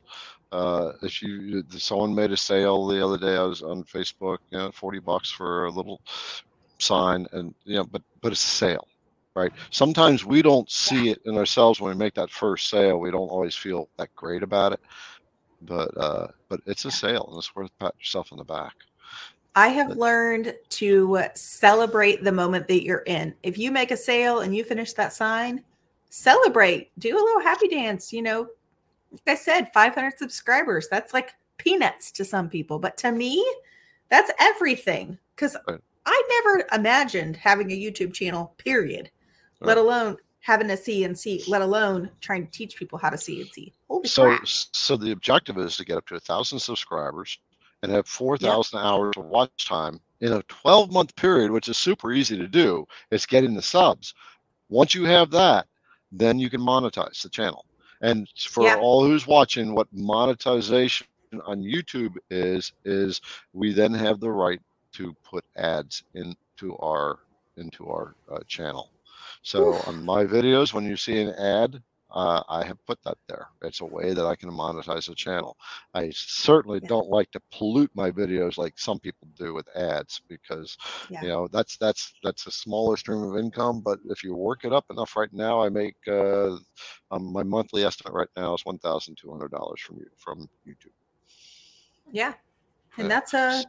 Uh, 0.52 0.94
if 1.02 1.22
you 1.22 1.64
someone 1.72 2.14
made 2.14 2.32
a 2.32 2.38
sale 2.38 2.86
the 2.88 3.04
other 3.04 3.18
day, 3.18 3.36
I 3.36 3.44
was 3.44 3.64
on 3.64 3.84
Facebook, 3.84 4.38
you 4.52 4.58
know, 4.58 4.72
forty 4.72 5.00
bucks 5.00 5.32
for 5.32 5.66
a 5.66 5.72
little 5.72 6.02
sign, 6.80 7.28
and 7.32 7.54
you 7.66 7.76
know, 7.76 7.84
but 7.84 8.02
but 8.22 8.32
it's 8.32 8.44
a 8.44 8.48
sale, 8.48 8.88
right? 9.36 9.52
Sometimes 9.72 10.26
we 10.26 10.42
don't 10.42 10.70
see 10.70 11.10
it 11.10 11.20
in 11.26 11.38
ourselves 11.38 11.82
when 11.82 11.92
we 11.92 11.98
make 11.98 12.14
that 12.14 12.30
first 12.30 12.70
sale. 12.70 13.00
We 13.00 13.12
don't 13.12 13.30
always 13.30 13.56
feel 13.56 13.90
that 13.98 14.16
great 14.16 14.44
about 14.44 14.74
it, 14.74 14.80
but 15.64 15.96
uh, 15.98 16.28
but 16.50 16.62
it's 16.68 16.86
a 16.86 16.92
sale, 16.92 17.28
and 17.30 17.38
it's 17.40 17.56
worth 17.56 17.72
pat 17.80 17.96
yourself 17.98 18.32
on 18.32 18.38
the 18.38 18.44
back. 18.44 18.76
I 19.56 19.68
have 19.68 19.98
learned 19.98 20.56
to 20.70 21.20
celebrate 21.36 22.24
the 22.24 22.32
moment 22.32 22.68
that 22.68 22.84
you're 22.84 23.04
in. 23.06 23.36
If 23.44 23.58
you 23.58 23.72
make 23.72 23.92
a 23.92 23.98
sale 23.98 24.40
and 24.40 24.56
you 24.56 24.64
finish 24.64 24.94
that 24.94 25.14
sign, 25.14 25.64
celebrate, 26.10 26.92
do 26.98 27.16
a 27.16 27.24
little 27.24 27.42
happy 27.42 27.68
dance. 27.68 28.12
You 28.12 28.24
know, 28.24 28.48
like 29.12 29.22
I 29.28 29.36
said, 29.36 29.72
500 29.74 30.18
subscribers, 30.18 30.88
that's 30.90 31.14
like 31.14 31.34
peanuts 31.58 32.12
to 32.14 32.26
some 32.26 32.50
people. 32.50 32.80
But 32.80 32.98
to 32.98 33.12
me, 33.12 33.46
that's 34.10 34.32
everything 34.40 35.18
because 35.36 35.56
right. 35.68 35.80
I 36.06 36.42
never 36.44 36.68
imagined 36.74 37.38
having 37.38 37.72
a 37.72 37.80
YouTube 37.80 38.14
channel, 38.14 38.56
period, 38.58 39.12
right. 39.60 39.68
let 39.68 39.78
alone 39.78 40.18
having 40.40 40.72
a 40.72 40.74
CNC, 40.74 41.48
let 41.48 41.62
alone 41.62 42.10
trying 42.22 42.46
to 42.46 42.52
teach 42.52 42.76
people 42.76 42.98
how 42.98 43.10
to 43.10 43.18
CNC. 43.18 43.72
Holy 43.88 44.08
so, 44.08 44.36
crap. 44.36 44.42
so 44.46 44.98
the 44.98 45.12
objective 45.12 45.58
is 45.58 45.78
to 45.78 45.86
get 45.86 45.98
up 45.98 46.08
to 46.08 46.16
a 46.16 46.20
thousand 46.20 46.60
subscribers 46.60 47.40
and 47.84 47.92
have 47.92 48.08
4,000 48.08 48.78
yep. 48.78 48.86
hours 48.86 49.14
of 49.18 49.26
watch 49.26 49.68
time 49.68 50.00
in 50.22 50.32
a 50.32 50.42
12 50.44 50.92
month 50.92 51.16
period, 51.18 51.52
which 51.52 51.68
is 51.68 51.78
super 51.78 52.14
easy 52.14 52.38
to 52.38 52.48
do. 52.48 52.88
It's 53.12 53.26
getting 53.26 53.54
the 53.54 53.62
subs. 53.62 54.16
Once 54.70 54.96
you 54.96 55.04
have 55.04 55.30
that, 55.32 55.68
then 56.12 56.40
you 56.40 56.50
can 56.50 56.62
monetize 56.62 57.22
the 57.22 57.30
channel. 57.30 57.66
And 58.02 58.28
for 58.38 58.64
yep. 58.64 58.80
all 58.82 59.04
who's 59.04 59.28
watching, 59.28 59.76
what 59.76 59.88
monetization 59.92 61.08
on 61.46 61.62
YouTube 61.62 62.16
is, 62.30 62.72
is 62.86 63.20
we 63.52 63.74
then 63.74 63.94
have 63.94 64.22
the 64.22 64.32
right 64.32 64.62
to 64.94 65.14
put 65.24 65.44
ads 65.58 66.04
into 66.14 66.78
our 66.78 67.20
into 67.58 67.88
our 67.88 68.16
uh, 68.32 68.40
channel. 68.48 68.92
So 69.42 69.76
Oof. 69.76 69.88
on 69.88 70.06
my 70.06 70.26
videos, 70.26 70.74
when 70.74 70.86
you 70.86 70.96
see 70.96 71.22
an 71.22 71.34
ad, 71.36 71.84
uh, 72.14 72.44
I 72.48 72.64
have 72.64 72.84
put 72.86 73.02
that 73.04 73.18
there. 73.28 73.48
It's 73.64 73.82
a 73.82 73.86
way 73.86 74.14
that 74.14 74.26
I 74.26 74.36
can 74.36 74.50
monetize 74.52 75.10
a 75.10 75.16
channel. 75.16 75.58
I 75.94 76.12
certainly 76.14 76.80
yeah. 76.82 76.90
don't 76.90 77.10
like 77.10 77.32
to 77.32 77.42
pollute 77.52 77.92
my 77.96 78.12
videos 78.12 78.58
like 78.58 78.78
some 78.78 79.00
people 79.00 79.28
do 79.38 79.54
with 79.54 79.68
ads 79.76 80.22
because 80.30 80.78
yeah. 81.10 81.22
you 81.22 81.28
know 81.28 81.48
that's 81.48 81.76
that's 81.78 82.14
that's 82.24 82.46
a 82.46 82.52
smaller 82.52 82.98
stream 82.98 83.24
of 83.24 83.38
income. 83.38 83.82
But 83.82 84.00
if 84.06 84.24
you 84.24 84.36
work 84.36 84.64
it 84.64 84.74
up 84.74 84.86
enough, 84.92 85.16
right 85.16 85.34
now 85.34 85.62
I 85.62 85.70
make 85.70 85.96
uh, 86.08 86.58
um, 87.12 87.34
my 87.34 87.44
monthly 87.44 87.84
estimate 87.84 88.14
right 88.14 88.30
now 88.38 88.54
is 88.54 88.64
one 88.64 88.78
thousand 88.78 89.18
two 89.18 89.32
hundred 89.32 89.52
dollars 89.52 89.82
from 89.82 89.98
you 89.98 90.08
from 90.18 90.48
YouTube. 90.68 90.94
Yeah, 92.12 92.34
and 92.98 93.10
that's 93.10 93.34
a 93.34 93.64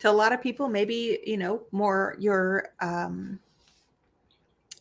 to 0.00 0.10
a 0.10 0.12
lot 0.12 0.32
of 0.32 0.42
people 0.42 0.68
maybe 0.68 1.20
you 1.24 1.36
know 1.36 1.62
more 1.70 2.16
your 2.18 2.70
um, 2.80 3.38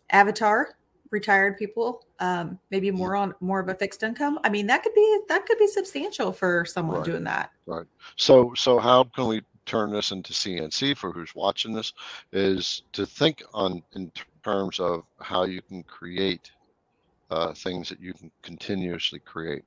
avatar 0.10 0.76
retired 1.14 1.58
people 1.58 2.04
um, 2.20 2.60
maybe 2.72 2.92
more 2.92 3.16
on 3.16 3.34
more 3.40 3.60
of 3.60 3.70
a 3.70 3.76
fixed 3.76 4.04
income 4.04 4.40
i 4.44 4.50
mean 4.50 4.68
that 4.68 4.84
could 4.84 4.94
be 4.94 5.20
that 5.30 5.46
could 5.46 5.60
be 5.60 5.68
substantial 5.68 6.34
for 6.34 6.66
someone 6.66 6.98
right. 6.98 7.06
doing 7.06 7.24
that 7.24 7.52
right 7.68 7.86
so 8.18 8.52
so 8.56 8.80
how 8.80 9.04
can 9.04 9.28
we 9.28 9.42
turn 9.66 9.92
this 9.92 10.12
into 10.12 10.34
cnc 10.34 10.98
for 10.98 11.12
who's 11.12 11.34
watching 11.36 11.74
this 11.74 11.94
is 12.34 12.82
to 12.92 13.06
think 13.06 13.44
on 13.54 13.82
in 13.94 14.12
terms 14.44 14.80
of 14.80 15.04
how 15.22 15.44
you 15.44 15.62
can 15.62 15.84
create 15.84 16.52
uh, 17.30 17.54
things 17.54 17.88
that 17.88 18.02
you 18.02 18.14
can 18.14 18.30
continuously 18.42 19.20
create 19.20 19.64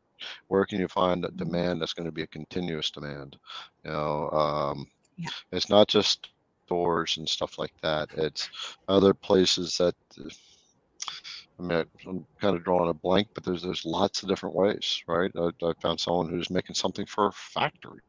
where 0.49 0.66
can 0.66 0.79
you 0.81 0.89
find 0.89 1.25
a 1.25 1.29
mm-hmm. 1.29 1.37
demand 1.37 1.81
that's 1.81 1.95
going 1.95 2.05
to 2.05 2.12
be 2.12 2.23
a 2.23 2.27
continuous 2.27 2.91
demand 2.91 3.37
you 3.85 3.91
know 3.91 4.29
um, 4.31 4.87
yeah. 5.16 5.31
it's 5.53 5.70
not 5.70 5.89
just 5.89 6.29
stores 6.66 7.16
and 7.16 7.29
stuff 7.29 7.59
like 7.59 7.73
that 7.81 8.09
it's 8.16 8.51
other 8.89 9.15
places 9.15 9.79
that 9.79 9.95
I 11.59 11.62
mean, 11.62 11.85
I'm 12.07 12.27
kind 12.41 12.55
of 12.57 12.65
drawing 12.65 12.91
a 12.91 12.95
blank, 12.95 13.28
but 13.35 13.45
there's 13.45 13.62
there's 13.62 13.85
lots 13.85 14.23
of 14.23 14.28
different 14.28 14.55
ways, 14.55 15.03
right? 15.07 15.31
I, 15.37 15.51
I 15.65 15.73
found 15.81 15.99
someone 15.99 16.28
who's 16.28 16.51
making 16.51 16.74
something 16.74 17.07
for 17.07 17.28
a 17.28 17.33
factory, 17.33 18.01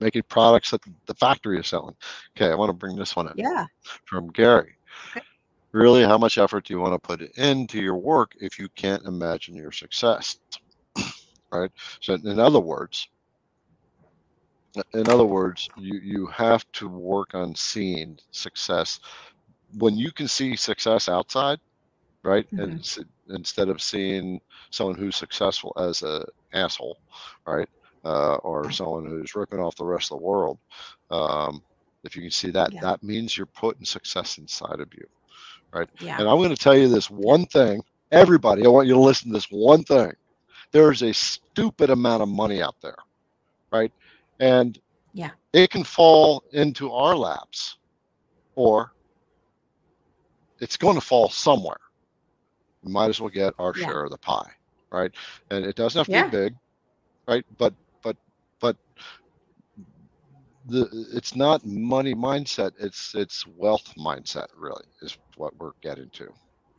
making 0.00 0.22
products 0.24 0.70
that 0.72 0.82
the 1.06 1.14
factory 1.14 1.60
is 1.60 1.68
selling. 1.68 1.94
Okay, 2.36 2.50
I 2.50 2.54
want 2.54 2.70
to 2.70 2.74
bring 2.74 2.96
this 2.96 3.14
one 3.14 3.28
in. 3.28 3.34
Yeah. 3.36 3.66
From 4.06 4.28
Gary. 4.28 4.74
Okay. 5.10 5.24
Really, 5.72 6.02
how 6.02 6.18
much 6.18 6.38
effort 6.38 6.64
do 6.64 6.74
you 6.74 6.80
want 6.80 6.94
to 6.94 6.98
put 6.98 7.20
into 7.36 7.80
your 7.80 7.96
work 7.96 8.32
if 8.40 8.58
you 8.58 8.68
can't 8.74 9.04
imagine 9.04 9.54
your 9.54 9.70
success? 9.72 10.38
right. 11.52 11.70
So, 12.00 12.14
in 12.14 12.40
other 12.40 12.60
words, 12.60 13.06
in 14.94 15.08
other 15.08 15.24
words, 15.24 15.68
you 15.76 16.00
you 16.02 16.26
have 16.26 16.64
to 16.72 16.88
work 16.88 17.34
on 17.34 17.54
seeing 17.54 18.18
success. 18.30 19.00
When 19.78 19.96
you 19.96 20.10
can 20.10 20.28
see 20.28 20.56
success 20.56 21.08
outside, 21.08 21.60
right? 22.28 22.46
Mm-hmm. 22.52 22.62
And 22.62 23.06
instead 23.30 23.68
of 23.68 23.82
seeing 23.82 24.40
someone 24.70 24.96
who's 24.96 25.16
successful 25.16 25.72
as 25.78 26.02
a 26.02 26.24
asshole, 26.52 26.98
right, 27.46 27.68
uh, 28.04 28.36
or 28.36 28.70
someone 28.70 29.06
who's 29.06 29.34
ripping 29.34 29.60
off 29.60 29.76
the 29.76 29.84
rest 29.84 30.12
of 30.12 30.18
the 30.18 30.24
world, 30.24 30.58
um, 31.10 31.62
if 32.04 32.16
you 32.16 32.22
can 32.22 32.30
see 32.30 32.50
that, 32.50 32.72
yeah. 32.72 32.80
that 32.80 33.02
means 33.02 33.36
you're 33.36 33.46
putting 33.46 33.84
success 33.84 34.38
inside 34.38 34.80
of 34.80 34.92
you, 34.94 35.06
right? 35.74 35.88
Yeah. 36.00 36.18
And 36.18 36.28
I'm 36.28 36.38
going 36.38 36.50
to 36.50 36.56
tell 36.56 36.76
you 36.76 36.88
this 36.88 37.10
one 37.10 37.46
thing, 37.46 37.82
everybody. 38.12 38.64
I 38.64 38.68
want 38.68 38.88
you 38.88 38.94
to 38.94 39.00
listen 39.00 39.28
to 39.28 39.34
this 39.34 39.48
one 39.50 39.84
thing. 39.84 40.12
There 40.72 40.92
is 40.92 41.02
a 41.02 41.12
stupid 41.12 41.90
amount 41.90 42.22
of 42.22 42.28
money 42.28 42.62
out 42.62 42.76
there 42.82 42.96
right? 43.70 43.92
And 44.40 44.78
Yeah. 45.12 45.30
it 45.52 45.70
can 45.70 45.84
fall 45.84 46.44
into 46.52 46.92
our 46.92 47.16
laps, 47.16 47.76
or 48.54 48.92
it's 50.60 50.76
going 50.76 50.94
to 50.94 51.00
fall 51.00 51.28
somewhere. 51.28 51.78
We 52.82 52.92
might 52.92 53.08
as 53.08 53.20
well 53.20 53.30
get 53.30 53.54
our 53.58 53.74
Yeah. 53.74 53.86
share 53.86 54.04
of 54.04 54.10
the 54.10 54.18
pie, 54.18 54.50
right? 54.90 55.10
And 55.50 55.64
it 55.64 55.76
doesn't 55.76 55.98
have 55.98 56.06
to 56.06 56.12
Yeah. 56.12 56.24
be 56.24 56.36
big, 56.36 56.54
right? 57.26 57.44
But 57.58 57.74
but 58.02 58.16
but 58.60 58.76
the 60.66 60.88
it's 61.12 61.34
not 61.34 61.64
money 61.64 62.14
mindset. 62.14 62.72
It's 62.78 63.14
it's 63.14 63.46
wealth 63.46 63.92
mindset. 63.96 64.46
Really 64.56 64.84
is 65.02 65.16
what 65.36 65.56
we're 65.58 65.72
getting 65.82 66.10
to. 66.10 66.32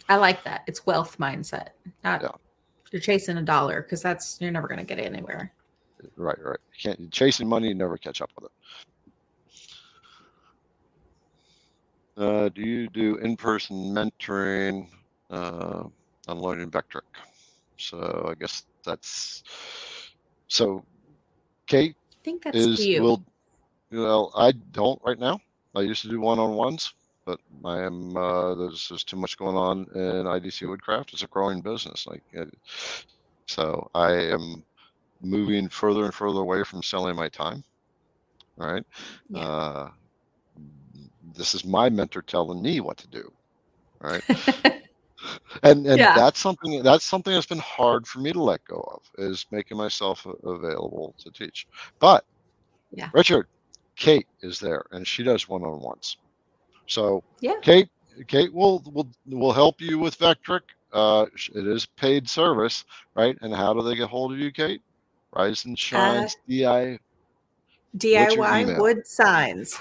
I 0.07 0.15
like 0.15 0.43
that. 0.43 0.63
It's 0.67 0.85
wealth 0.85 1.17
mindset. 1.17 1.69
Not 2.03 2.21
Yeah. 2.21 2.31
you're 2.91 3.01
chasing 3.01 3.38
a 3.38 3.43
dollar 3.43 3.81
because 3.81 4.01
that's 4.01 4.39
you're 4.41 4.51
never 4.51 4.67
going 4.67 4.80
to 4.80 4.85
get 4.85 4.99
anywhere. 4.99 5.53
Right, 6.15 6.38
right. 6.41 6.59
You 6.73 6.91
can't 6.95 7.11
chasing 7.11 7.47
money, 7.47 7.67
you 7.67 7.76
never 7.76 7.97
catch 7.97 8.21
up 8.21 8.31
with 8.39 8.49
it. 12.17 12.23
Uh, 12.23 12.49
do 12.49 12.61
you 12.61 12.89
do 12.89 13.17
in-person 13.17 13.93
mentoring 13.93 14.89
uh, 15.30 15.84
on 16.27 16.39
learning 16.39 16.72
Vectric? 16.72 17.01
So 17.77 18.27
I 18.30 18.35
guess 18.35 18.64
that's 18.85 19.43
so. 20.47 20.84
Kate 21.68 21.95
I 22.11 22.23
think 22.23 22.43
that's 22.43 22.57
is 22.57 22.85
you. 22.85 23.01
will. 23.01 23.23
Well, 23.91 24.31
I 24.35 24.51
don't 24.51 25.01
right 25.03 25.19
now. 25.19 25.39
I 25.76 25.81
used 25.81 26.01
to 26.03 26.10
do 26.10 26.19
one-on-ones, 26.19 26.93
but 27.26 27.39
I 27.64 27.81
am. 27.81 28.15
Uh, 28.15 28.56
there's 28.56 28.89
there's 28.89 29.03
too 29.03 29.18
much 29.18 29.38
going 29.38 29.56
on 29.56 29.88
in 29.95 30.26
IDC 30.26 30.68
Woodcraft. 30.68 31.14
It's 31.14 31.23
a 31.23 31.27
growing 31.27 31.61
business. 31.61 32.06
Like, 32.07 32.23
uh, 32.38 32.45
so 33.47 33.89
I 33.93 34.11
am 34.14 34.64
moving 35.22 35.69
further 35.69 36.06
and 36.06 36.14
further 36.14 36.39
away 36.39 36.64
from 36.64 36.84
selling 36.84 37.15
my 37.15 37.30
time. 37.30 37.64
Right. 38.57 38.84
Yeah. 39.30 39.39
Uh, 39.39 39.89
this 41.35 41.56
is 41.56 41.64
my 41.64 41.89
mentor 41.89 42.22
telling 42.22 42.61
me 42.61 42.80
what 42.80 42.97
to 42.97 43.07
do. 43.07 43.31
Right. 44.01 44.23
and 45.63 45.85
and 45.85 45.99
Yeah. 45.99 46.15
that's 46.15 46.39
something 46.39 46.81
that's 46.83 47.05
something 47.05 47.33
that's 47.33 47.45
been 47.45 47.59
hard 47.59 48.07
for 48.07 48.19
me 48.19 48.31
to 48.31 48.41
let 48.41 48.63
go 48.65 48.79
of 48.93 49.01
is 49.23 49.45
making 49.51 49.77
myself 49.77 50.25
available 50.43 51.15
to 51.19 51.31
teach. 51.31 51.67
But 51.99 52.25
Yeah. 52.91 53.09
Richard, 53.13 53.47
Kate 53.95 54.27
is 54.41 54.59
there 54.59 54.85
and 54.91 55.07
she 55.07 55.23
does 55.23 55.47
one-on-ones. 55.49 56.17
So 56.87 57.23
Yeah. 57.39 57.59
Kate, 57.61 57.89
Kate 58.27 58.53
will 58.53 58.81
will 58.91 59.09
will 59.27 59.53
help 59.53 59.81
you 59.81 59.99
with 59.99 60.17
Vectric. 60.17 60.61
Uh, 60.91 61.27
it 61.53 61.67
is 61.67 61.85
paid 61.85 62.27
service, 62.27 62.83
right? 63.15 63.37
And 63.41 63.53
how 63.53 63.73
do 63.73 63.81
they 63.83 63.95
get 63.95 64.09
hold 64.09 64.31
of 64.33 64.39
you, 64.39 64.51
Kate? 64.51 64.81
Rise 65.31 65.65
and 65.65 65.77
Shines 65.77 66.35
DI 66.47 66.99
DIY 67.97 68.79
wood 68.79 69.05
signs. 69.05 69.79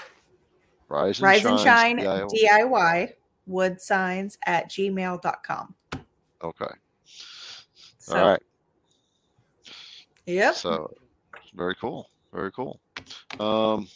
Rise 0.87 1.19
and 1.19 1.25
Rise 1.27 1.45
and 1.45 1.59
Shine 1.59 1.97
shine 1.99 1.99
DIY. 1.99 2.29
DIY 2.29 3.13
wood 3.49 3.81
signs 3.81 4.37
at 4.45 4.69
gmail.com. 4.69 5.75
Okay. 6.43 6.73
So, 7.97 8.17
All 8.17 8.29
right. 8.29 8.41
Yep. 10.25 10.55
So 10.55 10.93
very 11.55 11.75
cool. 11.75 12.09
Very 12.31 12.51
cool. 12.51 12.79
Um, 13.39 13.87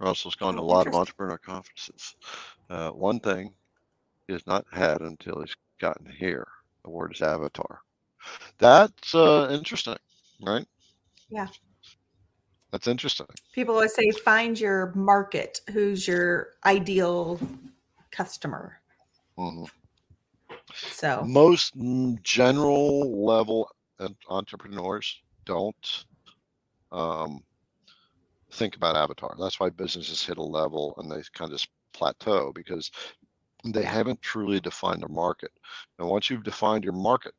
Russell's 0.00 0.34
gone 0.34 0.54
to 0.56 0.60
a 0.60 0.62
lot 0.62 0.88
of 0.88 0.94
entrepreneur 0.94 1.38
conferences. 1.38 2.16
Uh, 2.68 2.90
one 2.90 3.20
thing 3.20 3.54
he 4.26 4.32
has 4.32 4.46
not 4.46 4.66
had 4.72 5.00
until 5.00 5.40
he's 5.40 5.54
gotten 5.80 6.10
here. 6.10 6.46
The 6.84 6.90
word 6.90 7.12
is 7.14 7.22
avatar. 7.22 7.80
That's 8.58 9.14
uh, 9.14 9.48
interesting, 9.52 9.96
right? 10.40 10.66
Yeah. 11.30 11.46
That's 12.72 12.88
interesting. 12.88 13.26
People 13.54 13.74
always 13.74 13.94
say 13.94 14.10
find 14.10 14.58
your 14.58 14.92
market. 14.94 15.60
Who's 15.70 16.08
your 16.08 16.48
ideal 16.64 17.38
customer? 18.10 18.80
Mhm. 19.38 19.70
So, 20.74 21.24
Most 21.24 21.74
general 22.22 23.24
level 23.24 23.70
entrepreneurs 24.28 25.20
don't 25.44 26.04
um, 26.90 27.42
think 28.52 28.76
about 28.76 28.96
avatar. 28.96 29.34
That's 29.38 29.60
why 29.60 29.70
businesses 29.70 30.24
hit 30.24 30.38
a 30.38 30.42
level 30.42 30.94
and 30.98 31.10
they 31.10 31.22
kind 31.34 31.52
of 31.52 31.66
plateau 31.92 32.52
because 32.52 32.90
they 33.64 33.82
haven't 33.84 34.20
truly 34.22 34.60
defined 34.60 35.02
their 35.02 35.08
market. 35.08 35.52
And 35.98 36.08
once 36.08 36.28
you've 36.28 36.42
defined 36.42 36.84
your 36.84 36.92
market, 36.94 37.34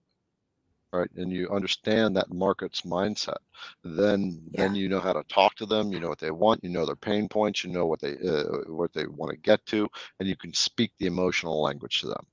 right, 0.93 1.09
and 1.15 1.31
you 1.31 1.49
understand 1.49 2.15
that 2.15 2.31
market's 2.31 2.81
mindset, 2.81 3.37
then 3.83 4.41
then 4.51 4.75
you 4.75 4.87
know 4.87 4.99
how 4.99 5.13
to 5.13 5.23
talk 5.23 5.55
to 5.55 5.65
them. 5.65 5.91
You 5.91 5.99
know 5.99 6.09
what 6.09 6.19
they 6.19 6.31
want. 6.31 6.63
You 6.63 6.69
know 6.69 6.85
their 6.85 6.95
pain 6.95 7.27
points. 7.27 7.63
You 7.63 7.71
know 7.71 7.85
what 7.85 7.99
they 7.99 8.13
uh, 8.13 8.43
what 8.67 8.93
they 8.93 9.07
want 9.07 9.31
to 9.31 9.37
get 9.37 9.65
to, 9.67 9.87
and 10.19 10.29
you 10.29 10.35
can 10.35 10.53
speak 10.53 10.91
the 10.99 11.07
emotional 11.07 11.61
language 11.61 11.99
to 12.01 12.07
them. 12.07 12.25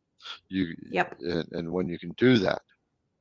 You 0.48 0.74
yep. 0.90 1.16
and, 1.20 1.48
and 1.52 1.72
when 1.72 1.88
you 1.88 1.98
can 1.98 2.10
do 2.16 2.38
that, 2.38 2.62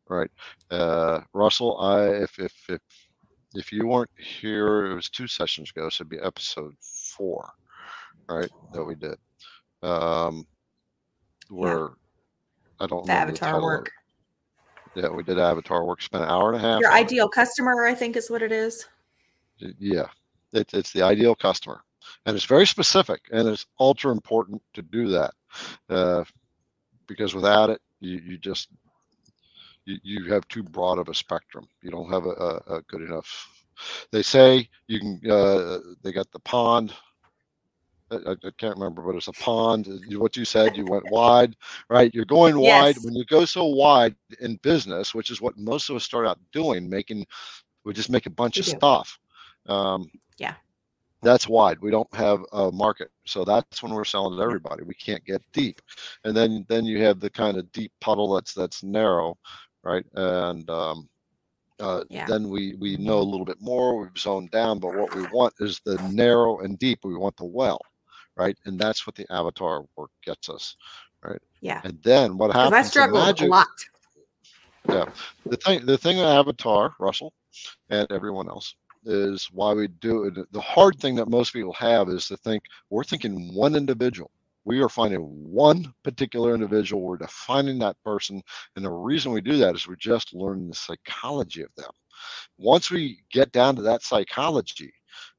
right? 0.09 0.29
Uh, 0.69 1.21
Russell, 1.33 1.79
I 1.79 2.07
if 2.23 2.37
if 2.39 2.53
if 2.69 2.81
if 3.55 3.71
you 3.71 3.87
weren't 3.87 4.11
here, 4.17 4.87
it 4.87 4.95
was 4.95 5.09
two 5.09 5.27
sessions 5.27 5.71
ago, 5.71 5.89
so 5.89 6.01
it'd 6.01 6.09
be 6.09 6.19
episode 6.19 6.75
four, 6.81 7.49
right? 8.27 8.49
That 8.73 8.83
we 8.83 8.95
did, 8.95 9.17
um, 9.81 10.45
where 11.49 11.89
I 12.79 12.87
don't 12.87 13.05
The 13.05 13.13
avatar 13.13 13.61
work. 13.61 13.91
Yeah, 14.99 15.09
we 15.09 15.23
did 15.23 15.39
avatar 15.39 15.85
work. 15.85 16.01
Spent 16.01 16.23
an 16.23 16.29
hour 16.29 16.51
and 16.51 16.57
a 16.57 16.67
half. 16.67 16.81
Your 16.81 16.91
on 16.91 16.97
it. 16.97 17.01
ideal 17.01 17.29
customer, 17.29 17.85
I 17.85 17.93
think, 17.93 18.17
is 18.17 18.29
what 18.29 18.41
it 18.41 18.51
is. 18.51 18.85
Yeah, 19.79 20.07
it, 20.51 20.73
it's 20.73 20.91
the 20.91 21.01
ideal 21.01 21.35
customer, 21.35 21.81
and 22.25 22.35
it's 22.35 22.45
very 22.45 22.67
specific, 22.67 23.21
and 23.31 23.47
it's 23.47 23.65
ultra 23.79 24.11
important 24.11 24.61
to 24.73 24.81
do 24.81 25.07
that, 25.09 25.31
uh, 25.89 26.23
because 27.07 27.33
without 27.33 27.69
it, 27.69 27.81
you, 28.01 28.21
you 28.25 28.37
just 28.37 28.69
you, 29.85 29.97
you 30.03 30.33
have 30.33 30.47
too 30.47 30.63
broad 30.63 30.97
of 30.97 31.07
a 31.07 31.13
spectrum. 31.13 31.67
You 31.81 31.91
don't 31.91 32.11
have 32.11 32.25
a, 32.25 32.29
a, 32.29 32.77
a 32.77 32.81
good 32.83 33.01
enough. 33.01 33.47
They 34.11 34.21
say 34.21 34.67
you 34.87 34.99
can. 34.99 35.21
Uh, 35.29 35.79
they 36.03 36.11
got 36.11 36.29
the 36.31 36.39
pond. 36.39 36.93
I, 38.11 38.31
I 38.31 38.51
can't 38.57 38.75
remember, 38.77 39.01
but 39.03 39.15
it's 39.15 39.27
a 39.27 39.33
pond. 39.33 39.87
What 40.17 40.37
you 40.37 40.45
said, 40.45 40.75
you 40.77 40.85
went 40.85 41.09
wide, 41.11 41.55
right? 41.89 42.13
You're 42.13 42.25
going 42.25 42.59
wide. 42.59 42.95
Yes. 42.95 43.05
When 43.05 43.15
you 43.15 43.25
go 43.25 43.45
so 43.45 43.65
wide 43.65 44.15
in 44.41 44.57
business, 44.57 45.13
which 45.15 45.31
is 45.31 45.41
what 45.41 45.57
most 45.57 45.89
of 45.89 45.95
us 45.95 46.03
start 46.03 46.27
out 46.27 46.39
doing, 46.53 46.89
making 46.89 47.25
we 47.85 47.93
just 47.93 48.09
make 48.09 48.25
a 48.25 48.31
bunch 48.31 48.57
We 48.57 48.61
of 48.61 48.65
do. 48.65 48.71
stuff. 48.71 49.19
Um, 49.67 50.09
Yeah. 50.37 50.55
That's 51.21 51.49
wide. 51.49 51.79
We 51.81 51.91
don't 51.91 52.13
have 52.15 52.43
a 52.53 52.71
market, 52.71 53.11
so 53.25 53.43
that's 53.45 53.83
when 53.83 53.93
we're 53.93 54.05
selling 54.05 54.37
to 54.37 54.43
everybody. 54.43 54.83
We 54.83 54.93
can't 54.95 55.25
get 55.25 55.41
deep, 55.53 55.81
and 56.23 56.35
then 56.35 56.65
then 56.69 56.85
you 56.85 57.03
have 57.03 57.19
the 57.19 57.29
kind 57.29 57.57
of 57.57 57.71
deep 57.73 57.91
puddle 57.99 58.33
that's 58.35 58.53
that's 58.53 58.83
narrow, 58.83 59.37
right? 59.83 60.05
And 60.15 60.69
um, 60.69 61.09
uh, 61.79 62.03
Yeah. 62.09 62.25
then 62.27 62.49
we 62.49 62.75
we 62.75 62.97
know 62.97 63.19
a 63.19 63.29
little 63.31 63.45
bit 63.45 63.61
more. 63.61 63.97
We've 63.99 64.17
zoned 64.17 64.51
down, 64.51 64.79
but 64.79 64.95
what 64.95 65.13
we 65.15 65.23
want 65.33 65.53
is 65.59 65.81
the 65.85 65.97
narrow 66.11 66.59
and 66.59 66.79
deep. 66.79 66.99
We 67.03 67.15
want 67.17 67.35
the 67.37 67.45
well, 67.45 67.81
right? 68.39 68.57
And 68.65 68.79
that's 68.79 69.05
what 69.05 69.15
the 69.15 69.27
avatar 69.31 69.83
work 69.97 70.11
gets 70.23 70.49
us, 70.49 70.75
right? 71.23 71.41
Yeah. 71.61 71.81
And 71.83 71.99
then 72.01 72.37
what 72.37 72.55
happens? 72.55 72.73
I 72.73 72.81
the 72.81 72.87
struggled 72.87 73.41
a 73.41 73.45
lot. 73.45 73.67
Yeah. 74.87 75.05
the 75.45 75.57
thing 75.57 75.85
the 75.85 75.97
thing 75.97 76.17
with 76.17 76.25
avatar 76.25 76.95
russell 76.99 77.33
and 77.89 78.09
everyone 78.11 78.47
else 78.47 78.73
is 79.05 79.49
why 79.51 79.73
we 79.73 79.87
do 79.87 80.23
it 80.23 80.51
the 80.53 80.61
hard 80.61 80.97
thing 80.99 81.15
that 81.15 81.29
most 81.29 81.51
people 81.51 81.73
have 81.73 82.07
is 82.09 82.27
to 82.27 82.37
think 82.37 82.63
we're 82.89 83.03
thinking 83.03 83.53
one 83.53 83.75
individual 83.75 84.31
we 84.63 84.81
are 84.81 84.89
finding 84.89 85.19
one 85.21 85.93
particular 86.03 86.55
individual 86.55 87.03
we're 87.03 87.17
defining 87.17 87.77
that 87.79 88.01
person 88.03 88.41
and 88.77 88.85
the 88.85 88.89
reason 88.89 89.33
we 89.33 89.41
do 89.41 89.57
that 89.57 89.75
is 89.75 89.87
we're 89.87 89.95
just 89.95 90.33
learning 90.33 90.69
the 90.69 90.75
psychology 90.75 91.61
of 91.61 91.75
them 91.75 91.91
once 92.57 92.89
we 92.89 93.19
get 93.31 93.51
down 93.51 93.75
to 93.75 93.81
that 93.81 94.01
psychology 94.01 94.91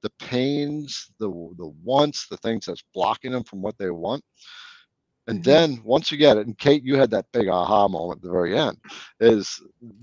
the 0.02 0.10
pains 0.18 1.10
the 1.18 1.28
the 1.58 1.66
wants 1.82 2.28
the 2.28 2.36
things 2.38 2.66
that's 2.66 2.84
blocking 2.94 3.32
them 3.32 3.44
from 3.44 3.62
what 3.62 3.76
they 3.78 3.90
want 3.90 4.22
and 5.28 5.40
Mhm. 5.40 5.44
then 5.44 5.80
once 5.84 6.10
you 6.10 6.18
get 6.18 6.36
it 6.36 6.46
and 6.46 6.58
kate 6.58 6.82
you 6.84 6.96
had 6.96 7.10
that 7.10 7.26
big 7.32 7.48
aha 7.48 7.88
moment 7.88 8.18
at 8.18 8.22
the 8.22 8.30
very 8.30 8.56
end 8.58 8.76
is 9.20 9.60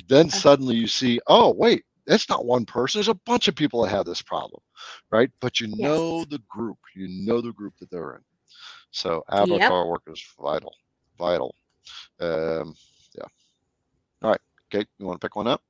then 0.08 0.30
suddenly 0.30 0.76
you 0.76 0.88
see, 0.88 1.20
oh, 1.28 1.52
wait, 1.54 1.84
it's 2.08 2.30
not 2.30 2.46
one 2.46 2.66
person. 2.66 3.00
There's 3.00 3.08
a 3.10 3.14
bunch 3.26 3.48
of 3.48 3.56
people 3.56 3.82
that 3.84 3.90
have 3.90 4.06
this 4.06 4.22
problem, 4.22 4.62
right? 5.12 5.30
But 5.42 5.60
you 5.60 5.68
know 5.68 6.26
the 6.26 6.40
group, 6.50 6.78
you 6.96 7.08
know 7.26 7.42
the 7.42 7.54
group 7.54 7.74
that 7.80 7.90
they're 7.92 8.16
in. 8.16 8.22
So 8.92 9.24
avatar 9.32 9.88
work 9.88 10.04
is 10.08 10.24
vital, 10.42 10.74
vital. 11.18 11.56
Um, 12.20 12.76
yeah. 13.16 13.28
All 14.24 14.32
right, 14.32 14.42
Kate, 14.72 14.88
you 15.00 15.06
want 15.06 15.20
to 15.22 15.26
pick 15.26 15.36
one 15.36 15.48
up? 15.48 15.62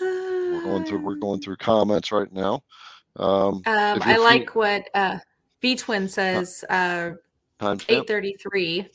We're 0.00 0.62
going 0.62 0.84
through. 0.84 1.00
We're 1.00 1.16
going 1.16 1.40
through 1.40 1.56
comments 1.56 2.12
right 2.12 2.32
now. 2.32 2.62
Um, 3.16 3.62
Um, 3.66 4.00
I 4.02 4.16
like 4.16 4.54
what 4.54 4.84
uh, 4.94 5.18
V 5.60 5.76
Twin 5.76 6.08
says. 6.08 6.64
Uh, 6.68 7.12
eight 7.88 8.06
thirty 8.06 8.36
three. 8.40 8.88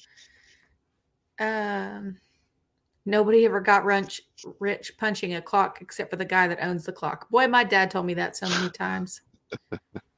Um, 1.39 2.17
Nobody 3.05 3.45
ever 3.45 3.59
got 3.59 3.83
rich, 3.83 4.21
rich 4.59 4.93
punching 4.97 5.35
a 5.35 5.41
clock 5.41 5.79
except 5.81 6.09
for 6.09 6.15
the 6.15 6.25
guy 6.25 6.47
that 6.47 6.63
owns 6.63 6.85
the 6.85 6.93
clock. 6.93 7.29
Boy, 7.29 7.47
my 7.47 7.63
dad 7.63 7.91
told 7.91 8.05
me 8.05 8.13
that 8.13 8.37
so 8.37 8.47
many 8.47 8.69
times. 8.77 9.21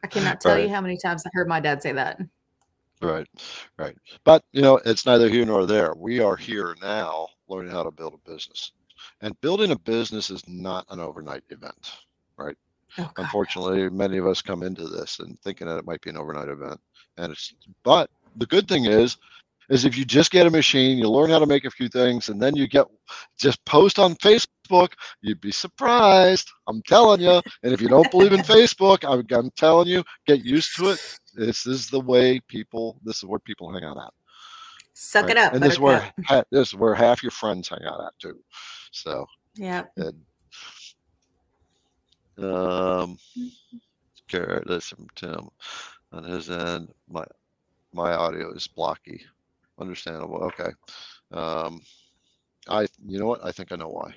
I 0.03 0.07
cannot 0.07 0.39
tell 0.39 0.59
you 0.59 0.69
how 0.69 0.81
many 0.81 0.97
times 0.97 1.23
I 1.25 1.29
heard 1.33 1.47
my 1.47 1.59
dad 1.59 1.81
say 1.81 1.93
that. 1.93 2.19
Right, 3.01 3.27
right. 3.77 3.95
But 4.23 4.43
you 4.51 4.61
know, 4.61 4.79
it's 4.85 5.05
neither 5.05 5.29
here 5.29 5.45
nor 5.45 5.65
there. 5.65 5.93
We 5.95 6.19
are 6.19 6.35
here 6.35 6.75
now 6.81 7.27
learning 7.47 7.71
how 7.71 7.83
to 7.83 7.91
build 7.91 8.13
a 8.13 8.29
business. 8.29 8.71
And 9.25 9.39
building 9.41 9.71
a 9.71 9.79
business 9.79 10.29
is 10.29 10.47
not 10.47 10.85
an 10.91 11.01
overnight 11.01 11.43
event. 11.49 11.91
Oh, 12.97 13.11
Unfortunately, 13.17 13.89
many 13.89 14.17
of 14.17 14.27
us 14.27 14.41
come 14.41 14.63
into 14.63 14.87
this 14.87 15.19
and 15.19 15.39
thinking 15.41 15.67
that 15.67 15.77
it 15.77 15.85
might 15.85 16.01
be 16.01 16.09
an 16.09 16.17
overnight 16.17 16.47
event. 16.47 16.79
And 17.17 17.31
it's 17.31 17.53
but 17.83 18.09
the 18.37 18.45
good 18.45 18.67
thing 18.67 18.85
is 18.85 19.17
is 19.69 19.83
if 19.83 19.97
you 19.97 20.05
just 20.05 20.29
get 20.29 20.45
a 20.45 20.51
machine, 20.51 20.99
you 20.99 21.09
learn 21.09 21.31
how 21.31 21.39
to 21.39 21.47
make 21.47 21.65
a 21.65 21.71
few 21.71 21.89
things, 21.89 22.29
and 22.29 22.39
then 22.39 22.55
you 22.55 22.67
get 22.67 22.85
just 23.37 23.63
post 23.65 23.97
on 23.97 24.13
Facebook, 24.15 24.89
you'd 25.21 25.41
be 25.41 25.51
surprised. 25.51 26.51
I'm 26.67 26.83
telling 26.83 27.19
you. 27.19 27.41
And 27.63 27.73
if 27.73 27.81
you 27.81 27.87
don't 27.89 28.11
believe 28.11 28.31
in 28.31 28.39
Facebook, 28.43 29.03
I'm, 29.03 29.25
I'm 29.35 29.49
telling 29.57 29.87
you, 29.87 30.03
get 30.27 30.45
used 30.45 30.75
to 30.77 30.89
it. 30.89 31.19
This 31.33 31.65
is 31.65 31.89
the 31.89 31.99
way 31.99 32.39
people. 32.47 32.99
This 33.03 33.17
is 33.17 33.25
where 33.25 33.39
people 33.39 33.73
hang 33.73 33.83
out 33.83 33.97
at. 33.97 34.13
Suck 34.97 35.29
it 35.29 35.35
up. 35.37 35.53
And 35.53 35.61
this 35.61 35.73
is 35.73 35.79
where 35.79 36.09
ha- 36.25 36.45
this 36.51 36.69
is 36.69 36.75
where 36.75 36.95
half 36.95 37.21
your 37.21 37.31
friends 37.31 37.67
hang 37.67 37.83
out 37.85 37.99
at 37.99 38.17
too. 38.17 38.39
So, 38.91 39.25
Yeah. 39.55 39.83
and, 39.97 40.25
um, 42.37 43.17
Garrett, 44.29 44.65
that's 44.67 44.87
from 44.87 45.07
Tim. 45.15 45.49
On 46.13 46.23
his 46.23 46.49
end, 46.49 46.93
my 47.09 47.25
my 47.91 48.13
audio 48.13 48.53
is 48.53 48.67
blocky. 48.67 49.21
Understandable. 49.79 50.41
Okay. 50.43 50.71
Um, 51.31 51.81
I, 52.69 52.87
you 53.05 53.19
know 53.19 53.27
what? 53.27 53.43
I 53.43 53.51
think 53.51 53.73
I 53.73 53.75
know 53.75 53.89
why. 53.89 54.15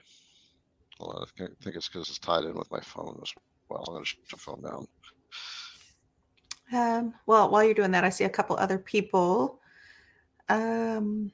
On, 1.00 1.22
I 1.22 1.26
think 1.36 1.50
I 1.50 1.64
think 1.64 1.74
it's 1.74 1.88
because 1.88 2.08
it's 2.08 2.20
tied 2.20 2.44
in 2.44 2.54
with 2.54 2.70
my 2.70 2.80
phone 2.80 3.18
as 3.20 3.32
well. 3.68 3.84
I'm 3.88 3.94
gonna 3.94 4.04
shut 4.04 4.20
the 4.30 4.36
phone 4.36 4.62
down. 4.62 4.86
Um, 6.72 7.14
well, 7.26 7.50
while 7.50 7.64
you're 7.64 7.74
doing 7.74 7.90
that, 7.90 8.04
I 8.04 8.10
see 8.10 8.24
a 8.24 8.30
couple 8.30 8.56
other 8.56 8.78
people. 8.78 9.60
Um, 10.48 11.32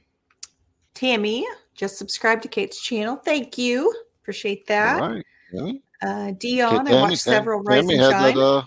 Tammy 0.95 1.47
just 1.75 1.99
subscribed 1.99 2.43
to 2.43 2.49
Kate's 2.49 2.81
channel. 2.81 3.17
Thank 3.17 3.59
you. 3.59 3.93
Appreciate 4.23 4.67
that. 4.69 5.03
All 5.03 5.11
right. 5.11 5.27
Yeah. 5.53 5.73
Uh, 6.03 6.25
Okay, 6.27 6.33
Dion, 6.39 6.89
I 6.89 7.03
watched 7.03 7.19
several 7.19 7.63
Rise 7.63 7.81
Tammy 7.81 7.95
and 7.95 8.13
Shine. 8.13 8.35
that. 8.35 8.41
Uh, 8.41 8.63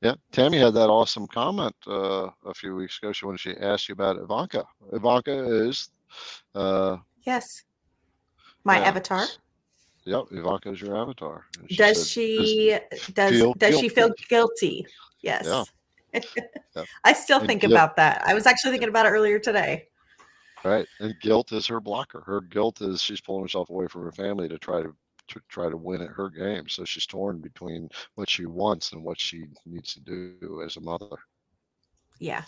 yeah, 0.00 0.14
Tammy 0.30 0.58
had 0.58 0.74
that 0.74 0.88
awesome 0.88 1.26
comment 1.26 1.74
uh, 1.88 2.28
a 2.46 2.54
few 2.54 2.76
weeks 2.76 2.98
ago. 2.98 3.12
She 3.12 3.26
when 3.26 3.36
she 3.36 3.56
asked 3.56 3.88
you 3.88 3.94
about 3.94 4.16
Ivanka. 4.16 4.64
Ivanka 4.92 5.66
is, 5.66 5.90
uh, 6.54 6.98
yes. 7.22 7.64
My 8.62 8.78
yeah, 8.78 8.88
avatar. 8.88 9.26
Yep, 10.04 10.24
Ivanka 10.30 10.70
is 10.70 10.80
your 10.80 10.96
avatar. 10.96 11.46
And 11.58 11.68
Does 11.76 11.98
said, 11.98 12.06
she 12.06 12.78
does 13.12 13.32
feel 13.32 13.54
does 13.54 13.78
she 13.80 13.88
feel 13.88 14.08
guilty." 14.08 14.24
guilty? 14.28 14.86
Yes. 15.20 15.46
Yeah. 15.46 15.64
I 17.04 17.12
still 17.12 17.40
think 17.40 17.62
guilt- 17.62 17.72
about 17.72 17.96
that. 17.96 18.22
I 18.26 18.34
was 18.34 18.46
actually 18.46 18.72
thinking 18.72 18.88
about 18.88 19.06
it 19.06 19.10
earlier 19.10 19.38
today. 19.38 19.88
Right, 20.64 20.86
and 20.98 21.14
guilt 21.20 21.52
is 21.52 21.66
her 21.68 21.80
blocker. 21.80 22.22
Her 22.26 22.40
guilt 22.40 22.80
is 22.80 23.00
she's 23.00 23.20
pulling 23.20 23.42
herself 23.42 23.70
away 23.70 23.86
from 23.86 24.02
her 24.02 24.12
family 24.12 24.48
to 24.48 24.58
try 24.58 24.82
to 24.82 24.94
to 25.28 25.40
try 25.48 25.68
to 25.68 25.76
win 25.76 26.02
at 26.02 26.08
her 26.08 26.30
game. 26.30 26.68
So 26.68 26.84
she's 26.84 27.06
torn 27.06 27.38
between 27.38 27.88
what 28.14 28.28
she 28.28 28.46
wants 28.46 28.92
and 28.92 29.04
what 29.04 29.20
she 29.20 29.44
needs 29.66 29.94
to 29.94 30.00
do 30.00 30.62
as 30.64 30.76
a 30.76 30.80
mother. 30.80 31.16
Yeah. 32.18 32.42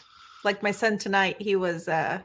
Like 0.44 0.62
my 0.62 0.70
son 0.70 0.98
tonight, 0.98 1.36
he 1.40 1.56
was 1.56 1.88
uh 1.88 2.20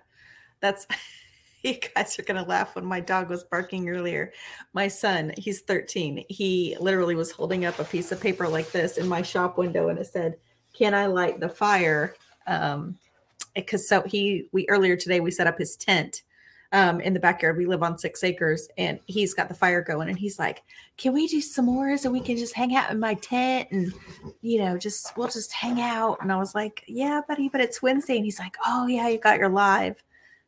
that's 0.61 0.87
you 1.63 1.75
guys 1.95 2.17
are 2.17 2.23
gonna 2.23 2.45
laugh 2.45 2.75
when 2.75 2.85
my 2.85 2.99
dog 2.99 3.29
was 3.29 3.43
barking 3.43 3.89
earlier. 3.89 4.31
My 4.73 4.87
son, 4.87 5.33
he's 5.37 5.61
13. 5.61 6.25
He 6.29 6.75
literally 6.79 7.15
was 7.15 7.31
holding 7.31 7.65
up 7.65 7.79
a 7.79 7.83
piece 7.83 8.11
of 8.11 8.21
paper 8.21 8.47
like 8.47 8.71
this 8.71 8.97
in 8.97 9.07
my 9.07 9.21
shop 9.21 9.57
window 9.57 9.89
and 9.89 9.99
it 9.99 10.07
said, 10.07 10.37
Can 10.77 10.93
I 10.93 11.05
light 11.05 11.39
the 11.39 11.49
fire? 11.49 12.15
Um 12.47 12.97
because 13.55 13.87
so 13.87 14.01
he 14.01 14.49
we 14.51 14.67
earlier 14.69 14.95
today 14.95 15.19
we 15.21 15.31
set 15.31 15.47
up 15.47 15.57
his 15.57 15.75
tent 15.75 16.23
um 16.73 16.99
in 16.99 17.13
the 17.13 17.19
backyard. 17.19 17.57
We 17.57 17.65
live 17.65 17.83
on 17.83 17.97
six 17.97 18.23
acres 18.23 18.67
and 18.77 18.99
he's 19.05 19.33
got 19.33 19.47
the 19.47 19.55
fire 19.55 19.81
going 19.81 20.09
and 20.09 20.19
he's 20.19 20.37
like, 20.37 20.63
Can 20.97 21.13
we 21.13 21.27
do 21.27 21.41
s'mores 21.41 22.03
and 22.03 22.13
we 22.13 22.19
can 22.19 22.37
just 22.37 22.53
hang 22.53 22.75
out 22.75 22.91
in 22.91 22.99
my 22.99 23.13
tent 23.15 23.69
and 23.71 23.93
you 24.41 24.59
know, 24.59 24.77
just 24.77 25.15
we'll 25.17 25.29
just 25.29 25.53
hang 25.53 25.81
out. 25.81 26.17
And 26.21 26.31
I 26.31 26.37
was 26.37 26.53
like, 26.53 26.83
Yeah, 26.87 27.21
buddy, 27.27 27.49
but 27.49 27.61
it's 27.61 27.81
Wednesday. 27.81 28.17
And 28.17 28.25
he's 28.25 28.39
like, 28.39 28.57
Oh 28.65 28.87
yeah, 28.87 29.07
you 29.07 29.17
got 29.17 29.39
your 29.39 29.49
live. 29.49 30.03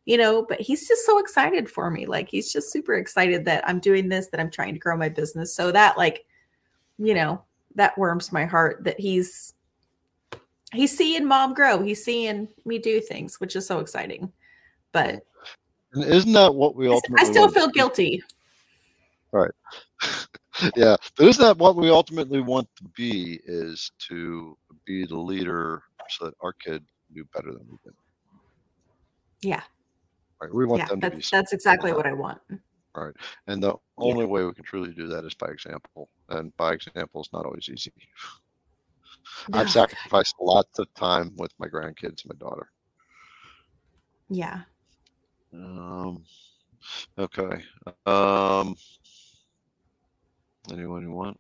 You 0.06 0.18
know, 0.18 0.46
but 0.48 0.62
he's 0.62 0.88
just 0.88 1.06
so 1.06 1.20
excited 1.20 1.70
for 1.70 1.92
me. 1.92 2.06
Like 2.06 2.30
he's 2.30 2.52
just 2.54 2.72
super 2.72 2.96
excited 2.96 3.44
that 3.44 3.68
I'm 3.68 3.80
doing 3.80 4.08
this, 4.08 4.28
that 4.28 4.40
I'm 4.40 4.52
trying 4.52 4.74
to 4.74 4.80
grow 4.80 4.96
my 4.96 5.10
business. 5.10 5.54
So 5.54 5.70
that 5.74 5.98
like, 5.98 6.26
you 6.98 7.14
know, 7.14 7.44
that 7.76 7.98
warms 7.98 8.32
my 8.32 8.46
heart 8.46 8.86
that 8.86 9.00
he's 9.00 9.54
he's 10.74 10.96
seeing 10.96 11.26
mom 11.26 11.54
grow. 11.54 11.82
He's 11.82 12.04
seeing 12.04 12.48
me 12.66 12.80
do 12.80 13.00
things, 13.00 13.40
which 13.40 13.56
is 13.56 13.66
so 13.66 13.80
exciting. 13.80 14.32
But 14.92 15.24
And 15.94 16.04
isn't 16.04 16.34
that 16.34 16.54
what 16.54 16.76
we 16.76 16.88
ultimately 16.88 17.28
I 17.28 17.32
still 17.32 17.50
feel 17.50 17.70
guilty. 17.70 18.22
guilty. 19.32 19.48
yeah, 20.76 20.96
but 21.16 21.28
isn't 21.28 21.44
that 21.44 21.58
what 21.58 21.76
we 21.76 21.90
ultimately 21.90 22.40
want 22.40 22.68
to 22.78 22.84
be? 22.96 23.40
Is 23.46 23.92
to 24.08 24.58
be 24.86 25.06
the 25.06 25.18
leader 25.18 25.84
so 26.10 26.26
that 26.26 26.34
our 26.42 26.54
kid 26.54 26.84
do 27.14 27.24
better 27.34 27.52
than 27.52 27.66
we 27.70 27.78
did. 27.84 27.94
Yeah. 29.42 29.62
Right? 30.42 30.54
We 30.54 30.66
want 30.66 30.82
Yeah. 30.82 30.88
them 30.88 31.02
to 31.02 31.10
be. 31.10 31.16
That's 31.18 31.30
that's 31.30 31.54
exactly 31.54 31.94
what 31.94 32.06
I 32.06 32.14
want. 32.14 32.40
Right. 32.96 33.14
And 33.48 33.62
the 33.62 33.76
only 33.98 34.26
way 34.26 34.44
we 34.44 34.54
can 34.54 34.64
truly 34.64 34.92
do 34.94 35.08
that 35.08 35.24
is 35.26 35.36
by 35.36 35.48
example. 35.48 36.10
And 36.30 36.56
by 36.58 36.74
example 36.74 37.22
is 37.22 37.30
not 37.32 37.46
always 37.46 37.70
easy. 37.70 37.94
I've 39.54 39.70
sacrificed 39.70 40.36
lots 40.40 40.80
of 40.80 40.94
time 40.94 41.34
with 41.38 41.52
my 41.60 41.68
grandkids, 41.68 42.26
my 42.26 42.36
daughter. 42.40 42.70
Yeah. 44.30 44.62
Um, 45.54 46.24
okay. 47.18 47.64
Um, 48.06 48.76
anyone 50.72 51.04
you 51.04 51.12
want? 51.12 51.40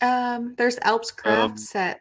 Um, 0.00 0.54
there's 0.56 0.78
Alps 0.82 1.10
craft 1.10 1.52
Um, 1.52 1.56
set. 1.58 2.00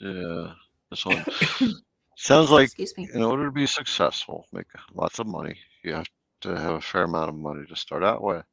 Yeah, 0.00 0.52
this 0.90 1.04
one 1.04 1.24
sounds 2.16 2.50
like 2.52 2.66
Excuse 2.66 2.96
me. 2.96 3.08
in 3.12 3.22
order 3.22 3.46
to 3.46 3.50
be 3.50 3.66
successful, 3.66 4.46
make 4.52 4.66
lots 4.94 5.18
of 5.18 5.26
money, 5.26 5.58
you 5.82 5.92
have 5.92 6.06
to 6.42 6.56
have 6.56 6.74
a 6.74 6.80
fair 6.80 7.02
amount 7.02 7.28
of 7.30 7.34
money 7.34 7.66
to 7.66 7.74
start 7.74 8.04
out 8.04 8.22
with. 8.22 8.44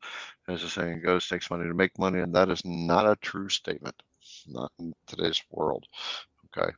As 0.48 0.64
the 0.64 0.70
saying 0.70 1.02
goes, 1.04 1.28
takes 1.28 1.52
money 1.52 1.66
to 1.66 1.74
make 1.76 1.98
money, 2.00 2.20
and 2.22 2.34
that 2.34 2.50
is 2.50 2.64
not 2.66 3.08
a 3.08 3.16
true 3.18 3.48
statement, 3.50 4.02
not 4.48 4.72
in 4.80 4.94
today's 5.08 5.42
world. 5.52 5.86
Okay. 6.58 6.72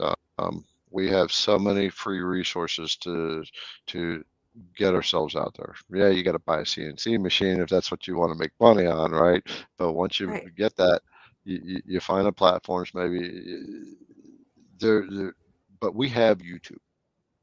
So, 0.00 0.14
um, 0.38 0.64
we 0.90 1.08
have 1.10 1.32
so 1.32 1.58
many 1.58 1.88
free 1.88 2.20
resources 2.20 2.96
to 2.98 3.44
to 3.88 4.22
get 4.76 4.94
ourselves 4.94 5.34
out 5.36 5.54
there. 5.56 5.74
Yeah, 5.90 6.08
you 6.08 6.22
got 6.22 6.32
to 6.32 6.38
buy 6.40 6.60
a 6.60 6.64
CNC 6.64 7.16
machine 7.18 7.60
if 7.60 7.68
that's 7.68 7.90
what 7.90 8.06
you 8.06 8.16
want 8.16 8.32
to 8.32 8.38
make 8.38 8.52
money 8.60 8.86
on, 8.86 9.12
right? 9.12 9.42
But 9.78 9.92
once 9.92 10.20
you 10.20 10.28
Right. 10.28 10.48
get 10.56 10.76
that, 10.76 11.00
you, 11.44 11.60
you, 11.64 11.82
you 11.86 12.00
find 12.00 12.26
the 12.26 12.32
platforms 12.32 12.90
maybe 12.94 13.30
there, 14.78 15.04
there 15.10 15.34
but 15.80 15.94
we 15.94 16.08
have 16.08 16.38
youtube 16.38 16.78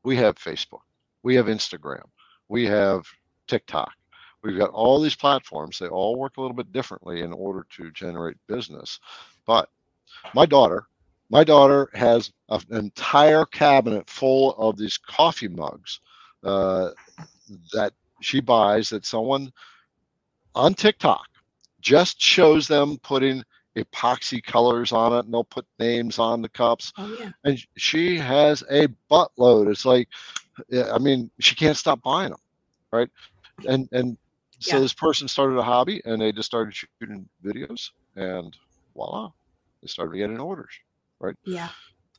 we 0.03 0.15
have 0.15 0.35
facebook 0.35 0.83
we 1.23 1.35
have 1.35 1.45
instagram 1.47 2.03
we 2.49 2.65
have 2.65 3.05
tiktok 3.47 3.91
we've 4.43 4.57
got 4.57 4.69
all 4.71 5.01
these 5.01 5.15
platforms 5.15 5.79
they 5.79 5.87
all 5.87 6.17
work 6.17 6.37
a 6.37 6.41
little 6.41 6.55
bit 6.55 6.71
differently 6.71 7.21
in 7.21 7.33
order 7.33 7.65
to 7.69 7.91
generate 7.91 8.37
business. 8.47 8.99
But 9.45 9.69
my 10.33 10.45
daughter 10.45 10.87
my 11.29 11.43
daughter 11.45 11.89
has 11.93 12.31
an 12.49 12.61
entire 12.71 13.45
cabinet 13.45 14.09
full 14.09 14.53
of 14.55 14.77
these 14.77 14.97
coffee 14.97 15.47
mugs 15.47 16.01
uh, 16.43 16.89
that 17.73 17.93
she 18.21 18.41
buys 18.41 18.89
that 18.89 19.05
someone 19.05 19.51
on 20.55 20.73
tiktok 20.73 21.27
just 21.79 22.21
shows 22.21 22.67
them 22.67 22.97
putting 23.03 23.43
epoxy 23.77 24.43
colors 24.43 24.91
on 24.91 25.13
it 25.13 25.25
and 25.25 25.33
they'll 25.33 25.45
put 25.45 25.65
names 25.79 26.19
on 26.19 26.41
the 26.41 26.49
cups. 26.49 26.91
Oh 26.97 27.15
yeah. 27.19 27.31
and 27.45 27.59
she 27.77 28.17
has 28.17 28.63
a 28.69 28.87
buttload. 29.09 29.71
It's 29.71 29.85
like 29.85 30.09
i 30.93 30.99
mean 30.99 31.31
she 31.39 31.55
can't 31.55 31.77
stop 31.77 32.01
buying 32.03 32.31
them 32.31 32.39
right? 32.91 33.09
And 33.67 33.87
and 33.91 34.17
so 34.61 34.75
Yeah. 34.75 34.81
this 34.81 34.93
person 34.93 35.27
started 35.27 35.57
a 35.57 35.63
hobby 35.63 36.01
and 36.05 36.21
they 36.21 36.31
just 36.31 36.47
started 36.47 36.73
shooting 36.73 37.27
videos 37.43 37.89
and 38.15 38.55
voila 38.93 39.31
they 39.81 39.87
started 39.87 40.17
getting 40.17 40.39
orders 40.39 40.73
Right. 41.19 41.35
Yeah. 41.45 41.69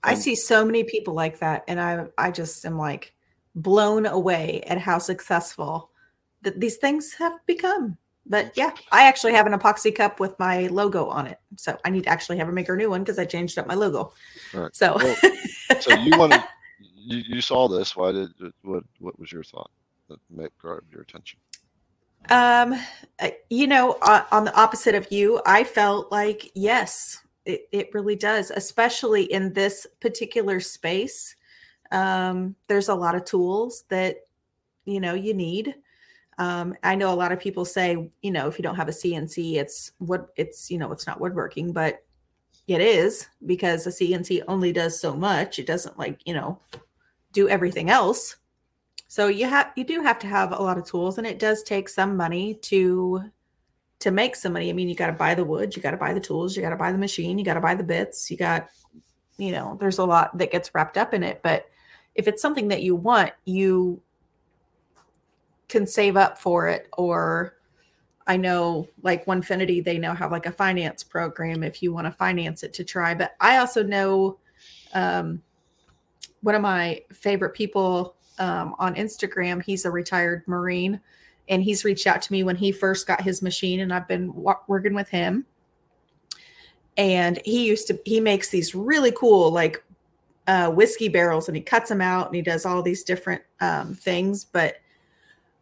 I 0.04 0.14
see 0.14 0.34
so 0.36 0.64
many 0.64 0.84
people 0.84 1.12
like 1.14 1.38
that 1.40 1.64
and 1.66 1.80
I 1.80 2.06
I 2.18 2.30
just 2.30 2.64
am 2.64 2.78
like 2.78 3.14
blown 3.54 4.06
away 4.06 4.62
at 4.66 4.78
how 4.78 4.98
successful 4.98 5.90
that 6.42 6.60
these 6.60 6.76
things 6.76 7.12
have 7.14 7.38
become. 7.46 7.96
But 8.26 8.56
yeah, 8.56 8.70
I 8.92 9.06
actually 9.08 9.32
have 9.34 9.46
an 9.46 9.52
epoxy 9.58 9.94
cup 9.94 10.20
with 10.20 10.38
my 10.38 10.68
logo 10.68 11.06
on 11.08 11.26
it. 11.26 11.38
So 11.56 11.76
I 11.84 11.90
need 11.90 12.04
to 12.04 12.10
actually 12.10 12.38
have 12.38 12.48
a 12.48 12.52
maker 12.52 12.76
new 12.76 12.90
one 12.90 13.02
because 13.02 13.18
I 13.18 13.24
changed 13.24 13.58
up 13.58 13.66
my 13.66 13.74
logo. 13.74 14.12
Right. 14.54 14.74
So 14.74 14.94
Well, 14.96 15.16
so 15.80 15.94
you 15.94 16.16
want 16.18 16.32
to 16.32 16.44
you, 16.94 17.18
you 17.26 17.40
saw 17.40 17.66
this 17.68 17.96
why 17.96 18.12
did 18.12 18.30
what 18.62 18.84
what 19.00 19.18
was 19.18 19.32
your 19.32 19.42
thought 19.44 19.70
that 20.08 20.18
may 20.30 20.46
grab 20.58 20.84
your 20.92 21.02
attention? 21.02 21.40
Um, 22.30 22.74
uh, 23.18 23.30
you 23.50 23.66
know, 23.66 23.92
on 24.32 24.44
the 24.44 24.54
opposite 24.58 24.94
of 24.94 25.10
you, 25.10 25.40
I 25.46 25.64
felt 25.64 26.10
like 26.10 26.50
yes, 26.54 27.22
it, 27.44 27.68
it 27.72 27.94
really 27.94 28.16
does, 28.16 28.50
especially 28.50 29.24
in 29.32 29.52
this 29.52 29.86
particular 30.00 30.60
space. 30.60 31.34
Um, 31.90 32.54
there's 32.68 32.88
a 32.88 32.94
lot 32.94 33.14
of 33.14 33.24
tools 33.24 33.84
that 33.88 34.16
you 34.84 35.00
know 35.00 35.14
you 35.14 35.34
need. 35.34 35.74
Um, 36.38 36.74
I 36.82 36.94
know 36.94 37.12
a 37.12 37.14
lot 37.14 37.32
of 37.32 37.40
people 37.40 37.64
say, 37.64 38.10
you 38.22 38.30
know, 38.30 38.48
if 38.48 38.58
you 38.58 38.62
don't 38.62 38.76
have 38.76 38.88
a 38.88 38.92
CNC, 38.92 39.56
it's 39.56 39.92
what 39.98 40.28
it's 40.36 40.70
you 40.70 40.78
know 40.78 40.92
it's 40.92 41.06
not 41.06 41.20
woodworking, 41.20 41.72
but 41.72 42.04
it 42.66 42.80
is 42.80 43.28
because 43.46 43.86
a 43.86 43.90
CNC 43.90 44.42
only 44.48 44.72
does 44.72 44.98
so 44.98 45.14
much. 45.14 45.58
It 45.58 45.66
doesn't 45.66 45.98
like 45.98 46.20
you 46.24 46.34
know 46.34 46.58
do 47.32 47.48
everything 47.48 47.90
else. 47.90 48.36
So 49.12 49.26
you 49.26 49.46
have 49.46 49.72
you 49.76 49.84
do 49.84 50.00
have 50.00 50.18
to 50.20 50.26
have 50.26 50.52
a 50.52 50.62
lot 50.62 50.78
of 50.78 50.86
tools, 50.86 51.18
and 51.18 51.26
it 51.26 51.38
does 51.38 51.62
take 51.62 51.90
some 51.90 52.16
money 52.16 52.54
to 52.62 53.22
to 53.98 54.10
make 54.10 54.34
some 54.34 54.54
money. 54.54 54.70
I 54.70 54.72
mean, 54.72 54.88
you 54.88 54.94
got 54.94 55.08
to 55.08 55.12
buy 55.12 55.34
the 55.34 55.44
wood, 55.44 55.76
you 55.76 55.82
got 55.82 55.90
to 55.90 55.98
buy 55.98 56.14
the 56.14 56.20
tools, 56.20 56.56
you 56.56 56.62
got 56.62 56.70
to 56.70 56.76
buy 56.76 56.92
the 56.92 56.96
machine, 56.96 57.38
you 57.38 57.44
got 57.44 57.52
to 57.54 57.60
buy 57.60 57.74
the 57.74 57.84
bits, 57.84 58.30
you 58.30 58.38
got 58.38 58.70
you 59.36 59.52
know, 59.52 59.76
there's 59.78 59.98
a 59.98 60.04
lot 60.06 60.38
that 60.38 60.50
gets 60.50 60.74
wrapped 60.74 60.96
up 60.96 61.12
in 61.12 61.22
it. 61.22 61.42
But 61.42 61.66
if 62.14 62.26
it's 62.26 62.40
something 62.40 62.68
that 62.68 62.82
you 62.82 62.96
want, 62.96 63.32
you 63.44 64.00
can 65.68 65.86
save 65.86 66.16
up 66.16 66.38
for 66.38 66.68
it 66.68 66.88
or 66.96 67.58
I 68.26 68.38
know 68.38 68.88
like 69.02 69.26
Onefinity, 69.26 69.84
they 69.84 69.98
now 69.98 70.14
have 70.14 70.32
like 70.32 70.46
a 70.46 70.52
finance 70.52 71.04
program 71.04 71.62
if 71.62 71.82
you 71.82 71.92
want 71.92 72.06
to 72.06 72.12
finance 72.12 72.62
it 72.62 72.72
to 72.72 72.84
try. 72.84 73.14
But 73.14 73.32
I 73.40 73.58
also 73.58 73.82
know 73.82 74.38
um, 74.94 75.42
one 76.40 76.54
of 76.54 76.62
my 76.62 77.02
favorite 77.12 77.52
people 77.52 78.16
um, 78.42 78.74
on 78.80 78.96
Instagram. 78.96 79.62
He's 79.62 79.84
a 79.84 79.90
retired 79.90 80.42
Marine, 80.48 81.00
and 81.48 81.62
he's 81.62 81.84
reached 81.84 82.08
out 82.08 82.20
to 82.22 82.32
me 82.32 82.42
when 82.42 82.56
he 82.56 82.72
first 82.72 83.06
got 83.06 83.20
his 83.20 83.40
machine, 83.40 83.80
and 83.80 83.94
I've 83.94 84.08
been 84.08 84.28
w- 84.28 84.56
working 84.66 84.94
with 84.94 85.08
him. 85.08 85.46
And 86.96 87.38
he 87.44 87.66
used 87.66 87.86
to 87.86 87.98
he 88.04 88.20
makes 88.20 88.50
these 88.50 88.74
really 88.74 89.12
cool 89.12 89.50
like 89.52 89.82
uh, 90.48 90.70
whiskey 90.70 91.08
barrels, 91.08 91.48
and 91.48 91.56
he 91.56 91.62
cuts 91.62 91.88
them 91.88 92.00
out, 92.00 92.26
and 92.26 92.34
he 92.34 92.42
does 92.42 92.66
all 92.66 92.82
these 92.82 93.04
different 93.04 93.42
um, 93.60 93.94
things. 93.94 94.44
But 94.44 94.78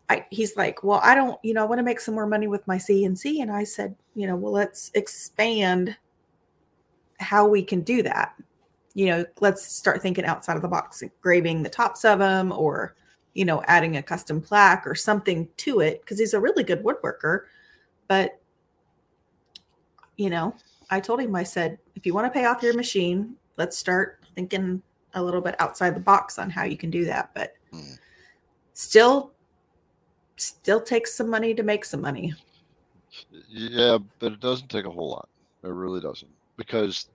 I, 0.08 0.24
he's 0.30 0.56
like, 0.56 0.82
well, 0.82 1.00
I 1.04 1.14
don't, 1.14 1.38
you 1.44 1.52
know, 1.52 1.62
I 1.62 1.66
want 1.66 1.80
to 1.80 1.84
make 1.84 2.00
some 2.00 2.14
more 2.14 2.26
money 2.26 2.48
with 2.48 2.66
my 2.66 2.78
CNC, 2.78 3.42
and 3.42 3.52
I 3.52 3.64
said, 3.64 3.94
you 4.14 4.26
know, 4.26 4.36
well, 4.36 4.52
let's 4.52 4.90
expand 4.94 5.96
how 7.18 7.46
we 7.46 7.62
can 7.62 7.82
do 7.82 8.02
that 8.02 8.34
you 8.94 9.06
know, 9.06 9.24
let's 9.40 9.64
start 9.64 10.02
thinking 10.02 10.24
outside 10.24 10.56
of 10.56 10.62
the 10.62 10.68
box, 10.68 11.02
engraving 11.02 11.62
the 11.62 11.68
tops 11.68 12.04
of 12.04 12.18
them 12.18 12.52
or, 12.52 12.96
you 13.34 13.44
know, 13.44 13.62
adding 13.66 13.96
a 13.96 14.02
custom 14.02 14.40
plaque 14.40 14.86
or 14.86 14.94
something 14.94 15.48
to 15.58 15.80
it 15.80 16.00
because 16.00 16.18
he's 16.18 16.34
a 16.34 16.40
really 16.40 16.64
good 16.64 16.82
woodworker. 16.82 17.44
But, 18.08 18.40
you 20.16 20.30
know, 20.30 20.54
I 20.90 21.00
told 21.00 21.20
him, 21.20 21.36
I 21.36 21.44
said, 21.44 21.78
if 21.94 22.04
you 22.04 22.14
want 22.14 22.26
to 22.26 22.38
pay 22.38 22.46
off 22.46 22.62
your 22.62 22.74
machine, 22.74 23.36
let's 23.56 23.78
start 23.78 24.18
thinking 24.34 24.82
a 25.14 25.22
little 25.22 25.40
bit 25.40 25.54
outside 25.60 25.94
the 25.94 26.00
box 26.00 26.38
on 26.38 26.50
how 26.50 26.64
you 26.64 26.76
can 26.76 26.90
do 26.90 27.04
that. 27.04 27.30
But 27.34 27.54
mm. 27.72 27.98
still, 28.72 29.30
still 30.36 30.80
takes 30.80 31.14
some 31.14 31.30
money 31.30 31.54
to 31.54 31.62
make 31.62 31.84
some 31.84 32.00
money. 32.00 32.34
Yeah, 33.48 33.98
but 34.18 34.32
it 34.32 34.40
doesn't 34.40 34.68
take 34.68 34.84
a 34.84 34.90
whole 34.90 35.10
lot. 35.10 35.28
It 35.62 35.68
really 35.68 36.00
doesn't 36.00 36.30
because 36.56 37.08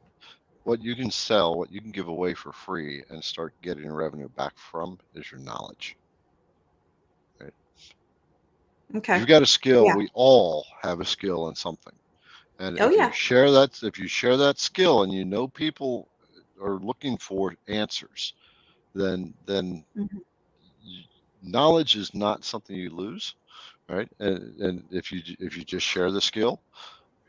what 0.65 0.83
you 0.83 0.95
can 0.95 1.11
sell, 1.11 1.55
what 1.55 1.71
you 1.71 1.79
can 1.79 1.91
give 1.91 2.07
away 2.07 2.33
for 2.33 2.51
free 2.51 3.03
and 3.09 3.23
start 3.23 3.53
getting 3.61 3.89
revenue 3.91 4.27
back 4.29 4.53
from 4.57 4.97
is 5.13 5.31
your 5.31 5.39
knowledge. 5.39 5.95
Right? 7.39 7.53
Okay. 8.95 9.19
You've 9.19 9.27
got 9.27 9.43
a 9.43 9.47
skill. 9.47 9.85
Yeah. 9.85 9.95
We 9.95 10.09
all 10.15 10.65
have 10.81 11.01
a 11.01 11.05
skill 11.05 11.49
in 11.49 11.55
something. 11.55 11.93
And 12.57 12.79
oh, 12.81 12.89
if 12.89 12.97
yeah. 12.97 13.07
you 13.07 13.13
share 13.13 13.51
that 13.51 13.83
if 13.83 13.99
you 13.99 14.07
share 14.07 14.37
that 14.37 14.59
skill 14.59 15.03
and 15.03 15.13
you 15.13 15.23
know 15.23 15.47
people 15.47 16.07
are 16.59 16.79
looking 16.79 17.17
for 17.17 17.53
answers, 17.67 18.33
then 18.95 19.35
then 19.45 19.85
mm-hmm. 19.95 20.17
knowledge 21.43 21.95
is 21.95 22.15
not 22.15 22.43
something 22.43 22.75
you 22.75 22.89
lose, 22.89 23.35
right? 23.87 24.09
And 24.19 24.59
and 24.59 24.83
if 24.89 25.11
you 25.11 25.21
if 25.39 25.55
you 25.57 25.63
just 25.63 25.85
share 25.85 26.09
the 26.09 26.21
skill, 26.21 26.59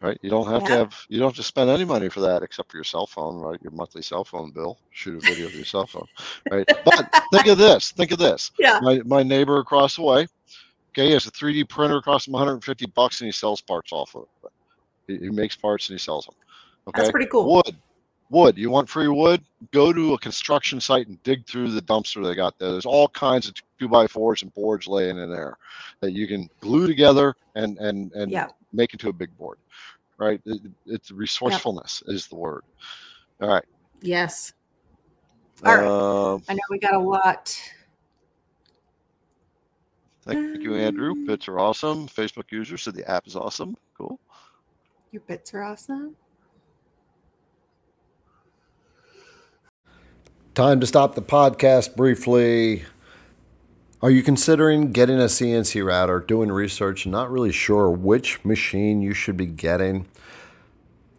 right? 0.01 0.19
You 0.23 0.31
don't 0.31 0.47
have 0.47 0.63
yeah. 0.63 0.69
to 0.69 0.75
have 0.77 1.07
you 1.09 1.19
don't 1.19 1.29
have 1.29 1.37
to 1.37 1.43
spend 1.43 1.71
any 1.71 1.85
money 1.85 2.09
for 2.09 2.21
that 2.21 2.43
except 2.43 2.71
for 2.71 2.77
your 2.77 2.85
cell 2.85 3.07
phone, 3.07 3.37
right? 3.37 3.61
Your 3.63 3.73
monthly 3.73 4.03
cell 4.03 4.25
phone 4.25 4.51
bill. 4.51 4.79
Shoot 4.91 5.23
a 5.23 5.27
video 5.27 5.47
of 5.47 5.55
your 5.55 5.65
cell 5.65 5.87
phone, 5.87 6.07
right? 6.51 6.67
But 6.85 7.25
think 7.33 7.47
of 7.47 7.59
this. 7.59 7.93
Think 7.93 8.13
of 8.13 8.19
this. 8.19 8.51
Yeah. 8.59 8.81
My 8.81 9.01
my 9.05 9.23
neighbor 9.23 9.59
across 9.59 9.97
the 9.97 10.03
way, 10.03 10.27
okay, 10.91 11.07
he 11.07 11.13
has 11.13 11.27
a 11.27 11.31
3D 11.31 11.69
printer, 11.69 12.01
costs 12.01 12.27
him 12.27 12.33
150 12.33 12.87
bucks, 12.87 13.21
and 13.21 13.27
he 13.27 13.33
sells 13.33 13.61
parts 13.61 13.93
off 13.93 14.15
of 14.17 14.27
it. 14.45 14.51
He, 15.07 15.27
he 15.27 15.31
makes 15.31 15.55
parts 15.55 15.89
and 15.89 15.99
he 15.99 16.03
sells 16.03 16.27
them. 16.27 16.35
Okay. 16.89 17.03
That's 17.03 17.11
pretty 17.11 17.27
cool. 17.27 17.53
Wood. 17.53 17.77
Wood. 18.31 18.59
You 18.59 18.71
want 18.71 18.89
free 18.89 19.09
wood? 19.09 19.43
Go 19.73 19.93
to 19.93 20.15
a 20.15 20.19
construction 20.19 20.81
site 20.81 21.07
and 21.07 21.23
dig 21.23 21.47
through 21.47 21.71
the 21.71 21.83
dumpster 21.83 22.25
they 22.25 22.35
got 22.35 22.59
there. 22.59 22.73
There's 22.73 22.87
all 22.87 23.09
kinds 23.09 23.47
of 23.47 23.55
two 23.79 23.89
by 23.89 24.07
fours 24.07 24.43
and 24.43 24.53
boards 24.55 24.89
laying 24.89 25.19
in 25.19 25.31
there 25.31 25.57
that 26.01 26.13
you 26.13 26.27
can 26.27 26.49
glue 26.61 26.87
together 26.87 27.35
and 27.55 27.79
and 27.79 28.13
and 28.13 28.33
yeah. 28.33 28.49
Make 28.77 28.95
it 28.95 29.01
to 29.01 29.09
a 29.09 29.13
big 29.13 29.37
board 29.37 29.59
right? 30.19 30.41
It, 30.45 30.61
it's 30.87 31.11
resourcefulness 31.11 32.03
yep. 32.07 32.15
is 32.15 32.27
the 32.27 32.37
word. 32.37 32.63
All 33.41 33.49
right. 33.49 33.65
Yes. 34.01 34.53
All 35.65 35.75
right. 35.75 35.87
Uh, 35.87 36.35
I 36.49 36.55
know 36.55 36.61
we 36.71 36.79
got 36.79 36.95
a 36.95 36.99
lot. 36.99 37.59
Thank 40.23 40.63
you, 40.63 40.75
Andrew. 40.75 41.13
Um, 41.13 41.25
bits 41.25 41.47
are 41.47 41.61
awesome. 41.61 42.09
Facebook 42.09 42.51
user 42.51 42.77
said 42.77 42.95
the 42.95 43.09
app 43.09 43.27
is 43.27 43.37
awesome. 43.37 43.77
Cool. 43.97 44.19
Your 45.13 45.23
bits 45.27 45.55
are 45.55 45.63
awesome. 45.63 46.17
Time 50.55 50.81
to 50.81 50.87
stop 50.87 51.15
the 51.15 51.23
podcast 51.23 51.95
briefly. 51.95 52.85
Are 54.03 54.11
you 54.11 54.23
considering 54.23 54.93
getting 54.93 55.19
a 55.19 55.25
CNC 55.25 55.83
router, 55.83 56.21
doing 56.21 56.53
research, 56.53 57.07
not 57.07 57.31
really 57.31 57.51
sure 57.51 57.91
which 57.91 58.45
machine 58.45 59.01
you 59.01 59.15
should 59.15 59.39
be 59.39 59.47
getting? 59.47 60.07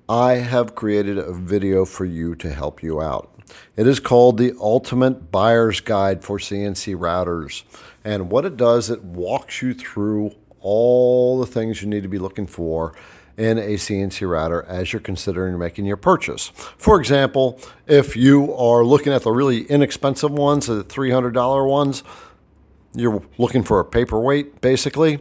I 0.07 0.33
have 0.33 0.75
created 0.75 1.17
a 1.17 1.33
video 1.33 1.85
for 1.85 2.05
you 2.05 2.35
to 2.35 2.53
help 2.53 2.83
you 2.83 3.01
out. 3.01 3.33
It 3.75 3.87
is 3.87 3.99
called 3.99 4.37
the 4.37 4.53
Ultimate 4.61 5.31
Buyer's 5.31 5.79
Guide 5.79 6.23
for 6.23 6.37
CNC 6.37 6.95
Routers. 6.95 7.63
And 8.05 8.29
what 8.29 8.45
it 8.45 8.55
does, 8.57 8.91
it 8.91 9.03
walks 9.03 9.63
you 9.63 9.73
through 9.73 10.35
all 10.61 11.39
the 11.39 11.47
things 11.47 11.81
you 11.81 11.87
need 11.87 12.03
to 12.03 12.09
be 12.09 12.19
looking 12.19 12.45
for 12.45 12.93
in 13.37 13.57
a 13.57 13.75
CNC 13.75 14.27
router 14.29 14.63
as 14.63 14.93
you're 14.93 14.99
considering 14.99 15.57
making 15.57 15.85
your 15.85 15.97
purchase. 15.97 16.47
For 16.77 16.99
example, 16.99 17.59
if 17.87 18.15
you 18.15 18.53
are 18.53 18.83
looking 18.83 19.13
at 19.13 19.23
the 19.23 19.31
really 19.31 19.63
inexpensive 19.63 20.31
ones, 20.31 20.67
the 20.67 20.83
$300 20.83 21.69
ones, 21.69 22.03
you're 22.93 23.23
looking 23.37 23.63
for 23.63 23.79
a 23.79 23.85
paperweight, 23.85 24.61
basically, 24.61 25.19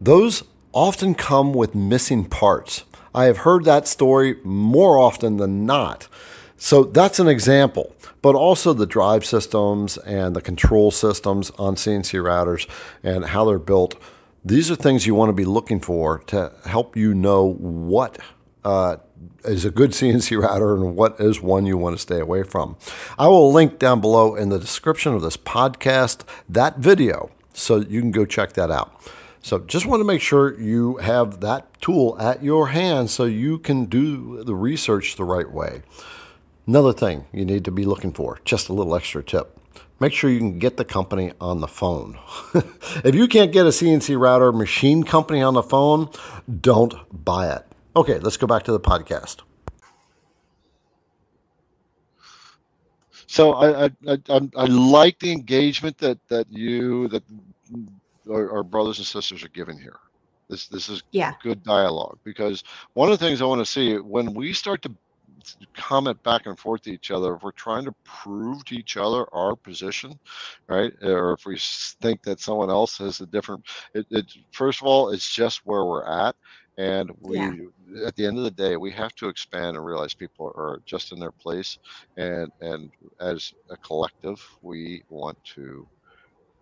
those 0.00 0.44
often 0.72 1.14
come 1.14 1.52
with 1.52 1.74
missing 1.74 2.24
parts. 2.24 2.84
I 3.14 3.24
have 3.24 3.38
heard 3.38 3.64
that 3.64 3.86
story 3.86 4.36
more 4.42 4.98
often 4.98 5.36
than 5.36 5.66
not. 5.66 6.08
So 6.56 6.84
that's 6.84 7.18
an 7.18 7.28
example, 7.28 7.94
but 8.22 8.34
also 8.34 8.72
the 8.72 8.86
drive 8.86 9.24
systems 9.24 9.98
and 9.98 10.34
the 10.34 10.40
control 10.40 10.90
systems 10.90 11.50
on 11.58 11.74
CNC 11.74 12.22
routers 12.22 12.68
and 13.02 13.26
how 13.26 13.44
they're 13.44 13.58
built. 13.58 14.00
These 14.44 14.70
are 14.70 14.76
things 14.76 15.06
you 15.06 15.14
want 15.14 15.28
to 15.28 15.34
be 15.34 15.44
looking 15.44 15.80
for 15.80 16.20
to 16.28 16.52
help 16.64 16.96
you 16.96 17.14
know 17.14 17.54
what 17.54 18.18
uh, 18.64 18.98
is 19.44 19.64
a 19.64 19.70
good 19.70 19.90
CNC 19.92 20.40
router 20.40 20.74
and 20.74 20.96
what 20.96 21.20
is 21.20 21.40
one 21.40 21.66
you 21.66 21.76
want 21.76 21.96
to 21.96 22.02
stay 22.02 22.18
away 22.20 22.42
from. 22.42 22.76
I 23.18 23.28
will 23.28 23.52
link 23.52 23.78
down 23.78 24.00
below 24.00 24.34
in 24.34 24.48
the 24.48 24.58
description 24.58 25.14
of 25.14 25.22
this 25.22 25.36
podcast 25.36 26.22
that 26.48 26.78
video 26.78 27.30
so 27.52 27.76
you 27.76 28.00
can 28.00 28.10
go 28.10 28.24
check 28.24 28.54
that 28.54 28.70
out. 28.70 29.00
So 29.42 29.58
just 29.58 29.86
want 29.86 30.00
to 30.00 30.04
make 30.04 30.20
sure 30.20 30.58
you 30.60 30.98
have 30.98 31.40
that 31.40 31.80
tool 31.80 32.16
at 32.20 32.44
your 32.44 32.68
hand 32.68 33.10
so 33.10 33.24
you 33.24 33.58
can 33.58 33.86
do 33.86 34.44
the 34.44 34.54
research 34.54 35.16
the 35.16 35.24
right 35.24 35.50
way. 35.50 35.82
Another 36.66 36.92
thing 36.92 37.26
you 37.32 37.44
need 37.44 37.64
to 37.64 37.72
be 37.72 37.84
looking 37.84 38.12
for, 38.12 38.38
just 38.44 38.68
a 38.68 38.72
little 38.72 38.94
extra 38.94 39.22
tip. 39.22 39.58
Make 39.98 40.12
sure 40.12 40.30
you 40.30 40.38
can 40.38 40.58
get 40.58 40.76
the 40.76 40.84
company 40.84 41.32
on 41.40 41.60
the 41.60 41.68
phone. 41.68 42.18
if 43.04 43.14
you 43.14 43.26
can't 43.26 43.52
get 43.52 43.66
a 43.66 43.70
CNC 43.70 44.18
router 44.18 44.52
machine 44.52 45.02
company 45.02 45.42
on 45.42 45.54
the 45.54 45.62
phone, 45.62 46.08
don't 46.60 46.94
buy 47.24 47.52
it. 47.52 47.71
Okay, 47.94 48.18
let's 48.18 48.36
go 48.36 48.46
back 48.46 48.62
to 48.64 48.72
the 48.72 48.80
podcast. 48.80 49.42
So 53.26 53.52
I 53.52 53.84
I, 53.84 53.90
I, 54.28 54.50
I 54.56 54.64
like 54.66 55.18
the 55.18 55.32
engagement 55.32 55.98
that 55.98 56.18
that 56.28 56.50
you 56.50 57.08
that 57.08 57.22
our, 58.30 58.50
our, 58.50 58.62
brothers 58.62 58.98
and 58.98 59.06
sisters 59.06 59.42
are 59.42 59.48
giving 59.48 59.78
here. 59.78 59.98
This 60.48 60.68
this 60.68 60.88
is 60.88 61.02
yeah. 61.12 61.32
good 61.42 61.62
dialogue 61.62 62.18
because 62.24 62.62
one 62.92 63.10
of 63.10 63.18
the 63.18 63.24
things 63.24 63.40
I 63.40 63.46
want 63.46 63.60
to 63.60 63.66
see 63.66 63.96
when 63.96 64.34
we 64.34 64.52
start 64.52 64.82
to 64.82 64.94
comment 65.74 66.22
back 66.22 66.46
and 66.46 66.58
forth 66.58 66.82
to 66.82 66.92
each 66.92 67.10
other, 67.10 67.34
if 67.34 67.42
we're 67.42 67.52
trying 67.52 67.84
to 67.84 67.94
prove 68.04 68.64
to 68.66 68.74
each 68.74 68.96
other 68.96 69.26
our 69.32 69.56
position, 69.56 70.18
right, 70.68 70.92
or 71.02 71.32
if 71.32 71.46
we 71.46 71.58
think 72.00 72.22
that 72.22 72.40
someone 72.40 72.70
else 72.70 72.98
has 72.98 73.20
a 73.20 73.26
different, 73.26 73.64
it, 73.94 74.06
it 74.10 74.26
first 74.52 74.80
of 74.80 74.86
all, 74.86 75.10
it's 75.10 75.34
just 75.34 75.64
where 75.64 75.84
we're 75.84 76.04
at, 76.04 76.36
and 76.78 77.10
we 77.20 77.36
Yeah. 77.38 77.52
At 78.06 78.14
the 78.16 78.26
end 78.26 78.38
of 78.38 78.44
the 78.44 78.50
day 78.50 78.76
we 78.76 78.90
have 78.90 79.14
to 79.14 79.28
expand 79.28 79.76
and 79.76 79.84
realize 79.84 80.14
people 80.14 80.52
are 80.56 80.80
just 80.86 81.12
in 81.12 81.18
their 81.20 81.32
place 81.42 81.78
and 82.16 82.50
and 82.60 82.90
as 83.20 83.52
a 83.70 83.76
collective 83.78 84.40
we 84.62 85.02
want 85.08 85.38
to 85.44 85.86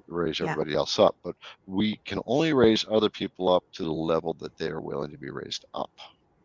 raise 0.08 0.40
Yeah. 0.40 0.40
everybody 0.40 0.74
else 0.74 0.98
up 0.98 1.16
but 1.24 1.34
we 1.66 1.98
can 2.04 2.20
only 2.26 2.52
raise 2.52 2.84
other 2.90 3.10
people 3.10 3.48
up 3.48 3.64
to 3.72 3.84
the 3.84 3.90
level 3.92 4.34
that 4.38 4.56
they 4.58 4.68
are 4.68 4.80
willing 4.80 5.10
to 5.10 5.18
be 5.18 5.30
raised 5.30 5.64
up 5.74 5.90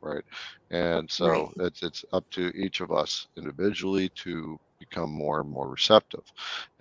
right 0.02 0.24
and 0.72 1.10
so 1.10 1.49
Right. 1.49 1.60
it's 1.60 1.84
it's 1.84 2.03
up 2.14 2.26
to 2.32 2.49
each 2.56 2.82
of 2.82 2.91
us 2.91 3.28
individually 3.38 4.10
to 4.16 4.57
become 4.80 5.12
more 5.12 5.41
and 5.41 5.49
more 5.49 5.70
receptive 5.70 6.24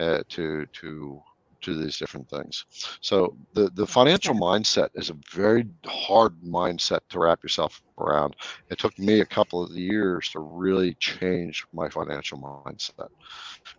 uh, 0.01 0.23
to 0.29 0.67
to 0.73 1.21
to 1.65 1.81
these 1.81 1.99
different 1.99 2.29
things. 2.29 2.65
So 3.03 3.37
the 3.55 3.71
the 3.75 3.87
financial 3.87 4.35
mindset 4.35 4.91
is 4.95 5.11
a 5.11 5.17
very 5.35 5.67
hard 5.87 6.41
mindset 6.43 7.01
to 7.11 7.21
wrap 7.21 7.43
yourself 7.43 7.83
around. 7.99 8.35
It 8.71 8.79
took 8.79 8.99
me 8.99 9.21
a 9.21 9.27
couple 9.27 9.63
of 9.65 9.71
years 9.73 10.31
to 10.33 10.41
really 10.41 10.95
change 11.01 11.65
my 11.73 11.89
financial 11.91 12.39
mindset 12.39 13.09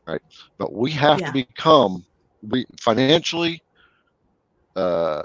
right? 0.07 0.21
But 0.59 0.73
we 0.73 0.91
have 0.91 1.23
Yeah. 1.23 1.33
to 1.33 1.39
become 1.39 2.05
we 2.47 2.65
financially 2.79 3.61
uh 4.75 5.21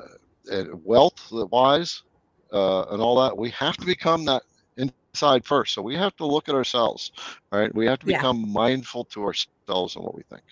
and 0.46 0.68
wealth 0.84 1.20
wise 1.30 2.02
uh 2.52 2.84
and 2.90 3.00
all 3.02 3.16
that 3.20 3.36
we 3.36 3.50
have 3.50 3.76
to 3.76 3.86
become 3.86 4.24
that 4.26 4.42
inside 5.12 5.44
first. 5.44 5.74
So 5.74 5.82
we 5.82 5.96
have 5.96 6.14
to 6.16 6.26
look 6.26 6.48
at 6.48 6.54
ourselves 6.54 7.10
right? 7.52 7.74
We 7.74 7.86
have 7.86 7.98
to 8.00 8.06
Yeah. 8.06 8.18
become 8.18 8.50
mindful 8.52 9.04
to 9.06 9.24
ourselves 9.24 9.96
and 9.96 10.04
what 10.04 10.14
we 10.14 10.22
think. 10.24 10.42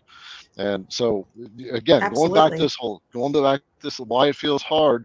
And 0.57 0.87
so 0.89 1.27
again 1.71 2.13
going 2.13 2.33
back 2.33 2.53
to 2.53 2.59
this 2.59 2.75
whole 2.75 3.03
going 3.13 3.33
back 3.33 3.61
to 3.61 3.67
this 3.83 4.01
why 4.01 4.29
it 4.29 4.37
feels 4.37 4.63
hard 4.63 5.05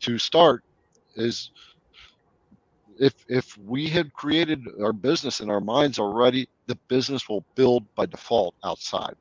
to 0.00 0.18
start 0.18 0.62
is 1.14 1.50
if 2.98 3.14
if 3.28 3.56
we 3.58 3.88
had 3.88 4.12
created 4.14 4.62
our 4.82 4.92
business 4.92 5.40
in 5.40 5.50
our 5.50 5.60
minds 5.60 5.98
already 5.98 6.48
the 6.66 6.78
business 6.88 7.28
will 7.28 7.44
build 7.54 7.84
by 7.94 8.06
default 8.06 8.54
outside. 8.64 9.14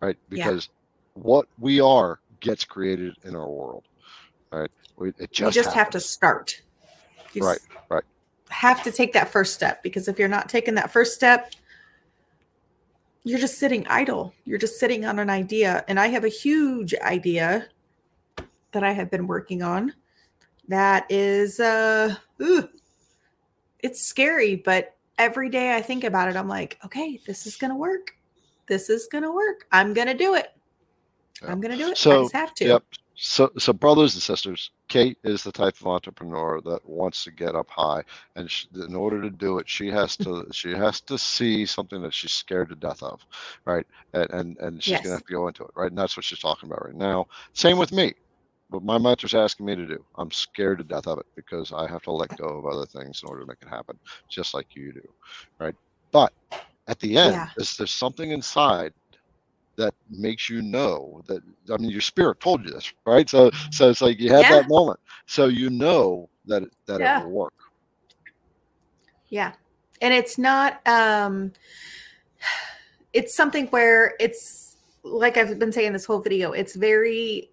Right? 0.00 0.16
Yeah. 0.30 0.44
because 0.44 0.68
what 1.14 1.46
we 1.58 1.80
are 1.80 2.20
gets 2.40 2.64
created 2.64 3.14
in 3.24 3.34
our 3.34 3.48
world. 3.48 3.84
Right? 4.50 4.70
We, 4.96 5.08
it 5.18 5.32
just, 5.32 5.56
you 5.56 5.62
just 5.62 5.74
have 5.74 5.90
to 5.90 6.00
start. 6.00 6.52
You 7.34 7.44
Right, 7.44 7.58
right. 7.88 8.04
Have 8.50 8.82
to 8.82 8.92
take 8.92 9.12
that 9.12 9.28
first 9.28 9.54
step 9.54 9.82
because 9.82 10.08
if 10.08 10.18
you're 10.18 10.28
not 10.28 10.48
taking 10.48 10.74
that 10.74 10.90
first 10.90 11.14
step, 11.14 11.52
you're 13.24 13.38
just 13.38 13.58
sitting 13.58 13.86
idle. 13.88 14.32
You're 14.44 14.58
just 14.58 14.78
sitting 14.78 15.04
on 15.04 15.18
an 15.18 15.28
idea. 15.30 15.84
And 15.88 16.00
I 16.00 16.06
have 16.08 16.24
a 16.24 16.28
huge 16.28 16.94
idea 16.94 17.68
that 18.72 18.82
I 18.82 18.92
have 18.92 19.10
been 19.10 19.26
working 19.26 19.62
on 19.62 19.92
that 20.68 21.06
is 21.10 21.60
uh 21.60 22.14
ooh, 22.42 22.68
it's 23.80 24.02
scary, 24.02 24.56
but 24.56 24.96
every 25.18 25.48
day 25.50 25.74
I 25.76 25.82
think 25.82 26.04
about 26.04 26.28
it, 26.28 26.36
I'm 26.36 26.48
like, 26.48 26.78
okay, 26.84 27.18
this 27.26 27.46
is 27.46 27.56
gonna 27.56 27.76
work. 27.76 28.14
This 28.66 28.90
is 28.90 29.08
gonna 29.10 29.32
work. 29.32 29.66
I'm 29.72 29.94
gonna 29.94 30.14
do 30.14 30.34
it. 30.34 30.48
I'm 31.46 31.60
gonna 31.60 31.76
do 31.76 31.88
it. 31.88 31.92
I 31.92 31.94
So, 31.94 32.22
just 32.22 32.32
have 32.32 32.54
to. 32.54 32.64
Yep. 32.66 32.84
So, 33.20 33.50
so 33.58 33.72
brothers 33.72 34.14
and 34.14 34.22
sisters, 34.22 34.70
Kate 34.88 35.18
is 35.24 35.42
the 35.44 35.52
type 35.52 35.80
of 35.80 35.86
entrepreneur 35.88 36.60
that 36.62 36.88
wants 36.88 37.24
to 37.24 37.32
get 37.32 37.54
up 37.56 37.68
high, 37.70 38.04
and 38.36 38.50
sh 38.50 38.66
in 38.74 38.94
order 38.96 39.22
to 39.22 39.30
do 39.30 39.58
it, 39.58 39.68
she 39.68 39.88
has 39.90 40.16
to 40.18 40.46
she 40.52 40.72
has 40.72 41.00
to 41.02 41.18
see 41.18 41.66
something 41.66 42.02
that 42.02 42.14
she's 42.14 42.32
scared 42.32 42.70
to 42.70 42.76
death 42.76 43.02
of, 43.02 43.26
right? 43.66 43.86
And 44.14 44.30
and, 44.30 44.58
and 44.58 44.82
she's 44.84 45.00
Yes. 45.00 45.02
gonna 45.02 45.16
have 45.16 45.24
to 45.26 45.32
go 45.34 45.48
into 45.48 45.64
it, 45.64 45.70
right? 45.76 45.90
And 45.90 45.98
that's 45.98 46.16
what 46.16 46.24
she's 46.24 46.40
talking 46.40 46.68
about 46.70 46.84
right 46.86 46.94
now. 46.94 47.26
Same 47.54 47.78
with 47.78 47.92
me. 47.92 48.14
What 48.70 48.84
my 48.84 48.98
mentor's 48.98 49.34
asking 49.34 49.66
me 49.66 49.76
to 49.76 49.86
do, 49.86 50.04
I'm 50.16 50.30
scared 50.32 50.78
to 50.78 50.84
death 50.84 51.06
of 51.08 51.18
it 51.18 51.26
because 51.36 51.72
I 51.72 51.88
have 51.88 52.02
to 52.04 52.12
let 52.12 52.34
go 52.36 52.46
of 52.48 52.66
other 52.66 52.86
things 52.86 53.22
in 53.22 53.28
order 53.28 53.42
to 53.42 53.46
make 53.46 53.62
it 53.62 53.68
happen, 53.68 53.98
just 54.28 54.54
like 54.54 54.74
you 54.74 54.92
do, 54.92 55.02
right? 55.60 55.74
But 56.12 56.32
at 56.88 56.98
the 57.00 57.16
end, 57.18 57.46
Yeah. 57.46 57.56
is 57.56 57.76
there's 57.76 57.92
something 57.92 58.30
inside 58.32 58.92
that 59.78 59.94
makes 60.10 60.50
you 60.50 60.60
know 60.60 61.22
that 61.28 61.40
I 61.72 61.78
mean 61.78 61.90
your 61.90 62.02
spirit 62.02 62.40
told 62.40 62.64
you 62.66 62.72
this, 62.72 62.92
right? 63.06 63.30
So 63.30 63.50
so 63.70 63.88
it's 63.88 64.02
like 64.02 64.20
you 64.20 64.28
had 64.28 64.42
Yeah. 64.42 64.56
that 64.56 64.68
moment. 64.68 65.00
So 65.26 65.46
you 65.46 65.70
know 65.70 66.28
that 66.46 66.64
that 66.86 67.00
Yeah. 67.00 67.20
it 67.20 67.24
will 67.24 67.30
work. 67.30 67.54
Yeah. 69.28 69.52
And 70.02 70.12
it's 70.12 70.36
not 70.36 70.86
um 70.86 71.52
it's 73.12 73.34
something 73.34 73.68
where 73.68 74.14
it's 74.20 74.76
like 75.04 75.36
I've 75.36 75.58
been 75.58 75.72
saying 75.72 75.92
this 75.92 76.04
whole 76.04 76.20
video, 76.20 76.52
it's 76.52 76.74
very 76.74 77.50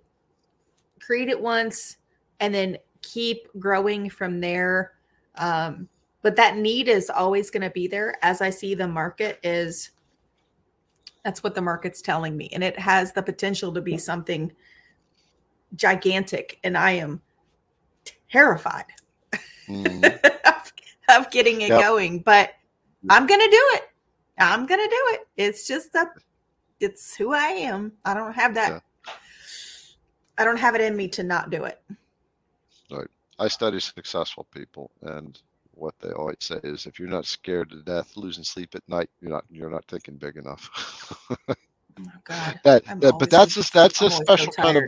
create 0.99 1.29
it 1.29 1.39
once 1.39 1.97
and 2.39 2.53
then 2.53 2.77
keep 3.01 3.47
growing 3.59 4.09
from 4.09 4.41
there. 4.41 4.93
Um 5.35 5.87
but 6.23 6.35
that 6.37 6.57
need 6.57 6.87
is 6.87 7.11
always 7.11 7.51
going 7.51 7.61
to 7.61 7.69
be 7.69 7.87
there 7.87 8.15
as 8.23 8.41
I 8.41 8.49
see 8.49 8.73
the 8.73 8.87
market 8.87 9.39
is 9.43 9.91
that's 11.25 11.41
what 11.43 11.55
the 11.55 11.61
market's 11.61 12.03
telling 12.03 12.37
me 12.37 12.47
and 12.53 12.63
it 12.63 12.77
has 12.77 13.11
the 13.11 13.21
potential 13.23 13.73
to 13.73 13.81
be 13.81 13.97
something 13.97 14.51
gigantic 15.75 16.59
and 16.63 16.77
I 16.77 16.91
am 16.91 17.19
terrified 18.31 18.85
Mhm. 19.67 20.19
of, 20.45 20.73
of 21.09 21.31
getting 21.31 21.61
it 21.61 21.69
Yep. 21.69 21.81
going, 21.81 22.19
but 22.19 22.51
I'm 23.09 23.25
gonna 23.25 23.49
do 23.49 23.63
it. 23.73 23.89
I'm 24.37 24.67
gonna 24.67 24.87
do 24.87 25.03
it. 25.13 25.21
It's 25.37 25.65
just 25.67 25.91
that 25.93 26.09
it's 26.79 27.15
who 27.15 27.33
I 27.33 27.47
am. 27.47 27.93
I 28.05 28.13
don't 28.13 28.33
have 28.33 28.53
that. 28.53 28.83
I 30.37 30.43
don't 30.43 30.59
have 30.59 30.75
it 30.75 30.81
in 30.81 30.95
me 30.95 31.07
to 31.09 31.23
not 31.23 31.49
do 31.49 31.63
it. 31.63 31.81
Right. 32.91 33.07
I 33.39 33.47
study 33.47 33.79
successful 33.79 34.45
people, 34.51 34.91
and 35.01 35.41
what 35.75 35.95
they 36.01 36.11
always 36.11 36.37
say 36.41 36.59
is, 36.63 36.87
if 36.87 36.99
you're 36.99 37.09
not 37.09 37.25
scared 37.25 37.71
to 37.71 37.83
death, 37.83 38.13
losing 38.17 38.43
sleep 38.45 38.75
at 38.75 38.83
night, 38.89 39.09
you're 39.21 39.31
not 39.31 39.45
you're 39.51 39.71
not 39.71 39.85
thinking 39.87 40.17
big 40.17 40.37
enough. 40.37 40.69
Oh 41.99 42.11
God. 42.25 42.59
that, 42.65 42.83
that- 43.01 43.17
but 43.19 43.29
that's 43.31 43.57
a, 43.57 43.71
that's 43.73 44.01
a 44.01 44.11
always 44.11 44.29
so 44.37 44.45
special 44.45 44.53
kind 44.53 44.77
of 44.77 44.85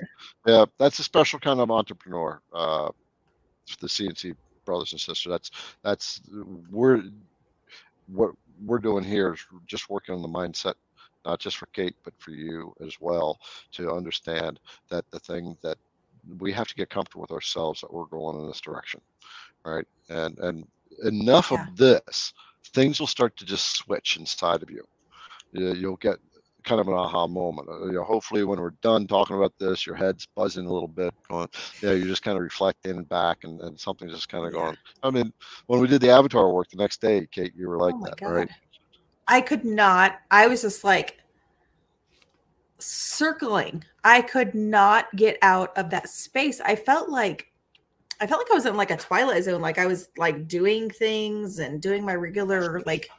yeah, 0.47 0.65
that's 0.79 0.99
a 0.99 1.03
special 1.03 1.39
kind 1.39 1.61
of 1.61 1.71
entrepreneur. 1.71 2.41
Uh, 2.53 2.89
the 3.81 3.87
CNC 3.87 4.35
brothers 4.65 4.93
and 4.93 5.01
sisters. 5.01 5.31
That's 5.31 5.51
that's 5.83 6.21
we're 6.71 7.03
what 8.07 8.31
we're 8.63 8.79
doing 8.79 9.03
here 9.03 9.33
is 9.33 9.41
just 9.67 9.89
working 9.89 10.15
on 10.15 10.21
the 10.21 10.27
mindset, 10.27 10.75
not 11.25 11.39
just 11.39 11.57
for 11.57 11.67
Kate, 11.67 11.95
but 12.03 12.13
for 12.19 12.31
you 12.31 12.73
as 12.85 12.97
well, 12.99 13.39
to 13.73 13.91
understand 13.91 14.59
that 14.89 15.05
the 15.11 15.19
thing 15.19 15.57
that 15.63 15.77
we 16.39 16.53
have 16.53 16.67
to 16.67 16.75
get 16.75 16.89
comfortable 16.89 17.21
with 17.21 17.31
ourselves 17.31 17.81
that 17.81 17.93
we're 17.93 18.05
going 18.05 18.39
in 18.39 18.47
this 18.47 18.61
direction, 18.61 19.01
right? 19.65 19.85
And 20.09 20.37
and 20.39 20.65
enough 21.03 21.51
Yeah. 21.51 21.67
of 21.67 21.75
this, 21.77 22.33
things 22.73 22.99
will 22.99 23.07
start 23.07 23.35
to 23.37 23.45
just 23.45 23.75
switch 23.77 24.17
inside 24.17 24.63
of 24.63 24.69
you. 24.69 24.83
You- 25.51 25.73
You'll 25.73 25.97
get 25.97 26.17
kind 26.63 26.81
of 26.81 26.87
an 26.89 26.93
aha 26.95 27.27
moment. 27.27 27.69
Uh, 27.69 27.85
You 27.85 27.93
know, 27.93 28.03
hopefully, 28.03 28.43
when 28.43 28.59
we're 28.59 28.71
done 28.81 29.07
talking 29.07 29.37
about 29.37 29.53
this, 29.57 29.85
your 29.85 29.95
head's 29.95 30.27
buzzing 30.35 30.65
a 30.65 30.71
little 30.73 30.87
bit, 30.89 31.13
going, 31.29 31.47
yeah, 31.81 31.91
you're 31.93 32.07
just 32.07 32.23
kind 32.23 32.35
of 32.37 32.43
reflecting 32.43 33.03
back, 33.03 33.43
and, 33.45 33.61
and 33.61 33.79
something's 33.79 34.11
just 34.13 34.27
kind 34.27 34.45
of 34.45 34.51
going. 34.51 34.75
I 35.01 35.09
mean, 35.09 35.31
when 35.67 35.79
we 35.79 35.87
did 35.87 36.01
the 36.01 36.09
avatar 36.09 36.51
work 36.51 36.69
the 36.69 36.77
next 36.77 36.99
day, 36.99 37.25
Kate, 37.31 37.53
you 37.55 37.69
were 37.69 37.77
like 37.77 37.95
oh 37.95 38.03
that, 38.05 38.17
God. 38.17 38.29
right? 38.29 38.49
I 39.29 39.39
could 39.41 39.63
not. 39.63 40.19
I 40.29 40.47
was 40.47 40.61
just 40.61 40.83
like 40.83 41.19
circling. 42.79 43.83
I 44.03 44.21
could 44.21 44.53
not 44.53 45.13
get 45.15 45.37
out 45.41 45.75
of 45.77 45.89
that 45.91 46.09
space. 46.09 46.59
I 46.61 46.75
felt 46.75 47.09
like 47.09 47.51
I 48.19 48.27
felt 48.27 48.41
like 48.41 48.51
I 48.51 48.55
was 48.55 48.65
in 48.65 48.75
like 48.75 48.91
a 48.91 48.97
twilight 48.97 49.43
zone. 49.43 49.61
Like 49.61 49.77
I 49.77 49.85
was 49.85 50.09
like 50.17 50.47
doing 50.47 50.89
things 50.89 51.59
and 51.59 51.81
doing 51.81 52.03
my 52.03 52.15
regular 52.15 52.81
like 52.85 53.09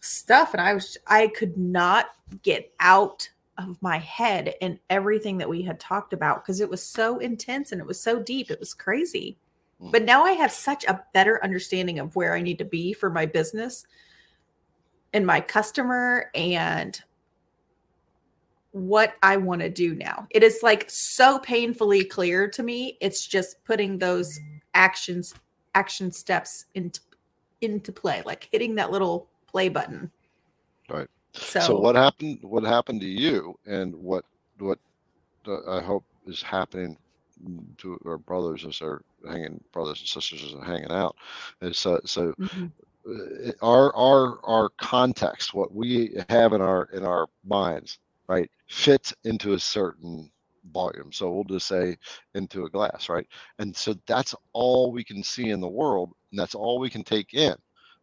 stuff, 0.00 0.52
and 0.52 0.60
I 0.60 0.74
was 0.74 0.96
I 1.06 1.28
could 1.28 1.56
not 1.56 2.06
get 2.42 2.72
out 2.80 3.28
of 3.58 3.80
my 3.80 3.98
head 3.98 4.54
and 4.60 4.78
everything 4.90 5.38
that 5.38 5.48
we 5.48 5.62
had 5.62 5.78
talked 5.78 6.12
about 6.12 6.42
because 6.42 6.60
it 6.60 6.68
was 6.68 6.82
so 6.82 7.18
intense 7.18 7.70
and 7.70 7.80
it 7.80 7.86
was 7.86 8.00
so 8.00 8.20
deep. 8.20 8.50
It 8.50 8.58
was 8.58 8.74
crazy. 8.74 9.38
Mm. 9.80 9.92
But 9.92 10.02
now 10.02 10.24
I 10.24 10.32
have 10.32 10.50
such 10.50 10.84
a 10.84 11.02
better 11.12 11.42
understanding 11.44 11.98
of 12.00 12.16
where 12.16 12.34
I 12.34 12.42
need 12.42 12.58
to 12.58 12.64
be 12.64 12.92
for 12.92 13.10
my 13.10 13.26
business 13.26 13.86
and 15.12 15.24
my 15.24 15.40
customer 15.40 16.30
and 16.34 17.00
what 18.74 19.14
I 19.22 19.36
want 19.36 19.60
to 19.60 19.70
do 19.70 19.94
now. 19.94 20.26
It 20.30 20.42
is 20.42 20.58
like 20.62 20.90
so 20.90 21.38
painfully 21.38 22.04
clear 22.04 22.48
to 22.50 22.62
me. 22.62 22.98
It's 23.00 23.24
just 23.24 23.62
putting 23.64 23.98
those 23.98 24.38
actions 24.74 25.32
action 25.76 26.10
steps 26.10 26.66
into 26.74 27.00
into 27.60 27.92
play, 27.92 28.22
like 28.26 28.48
hitting 28.50 28.74
that 28.74 28.90
little 28.90 29.28
play 29.46 29.68
button. 29.68 30.10
Right. 30.90 31.08
So, 31.34 31.60
So, 31.60 31.80
what 31.80 31.94
happened? 31.94 32.40
What 32.42 32.64
happened 32.64 33.00
to 33.02 33.06
you, 33.06 33.56
and 33.64 33.94
what 33.94 34.24
what 34.58 34.78
I 35.46 35.80
hope 35.80 36.04
is 36.26 36.42
happening 36.42 36.96
to 37.78 37.98
our 38.06 38.18
brothers 38.18 38.64
as 38.64 38.80
they're 38.80 39.02
hanging 39.26 39.62
brothers 39.72 40.00
and 40.00 40.08
sisters 40.08 40.42
as 40.44 40.52
they're 40.52 40.64
hanging 40.64 40.90
out. 40.90 41.16
And 41.60 41.74
so 41.74 42.00
so 42.04 42.34
Mhm. 42.40 42.72
uh, 43.08 43.52
our 43.62 43.94
our 43.94 44.40
our 44.44 44.68
context, 44.78 45.54
what 45.54 45.72
we 45.74 46.16
have 46.28 46.52
in 46.52 46.60
our 46.60 46.86
in 46.92 47.04
our 47.04 47.28
minds, 47.44 47.98
right, 48.28 48.50
fits 48.68 49.14
into 49.24 49.52
a 49.54 49.58
certain 49.58 50.30
volume. 50.72 51.12
So 51.12 51.30
we'll 51.32 51.44
just 51.44 51.66
say 51.66 51.96
into 52.34 52.64
a 52.64 52.70
glass, 52.70 53.08
right? 53.08 53.26
And 53.58 53.74
so 53.76 53.94
that's 54.06 54.34
all 54.52 54.92
we 54.92 55.04
can 55.04 55.22
see 55.22 55.50
in 55.50 55.60
the 55.60 55.68
world, 55.68 56.12
and 56.30 56.38
that's 56.38 56.54
all 56.54 56.78
we 56.78 56.90
can 56.90 57.04
take 57.04 57.34
in, 57.34 57.54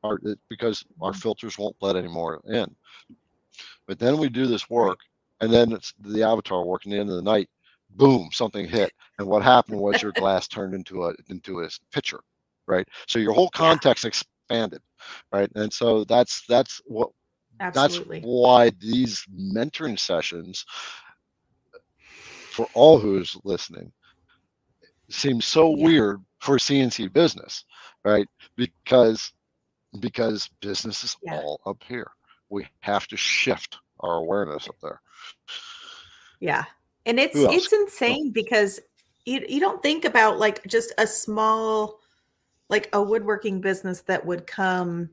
our, 0.03 0.19
because 0.49 0.83
our 1.01 1.13
Mhm. 1.13 1.13
filters 1.13 1.57
won't 1.57 1.75
let 1.81 1.95
any 1.95 2.07
more 2.07 2.41
in. 2.47 2.75
But 3.87 3.99
then 3.99 4.17
we 4.17 4.29
do 4.29 4.45
this 4.47 4.69
work, 4.69 4.99
and 5.41 5.51
then 5.51 5.71
it's 5.71 5.93
the 5.99 6.23
avatar 6.23 6.63
work. 6.65 6.85
And 6.85 6.93
the 6.93 6.99
end 6.99 7.09
of 7.09 7.15
the 7.15 7.21
night, 7.21 7.49
boom, 7.91 8.29
something 8.31 8.67
hit, 8.67 8.91
and 9.17 9.27
what 9.27 9.43
happened 9.43 9.79
was 9.79 10.01
your 10.01 10.11
glass 10.13 10.47
turned 10.47 10.73
into 10.73 11.05
a 11.05 11.13
into 11.29 11.61
a 11.61 11.69
picture, 11.91 12.21
right? 12.67 12.87
So 13.07 13.19
your 13.19 13.33
whole 13.33 13.49
context 13.49 14.05
expanded, 14.05 14.81
right? 15.31 15.49
And 15.55 15.71
so 15.71 16.03
that's 16.05 16.43
that's 16.47 16.81
what 16.85 17.09
Absolutely. 17.61 18.19
that's 18.19 18.25
why 18.27 18.71
these 18.79 19.23
mentoring 19.33 19.97
sessions 19.97 20.65
for 22.49 22.67
all 22.73 22.99
who's 22.99 23.37
listening 23.43 23.91
seem 25.09 25.39
so 25.39 25.75
Yeah. 25.75 25.85
weird 25.85 26.25
for 26.39 26.57
CNC 26.57 27.07
business, 27.07 27.63
right? 28.03 28.27
Because 28.55 29.31
because 29.99 30.49
business 30.61 31.03
is 31.03 31.15
Yeah. 31.21 31.35
all 31.35 31.59
up 31.65 31.83
here. 31.83 32.09
We 32.49 32.67
have 32.79 33.07
to 33.07 33.17
shift 33.17 33.77
our 33.99 34.15
awareness 34.17 34.67
up 34.67 34.75
there. 34.81 35.01
Yeah. 36.39 36.63
And 37.05 37.19
it's 37.19 37.35
it's 37.37 37.71
insane 37.73 38.31
because 38.31 38.79
you 39.25 39.45
you 39.47 39.59
don't 39.59 39.83
think 39.83 40.05
about 40.05 40.39
like 40.39 40.65
just 40.65 40.93
a 40.97 41.05
small 41.05 41.99
like 42.69 42.89
a 42.93 43.03
woodworking 43.03 43.61
business 43.61 44.01
that 44.03 44.25
would 44.25 44.47
come 44.47 45.09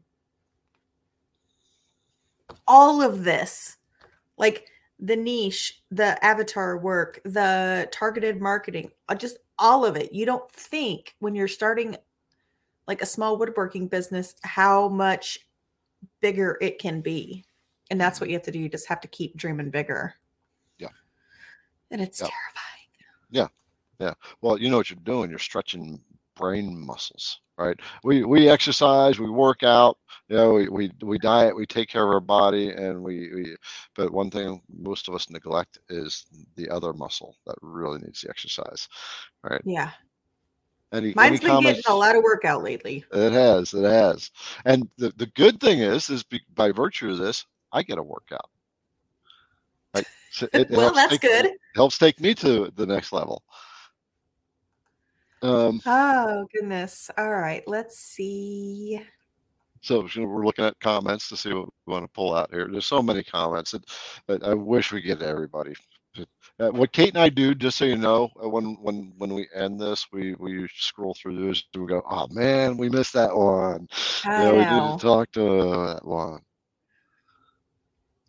all 2.69 3.03
of 3.03 3.25
this 3.25 3.77
like 4.37 4.69
the 5.01 5.17
niche, 5.17 5.83
the 5.91 6.23
avatar 6.25 6.79
work, 6.79 7.21
the 7.25 7.89
targeted 7.91 8.41
marketing, 8.41 8.91
uh, 9.09 9.15
just 9.15 9.39
all 9.59 9.85
of 9.85 9.97
it. 9.97 10.13
You 10.13 10.27
don't 10.27 10.49
think 10.53 11.17
when 11.19 11.35
you're 11.35 11.49
starting 11.49 11.97
like 12.87 13.03
a 13.03 13.07
small 13.07 13.37
woodworking 13.37 13.89
business 13.89 14.35
how 14.43 14.89
much 14.89 15.41
bigger 16.21 16.57
it 16.61 16.79
can 16.79 17.01
be. 17.01 17.45
And 17.91 18.01
that's 18.01 18.21
what 18.21 18.29
you 18.29 18.37
have 18.37 18.45
to 18.45 18.51
do. 18.53 18.59
You 18.59 18.69
just 18.69 18.89
have 18.89 19.01
to 19.01 19.09
keep 19.09 19.37
dreaming 19.37 19.71
bigger. 19.71 20.15
Yeah. 20.79 20.89
And 21.91 22.01
it's 22.01 22.21
Yeah. 22.21 22.29
terrifying. 22.29 22.89
Yeah. 23.31 23.49
Yeah. 23.99 24.15
Well, 24.41 24.59
you 24.59 24.71
know 24.71 24.77
what 24.77 24.91
you're 24.91 24.99
doing. 25.03 25.31
You're 25.31 25.39
stretching 25.41 26.01
brain 26.39 26.79
muscles, 26.87 27.41
right? 27.59 27.79
We 28.05 28.25
we 28.25 28.49
exercise, 28.49 29.19
we 29.19 29.29
work 29.29 29.63
out, 29.63 29.99
you 30.29 30.37
know, 30.37 30.53
we 30.55 30.69
we, 30.69 30.93
we 31.03 31.19
diet, 31.19 31.55
we 31.55 31.67
take 31.67 31.89
care 31.89 32.05
of 32.05 32.11
our 32.11 32.21
body, 32.21 32.71
and 32.71 33.03
we, 33.03 33.35
we. 33.35 33.57
But 33.95 34.13
one 34.13 34.31
thing 34.31 34.63
most 34.79 35.09
of 35.09 35.15
us 35.15 35.29
neglect 35.29 35.79
is 35.89 36.27
the 36.57 36.71
other 36.71 36.93
muscle 36.93 37.37
that 37.47 37.57
really 37.61 37.99
needs 37.99 38.23
the 38.23 38.31
exercise, 38.31 38.89
right? 39.43 39.61
Yeah. 39.65 39.91
Any 40.93 41.13
Mine's 41.15 41.33
any 41.33 41.39
been 41.41 41.49
comments? 41.49 41.83
getting 41.83 41.93
a 41.93 41.99
lot 41.99 42.17
of 42.17 42.23
workout 42.23 42.63
lately. 42.63 43.05
It 43.13 43.33
has, 43.33 43.75
it 43.75 43.85
has, 43.85 44.31
and 44.65 44.89
the 44.97 45.13
the 45.17 45.27
good 45.27 45.61
thing 45.61 45.81
is, 45.81 46.09
is 46.09 46.23
be, 46.23 46.41
by 46.55 46.73
virtue 46.73 47.11
of 47.11 47.19
this, 47.19 47.45
I 47.73 47.83
get 47.83 47.99
a 47.99 48.03
workout. 48.03 48.49
Right? 49.95 50.07
So 50.31 50.47
it, 50.55 50.63
it 50.63 50.71
well, 50.77 50.95
that's 50.95 51.19
take- 51.19 51.21
good. 51.21 51.51
Helps 51.75 51.99
take 51.99 52.21
me 52.21 52.35
to 52.37 52.73
the 52.75 52.87
next 52.87 53.13
level. 53.13 53.43
Um, 55.43 55.81
Oh, 55.87 56.47
goodness. 56.53 57.11
All 57.17 57.31
right. 57.31 57.63
Let's 57.67 57.99
see. 57.99 59.01
So 59.81 60.09
so 60.09 60.25
we're 60.25 60.45
looking 60.45 60.65
at 60.65 60.79
comments 60.81 61.29
to 61.29 61.37
see 61.37 61.53
what 61.53 61.69
we 61.87 61.93
want 61.93 62.05
to 62.05 62.13
pull 62.13 62.35
out 62.35 62.51
here. 62.51 62.69
There's 62.71 62.87
so 62.87 63.01
many 63.01 63.23
comments 63.23 63.71
that, 63.71 63.85
that 64.27 64.43
I 64.43 64.55
wish 64.55 64.93
we 64.93 65.01
get 65.01 65.21
to 65.21 65.27
everybody. 65.27 65.75
Uh, 66.61 66.71
what 66.71 66.93
Kate 66.93 67.11
and 67.11 67.23
I 67.23 67.29
do, 67.29 67.55
just 67.55 67.79
so 67.79 67.85
you 67.85 67.97
know, 67.97 68.31
uh, 68.43 68.49
when 68.49 68.77
when 68.83 69.13
when 69.19 69.33
we 69.33 69.47
end 69.55 69.81
this, 69.81 70.09
we 70.11 70.35
we 70.35 70.67
scroll 70.75 71.15
through 71.15 71.47
this 71.47 71.63
and 71.73 71.85
we 71.85 71.89
go, 71.89 72.03
oh 72.11 72.27
man, 72.33 72.77
we 72.77 72.89
missed 72.89 73.13
that 73.13 73.35
one. 73.37 73.89
I 74.25 74.43
yeah, 74.43 74.53
we 74.53 74.59
didn't 74.59 74.99
talk 74.99 75.31
to 75.33 75.41
that 75.95 76.05
one. 76.05 76.41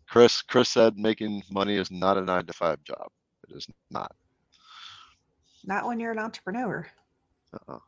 Chris 0.08 0.42
Chris 0.42 0.68
said 0.68 0.96
making 0.96 1.42
money 1.50 1.74
is 1.74 1.90
not 1.90 2.16
a 2.16 2.20
nine 2.20 2.46
to 2.46 2.52
five 2.52 2.82
job. 2.84 3.08
It 3.48 3.56
is 3.56 3.66
not. 3.90 4.12
Not 5.64 5.86
when 5.86 6.00
you're 6.00 6.12
an 6.12 6.18
entrepreneur. 6.18 6.86
Uh-uh. 7.52 7.78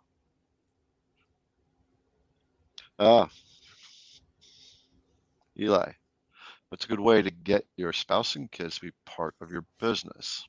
Ah, 2.99 3.29
Eli, 5.59 5.93
what's 6.69 6.85
a 6.85 6.89
good 6.89 7.01
way 7.01 7.23
to 7.23 7.31
get 7.31 7.65
your 7.77 7.93
spouse 7.93 8.37
and 8.37 8.51
kids 8.51 8.77
to 8.77 8.83
be 8.83 8.93
part 9.07 9.35
of 9.41 9.51
your 9.51 9.65
business? 9.81 10.45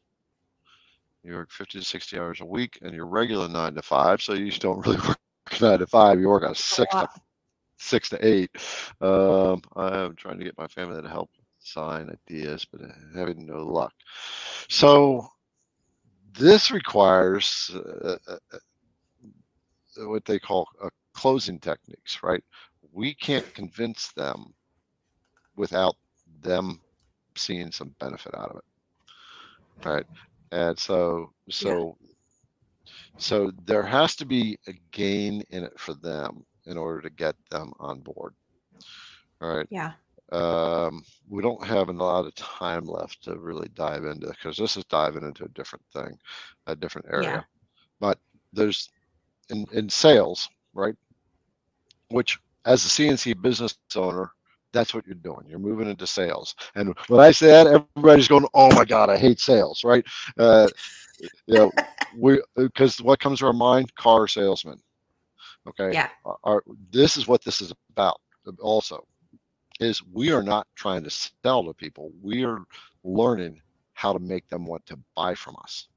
You 1.23 1.33
work 1.33 1.51
50 1.51 1.79
to 1.79 1.85
60 1.85 2.19
hours 2.19 2.41
a 2.41 2.45
week 2.45 2.79
and 2.81 2.93
your 2.93 3.05
regular 3.05 3.47
nine 3.47 3.75
to 3.75 3.81
five, 3.81 4.21
so 4.21 4.33
you 4.33 4.49
just 4.49 4.61
don't 4.61 4.85
really 4.85 4.97
work 5.07 5.17
nine 5.61 5.79
to 5.79 5.87
five. 5.87 6.19
You 6.19 6.27
work 6.27 6.43
on 6.43 6.55
six 6.55 6.93
to 6.95 7.07
six 7.77 8.09
to 8.09 8.25
eight. 8.25 8.51
Um, 9.01 9.61
I'm 9.75 10.15
trying 10.15 10.37
to 10.37 10.43
get 10.43 10.57
my 10.57 10.67
family 10.67 11.01
to 11.01 11.07
help 11.07 11.29
sign 11.59 12.09
ideas, 12.09 12.65
but 12.65 12.81
having 13.15 13.45
no 13.45 13.65
luck. 13.65 13.93
So 14.69 15.27
this 16.33 16.71
requires 16.71 17.71
uh, 17.75 18.17
uh, 18.27 18.37
uh, 20.01 20.09
what 20.09 20.25
they 20.25 20.39
call 20.39 20.67
uh, 20.83 20.89
closing 21.13 21.59
techniques, 21.59 22.19
right? 22.23 22.43
We 22.91 23.13
can't 23.15 23.45
convince 23.53 24.11
them 24.13 24.53
without 25.55 25.95
them 26.41 26.81
seeing 27.35 27.71
some 27.71 27.95
benefit 27.99 28.33
out 28.35 28.51
of 28.51 28.57
it, 28.57 28.63
right? 29.87 30.05
And 30.51 30.77
so, 30.77 31.31
so, 31.49 31.97
so 33.17 33.51
there 33.65 33.83
has 33.83 34.15
to 34.17 34.25
be 34.25 34.57
a 34.67 34.73
gain 34.91 35.43
in 35.49 35.63
it 35.63 35.79
for 35.79 35.93
them 35.95 36.45
in 36.65 36.77
order 36.77 37.01
to 37.01 37.09
get 37.09 37.35
them 37.49 37.73
on 37.79 38.01
board. 38.01 38.33
All 39.41 39.55
right. 39.57 39.67
Yeah. 39.69 39.93
Um, 40.31 41.03
we 41.29 41.41
don't 41.41 41.63
have 41.65 41.89
a 41.89 41.93
lot 41.93 42.25
of 42.25 42.33
time 42.35 42.85
left 42.85 43.23
to 43.25 43.37
really 43.37 43.69
dive 43.75 44.05
into 44.05 44.27
because 44.27 44.57
this 44.57 44.77
is 44.77 44.83
diving 44.85 45.23
into 45.23 45.43
a 45.43 45.49
different 45.49 45.83
thing, 45.93 46.17
a 46.67 46.75
different 46.75 47.07
area. 47.11 47.29
Yeah. 47.29 47.41
But 47.99 48.19
there's 48.51 48.89
in 49.49 49.65
in 49.73 49.89
sales, 49.89 50.49
right? 50.73 50.95
Which 52.09 52.39
as 52.65 52.85
a 52.85 52.89
CNC 52.89 53.41
business 53.41 53.77
owner, 53.95 54.31
that's 54.71 54.93
what 54.93 55.05
you're 55.05 55.15
doing. 55.15 55.45
You're 55.47 55.59
moving 55.59 55.89
into 55.89 56.07
sales. 56.07 56.55
And 56.75 56.95
when 57.07 57.19
I 57.19 57.31
say 57.31 57.47
that, 57.47 57.67
everybody's 57.67 58.27
going, 58.27 58.47
"Oh 58.53 58.73
my 58.73 58.85
God, 58.85 59.09
I 59.09 59.17
hate 59.17 59.39
sales!" 59.39 59.83
Right? 59.83 60.05
Uh, 60.37 60.67
you 61.47 61.55
know, 61.55 61.71
we 62.17 62.41
because 62.55 62.99
what 63.01 63.19
comes 63.19 63.39
to 63.39 63.45
our 63.47 63.53
mind? 63.53 63.93
Car 63.95 64.27
salesman. 64.27 64.79
Okay. 65.67 65.91
Yeah. 65.93 66.09
Our, 66.25 66.37
our- 66.43 66.63
this 66.91 67.17
is 67.17 67.27
what 67.27 67.43
this 67.43 67.61
is 67.61 67.73
about. 67.91 68.19
Also, 68.59 69.05
is 69.79 70.03
we 70.13 70.31
are 70.31 70.43
not 70.43 70.67
trying 70.75 71.03
to 71.03 71.09
sell 71.09 71.63
to 71.65 71.73
people. 71.73 72.11
We 72.21 72.43
are 72.45 72.63
learning 73.03 73.61
how 73.93 74.13
to 74.13 74.19
make 74.19 74.47
them 74.49 74.65
want 74.65 74.85
to 74.87 74.99
buy 75.15 75.35
from 75.35 75.55
us. 75.63 75.87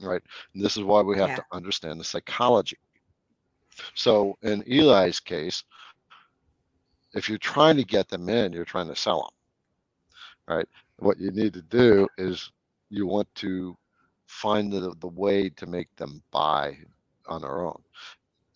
Right. 0.00 0.22
And 0.54 0.64
this 0.64 0.76
is 0.76 0.82
why 0.84 1.02
we 1.02 1.16
have 1.18 1.30
Yeah. 1.30 1.36
to 1.36 1.44
understand 1.52 2.00
the 2.00 2.04
psychology. 2.04 2.78
So 3.94 4.36
in 4.42 4.62
Eli's 4.66 5.20
case, 5.20 5.64
if 7.14 7.28
you're 7.28 7.38
trying 7.38 7.76
to 7.76 7.84
get 7.84 8.08
them 8.08 8.28
in, 8.28 8.52
you're 8.52 8.64
trying 8.64 8.88
to 8.88 8.96
sell 8.96 9.22
them. 10.48 10.56
Right. 10.56 10.68
What 10.98 11.18
you 11.18 11.30
need 11.30 11.54
to 11.54 11.62
do 11.62 12.08
is 12.18 12.50
you 12.90 13.06
want 13.06 13.28
to 13.36 13.76
find 14.26 14.72
the, 14.72 14.94
the 15.00 15.08
way 15.08 15.48
to 15.50 15.66
make 15.66 15.94
them 15.96 16.22
buy 16.30 16.76
on 17.28 17.42
their 17.42 17.62
own. 17.64 17.80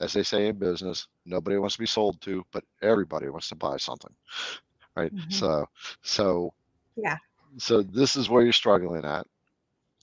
As 0.01 0.13
they 0.13 0.23
say 0.23 0.47
in 0.49 0.59
business, 0.59 1.09
nobody 1.27 1.57
wants 1.59 1.75
to 1.75 1.81
be 1.81 1.87
sold 1.87 2.21
to, 2.23 2.45
but 2.53 2.65
everybody 2.83 3.29
wants 3.29 3.49
to 3.49 3.55
buy 3.57 3.77
something. 3.77 4.15
Right. 4.97 5.15
Mhm. 5.15 5.33
So, 5.33 5.69
so, 6.03 6.53
Yeah. 6.97 7.19
So 7.59 7.83
this 7.83 8.17
is 8.17 8.29
where 8.29 8.43
you're 8.43 8.53
struggling 8.53 9.05
at 9.05 9.29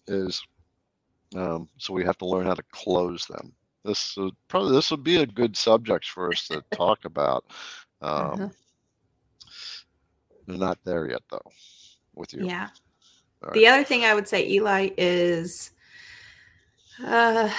is, 0.07 0.41
um, 1.35 1.67
so 1.77 1.93
we 1.93 2.05
have 2.05 2.17
to 2.19 2.25
learn 2.25 2.45
how 2.45 2.53
to 2.53 2.63
close 2.71 3.25
them. 3.25 3.53
This 3.83 4.15
would 4.15 4.33
probably, 4.47 4.71
this 4.71 4.91
would 4.91 5.03
be 5.03 5.17
a 5.17 5.25
good 5.25 5.57
subject 5.57 6.05
for 6.05 6.29
us 6.31 6.47
to 6.47 6.63
talk 6.71 7.03
about. 7.03 7.43
Um, 8.01 8.11
Uh-huh. 8.31 8.49
Not 10.47 10.79
there 10.85 11.09
yet 11.09 11.23
though 11.29 11.51
with 12.15 12.33
you. 12.33 12.45
Yeah. 12.45 12.69
All 13.43 13.51
The 13.51 13.67
other 13.67 13.83
thing 13.83 14.05
I 14.05 14.13
would 14.15 14.27
say, 14.27 14.47
Eli, 14.47 14.89
is 14.97 15.71
uh, 17.03 17.49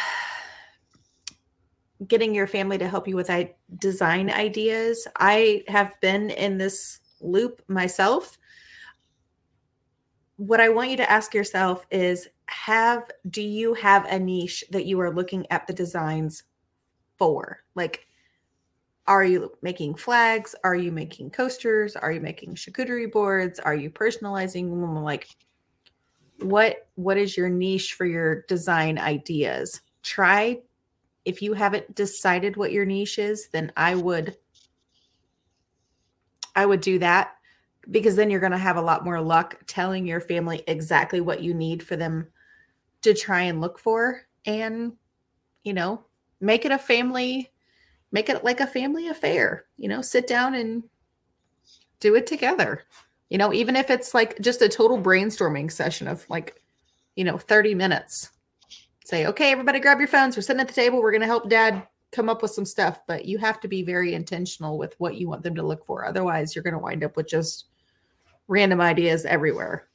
getting 2.06 2.34
your 2.34 2.46
family 2.46 2.78
to 2.78 2.88
help 2.88 3.08
you 3.08 3.16
with 3.16 3.30
I- 3.30 3.54
design 3.78 4.30
ideas. 4.30 5.06
I 5.16 5.64
have 5.68 5.98
been 6.00 6.30
in 6.30 6.58
this 6.58 7.00
loop 7.20 7.62
myself. 7.68 8.38
What 10.36 10.60
I 10.60 10.68
want 10.68 10.90
you 10.90 10.96
to 10.98 11.10
ask 11.10 11.32
yourself 11.32 11.86
is 11.90 12.28
have 12.46 13.10
do 13.30 13.42
you 13.42 13.74
have 13.74 14.04
a 14.06 14.18
niche 14.18 14.64
that 14.70 14.86
you 14.86 15.00
are 15.00 15.14
looking 15.14 15.46
at 15.50 15.66
the 15.66 15.72
designs 15.72 16.42
for? 17.16 17.62
Like 17.74 18.06
are 19.06 19.24
you 19.24 19.52
making 19.62 19.94
flags? 19.94 20.54
Are 20.64 20.74
you 20.74 20.90
making 20.90 21.30
coasters? 21.30 21.94
Are 21.94 22.10
you 22.10 22.20
making 22.20 22.56
charcuterie 22.56 23.10
boards? 23.10 23.60
Are 23.60 23.74
you 23.74 23.88
personalizing 23.88 24.68
them? 24.68 25.02
Like 25.02 25.28
what 26.40 26.88
what 26.96 27.16
is 27.16 27.36
your 27.36 27.48
niche 27.48 27.94
for 27.94 28.04
your 28.04 28.42
design 28.42 28.98
ideas? 28.98 29.80
Try 30.02 30.58
if 31.26 31.42
you 31.42 31.52
haven't 31.52 31.94
decided 31.94 32.56
what 32.56 32.72
your 32.72 32.86
niche 32.86 33.18
is, 33.18 33.48
then 33.48 33.72
I 33.76 33.96
would 33.96 34.36
I 36.54 36.64
would 36.64 36.80
do 36.80 36.98
that 37.00 37.34
because 37.90 38.16
then 38.16 38.30
you're 38.30 38.40
going 38.40 38.52
to 38.52 38.58
have 38.58 38.76
a 38.76 38.82
lot 38.82 39.04
more 39.04 39.20
luck 39.20 39.60
telling 39.66 40.06
your 40.06 40.20
family 40.20 40.62
exactly 40.66 41.20
what 41.20 41.42
you 41.42 41.52
need 41.52 41.82
for 41.82 41.96
them 41.96 42.28
to 43.02 43.12
try 43.12 43.42
and 43.42 43.60
look 43.60 43.78
for 43.78 44.22
and 44.46 44.92
you 45.64 45.74
know 45.74 46.04
make 46.40 46.64
it 46.64 46.72
a 46.72 46.78
family 46.78 47.52
make 48.12 48.28
it 48.28 48.42
like 48.42 48.60
a 48.60 48.66
family 48.66 49.08
affair 49.08 49.66
you 49.76 49.88
know 49.88 50.00
sit 50.00 50.26
down 50.26 50.54
and 50.54 50.84
do 51.98 52.14
it 52.14 52.26
together. 52.26 52.84
You 53.30 53.38
know 53.38 53.52
even 53.52 53.74
if 53.74 53.90
it's 53.90 54.14
like 54.14 54.40
just 54.40 54.62
a 54.62 54.68
total 54.68 55.02
brainstorming 55.02 55.72
session 55.72 56.06
of 56.06 56.24
like 56.30 56.62
you 57.16 57.24
know 57.24 57.36
30 57.36 57.74
minutes 57.74 58.30
say 59.06 59.26
okay 59.26 59.52
everybody 59.52 59.80
grab 59.80 59.98
your 59.98 60.08
phones. 60.08 60.36
We're 60.36 60.42
sitting 60.42 60.60
at 60.60 60.68
the 60.68 60.74
table. 60.74 61.00
We're 61.00 61.12
going 61.12 61.20
to 61.20 61.26
help 61.26 61.48
dad 61.48 61.86
come 62.12 62.28
up 62.28 62.42
with 62.42 62.50
some 62.50 62.64
stuff. 62.64 63.00
But 63.06 63.24
you 63.24 63.38
have 63.38 63.60
to 63.60 63.68
be 63.68 63.82
very 63.82 64.14
intentional 64.14 64.78
with 64.78 64.94
what 64.98 65.16
you 65.16 65.28
want 65.28 65.42
them 65.42 65.54
to 65.54 65.62
look 65.62 65.84
for. 65.84 66.04
Otherwise 66.04 66.54
you're 66.54 66.62
going 66.64 66.74
to 66.74 66.78
wind 66.78 67.04
up 67.04 67.16
with 67.16 67.28
just 67.28 67.66
random 68.48 68.80
ideas 68.80 69.24
everywhere. 69.24 69.88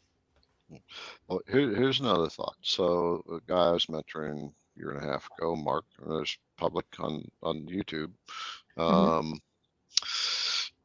Well, 1.27 1.41
here, 1.49 1.75
here's 1.75 1.99
another 1.99 2.29
thought. 2.29 2.55
So 2.61 3.23
a 3.31 3.39
guy 3.51 3.69
i 3.69 3.71
was 3.71 3.87
mentoring 3.87 4.49
a 4.49 4.79
year 4.79 4.91
and 4.91 5.03
a 5.03 5.07
half 5.07 5.27
ago 5.37 5.55
mark 5.55 5.83
there's 6.07 6.37
public 6.57 6.85
on 6.99 7.25
on 7.43 7.65
youtube. 7.65 8.11
Um, 8.77 9.41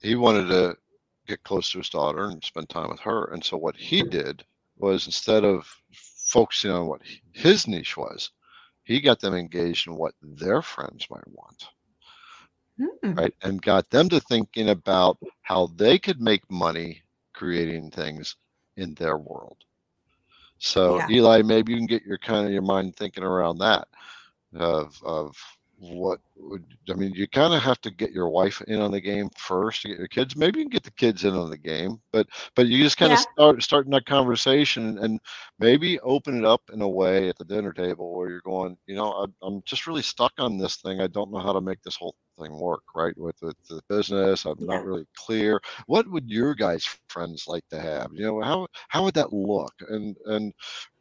he 0.00 0.14
wanted 0.16 0.48
to 0.48 0.76
get 1.26 1.42
close 1.42 1.70
to 1.70 1.78
his 1.78 1.88
daughter 1.88 2.26
and 2.26 2.42
spend 2.42 2.68
time 2.68 2.90
with 2.90 3.00
her. 3.00 3.32
And 3.32 3.44
so 3.44 3.56
what 3.56 3.76
he 3.76 4.02
did 4.02 4.44
was 4.78 5.06
instead 5.06 5.44
of 5.44 5.66
focusing 6.26 6.70
on 6.72 6.86
what 6.88 7.02
his 7.32 7.68
niche 7.68 7.96
was 7.96 8.30
he 8.84 9.00
got 9.00 9.20
them 9.20 9.34
engaged 9.34 9.88
in 9.88 9.96
what 9.96 10.14
their 10.22 10.62
friends 10.62 11.06
might 11.10 11.28
want 11.28 11.68
Hmm. 12.78 13.14
right 13.16 13.34
and 13.42 13.62
got 13.62 13.90
them 13.90 14.08
to 14.08 14.20
thinking 14.20 14.68
about 14.70 15.18
how 15.42 15.66
they 15.76 15.98
could 15.98 16.20
make 16.20 16.50
money 16.50 17.02
creating 17.34 17.90
things 17.90 18.36
in 18.76 18.94
their 18.94 19.18
world 19.18 19.58
so 20.58 21.02
Yeah. 21.02 21.10
eli 21.10 21.42
maybe 21.42 21.72
you 21.72 21.78
can 21.78 21.86
get 21.86 22.02
your 22.04 22.18
kind 22.18 22.46
of 22.46 22.52
your 22.52 22.62
mind 22.62 22.96
thinking 22.96 23.24
around 23.24 23.58
that 23.58 23.88
of 24.54 25.00
of 25.04 25.34
what 25.78 26.18
would 26.36 26.64
i 26.90 26.94
mean 26.94 27.12
you 27.14 27.26
kind 27.28 27.52
of 27.54 27.62
have 27.62 27.80
to 27.80 27.90
get 27.90 28.10
your 28.12 28.28
wife 28.28 28.60
in 28.66 28.80
on 28.80 28.90
the 28.90 29.00
game 29.00 29.28
first 29.36 29.82
to 29.82 29.88
get 29.88 29.98
your 29.98 30.08
kids. 30.08 30.36
Maybe 30.36 30.58
you 30.60 30.64
can 30.64 30.70
get 30.70 30.82
the 30.84 30.90
kids 30.92 31.24
in 31.24 31.34
on 31.34 31.50
the 31.50 31.58
game 31.58 31.98
but 32.12 32.26
but 32.54 32.66
you 32.66 32.82
just 32.82 32.96
kind 32.96 33.12
of 33.12 33.18
Yeah. 33.18 33.20
start 33.20 33.62
starting 33.62 33.92
that 33.92 34.06
conversation 34.06 34.98
and 34.98 35.20
maybe 35.58 35.98
open 36.00 36.38
it 36.38 36.44
up 36.44 36.62
in 36.72 36.80
a 36.82 36.88
way 36.88 37.28
at 37.28 37.36
the 37.38 37.44
dinner 37.44 37.72
table 37.72 38.14
where 38.16 38.28
you're 38.30 38.40
going 38.42 38.76
you 38.86 38.94
know 38.96 39.12
I, 39.12 39.46
i'm 39.46 39.62
just 39.64 39.86
really 39.86 40.02
stuck 40.02 40.32
on 40.38 40.58
this 40.58 40.76
thing. 40.76 41.00
I 41.00 41.08
don't 41.08 41.30
know 41.32 41.40
how 41.40 41.52
to 41.52 41.60
make 41.60 41.82
this 41.82 41.96
whole 41.96 42.14
thing 42.40 42.58
work 42.58 42.82
right 42.94 43.16
with 43.18 43.36
the, 43.40 43.54
the 43.68 43.82
business. 43.88 44.44
I'm 44.46 44.58
Yeah. 44.58 44.80
not 44.80 44.84
really 44.84 45.06
clear. 45.16 45.60
What 45.86 46.10
would 46.10 46.28
your 46.30 46.54
guys 46.54 46.84
friends 46.84 47.26
like 47.28 47.46
to 47.52 47.62
have? 47.80 47.92
You 47.94 48.06
know 48.06 48.24
how 48.24 48.66
how 48.72 48.88
would 49.04 49.14
that 49.14 49.32
look? 49.32 49.74
And 49.88 50.16
and 50.26 50.52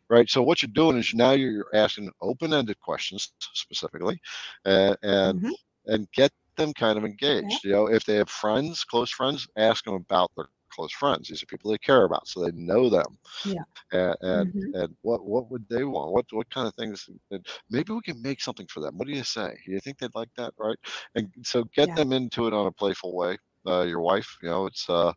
right? 0.10 0.30
So 0.30 0.42
what 0.44 0.62
you're 0.62 0.72
doing 0.74 0.98
is 0.98 1.14
now 1.14 1.32
you're 1.32 1.68
asking 1.74 2.12
open-ended 2.22 2.80
questions 2.80 3.34
specifically 3.40 4.20
uh, 4.66 4.96
and 5.04 5.42
Mhm. 5.42 5.56
and 5.88 6.08
get 6.14 6.32
them 6.58 6.74
kind 6.74 6.98
of 6.98 7.06
engaged 7.06 7.64
you 7.64 7.72
know? 7.72 7.88
If 7.88 8.06
they 8.06 8.16
have 8.16 8.30
friends 8.30 8.84
close 8.84 9.12
friends 9.12 9.48
ask 9.58 9.86
them 9.86 9.96
about 9.96 10.32
their 10.38 10.48
close 10.72 10.92
friends. 10.94 11.30
These 11.30 11.42
are 11.44 11.46
people 11.48 11.72
they 11.72 11.78
care 11.78 12.04
about 12.06 12.28
so 12.28 12.42
they 12.44 12.52
know 12.54 12.90
them. 12.90 13.18
Yeah. 13.44 13.64
and 13.92 14.16
and, 14.22 14.56
Mhm. 14.56 14.74
and 14.74 14.98
what 15.02 15.26
what 15.26 15.50
would 15.52 15.68
they 15.70 15.84
want? 15.84 16.14
What 16.14 16.26
what 16.32 16.50
kind 16.50 16.68
of 16.68 16.76
things 16.76 17.10
and 17.32 17.46
maybe 17.70 17.94
we 17.94 18.02
can 18.02 18.22
make 18.22 18.42
something 18.42 18.68
for 18.68 18.82
them. 18.82 18.98
What 18.98 19.08
do 19.08 19.14
you 19.14 19.24
say? 19.24 19.58
Do 19.66 19.72
you 19.72 19.80
think 19.80 20.00
they'd 20.00 20.16
like 20.16 20.30
that 20.38 20.54
right? 20.58 20.78
And 21.16 21.30
so 21.44 21.66
get 21.76 21.90
Yeah. 21.90 21.96
them 21.96 22.12
into 22.14 22.48
it 22.48 22.54
on 22.54 22.68
a 22.68 22.72
playful 22.72 23.16
way. 23.16 23.38
Uh, 23.68 23.84
your 23.84 24.02
wife 24.02 24.38
you 24.44 24.50
know 24.50 24.66
it's 24.68 24.90
uh 24.90 25.14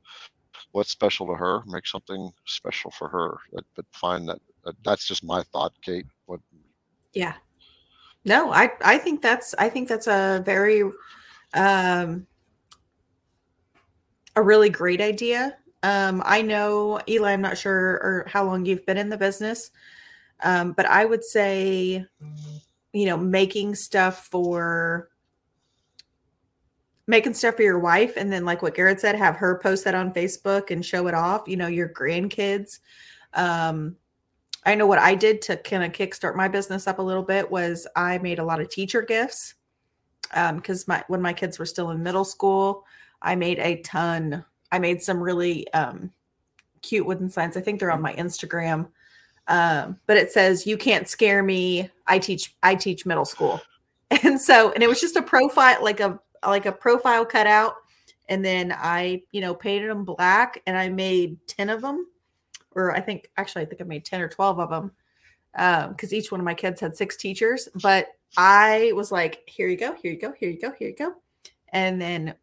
what's 0.72 0.90
special 0.92 1.26
to 1.28 1.34
her? 1.34 1.62
Make 1.66 1.86
something 1.86 2.32
special 2.46 2.90
for 2.92 3.08
her 3.10 3.38
but 3.76 3.86
find 3.94 4.28
that 4.28 4.40
uh, 4.68 4.72
that's 4.84 5.06
just 5.06 5.24
my 5.24 5.42
thought 5.44 5.72
kate 5.82 6.06
what 6.26 6.40
Yeah. 7.14 7.34
No, 8.24 8.52
I 8.52 8.70
I 8.82 8.98
think 8.98 9.22
that's 9.22 9.54
I 9.58 9.68
think 9.68 9.88
that's 9.88 10.06
a 10.06 10.42
very 10.44 10.82
um 11.54 12.26
a 14.36 14.42
really 14.42 14.68
great 14.68 15.00
idea. 15.00 15.56
Um 15.82 16.22
I 16.24 16.42
know 16.42 17.00
Eli, 17.08 17.32
I'm 17.32 17.40
not 17.40 17.56
sure 17.56 17.94
or 18.02 18.26
how 18.28 18.44
long 18.44 18.66
you've 18.66 18.84
been 18.84 18.98
in 18.98 19.08
the 19.08 19.16
business. 19.16 19.70
Um 20.42 20.72
but 20.72 20.86
I 20.86 21.04
would 21.04 21.24
say 21.24 22.04
you 22.92 23.06
know, 23.06 23.16
making 23.16 23.74
stuff 23.74 24.26
for 24.30 25.08
making 27.06 27.32
stuff 27.32 27.56
for 27.56 27.62
your 27.62 27.78
wife 27.78 28.14
and 28.16 28.30
then 28.30 28.44
like 28.44 28.60
what 28.60 28.74
Garrett 28.74 29.00
said 29.00 29.14
have 29.14 29.36
her 29.36 29.58
post 29.62 29.84
that 29.84 29.94
on 29.94 30.12
Facebook 30.12 30.70
and 30.70 30.84
show 30.84 31.06
it 31.06 31.14
off, 31.14 31.48
you 31.48 31.56
know, 31.56 31.68
your 31.68 31.88
grandkids. 31.88 32.80
Um 33.32 33.96
I 34.64 34.74
know 34.74 34.86
what 34.86 34.98
I 34.98 35.14
did 35.14 35.40
to 35.42 35.56
kind 35.56 35.84
of 35.84 35.92
kickstart 35.92 36.34
my 36.34 36.48
business 36.48 36.86
up 36.86 36.98
a 36.98 37.02
little 37.02 37.22
bit 37.22 37.50
was 37.50 37.86
I 37.96 38.18
made 38.18 38.38
a 38.38 38.44
lot 38.44 38.60
of 38.60 38.68
teacher 38.68 39.02
gifts 39.02 39.54
because 40.30 40.86
my 40.88 41.04
when 41.08 41.22
my 41.22 41.32
kids 41.32 41.58
were 41.58 41.66
still 41.66 41.90
in 41.90 42.02
middle 42.02 42.24
school, 42.24 42.84
I 43.22 43.34
made 43.34 43.58
a 43.58 43.80
ton. 43.82 44.44
I 44.70 44.78
made 44.78 45.02
some 45.02 45.20
really 45.20 45.70
um, 45.72 46.12
cute 46.82 47.06
wooden 47.06 47.30
signs. 47.30 47.56
I 47.56 47.60
think 47.60 47.80
they're 47.80 47.90
on 47.90 48.02
my 48.02 48.14
Instagram, 48.14 48.88
um, 49.46 49.98
but 50.06 50.16
it 50.16 50.32
says 50.32 50.66
"You 50.66 50.76
can't 50.76 51.08
scare 51.08 51.42
me." 51.42 51.90
I 52.06 52.18
teach. 52.18 52.54
I 52.62 52.74
teach 52.74 53.06
middle 53.06 53.24
school, 53.24 53.60
and 54.22 54.40
so 54.40 54.72
and 54.72 54.82
it 54.82 54.88
was 54.88 55.00
just 55.00 55.16
a 55.16 55.22
profile, 55.22 55.82
like 55.82 56.00
a 56.00 56.18
like 56.46 56.66
a 56.66 56.72
profile 56.72 57.24
cutout, 57.24 57.74
and 58.28 58.44
then 58.44 58.74
I 58.76 59.22
you 59.32 59.40
know 59.40 59.54
painted 59.54 59.90
them 59.90 60.04
black, 60.04 60.62
and 60.66 60.76
I 60.76 60.88
made 60.88 61.38
ten 61.46 61.70
of 61.70 61.80
them 61.80 62.06
or 62.72 62.94
I 62.94 63.00
think 63.00 63.28
actually 63.36 63.62
I 63.62 63.66
think 63.66 63.80
I 63.80 63.84
made 63.84 64.04
10 64.04 64.20
or 64.20 64.28
12 64.28 64.60
of 64.60 64.70
them 64.70 64.92
because 65.52 66.12
um, 66.12 66.16
each 66.16 66.30
one 66.30 66.40
of 66.40 66.44
my 66.44 66.54
kids 66.54 66.80
had 66.80 66.96
six 66.96 67.16
teachers. 67.16 67.68
But 67.82 68.08
I 68.36 68.92
was 68.94 69.10
like, 69.10 69.42
here 69.46 69.68
you 69.68 69.76
go, 69.76 69.94
here 69.94 70.12
you 70.12 70.20
go, 70.20 70.32
here 70.32 70.50
you 70.50 70.60
go, 70.60 70.72
here 70.78 70.88
you 70.88 70.96
go. 70.96 71.14
And 71.72 72.00
then 72.00 72.34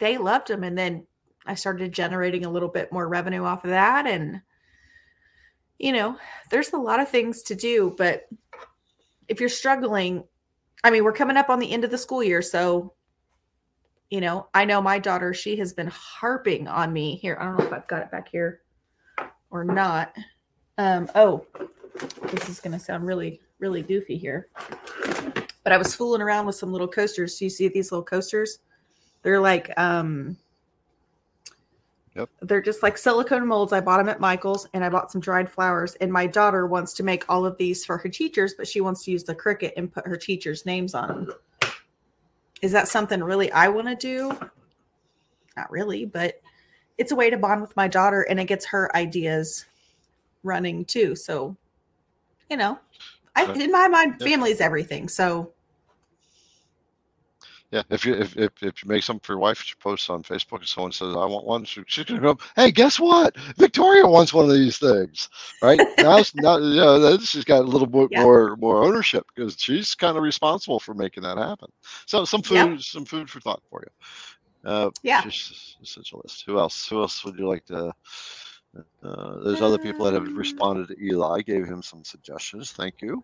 they 0.00 0.18
loved 0.18 0.48
them. 0.48 0.64
And 0.64 0.76
then 0.76 1.06
I 1.46 1.54
started 1.54 1.92
generating 1.92 2.44
a 2.44 2.50
little 2.50 2.68
bit 2.68 2.92
more 2.92 3.08
revenue 3.08 3.44
off 3.44 3.64
of 3.64 3.70
that. 3.70 4.06
And, 4.06 4.42
you 5.78 5.92
know, 5.92 6.16
there's 6.50 6.72
a 6.72 6.78
lot 6.78 7.00
of 7.00 7.08
things 7.08 7.42
to 7.44 7.54
do. 7.54 7.94
But 7.96 8.28
if 9.28 9.40
you're 9.40 9.48
struggling, 9.48 10.24
I 10.84 10.90
mean, 10.90 11.04
we're 11.04 11.12
coming 11.12 11.36
up 11.36 11.50
on 11.50 11.58
the 11.58 11.72
end 11.72 11.84
of 11.84 11.90
the 11.90 11.98
school 11.98 12.22
year. 12.22 12.42
So, 12.42 12.94
you 14.10 14.20
know, 14.20 14.48
I 14.52 14.66
know 14.66 14.82
my 14.82 14.98
daughter, 14.98 15.32
she 15.32 15.56
has 15.56 15.72
been 15.72 15.86
harping 15.88 16.68
on 16.68 16.92
me 16.92 17.16
here. 17.16 17.36
I 17.40 17.44
don't 17.44 17.58
know 17.58 17.64
if 17.64 17.72
I've 17.72 17.88
got 17.88 18.02
it 18.02 18.10
back 18.10 18.28
here 18.28 18.61
or 19.52 19.64
not. 19.64 20.12
Um, 20.78 21.08
oh, 21.14 21.46
this 22.30 22.48
is 22.48 22.58
going 22.58 22.72
to 22.72 22.84
sound 22.84 23.06
really, 23.06 23.40
really 23.60 23.82
goofy 23.82 24.16
here. 24.16 24.48
But 25.62 25.72
I 25.72 25.76
was 25.76 25.94
fooling 25.94 26.22
around 26.22 26.46
with 26.46 26.56
some 26.56 26.72
little 26.72 26.88
coasters. 26.88 27.38
Do 27.38 27.44
you 27.44 27.50
see 27.50 27.68
these 27.68 27.92
little 27.92 28.04
coasters? 28.04 28.58
They're 29.22 29.40
like, 29.40 29.70
um, 29.78 30.36
Yep. 32.14 32.28
they're 32.42 32.60
just 32.60 32.82
like 32.82 32.98
silicone 32.98 33.46
molds. 33.46 33.72
I 33.72 33.80
bought 33.80 33.98
them 33.98 34.08
at 34.08 34.20
Michael's 34.20 34.66
and 34.74 34.84
I 34.84 34.90
bought 34.90 35.10
some 35.10 35.20
dried 35.20 35.48
flowers. 35.48 35.94
And 35.96 36.12
my 36.12 36.26
daughter 36.26 36.66
wants 36.66 36.92
to 36.94 37.02
make 37.02 37.24
all 37.28 37.46
of 37.46 37.56
these 37.56 37.86
for 37.86 37.96
her 37.96 38.08
teachers, 38.08 38.54
but 38.54 38.68
she 38.68 38.80
wants 38.82 39.04
to 39.04 39.10
use 39.12 39.24
the 39.24 39.34
Cricut 39.34 39.72
and 39.76 39.90
put 39.92 40.06
her 40.06 40.16
teachers' 40.16 40.66
names 40.66 40.94
on 40.94 41.08
them. 41.08 41.32
Is 42.60 42.72
that 42.72 42.88
something 42.88 43.22
really 43.22 43.50
I 43.52 43.68
want 43.68 43.88
to 43.88 43.94
do? 43.94 44.28
Not 45.56 45.70
really, 45.70 46.04
but 46.04 46.40
it's 47.02 47.10
a 47.12 47.16
way 47.16 47.28
to 47.30 47.36
bond 47.36 47.60
with 47.60 47.76
my 47.76 47.88
daughter 47.88 48.22
and 48.22 48.38
it 48.38 48.44
gets 48.46 48.64
her 48.66 48.94
ideas 48.96 49.66
running 50.44 50.84
too. 50.84 51.16
So, 51.16 51.56
you 52.48 52.56
know, 52.56 52.78
I 53.34 53.44
Uh, 53.44 53.54
in 53.54 53.72
my 53.72 53.88
mind, 53.88 54.16
yeah. 54.20 54.26
family 54.28 54.52
is 54.52 54.60
everything. 54.60 55.08
So 55.08 55.52
Yeah, 57.72 57.82
if 57.88 58.04
you 58.04 58.14
if, 58.14 58.36
if, 58.36 58.50
if 58.62 58.82
you 58.84 58.88
make 58.88 59.02
something 59.02 59.24
for 59.24 59.32
your 59.32 59.40
wife, 59.40 59.58
she 59.62 59.74
posts 59.76 60.10
on 60.10 60.22
Facebook, 60.22 60.58
and 60.58 60.68
someone 60.68 60.92
says, 60.92 61.16
"I 61.16 61.24
want 61.24 61.46
one," 61.46 61.64
she, 61.64 61.82
she's 61.86 62.04
gonna 62.04 62.20
go, 62.20 62.38
"Hey, 62.54 62.70
guess 62.70 63.00
what? 63.00 63.34
Victoria 63.56 64.06
wants 64.06 64.34
one 64.34 64.44
of 64.44 64.52
these 64.52 64.76
things, 64.76 65.30
right?" 65.62 65.82
now, 65.98 66.22
now 66.34 66.58
you 66.58 66.76
know, 66.76 67.16
she's 67.18 67.44
got 67.46 67.60
a 67.60 67.72
little 67.74 67.86
bit 67.86 68.10
Yeah. 68.10 68.22
more 68.22 68.56
more 68.56 68.84
ownership 68.84 69.24
because 69.34 69.56
she's 69.58 69.94
kind 69.94 70.18
of 70.18 70.22
responsible 70.22 70.80
for 70.80 70.92
making 70.92 71.22
that 71.22 71.38
happen. 71.38 71.70
So, 72.06 72.26
some 72.26 72.42
food, 72.42 72.72
Yep. 72.72 72.80
some 72.80 73.04
food 73.06 73.30
for 73.30 73.40
thought 73.40 73.62
for 73.70 73.82
you. 73.82 73.92
Uh, 74.64 74.90
Yeah. 75.02 75.22
just 75.22 75.76
such 75.84 76.12
a 76.12 76.16
list. 76.16 76.44
Who 76.46 76.58
else? 76.58 76.86
Who 76.88 77.00
else 77.00 77.24
would 77.24 77.38
you 77.38 77.48
like 77.48 77.64
to 77.66 77.92
Uh, 79.02 79.40
there's 79.44 79.60
other 79.60 79.78
people 79.78 80.04
that 80.06 80.14
have 80.14 80.26
Um, 80.28 80.36
responded 80.36 80.88
to 80.88 80.96
Eli, 81.04 81.42
gave 81.42 81.66
him 81.66 81.82
some 81.82 82.04
suggestions. 82.04 82.72
Thank 82.72 83.02
you. 83.02 83.22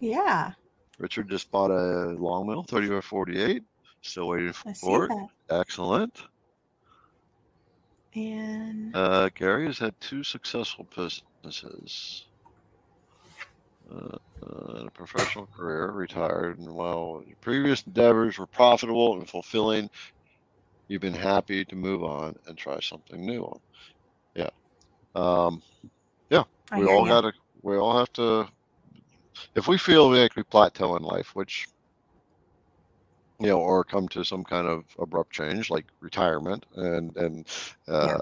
Yeah, 0.00 0.52
Richard 0.98 1.28
just 1.28 1.50
bought 1.50 1.70
a 1.70 2.16
LongMill, 2.16 2.66
30 2.68 2.88
by 2.88 3.00
48. 3.00 3.62
Still 4.02 4.28
waiting 4.28 4.52
I 4.66 4.72
for 4.72 5.04
it. 5.06 5.08
that. 5.10 5.28
Excellent. 5.50 6.22
And 8.14 8.94
Uh, 8.94 9.28
Gary 9.34 9.66
has 9.66 9.78
had 9.78 9.94
two 10.00 10.22
successful 10.24 10.88
businesses. 10.96 12.26
Uh, 13.92 14.16
a 14.86 14.90
professional 14.90 15.46
career, 15.56 15.90
retired, 15.90 16.58
and 16.58 16.68
while 16.68 17.22
your 17.26 17.36
previous 17.40 17.82
endeavors 17.82 18.38
were 18.38 18.46
profitable 18.46 19.18
and 19.18 19.28
fulfilling, 19.28 19.88
you've 20.88 21.02
been 21.02 21.14
happy 21.14 21.64
to 21.64 21.76
move 21.76 22.02
on 22.02 22.34
and 22.46 22.56
try 22.56 22.80
something 22.80 23.24
new. 23.24 23.48
Yeah. 24.34 24.50
Um, 25.14 25.62
I 26.72 26.80
we 26.80 26.86
all 26.86 27.04
gotta 27.04 27.32
we 27.62 27.76
all 27.76 27.98
have 27.98 28.12
to 28.14 28.48
if 29.54 29.68
we 29.68 29.76
feel 29.76 30.10
like 30.10 30.34
we 30.36 30.42
plateau 30.42 30.96
in 30.96 31.02
life 31.02 31.34
which 31.34 31.66
you 33.38 33.48
know 33.48 33.60
or 33.60 33.84
come 33.84 34.08
to 34.08 34.24
some 34.24 34.42
kind 34.42 34.66
of 34.66 34.84
abrupt 34.98 35.32
change 35.32 35.68
like 35.70 35.84
retirement 36.00 36.64
and 36.76 37.14
and 37.16 37.46
uh 37.88 38.18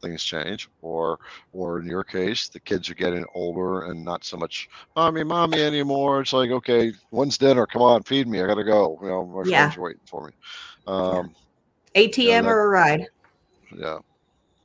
things 0.00 0.22
change 0.22 0.68
or 0.82 1.18
or 1.52 1.80
in 1.80 1.86
your 1.86 2.04
case 2.04 2.48
the 2.48 2.60
kids 2.60 2.88
are 2.90 2.94
getting 2.94 3.24
older 3.34 3.82
and 3.82 4.04
not 4.04 4.24
so 4.24 4.36
much 4.36 4.68
mommy 4.96 5.22
mommy 5.24 5.60
anymore 5.60 6.20
it's 6.20 6.32
like 6.32 6.50
okay 6.50 6.92
when's 7.10 7.38
dinner 7.38 7.66
come 7.66 7.82
on 7.82 8.02
feed 8.02 8.26
me 8.28 8.40
i 8.42 8.46
gotta 8.46 8.64
go 8.64 8.98
you 9.02 9.08
know 9.08 9.24
my 9.26 9.42
Yeah. 9.44 9.60
friends 9.62 9.76
are 9.76 9.82
waiting 9.82 10.00
for 10.06 10.26
me 10.26 10.32
um 10.86 11.32
ATM 11.94 12.42
that- 12.44 12.50
or 12.50 12.64
a 12.64 12.68
ride. 12.68 13.06
yeah. 13.76 13.98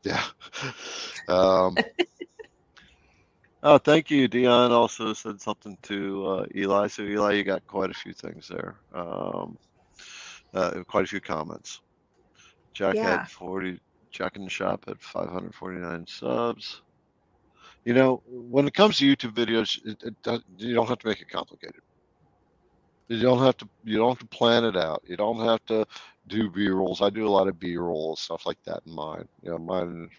Yeah. 0.03 0.23
Um, 1.27 1.75
oh, 3.63 3.77
thank 3.79 4.11
you. 4.11 4.27
Dion 4.27 4.71
also 4.71 5.13
said 5.13 5.41
something 5.41 5.75
to 5.83 6.25
uh, 6.27 6.45
Eli. 6.55 6.87
So, 6.87 7.01
Eli, 7.01 7.33
you 7.33 7.43
got 7.43 7.65
quite 7.65 7.89
a 7.89 7.93
few 7.95 8.13
things 8.13 8.47
there. 8.47 8.79
Um, 8.93 9.57
uh, 10.53 10.83
quite 10.87 11.05
a 11.05 11.07
few 11.07 11.19
comments. 11.19 11.81
Jack 12.75 12.95
Yeah. 12.97 13.17
had 13.21 13.27
40, 13.29 13.79
Jack 14.15 14.37
in 14.37 14.43
the 14.45 14.49
shop 14.49 14.85
at 14.87 15.01
549 15.01 16.07
subs. 16.07 16.81
You 17.85 17.93
know, 17.93 18.23
when 18.27 18.67
it 18.67 18.73
comes 18.73 18.97
to 18.99 19.15
YouTube 19.15 19.33
videos, 19.35 19.79
it, 19.85 20.01
it, 20.03 20.15
does- 20.23 20.43
you 20.57 20.73
don't 20.75 20.87
have 20.87 20.99
to 20.99 21.07
make 21.07 21.21
it 21.21 21.29
complicated. 21.29 21.81
You 23.09 23.21
don't 23.21 23.39
have 23.39 23.57
to. 23.57 23.69
You 23.83 23.97
don't 23.97 24.09
have 24.17 24.19
to 24.29 24.37
plan 24.37 24.65
it 24.65 24.75
out. 24.77 25.03
You 25.05 25.17
don't 25.17 25.39
have 25.45 25.63
to 25.67 25.85
do 26.27 26.49
B 26.49 26.67
rolls. 26.69 27.01
I 27.01 27.09
do 27.09 27.27
a 27.27 27.29
lot 27.29 27.47
of 27.47 27.59
B 27.59 27.77
rolls, 27.77 28.21
stuff 28.21 28.45
like 28.45 28.57
that 28.65 28.81
in 28.87 28.93
mine. 28.93 29.27
You 29.43 29.51
know, 29.51 29.59
mine 29.59 30.09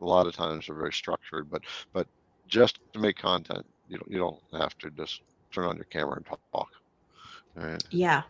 a 0.00 0.04
lot 0.04 0.26
of 0.26 0.34
times 0.34 0.68
are 0.68 0.74
very 0.74 0.92
structured, 0.92 1.50
but 1.50 1.62
but 1.92 2.06
just 2.46 2.78
to 2.92 3.00
make 3.00 3.16
content, 3.16 3.64
you 3.88 3.98
don't 3.98 4.10
you 4.10 4.18
don't 4.18 4.40
have 4.60 4.76
to 4.78 4.90
just 4.90 5.22
turn 5.52 5.64
on 5.66 5.76
your 5.76 5.86
camera 5.86 6.16
and 6.16 6.26
talk. 6.26 6.68
Right. 7.54 7.82
Yeah. 7.90 8.22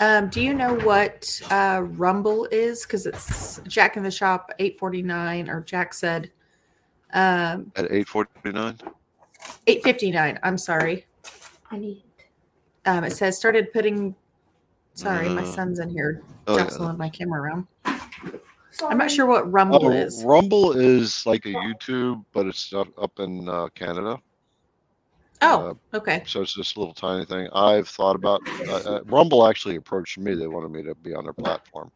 Um, 0.00 0.28
do 0.28 0.42
you 0.42 0.52
know 0.52 0.74
what 0.80 1.40
uh, 1.50 1.82
Rumble 1.84 2.46
is? 2.50 2.82
Because 2.82 3.06
it's 3.06 3.60
Jack 3.66 3.96
in 3.96 4.02
the 4.02 4.10
Shop, 4.10 4.50
eight 4.58 4.78
forty 4.78 5.02
nine, 5.02 5.48
or 5.48 5.62
Jack 5.62 5.94
said 5.94 6.30
um, 7.14 7.72
At 7.76 7.90
eight 7.90 8.06
forty 8.08 8.30
nine. 8.52 8.78
eight 9.66 9.82
fifty 9.82 10.10
nine. 10.10 10.38
I'm 10.42 10.58
sorry. 10.58 11.06
I 11.70 11.78
need. 11.78 12.02
Um, 12.84 13.04
it 13.04 13.12
says 13.12 13.36
started 13.36 13.72
putting. 13.72 14.14
Sorry, 14.94 15.28
my 15.28 15.42
Uh, 15.42 15.46
son's 15.46 15.78
in 15.78 15.90
here 15.90 16.22
Oh, 16.46 16.56
yeah. 16.56 16.64
jostling 16.64 16.96
my 16.96 17.08
camera 17.10 17.42
around. 17.42 17.66
I'm 17.84 18.98
not 18.98 19.10
sure 19.10 19.26
what 19.26 19.50
Rumble 19.50 19.86
Oh, 19.86 19.90
is. 19.90 20.22
Rumble 20.24 20.72
is 20.72 21.24
like 21.26 21.44
a 21.46 21.50
YouTube, 21.52 22.24
but 22.32 22.46
it's 22.46 22.72
up, 22.74 22.88
up 22.98 23.18
in 23.20 23.48
uh, 23.48 23.68
Canada. 23.74 24.18
Oh, 25.42 25.76
okay. 25.94 26.22
So 26.26 26.40
it's 26.42 26.54
this 26.54 26.76
little 26.76 26.94
tiny 26.94 27.24
thing. 27.26 27.48
I've 27.52 27.88
thought 27.88 28.16
about 28.16 28.40
uh, 28.68 28.74
uh, 28.96 29.00
Rumble. 29.04 29.46
Actually 29.46 29.76
approached 29.76 30.18
me. 30.18 30.34
They 30.34 30.46
wanted 30.46 30.70
me 30.70 30.82
to 30.84 30.94
be 30.94 31.14
on 31.14 31.24
their 31.24 31.32
platform. 31.34 31.90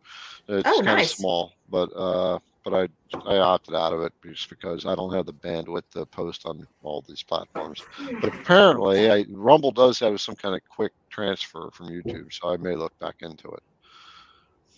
It's 0.48 0.68
Oh, 0.68 0.76
kind 0.78 0.88
of 0.90 0.96
nice. 0.98 1.16
small, 1.16 1.52
but 1.70 1.90
uh, 1.96 2.38
but 2.64 2.74
I 2.74 2.88
I 3.26 3.38
opted 3.38 3.74
out 3.74 3.92
of 3.94 4.02
it 4.02 4.12
just 4.22 4.50
because 4.50 4.84
I 4.84 4.94
don't 4.94 5.14
have 5.14 5.24
the 5.26 5.32
bandwidth 5.32 5.88
to 5.92 6.04
post 6.06 6.44
on 6.44 6.66
all 6.82 7.02
these 7.08 7.22
platforms. 7.22 7.82
But 8.20 8.34
apparently, 8.34 9.10
I, 9.10 9.24
Rumble 9.30 9.72
does 9.72 9.98
have 10.00 10.20
some 10.20 10.34
kind 10.36 10.54
of 10.54 10.60
quick 10.68 10.92
transfer 11.08 11.70
from 11.72 11.88
YouTube, 11.88 12.32
so 12.32 12.50
I 12.52 12.56
may 12.58 12.74
look 12.76 12.98
back 12.98 13.16
into 13.22 13.48
it. 13.48 13.62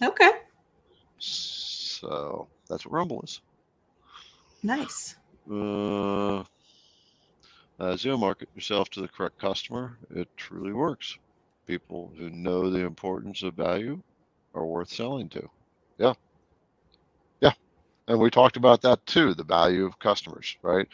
Okay. 0.03 0.31
So 1.19 2.49
that's 2.69 2.85
what 2.87 2.93
Rumble 2.93 3.23
is. 3.23 3.41
Nice. 4.63 5.17
Uh, 5.51 6.45
uh, 7.83 7.97
zero 7.97 8.17
market 8.17 8.49
yourself 8.55 8.91
to 8.91 9.03
the 9.03 9.09
correct 9.09 9.39
customer. 9.41 9.99
It 10.15 10.29
truly 10.37 10.73
works. 10.73 11.19
People 11.67 12.13
who 12.19 12.31
know 12.31 12.71
the 12.71 12.85
importance 12.85 13.43
of 13.43 13.55
value 13.55 14.03
are 14.55 14.67
worth 14.67 14.91
selling 14.91 15.29
to. 15.31 15.49
Yeah. 15.99 16.15
Yeah. 17.41 17.53
And 18.09 18.21
we 18.21 18.31
talked 18.31 18.57
about 18.57 18.83
that 18.83 19.05
too, 19.07 19.35
the 19.35 19.45
value 19.45 19.87
of 19.87 19.99
customers, 19.99 20.57
right? 20.63 20.89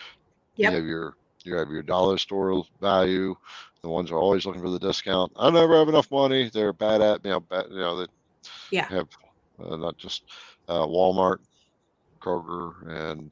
Yep. 0.57 0.71
You 0.73 0.77
have 0.79 0.87
your 0.87 1.15
you 1.45 1.55
have 1.57 1.71
your 1.71 1.83
dollar 1.83 2.19
store 2.19 2.65
value, 2.81 3.35
the 3.83 3.89
ones 3.89 4.11
who 4.11 4.17
are 4.17 4.21
always 4.21 4.47
looking 4.47 4.63
for 4.63 4.71
the 4.71 4.79
discount. 4.79 5.33
I 5.37 5.51
never 5.51 5.77
have 5.79 5.89
enough 5.89 6.11
money. 6.11 6.51
They're 6.53 6.73
bad 6.73 7.01
at 7.03 7.25
you 7.25 7.31
know, 7.33 7.41
bad, 7.41 7.67
you 7.71 7.79
know, 7.79 8.01
they 8.01 8.07
Yeah. 8.71 8.89
have 8.89 9.09
uh, 9.63 9.77
not 9.77 9.97
just 9.99 10.25
uh, 10.69 10.87
Walmart, 10.87 11.39
Kroger, 12.23 12.73
and 12.89 13.31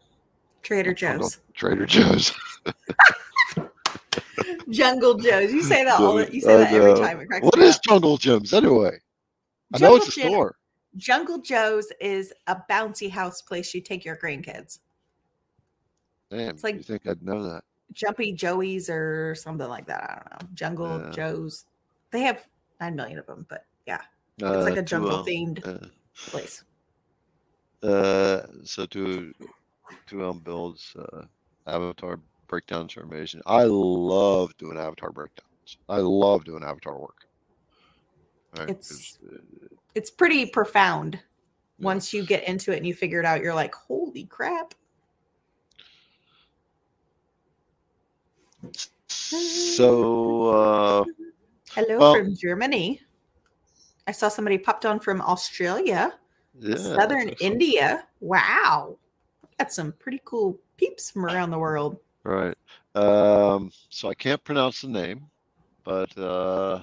Trader 0.63 0.95
Joe's. 0.95 1.39
Trader 1.55 1.87
Joe's. 1.87 2.33
Jungle 4.71 5.15
Joe's. 5.15 5.53
You 5.53 5.63
say 5.63 5.85
that 5.85 6.01
all. 6.01 6.17
Jungle- 6.19 6.35
You 6.35 6.41
say 6.41 6.57
that 6.57 6.73
every 6.73 6.95
time. 6.95 7.21
It 7.21 7.27
cracks 7.27 7.45
What 7.45 7.59
is 7.59 7.77
up. 7.77 7.83
Jungle 7.83 8.17
Joe's 8.19 8.53
anyway? 8.53 8.99
I 9.75 9.79
know 9.79 9.97
it's 9.97 10.09
a 10.09 10.11
Jungle 10.13 10.33
store. 10.33 10.57
Jungle 10.97 11.39
Joe's 11.39 11.93
is 12.01 12.33
a 12.47 12.57
bouncy 12.71 13.11
house 13.11 13.43
place 13.43 13.75
you 13.75 13.81
take 13.81 14.05
your 14.05 14.17
grandkids. 14.17 14.79
Damn, 16.31 16.51
It's 16.51 16.65
like- 16.65 16.77
you 16.77 16.83
think 16.83 17.07
I'd 17.07 17.23
know 17.23 17.43
that? 17.45 17.63
Jumpy 17.93 18.33
Joey's 18.33 18.91
or 18.91 19.35
something 19.37 19.69
like 19.69 19.87
that. 19.87 20.03
I 20.03 20.15
don't 20.39 20.43
know. 20.43 20.55
Jungle 20.55 21.01
Yeah. 21.01 21.11
Joe's. 21.11 21.67
They 22.11 22.21
have 22.23 22.47
nine 22.81 22.97
million 22.97 23.19
of 23.19 23.27
them, 23.27 23.47
but 23.49 23.65
yeah, 23.87 24.01
Uh, 24.43 24.53
it's 24.55 24.65
like 24.65 24.77
a 24.77 24.83
jungle 24.83 25.17
uh, 25.21 25.25
themed 25.25 25.67
uh, 25.67 25.87
place. 26.31 26.65
Uh, 27.83 28.43
so 28.65 28.87
to 28.87 29.33
to 30.09 30.25
um 30.29 30.41
builds 30.41 30.95
uh, 30.99 31.25
avatar 31.67 32.19
breakdowns 32.47 32.97
are 32.97 33.03
amazing. 33.03 33.43
I 33.47 33.65
love 33.65 34.57
doing 34.59 34.77
avatar 34.79 35.11
breakdowns. 35.11 35.79
I 35.89 35.99
love 35.99 36.45
doing 36.45 36.63
avatar 36.65 36.99
work. 36.99 37.27
Right? 38.57 38.71
It's- 38.71 39.19
uh, 39.33 39.39
It's 39.95 40.11
pretty 40.11 40.47
profound. 40.47 41.15
Yeah. 41.79 41.85
Once 41.85 42.13
you 42.15 42.25
get 42.25 42.47
into 42.49 42.73
it 42.73 42.77
and 42.79 42.87
you 42.87 42.95
figure 42.95 43.21
it 43.21 43.27
out, 43.27 43.41
you're 43.43 43.55
like, 43.55 43.75
holy 43.75 44.25
crap. 44.25 44.75
so 49.09 50.47
uh, 50.49 51.05
Hello 51.71 51.99
Well- 51.99 52.15
from 52.15 52.35
Germany. 52.37 53.01
I 54.09 54.13
saw 54.13 54.29
somebody 54.29 54.57
popped 54.57 54.87
on 54.87 55.01
from 55.01 55.21
Australia, 55.21 56.15
yeah, 56.61 56.77
Southern. 56.77 57.31
India. 57.41 58.07
Wow. 58.21 58.99
Got 59.59 59.73
some 59.73 59.93
pretty 59.99 60.21
cool 60.25 60.61
peeps 60.77 61.11
from 61.11 61.25
around 61.27 61.51
the 61.51 61.59
world. 61.59 61.99
Right. 62.27 62.57
Um, 62.97 63.71
so 63.89 64.09
I 64.09 64.15
can't 64.15 64.43
pronounce 64.43 64.81
the 64.81 64.89
name, 64.89 65.27
but 65.85 66.17
uh, 66.19 66.83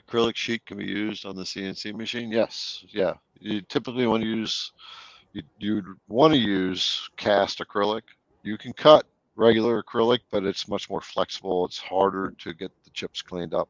acrylic 0.00 0.36
sheet 0.36 0.64
can 0.64 0.78
be 0.78 0.86
used 0.86 1.26
on 1.26 1.34
the 1.34 1.42
CNC 1.42 1.96
machine. 1.96 2.30
Yes. 2.30 2.84
Yeah. 2.90 3.14
You 3.40 3.60
typically 3.62 4.06
want 4.06 4.22
to 4.22 4.28
use, 4.28 4.70
you, 5.32 5.42
you'd 5.58 5.86
want 6.06 6.32
to 6.32 6.38
use 6.38 7.10
cast 7.16 7.58
acrylic. 7.58 8.02
You 8.44 8.56
can 8.56 8.72
cut 8.72 9.04
regular 9.34 9.82
acrylic, 9.82 10.20
but 10.30 10.44
it's 10.44 10.68
much 10.68 10.88
more 10.88 11.00
flexible. 11.00 11.64
It's 11.64 11.78
harder 11.78 12.32
to 12.38 12.54
get 12.54 12.70
the 12.84 12.90
chips 12.90 13.22
cleaned 13.22 13.52
up. 13.52 13.68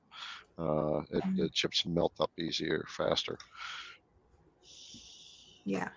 Uh, 0.59 1.01
it, 1.11 1.23
the 1.37 1.49
chips 1.55 1.87
melt 1.87 2.13
up 2.21 2.31
easier, 2.39 2.85
faster. 2.87 3.39
Yeah. 5.65 5.89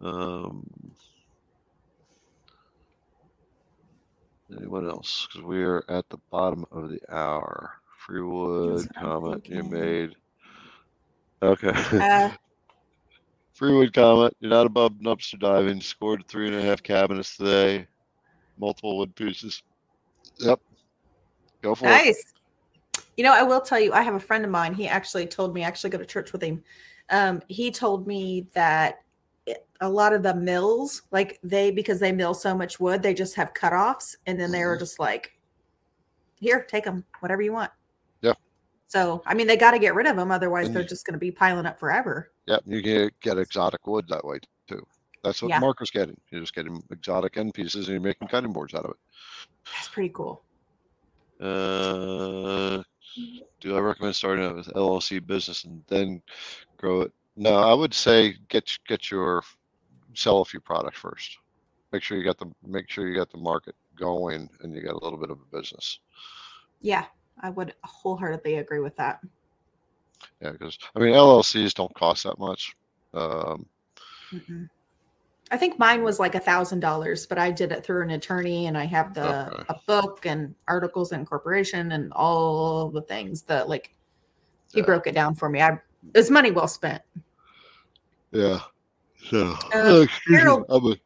Um, 0.00 0.66
anyone 4.56 4.88
else? 4.88 5.26
Because 5.26 5.44
we 5.44 5.62
are 5.62 5.84
at 5.88 6.08
the 6.08 6.18
bottom 6.30 6.64
of 6.70 6.90
the 6.90 7.00
hour. 7.10 7.74
Freewood 8.06 8.86
comment 8.94 9.48
you 9.48 9.62
made. 9.62 10.14
Okay. 11.42 11.68
Uh, 11.68 12.30
Freewood 13.58 13.92
comment. 13.92 14.36
You're 14.40 14.50
not 14.50 14.66
above 14.66 14.94
dumpster 14.94 15.38
diving. 15.38 15.80
Scored 15.80 16.26
three 16.28 16.48
and 16.48 16.56
a 16.56 16.62
half 16.62 16.82
cabinets 16.82 17.36
today. 17.36 17.86
Multiple 18.58 18.98
wood 18.98 19.14
pieces. 19.14 19.62
Yep. 20.38 20.60
Go 21.62 21.74
for 21.74 21.86
it. 21.86 21.90
nice. 21.90 22.34
You 23.16 23.24
know, 23.24 23.32
I 23.32 23.42
will 23.42 23.60
tell 23.60 23.78
you, 23.80 23.92
I 23.92 24.02
have 24.02 24.14
a 24.14 24.20
friend 24.20 24.44
of 24.44 24.50
mine. 24.50 24.74
He 24.74 24.88
actually 24.88 25.26
told 25.26 25.54
me, 25.54 25.64
I 25.64 25.68
actually 25.68 25.90
go 25.90 25.98
to 25.98 26.06
church 26.06 26.32
with 26.32 26.42
him. 26.42 26.62
Um, 27.10 27.42
he 27.48 27.70
told 27.70 28.06
me 28.06 28.46
that 28.54 28.90
it- 28.94 29.00
a 29.80 29.88
lot 29.88 30.12
of 30.12 30.22
the 30.22 30.34
mills, 30.34 31.02
like 31.10 31.38
they 31.42 31.70
because 31.70 32.00
they 32.00 32.12
mill 32.12 32.32
so 32.34 32.56
much 32.56 32.80
wood, 32.80 33.02
they 33.02 33.12
just 33.14 33.34
have 33.34 33.52
cutoffs, 33.54 34.16
and 34.26 34.40
then 34.40 34.50
they 34.50 34.64
were 34.64 34.76
Mhm. 34.76 34.80
just 34.80 34.98
like, 34.98 35.32
"Here, 36.40 36.62
take 36.64 36.84
them, 36.84 37.04
whatever 37.20 37.42
you 37.42 37.52
want." 37.52 37.70
Yeah. 38.22 38.34
So 38.86 39.22
I 39.26 39.34
mean, 39.34 39.46
they 39.46 39.56
got 39.56 39.72
to 39.72 39.78
get 39.78 39.94
rid 39.94 40.06
of 40.06 40.16
them, 40.16 40.30
otherwise 40.30 40.66
And 40.68 40.76
they're 40.76 40.82
you- 40.82 40.88
just 40.88 41.04
going 41.04 41.14
to 41.14 41.18
be 41.18 41.30
piling 41.30 41.66
up 41.66 41.78
forever. 41.78 42.32
Yeah, 42.46 42.58
you 42.66 42.82
can 42.82 43.10
get 43.20 43.36
exotic 43.38 43.86
wood 43.86 44.06
that 44.08 44.24
way 44.24 44.38
too. 44.68 44.86
That's 45.22 45.42
what 45.42 45.48
Yeah. 45.48 45.58
Marker's 45.58 45.90
getting. 45.90 46.18
You're 46.30 46.40
just 46.42 46.54
getting 46.54 46.82
exotic 46.90 47.36
end 47.36 47.54
pieces 47.54 47.86
and 47.88 47.94
you're 47.94 48.00
making 48.00 48.28
cutting 48.28 48.52
boards 48.52 48.74
out 48.74 48.84
of 48.84 48.90
it. 48.92 48.96
That's 49.74 49.88
pretty 49.88 50.10
cool. 50.10 50.42
Uh, 51.40 52.82
do 53.60 53.76
I 53.76 53.80
recommend 53.80 54.14
starting 54.16 54.44
out 54.44 54.56
with 54.56 54.68
LLC 54.74 55.18
business 55.18 55.64
and 55.64 55.82
then 55.88 56.22
grow 56.76 57.02
it? 57.02 57.12
No, 57.36 57.56
I 57.56 57.74
would 57.74 57.94
say 57.94 58.36
get 58.48 58.70
get 58.86 59.10
your 59.10 59.42
sell 60.14 60.40
a 60.40 60.44
few 60.44 60.60
products 60.60 60.98
first. 60.98 61.36
Make 61.92 62.02
sure 62.02 62.16
you 62.16 62.24
got 62.24 62.38
the 62.38 62.50
make 62.62 62.88
sure 62.90 63.08
you 63.08 63.16
got 63.16 63.30
the 63.30 63.38
market 63.38 63.74
going 63.96 64.48
and 64.60 64.74
you 64.74 64.82
got 64.82 64.94
a 64.94 65.04
little 65.04 65.18
bit 65.18 65.30
of 65.30 65.38
a 65.40 65.56
business. 65.56 66.00
Yeah, 66.80 67.06
I 67.40 67.50
would 67.50 67.74
wholeheartedly 67.84 68.56
agree 68.56 68.80
with 68.80 68.96
that. 68.96 69.20
Yeah, 70.40 70.52
because 70.52 70.78
I 70.94 71.00
mean 71.00 71.14
LLCs 71.14 71.74
don't 71.74 71.94
cost 71.94 72.24
that 72.24 72.38
much. 72.38 72.74
Um, 73.12 73.66
Mm-mm. 74.34 74.68
I 75.50 75.56
think 75.56 75.78
mine 75.78 76.02
was 76.02 76.18
like 76.18 76.34
a 76.34 76.40
thousand 76.40 76.80
dollars, 76.80 77.26
but 77.26 77.38
I 77.38 77.50
did 77.50 77.70
it 77.72 77.84
through 77.84 78.02
an 78.02 78.10
attorney, 78.10 78.66
and 78.66 78.76
I 78.76 78.84
have 78.84 79.14
the 79.14 79.28
Okay. 79.50 79.64
a 79.68 79.76
book 79.86 80.26
and 80.26 80.54
articles 80.68 81.12
and 81.12 81.26
corporation 81.26 81.92
and 81.92 82.12
all 82.12 82.90
the 82.90 83.02
things 83.02 83.42
that 83.42 83.68
like 83.68 83.94
he 84.72 84.80
Yeah. 84.80 84.86
broke 84.86 85.06
it 85.06 85.14
down 85.14 85.34
for 85.34 85.48
me. 85.48 85.60
I 85.60 85.78
it's 86.14 86.30
money 86.30 86.50
well 86.50 86.68
spent. 86.68 87.02
yeah. 88.32 88.60
So, 89.30 89.56
Uh, 89.74 90.00
excuse 90.04 90.38
Harold- 90.40 90.66
I'm 90.68 90.84
a- 90.92 90.96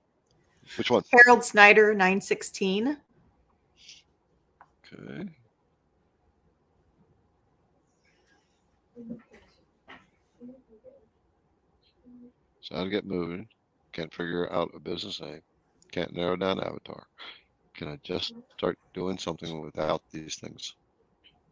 which 0.77 0.91
one? 0.91 1.05
Harold 1.13 1.45
Snyder, 1.45 1.95
nine 1.95 2.21
sixteen. 2.21 2.99
Okay. 4.93 5.29
So 12.61 12.77
how 12.77 12.85
to 12.85 12.91
get 12.91 13.07
moving? 13.07 13.49
Can't 13.93 14.13
figure 14.13 14.53
out 14.53 14.71
a 14.75 14.81
business 14.81 15.21
name. 15.21 15.41
Can't 15.91 16.13
narrow 16.15 16.37
down 16.37 16.61
avatar. 16.61 17.07
Can 17.75 17.89
I 17.89 17.99
just 18.03 18.33
start 18.57 18.79
doing 18.93 19.19
something 19.19 19.61
without 19.61 20.03
these 20.11 20.37
things? 20.37 20.75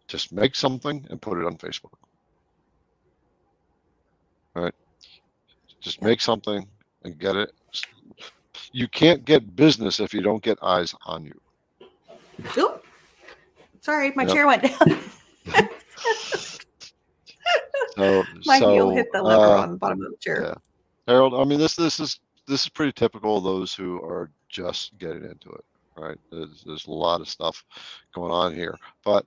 Just 0.08 0.32
make 0.32 0.54
something 0.54 1.06
and 1.10 1.22
put 1.22 1.38
it 1.38 1.46
on 1.46 1.56
Facebook. 1.56 1.94
Right. 4.56 4.72
Just 5.82 6.00
make 6.02 6.20
something 6.22 6.66
and 7.04 7.18
get 7.18 7.36
it. 7.36 7.52
You 8.72 8.88
can't 8.88 9.24
get 9.24 9.54
business 9.54 10.00
if 10.00 10.14
you 10.14 10.22
don't 10.22 10.42
get 10.42 10.58
eyes 10.62 10.94
on 11.04 11.24
you. 11.24 11.34
Oop. 12.58 12.82
Sorry, 13.82 14.12
my 14.16 14.24
Yep. 14.24 14.32
chair 14.32 14.46
went 14.46 14.62
down. 14.62 14.98
So, 17.96 18.24
my 18.46 18.58
so 18.58 18.72
heel 18.72 18.90
hit 18.90 19.12
the 19.12 19.22
lever 19.22 19.44
uh, 19.44 19.62
on 19.62 19.72
the 19.72 19.76
bottom 19.76 20.02
of 20.02 20.10
the 20.12 20.16
chair. 20.18 20.42
yeah. 20.42 20.54
Harold, 21.06 21.34
I 21.34 21.44
mean, 21.44 21.58
this 21.58 21.76
this 21.76 22.00
is 22.00 22.18
this 22.48 22.62
is 22.62 22.68
pretty 22.70 22.92
typical 22.92 23.36
of 23.38 23.44
those 23.44 23.74
who 23.74 24.02
are 24.02 24.30
just 24.48 24.96
getting 24.98 25.24
into 25.24 25.50
it, 25.50 25.64
right? 25.96 26.18
There's, 26.32 26.62
there's 26.66 26.86
a 26.86 26.92
lot 26.92 27.20
of 27.20 27.28
stuff 27.28 27.62
going 28.14 28.32
on 28.32 28.54
here, 28.54 28.76
but 29.04 29.26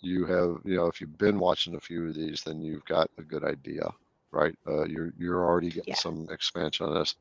you 0.00 0.26
have, 0.26 0.58
you 0.64 0.76
know, 0.76 0.86
if 0.86 1.00
you've 1.00 1.16
been 1.18 1.38
watching 1.38 1.76
a 1.76 1.80
few 1.80 2.08
of 2.08 2.14
these, 2.14 2.42
then 2.42 2.60
you've 2.60 2.84
got 2.84 3.08
a 3.18 3.22
good 3.22 3.44
idea, 3.44 3.88
right? 4.34 4.56
Uh, 4.66 4.84
you're 4.84 5.12
you're 5.18 5.44
already 5.44 5.68
getting 5.70 5.92
Yeah. 5.92 5.96
some 5.96 6.26
expansion 6.30 6.86
on 6.86 6.94
this, 6.94 7.14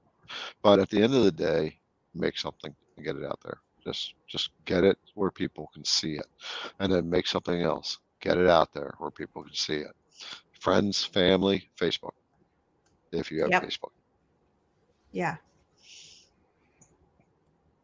but 0.61 0.79
at 0.79 0.89
the 0.89 1.01
end 1.01 1.13
of 1.13 1.23
the 1.23 1.31
day, 1.31 1.79
make 2.13 2.37
something 2.37 2.75
and 2.97 3.05
get 3.05 3.15
it 3.15 3.23
out 3.23 3.39
there. 3.43 3.59
Just 3.83 4.15
just 4.27 4.51
get 4.65 4.83
it 4.83 4.97
where 5.15 5.31
people 5.31 5.69
can 5.73 5.85
see 5.85 6.15
it, 6.15 6.25
and 6.79 6.91
then 6.91 7.09
make 7.09 7.27
something 7.27 7.61
else. 7.61 7.99
Get 8.21 8.37
it 8.37 8.47
out 8.47 8.73
there 8.73 8.93
where 8.97 9.11
people 9.11 9.43
can 9.43 9.53
see 9.53 9.77
it. 9.77 9.91
Friends, 10.59 11.03
family, 11.03 11.69
Facebook 11.79 12.13
if 13.11 13.31
you 13.31 13.41
have 13.41 13.51
Yep. 13.51 13.63
Facebook. 13.63 13.91
Yeah. 15.11 15.35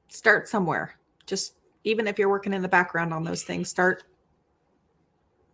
Start 0.08 0.48
somewhere. 0.48 0.96
Just 1.26 1.56
even 1.84 2.08
if 2.08 2.18
you're 2.18 2.30
working 2.30 2.54
in 2.54 2.62
the 2.62 2.68
background 2.68 3.14
on 3.14 3.24
those 3.24 3.44
things, 3.44 3.70
start 3.70 4.04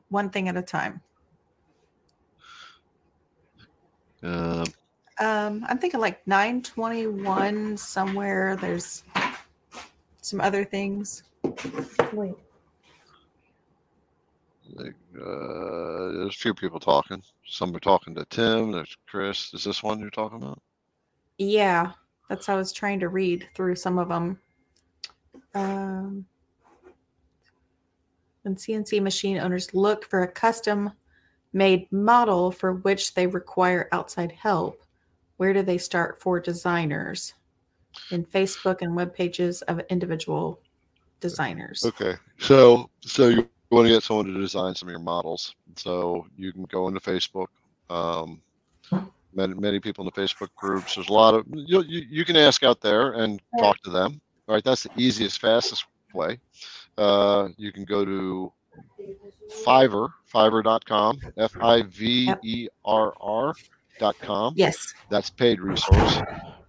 one 0.10 0.30
thing 0.30 0.48
at 0.48 0.56
a 0.56 0.62
time. 0.62 1.02
Um, 4.24 4.66
Um, 5.20 5.66
I'm 5.68 5.78
thinking 5.78 6.00
like 6.00 6.26
921 6.28 7.78
somewhere. 7.78 8.58
There's 8.58 9.04
some 10.22 10.42
other 10.42 10.66
things. 10.66 11.24
Wait. 12.12 12.36
like, 14.74 14.96
uh, 15.16 16.12
there's 16.12 16.36
a 16.36 16.40
few 16.40 16.54
people 16.54 16.80
talking. 16.80 17.22
Some 17.48 17.76
are 17.76 17.80
talking 17.80 18.14
to 18.16 18.26
Tim. 18.26 18.72
There's 18.72 18.98
Chris. 19.08 19.54
Is 19.54 19.64
this 19.64 19.82
one 19.84 20.00
you're 20.00 20.10
talking 20.10 20.42
about? 20.42 20.62
Yeah, 21.38 21.92
that's 22.30 22.46
how 22.48 22.56
I 22.56 22.58
was 22.58 22.74
trying 22.74 23.00
to 23.02 23.10
read 23.10 23.48
through 23.56 23.76
some 23.76 23.98
of 23.98 24.10
them. 24.10 24.40
Um, 25.54 26.26
when 28.42 28.56
CNC 28.56 29.02
machine 29.02 29.38
owners 29.38 29.74
look 29.74 30.06
for 30.10 30.24
a 30.24 30.28
custom 30.28 30.92
made 31.56 31.90
model 31.90 32.52
for 32.52 32.74
which 32.74 33.14
they 33.14 33.26
require 33.26 33.88
outside 33.94 34.32
help, 34.34 34.84
where 35.38 35.54
do 35.54 35.64
they 35.64 35.78
start 35.78 36.22
for 36.22 36.40
designers? 36.40 37.34
In 38.12 38.26
Facebook 38.26 38.82
and 38.82 38.94
web 38.94 39.16
pages 39.16 39.62
of 39.64 39.80
individual 39.90 40.60
designers. 41.22 41.86
Okay. 41.86 42.16
So, 42.40 42.90
so 43.00 43.30
you 43.30 43.48
want 43.72 43.88
to 43.88 43.94
get 43.94 44.04
someone 44.04 44.26
to 44.26 44.34
design 44.34 44.76
some 44.76 44.90
of 44.90 44.92
your 44.92 45.00
models. 45.00 45.56
So 45.78 46.28
you 46.38 46.52
can 46.52 46.66
go 46.66 46.90
into 46.90 47.00
Facebook. 47.00 47.48
Um, 47.90 48.42
many, 49.34 49.54
many 49.54 49.80
people 49.80 50.06
in 50.06 50.12
the 50.14 50.22
Facebook 50.22 50.50
groups. 50.58 50.96
There's 50.96 51.08
a 51.08 51.14
lot 51.14 51.36
of 51.36 51.46
you, 51.54 51.84
you. 51.84 52.06
You 52.10 52.26
can 52.26 52.36
ask 52.36 52.64
out 52.64 52.82
there 52.82 53.14
and 53.14 53.42
talk 53.60 53.82
to 53.84 53.90
them. 53.90 54.20
All 54.50 54.56
right. 54.56 54.64
That's 54.64 54.84
the 54.84 54.92
easiest, 54.98 55.40
fastest 55.40 55.86
way. 56.14 56.38
Uh, 56.98 57.48
you 57.56 57.72
can 57.72 57.86
go 57.86 58.04
to 58.04 58.52
Fiverr, 59.66 60.10
Fiverr.com, 60.32 61.20
F 61.38 61.56
I 61.62 61.84
V 61.84 62.34
E 62.44 62.68
R 62.84 63.14
R.com. 63.20 64.54
Yes. 64.56 64.94
That's 65.10 65.30
paid 65.30 65.60
resource. 65.62 66.20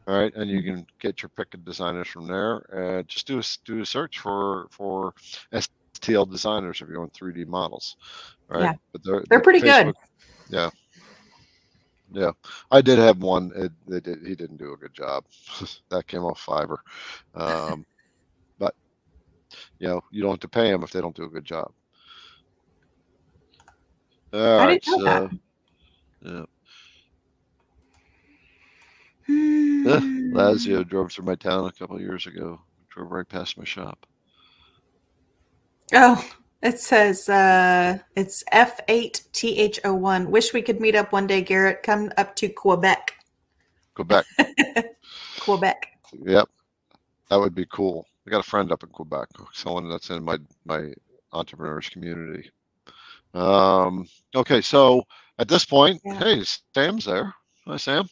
All 0.08 0.14
right, 0.16 0.32
and 0.36 0.48
you 0.48 0.62
can 0.62 0.86
get 1.00 1.20
your 1.22 1.30
pick 1.30 1.52
of 1.54 1.64
designers 1.64 2.06
from 2.06 2.28
there. 2.28 2.58
And 2.72 3.08
just 3.08 3.26
do 3.26 3.40
a 3.40 3.42
do 3.64 3.80
a 3.80 3.86
search 3.86 4.20
for 4.20 4.68
for 4.70 5.14
STL 5.52 6.30
designers 6.30 6.80
if 6.80 6.88
you 6.88 6.98
want 6.98 7.12
3D 7.12 7.46
models. 7.46 7.96
All 8.50 8.60
right, 8.60 8.64
Yeah. 8.66 8.74
but 8.92 9.02
they're 9.02 9.24
They're 9.28 9.40
pretty 9.40 9.60
good. 9.60 9.92
Yeah, 10.48 10.70
yeah. 12.12 12.30
I 12.70 12.80
did 12.82 13.00
have 13.00 13.18
one. 13.18 13.50
It, 13.56 13.72
they 13.88 13.98
did, 13.98 14.24
he 14.24 14.36
didn't 14.36 14.58
do 14.58 14.72
a 14.74 14.76
good 14.76 14.94
job. 14.94 15.24
that 15.90 16.06
came 16.06 16.22
off 16.22 16.44
Fiverr. 16.44 16.78
Um, 17.34 17.84
but 18.60 18.76
you 19.80 19.88
know, 19.88 20.00
you 20.12 20.22
don't 20.22 20.30
have 20.32 20.40
to 20.40 20.48
pay 20.48 20.70
them 20.70 20.84
if 20.84 20.92
they 20.92 21.00
don't 21.00 21.16
do 21.16 21.24
a 21.24 21.28
good 21.28 21.44
job. 21.44 21.72
All 24.36 24.58
I 24.58 24.66
right, 24.66 24.82
didn't 24.82 24.86
know 24.86 24.98
that. 25.04 25.24
so 25.24 25.30
yeah. 26.22 26.44
Hmm. 29.26 29.86
Lazio 30.32 30.86
drove 30.86 31.12
through 31.12 31.24
my 31.26 31.34
town 31.36 31.66
a 31.66 31.72
couple 31.72 31.96
of 31.96 32.02
years 32.02 32.26
ago. 32.26 32.60
Drove 32.90 33.10
right 33.10 33.28
past 33.28 33.58
my 33.58 33.64
shop. 33.64 34.06
Oh, 35.94 36.24
it 36.62 36.80
says 36.80 37.28
uh 37.28 37.98
it's 38.16 38.44
F8TH01. 38.52 40.28
Wish 40.28 40.52
we 40.52 40.62
could 40.62 40.80
meet 40.80 40.94
up 40.96 41.12
one 41.12 41.26
day, 41.26 41.42
Garrett. 41.42 41.82
Come 41.82 42.12
up 42.16 42.36
to 42.36 42.48
Quebec. 42.48 43.14
Quebec. 43.94 44.26
Quebec. 45.40 45.86
yep. 46.12 46.48
That 47.30 47.36
would 47.40 47.54
be 47.54 47.66
cool. 47.72 48.06
I 48.26 48.30
got 48.30 48.40
a 48.40 48.48
friend 48.48 48.72
up 48.72 48.82
in 48.82 48.90
Quebec, 48.90 49.28
someone 49.52 49.88
that's 49.88 50.10
in 50.10 50.24
my 50.24 50.38
my 50.64 50.92
entrepreneurs 51.32 51.88
community. 51.88 52.50
Um, 53.36 54.06
okay, 54.34 54.60
so 54.62 55.02
at 55.38 55.48
this 55.48 55.64
point, 55.64 56.00
Yeah. 56.04 56.14
hey, 56.18 56.42
Sam's 56.74 57.04
there. 57.04 57.34
Hi, 57.66 57.76
Sam. 57.76 58.08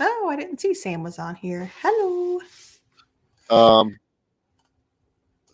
Oh, 0.00 0.28
I 0.30 0.36
didn't 0.36 0.60
see 0.60 0.72
Sam 0.74 1.02
was 1.02 1.18
on 1.18 1.34
here. 1.34 1.72
Hello. 1.82 2.40
Um, 3.50 3.96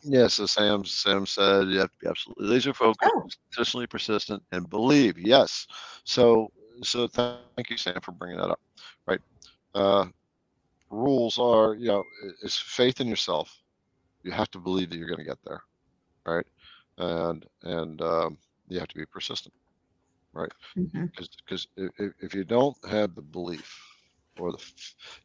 yeah, 0.03 0.27
so 0.29 0.47
Sam 0.47 0.85
Sam 0.85 1.27
said 1.27 1.69
you 1.69 1.79
have 1.79 1.91
to 1.91 1.99
be 2.01 2.09
absolutely 2.09 2.47
laser 2.49 2.73
focused, 2.75 3.11
Oh. 3.15 3.29
consistently 3.53 3.87
persistent, 3.87 4.43
and 4.53 4.69
believe. 4.69 5.19
Yes. 5.19 5.67
So 6.05 6.51
so 6.83 7.07
thank 7.09 7.69
you, 7.69 7.77
Sam, 7.77 8.01
for 8.03 8.13
bringing 8.13 8.39
that 8.39 8.51
up. 8.51 8.61
Right. 9.07 9.21
Uh, 9.75 10.07
rules 10.91 11.39
are 11.39 11.75
you 11.75 11.89
know 11.89 12.05
i- 12.25 12.33
is 12.43 12.57
faith 12.57 13.01
in 13.01 13.09
yourself. 13.09 13.63
You 14.23 14.33
have 14.33 14.51
to 14.53 14.59
believe 14.59 14.91
that 14.91 14.97
you're 14.97 15.09
going 15.09 15.19
to 15.19 15.25
get 15.25 15.39
there, 15.45 15.63
right? 16.27 16.47
And 16.99 17.45
and 17.63 18.01
um, 18.03 18.39
you 18.71 18.81
have 18.81 18.89
to 18.89 18.97
be 18.99 19.07
persistent 19.07 19.55
right? 20.35 20.53
because 21.17 21.31
because 21.45 21.69
if, 21.77 22.13
if 22.21 22.35
you 22.35 22.45
don't 22.45 22.77
have 22.89 23.15
the 23.15 23.23
belief 23.23 23.81
or 24.41 24.53
the 24.53 24.59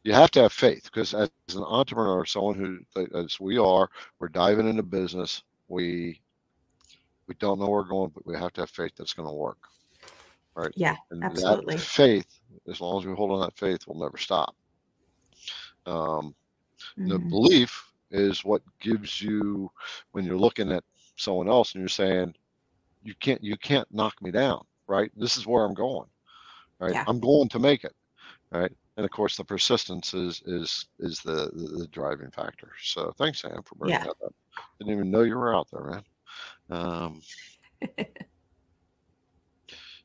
you 0.04 0.12
have 0.14 0.30
to 0.32 0.42
have 0.42 0.52
faith 0.52 0.84
because 0.84 1.14
as 1.14 1.30
an 1.56 1.64
entrepreneur, 1.64 2.24
someone 2.26 2.40
who 2.40 3.06
as 3.18 3.40
we 3.40 3.58
are, 3.58 3.88
we're 4.20 4.28
diving 4.28 4.68
into 4.68 4.82
business. 4.82 5.42
We 5.68 6.20
we 7.28 7.34
don't 7.40 7.58
know 7.60 7.68
where 7.68 7.82
we're 7.82 7.88
going, 7.88 8.12
but 8.14 8.26
we 8.26 8.36
have 8.36 8.52
to 8.54 8.62
have 8.62 8.70
faith 8.70 8.92
that's 8.98 9.14
going 9.14 9.28
to 9.28 9.34
work. 9.34 9.58
Right. 10.56 10.72
Yeah, 10.76 10.96
And 11.10 11.22
absolutely. 11.22 11.78
faith, 11.78 12.26
as 12.68 12.80
long 12.80 13.00
as 13.00 13.06
we 13.06 13.14
hold 13.14 13.32
on 13.32 13.40
that 13.40 13.56
faith, 13.58 13.80
we'll 13.86 14.02
never 14.02 14.18
stop. 14.18 14.54
Um, 15.86 16.34
the 17.06 17.18
Mhm. 17.18 17.30
belief 17.30 17.84
is 18.10 18.44
what 18.44 18.62
gives 18.80 19.22
you 19.22 19.70
when 20.12 20.24
you're 20.24 20.38
looking 20.38 20.72
at 20.72 20.84
someone 21.16 21.48
else 21.48 21.74
and 21.74 21.82
you're 21.82 21.88
saying, 21.88 22.34
you 23.06 23.14
can't 23.20 23.42
you 23.42 23.56
can't 23.56 23.86
knock 23.92 24.20
me 24.20 24.30
down, 24.30 24.64
right? 24.86 25.10
This 25.16 25.36
is 25.36 25.46
where 25.46 25.64
I'm 25.64 25.74
going. 25.74 26.08
Right. 26.78 26.92
Yeah. 26.92 27.04
I'm 27.06 27.20
going 27.20 27.48
to 27.50 27.58
make 27.58 27.84
it. 27.84 27.94
Right. 28.52 28.72
And 28.96 29.04
of 29.04 29.10
course 29.10 29.36
the 29.36 29.44
persistence 29.44 30.12
is 30.14 30.42
is 30.46 30.86
is 30.98 31.20
the 31.20 31.50
the, 31.54 31.78
the 31.78 31.86
driving 31.88 32.30
factor. 32.30 32.72
So 32.82 33.12
thanks, 33.16 33.40
Sam, 33.42 33.62
for 33.64 33.76
bringing 33.76 34.00
Yeah. 34.00 34.04
that 34.04 34.26
up. 34.26 34.34
Didn't 34.78 34.92
even 34.92 35.10
know 35.10 35.22
you 35.22 35.36
were 35.36 35.54
out 35.54 35.68
there, 35.72 35.84
man. 35.84 36.02
Um, 36.68 37.22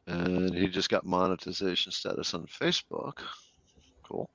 and 0.07 0.53
he 0.53 0.67
just 0.67 0.89
got 0.89 1.05
monetization 1.05 1.91
status 1.91 2.33
on 2.33 2.45
Facebook. 2.45 3.19
Cool. 4.03 4.29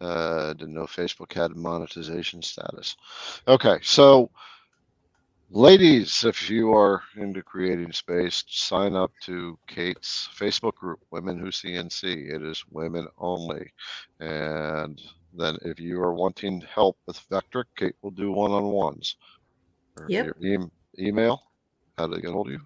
Uh, 0.00 0.52
didn't 0.52 0.74
know 0.74 0.84
Facebook 0.84 1.32
had 1.32 1.56
monetization 1.56 2.42
status. 2.42 2.96
Okay, 3.48 3.78
so 3.82 4.30
ladies, 5.50 6.24
if 6.24 6.50
you 6.50 6.72
are 6.74 7.02
into 7.16 7.42
creating 7.42 7.92
space, 7.92 8.44
sign 8.48 8.94
up 8.94 9.12
to 9.22 9.58
Kate's 9.66 10.28
Facebook 10.36 10.74
group, 10.74 11.00
Women 11.10 11.38
Who 11.38 11.48
CNC. 11.48 12.34
It 12.34 12.42
is 12.42 12.64
women 12.70 13.06
only. 13.18 13.70
And 14.20 15.00
then 15.34 15.56
if 15.62 15.78
you 15.78 16.00
are 16.00 16.14
wanting 16.14 16.60
help 16.62 16.98
with 17.06 17.18
Vector, 17.30 17.66
Kate 17.76 17.94
will 18.02 18.10
do 18.10 18.32
one-on-ones. 18.32 19.16
Or 19.98 20.06
Yep. 20.08 20.36
Your 20.40 20.60
e- 20.62 20.70
email, 20.98 21.42
how 21.96 22.06
do 22.06 22.14
they 22.14 22.20
get 22.20 22.32
hold 22.32 22.48
of 22.48 22.52
you? 22.54 22.60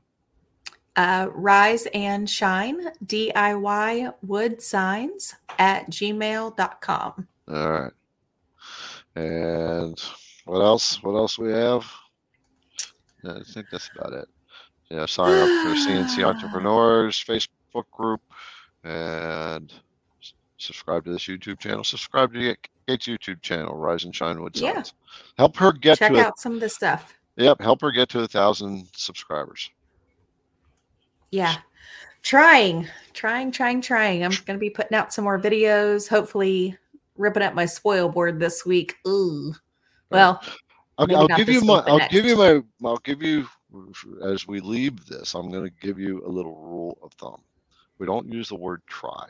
Uh, 0.97 1.29
rise 1.33 1.87
and 1.95 2.29
shine 2.29 2.91
DIY 3.07 4.13
wood 4.23 4.61
signs 4.61 5.35
at 5.59 5.89
gmail.com. 5.89 7.29
All 7.49 7.71
right. 7.71 7.93
And 9.17 9.99
what 10.45 10.61
else? 10.61 11.03
What 11.03 11.15
else 11.15 11.39
we 11.39 11.53
have? 11.53 11.85
Yeah, 13.23 13.35
I 13.35 13.43
think 13.43 13.67
that's 13.71 13.91
about 13.97 14.13
it. 14.13 14.29
Yeah, 14.91 15.07
sign 15.07 15.33
up 15.35 15.49
for 15.65 15.75
CNC 15.75 16.25
Entrepreneurs 16.25 17.23
Facebook 17.23 17.85
group 17.93 18.21
and 18.83 19.73
subscribe 20.59 21.05
to 21.05 21.13
this 21.13 21.25
YouTube 21.27 21.61
channel. 21.61 21.85
Subscribe 21.85 22.33
to 22.35 22.57
Kate's 22.89 23.07
YouTube 23.07 23.41
channel, 23.41 23.77
Rise 23.77 24.05
and 24.05 24.15
Shine 24.15 24.43
Wood 24.43 24.59
Yeah. 24.59 24.83
Help 25.39 25.57
her 25.57 25.73
get 25.73 25.99
Check 25.99 26.13
to 26.13 26.19
a, 26.19 26.23
out 26.23 26.41
some 26.41 26.55
of 26.55 26.61
the 26.61 26.69
stuff. 26.69 27.15
yep, 27.37 27.61
help 27.61 27.81
her 27.83 27.93
get 27.93 28.09
to 28.11 28.21
a 28.21 28.29
thousand 28.29 28.89
subscribers. 28.97 29.71
Yeah. 31.31 31.57
Trying, 32.23 32.89
trying, 33.15 33.53
trying, 33.53 33.81
trying. 33.81 34.25
I'm 34.25 34.33
going 34.45 34.59
to 34.59 34.59
be 34.59 34.71
putting 34.71 34.97
out 34.97 35.13
some 35.13 35.25
more 35.25 35.39
videos, 35.41 36.09
hopefully 36.09 36.77
ripping 37.17 37.43
up 37.43 37.55
my 37.55 37.65
spoil 37.67 38.09
board 38.09 38.41
this 38.41 38.67
week. 38.67 38.97
Ooh. 39.07 39.55
Well, 40.11 40.43
I'll, 41.01 41.17
I'll 41.17 41.29
give 41.29 41.49
you 41.49 41.63
my. 41.63 41.83
I'll 41.87 42.09
give 42.11 42.27
you 42.27 42.37
my. 42.37 42.61
I'll 42.85 42.99
give 42.99 43.23
you 43.23 43.47
as 44.23 44.47
we 44.47 44.61
leave 44.61 45.07
this. 45.07 45.35
I'm 45.35 45.51
going 45.51 45.65
to 45.65 45.73
give 45.81 45.99
you 45.99 46.25
a 46.27 46.29
little 46.29 46.57
rule 46.57 46.99
of 47.03 47.13
thumb. 47.15 47.43
We 47.99 48.07
don't 48.07 48.31
use 48.31 48.49
the 48.49 48.57
word 48.57 48.83
try. 48.87 49.27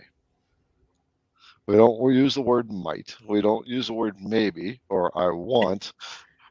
We 1.66 1.76
don't 1.76 2.00
we 2.00 2.16
use 2.16 2.34
the 2.34 2.42
word 2.42 2.72
might. 2.72 3.14
We 3.28 3.40
don't 3.40 3.66
use 3.66 3.86
the 3.86 3.92
word 3.92 4.16
maybe 4.20 4.80
or 4.88 5.16
I 5.16 5.30
want. 5.30 5.92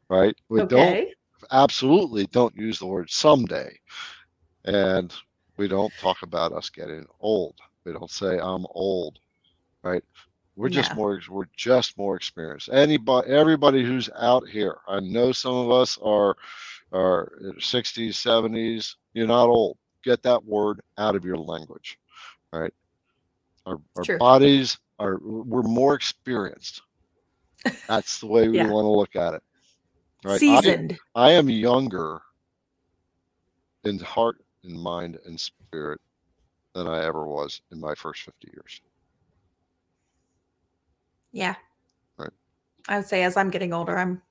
Right? 0.09 0.35
We 0.47 0.59
don't 0.59 0.89
okay. 0.89 1.13
absolutely 1.51 2.25
don't 2.27 2.55
use 2.55 2.79
the 2.79 2.87
word 2.87 3.09
someday. 3.09 3.77
And 4.65 5.13
we 5.57 5.67
don't 5.67 5.93
talk 5.97 6.21
about 6.21 6.53
us 6.53 6.69
getting 6.69 7.05
old. 7.19 7.55
We 7.85 7.91
don't 7.91 8.11
say 8.11 8.39
I'm 8.39 8.65
old. 8.71 9.19
Right? 9.83 10.03
We're 10.59 10.67
just 10.67 10.89
No. 10.91 10.95
more 10.97 11.21
we're 11.29 11.47
just 11.55 11.97
more 11.97 12.17
experienced. 12.17 12.67
Anybody 12.67 13.29
everybody 13.31 13.81
who's 13.81 14.09
out 14.17 14.45
here. 14.49 14.75
I 14.89 14.99
know 14.99 15.31
some 15.31 15.53
of 15.55 15.71
us 15.71 15.97
are 16.03 16.35
are 16.91 17.31
60s, 17.59 18.09
70s. 18.09 18.95
You're 19.13 19.27
not 19.27 19.47
old. 19.47 19.77
Get 20.03 20.21
that 20.23 20.43
word 20.43 20.81
out 20.97 21.15
of 21.15 21.23
your 21.23 21.37
language. 21.37 21.97
Right? 22.51 22.73
Our 23.65 23.79
our 23.95 24.17
bodies 24.17 24.77
are 24.99 25.17
we're 25.21 25.61
more 25.61 25.95
experienced. 25.95 26.81
That's 27.87 28.19
the 28.19 28.27
way 28.27 28.49
we 28.49 28.57
Yeah. 28.57 28.67
want 28.69 28.83
to 28.83 28.89
look 28.89 29.15
at 29.15 29.35
it. 29.35 29.43
Right? 30.25 30.33
I- 30.33 30.37
Seasoned. 30.39 30.99
I 31.15 31.31
am 31.31 31.49
younger 31.49 32.19
in 33.85 33.97
heart 33.99 34.43
and 34.65 34.77
mind 34.77 35.19
and 35.25 35.39
spirit 35.39 36.01
than 36.73 36.85
I 36.85 37.05
ever 37.05 37.25
was 37.25 37.61
in 37.71 37.79
my 37.79 37.95
first 37.95 38.23
50 38.23 38.49
years. 38.53 38.81
Yeah. 41.31 41.55
Right. 42.17 42.31
I 42.87 42.97
would 42.97 43.07
say 43.07 43.23
as 43.23 43.37
I'm 43.37 43.49
getting 43.49 43.73
older, 43.73 43.97
I'm 43.97 44.21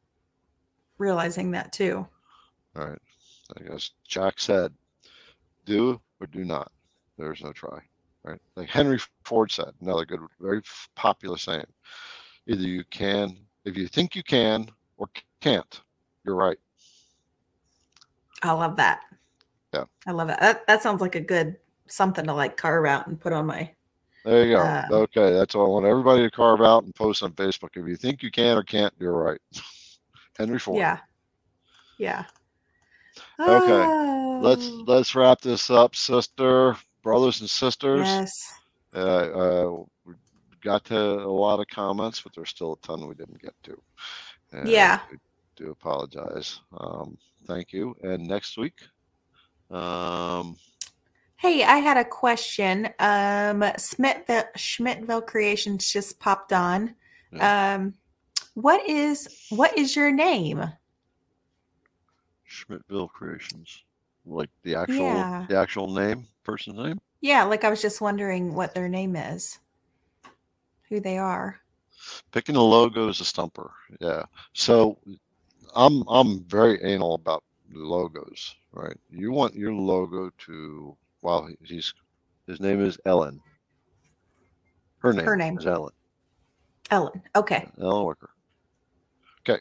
realizing 0.99 1.51
that 1.53 1.73
too. 1.73 2.07
All 2.77 2.87
right. 2.87 2.99
I 3.57 3.63
guess 3.63 3.91
Jack 4.07 4.41
said, 4.41 4.73
do 5.65 6.01
or 6.21 6.27
do 6.27 6.45
not. 6.45 6.71
There's 7.17 7.43
no 7.43 7.53
try. 7.53 7.81
Right. 8.23 8.41
Like 8.57 8.69
Henry 8.69 8.99
Ford 9.25 9.51
said, 9.51 9.73
another 9.81 10.05
good, 10.05 10.21
very 10.41 10.63
popular 10.95 11.39
saying. 11.39 11.67
Either 12.47 12.63
you 12.63 12.85
can, 12.91 13.37
if 13.65 13.77
you 13.77 13.87
think 13.89 14.15
you 14.15 14.23
can 14.23 14.69
or 14.97 15.09
can't, 15.41 15.81
you're 16.25 16.35
right. 16.35 16.59
I 18.43 18.53
love 18.53 18.77
that. 18.77 19.03
Yeah. 19.73 19.85
I 20.07 20.13
love 20.13 20.31
it. 20.31 20.39
That, 20.41 20.67
that 20.67 20.83
sounds 20.83 21.01
like 21.01 21.15
a 21.15 21.21
good 21.21 21.57
something 21.87 22.27
to 22.27 22.35
like 22.35 22.57
carve 22.57 22.87
out 22.87 23.07
and 23.07 23.21
put 23.21 23.33
on 23.33 23.47
my. 23.47 23.71
There 24.29 24.45
you 24.45 24.57
go. 24.57 24.61
Uh, 24.61 24.87
okay. 24.91 25.33
That's 25.33 25.55
all 25.55 25.65
I 25.65 25.69
want 25.69 25.87
everybody 25.87 26.23
to 26.23 26.31
carve 26.31 26.61
out 26.61 26.85
and 26.85 26.95
post 26.95 27.23
on 27.23 27.33
Facebook. 27.33 27.71
If 27.77 27.89
you 27.89 27.97
think 27.97 28.23
you 28.23 28.31
can 28.31 28.59
or 28.59 28.63
can't, 28.63 28.93
you're 28.99 29.17
right. 29.17 29.41
Henry 30.39 30.59
Ford. 30.59 30.77
Yeah. 30.77 30.99
Yeah. 31.97 32.25
Okay, 33.41 33.87
let's 34.43 34.67
Oh, 34.69 34.85
let's 34.87 35.15
wrap 35.15 35.41
this 35.41 35.71
up, 35.71 35.97
sister, 35.97 36.77
brothers 37.03 37.41
and 37.41 37.49
sisters. 37.49 38.07
Yes. 38.07 38.33
Uh, 38.95 38.99
uh, 38.99 39.85
we 40.05 40.15
got 40.61 40.85
to 40.87 40.97
a 40.97 41.33
lot 41.33 41.61
of 41.61 41.67
comments, 41.69 42.21
but 42.21 42.35
there's 42.35 42.51
still 42.51 42.75
a 42.75 42.87
ton 42.87 43.09
we 43.09 43.15
didn't 43.15 43.41
get 43.41 43.55
to. 43.63 43.81
And 44.53 44.69
Yeah. 44.69 45.01
I 45.11 45.17
do 45.57 45.71
apologize. 45.71 46.61
Um, 46.77 47.17
thank 47.47 47.73
you. 47.73 47.97
And 48.03 48.29
next 48.29 48.59
week, 48.59 48.79
um, 49.71 50.57
Hey, 51.39 51.63
I 51.63 51.77
had 51.77 51.97
a 51.97 52.05
question. 52.05 52.87
Um, 52.99 53.61
Schmidtville, 53.79 54.53
Schmidtville 54.57 55.25
Creations 55.25 55.91
just 55.91 56.19
popped 56.19 56.53
on. 56.53 56.97
Um, 57.41 57.95
what 58.55 58.85
is 58.89 59.47
what 59.51 59.79
is 59.79 59.95
your 59.95 60.11
name? 60.11 60.65
Schmidtville 62.51 63.09
Creations, 63.11 63.85
like 64.27 64.51
the 64.65 64.75
actual 64.75 64.97
Yeah. 64.97 65.47
the 65.49 65.57
actual 65.57 65.87
name, 65.87 66.27
person's 66.43 66.77
name. 66.77 67.01
Yeah, 67.21 67.45
like 67.45 67.63
I 67.63 67.71
was 67.71 67.83
just 67.83 68.01
wondering 68.01 68.55
what 68.55 68.75
their 68.75 68.89
name 68.89 69.15
is, 69.15 69.61
who 70.89 70.99
they 70.99 71.19
are. 71.19 71.61
Picking 72.33 72.57
a 72.57 72.63
logo 72.63 73.09
is 73.09 73.21
a 73.21 73.25
stumper. 73.25 73.71
Yeah. 74.01 74.25
So 74.55 74.99
I'm 75.77 76.03
I'm 76.09 76.43
very 76.45 76.83
anal 76.83 77.15
about 77.15 77.45
logos, 77.71 78.57
right? 78.73 78.97
You 79.09 79.31
want 79.31 79.55
your 79.55 79.73
logo 79.73 80.31
to 80.47 80.97
well 81.23 81.47
he- 81.47 81.59
he's 81.75 81.93
his 82.47 82.61
name 82.61 82.83
is 82.85 82.99
Ellen. 83.05 83.41
Her 85.01 85.13
name, 85.13 85.25
Her 85.25 85.37
name. 85.37 85.59
is 85.59 85.67
Ellen. 85.67 85.93
Ellen. 86.91 87.23
Okay. 87.37 87.69
Ellen 87.81 88.07
Wicker. 88.07 88.31
Okay. 89.49 89.61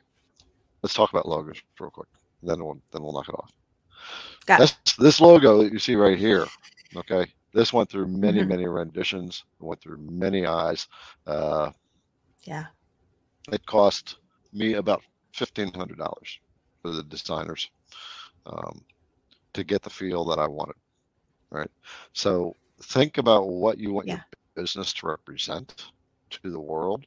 Let's 0.81 0.93
talk 0.95 1.11
about 1.11 1.27
logos 1.27 1.61
real 1.79 1.91
quick. 1.91 2.07
Then 2.43 2.63
we'll 2.63 2.81
then 2.91 3.03
we'll 3.03 3.13
knock 3.13 3.29
it 3.29 3.35
off. 3.35 3.51
Got 4.45 4.61
it. 4.61 4.75
This 4.85 4.95
this 4.97 5.21
logo 5.21 5.61
that 5.63 5.71
you 5.73 5.79
see 5.79 5.95
right 5.95 6.17
here, 6.17 6.45
okay. 6.95 7.25
This 7.53 7.73
went 7.73 7.89
through 7.89 8.07
many, 8.07 8.41
Mhm. 8.41 8.47
many 8.49 8.65
renditions, 8.67 9.43
went 9.59 9.81
through 9.81 9.97
many 9.97 10.45
eyes. 10.45 10.87
Uh, 11.25 11.71
Yeah. 12.43 12.67
it 13.51 13.65
cost 13.65 14.17
me 14.53 14.73
about 14.75 15.01
fifteen 15.33 15.73
hundred 15.73 15.97
dollars 15.97 16.39
for 16.81 16.91
the 16.91 17.03
designers 17.03 17.69
um, 18.45 18.85
to 19.53 19.63
get 19.63 19.81
the 19.81 19.89
feel 19.89 20.23
that 20.25 20.39
I 20.39 20.47
wanted. 20.47 20.75
Right. 21.49 21.69
So 22.13 22.55
think 22.81 23.17
about 23.17 23.47
what 23.47 23.77
you 23.77 23.93
want 23.93 24.07
Yeah. 24.07 24.15
your 24.15 24.25
business 24.63 24.93
to 24.93 25.07
represent 25.07 25.91
to 26.29 26.51
the 26.51 26.59
world. 26.59 27.05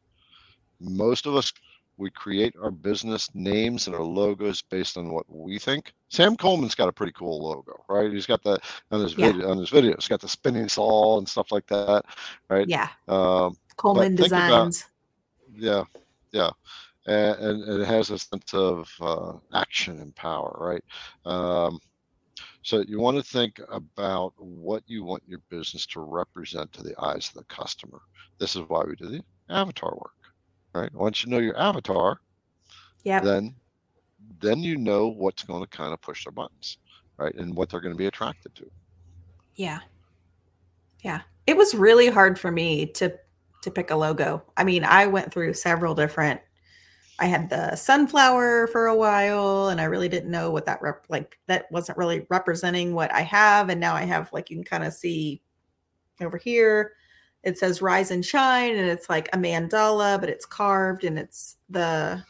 Most 0.81 1.27
of 1.27 1.35
us 1.37 1.53
we 1.99 2.11
create 2.11 2.55
our 2.63 2.71
business 2.71 3.29
names 3.35 3.87
and 3.87 3.95
our 3.95 4.03
logos 4.03 4.63
based 4.63 4.97
on 4.97 5.13
what 5.13 5.27
we 5.29 5.59
think. 5.59 5.93
Sam 6.09 6.35
Coleman's 6.35 6.75
got 6.75 6.89
a 6.89 6.93
pretty 6.93 7.13
cool 7.13 7.43
logo, 7.47 7.85
right? 7.91 8.11
He's 8.11 8.25
got 8.25 8.43
the 8.43 8.59
on 8.91 9.01
his 9.03 9.15
Yeah. 9.19 9.33
video 9.33 9.51
on 9.51 9.59
his 9.59 9.69
video. 9.69 9.95
He's 9.97 10.09
got 10.09 10.21
the 10.23 10.29
spinning 10.29 10.67
saw 10.71 11.19
and 11.19 11.29
stuff 11.29 11.53
like 11.53 11.67
that, 11.67 12.07
right? 12.49 12.67
Yeah. 12.67 12.89
Um, 13.07 13.55
Coleman 13.77 14.17
think 14.17 14.29
about- 14.29 14.69
Designs. 14.71 14.87
yeah, 15.55 15.85
yeah, 16.33 16.51
and, 17.07 17.37
and, 17.39 17.63
and 17.65 17.83
it 17.83 17.87
has 17.87 18.09
a 18.11 18.19
sense 18.19 18.55
of 18.55 18.91
uh, 19.03 19.35
action 19.53 20.01
and 20.01 20.17
power, 20.17 20.57
right? 20.59 20.85
Um, 21.31 21.81
so 22.63 22.85
you 22.87 23.01
want 23.01 23.17
to 23.17 23.23
think 23.23 23.61
about 23.71 24.33
what 24.37 24.83
you 24.87 25.05
want 25.05 25.23
your 25.27 25.41
business 25.49 25.87
to 25.87 26.01
represent 26.01 26.73
to 26.73 26.83
the 26.83 26.95
eyes 27.01 27.29
of 27.29 27.35
the 27.35 27.45
customer. 27.45 28.01
This 28.39 28.55
is 28.55 28.63
why 28.69 28.85
we 28.85 28.97
do 28.97 29.09
the 29.09 29.23
avatar 29.49 29.93
work, 29.93 30.33
right? 30.75 30.93
Once 30.95 31.25
you 31.25 31.31
know 31.31 31.39
your 31.39 31.59
avatar, 31.59 32.21
Yep. 33.05 33.25
then 33.25 33.55
then 34.41 34.59
you 34.61 34.77
know 34.77 35.09
what's 35.09 35.43
going 35.43 35.63
to 35.63 35.69
kind 35.69 35.93
of 35.95 36.01
push 36.03 36.25
their 36.25 36.33
buttons, 36.33 36.79
right? 37.17 37.35
And 37.35 37.57
what 37.57 37.71
they're 37.71 37.81
going 37.81 37.95
to 37.95 37.99
be 37.99 38.07
attracted 38.07 38.55
to. 38.57 38.71
Yeah. 39.55 39.81
Yeah. 41.03 41.23
It 41.47 41.57
was 41.57 41.75
really 41.75 42.09
hard 42.09 42.39
for 42.39 42.51
me 42.51 42.87
to 42.87 43.13
to 43.63 43.71
pick 43.71 43.91
a 43.91 43.97
logo. 43.97 44.43
I 44.57 44.65
mean, 44.65 44.85
I 44.85 45.07
went 45.07 45.33
through 45.33 45.55
several 45.55 45.95
different 45.95 46.41
I 47.21 47.27
had 47.27 47.51
the 47.51 47.77
sunflower 47.77 48.69
for 48.69 48.87
a 48.87 48.97
while 48.97 49.69
and 49.69 49.79
I 49.79 49.85
really 49.85 50.09
didn't 50.09 50.31
know 50.31 50.51
what 50.51 50.65
that 50.65 50.81
rep 50.81 51.05
like 51.11 51.39
that 51.49 51.71
wasn't 51.71 51.99
really 51.99 52.27
representing 52.31 52.95
what 52.95 53.13
I 53.13 53.21
have 53.21 53.69
and 53.69 53.79
now 53.79 53.95
I 53.95 54.05
have 54.05 54.33
like 54.33 54.49
you 54.49 54.57
can 54.57 54.65
kind 54.65 54.85
of 54.85 54.95
see 54.95 55.43
over 56.23 56.39
here 56.39 56.93
it 57.43 57.59
says 57.59 57.83
rise 57.83 58.11
and 58.11 58.25
shine 58.25 58.77
and 58.77 58.89
it's 58.89 59.11
like 59.11 59.29
a 59.35 59.37
mandala 59.37 60.19
but 60.19 60.31
it's 60.31 60.47
carved 60.47 61.05
and 61.05 61.19
it's 61.19 61.57
the 61.69 62.25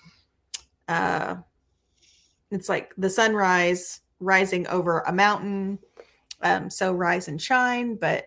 uh 0.88 1.36
it's 2.50 2.68
like 2.68 2.92
the 2.98 3.10
sunrise 3.10 4.00
rising 4.18 4.66
over 4.66 5.00
a 5.00 5.12
mountain 5.12 5.78
um 6.42 6.68
so 6.68 6.92
rise 6.92 7.28
and 7.28 7.40
shine 7.40 7.94
but 7.94 8.26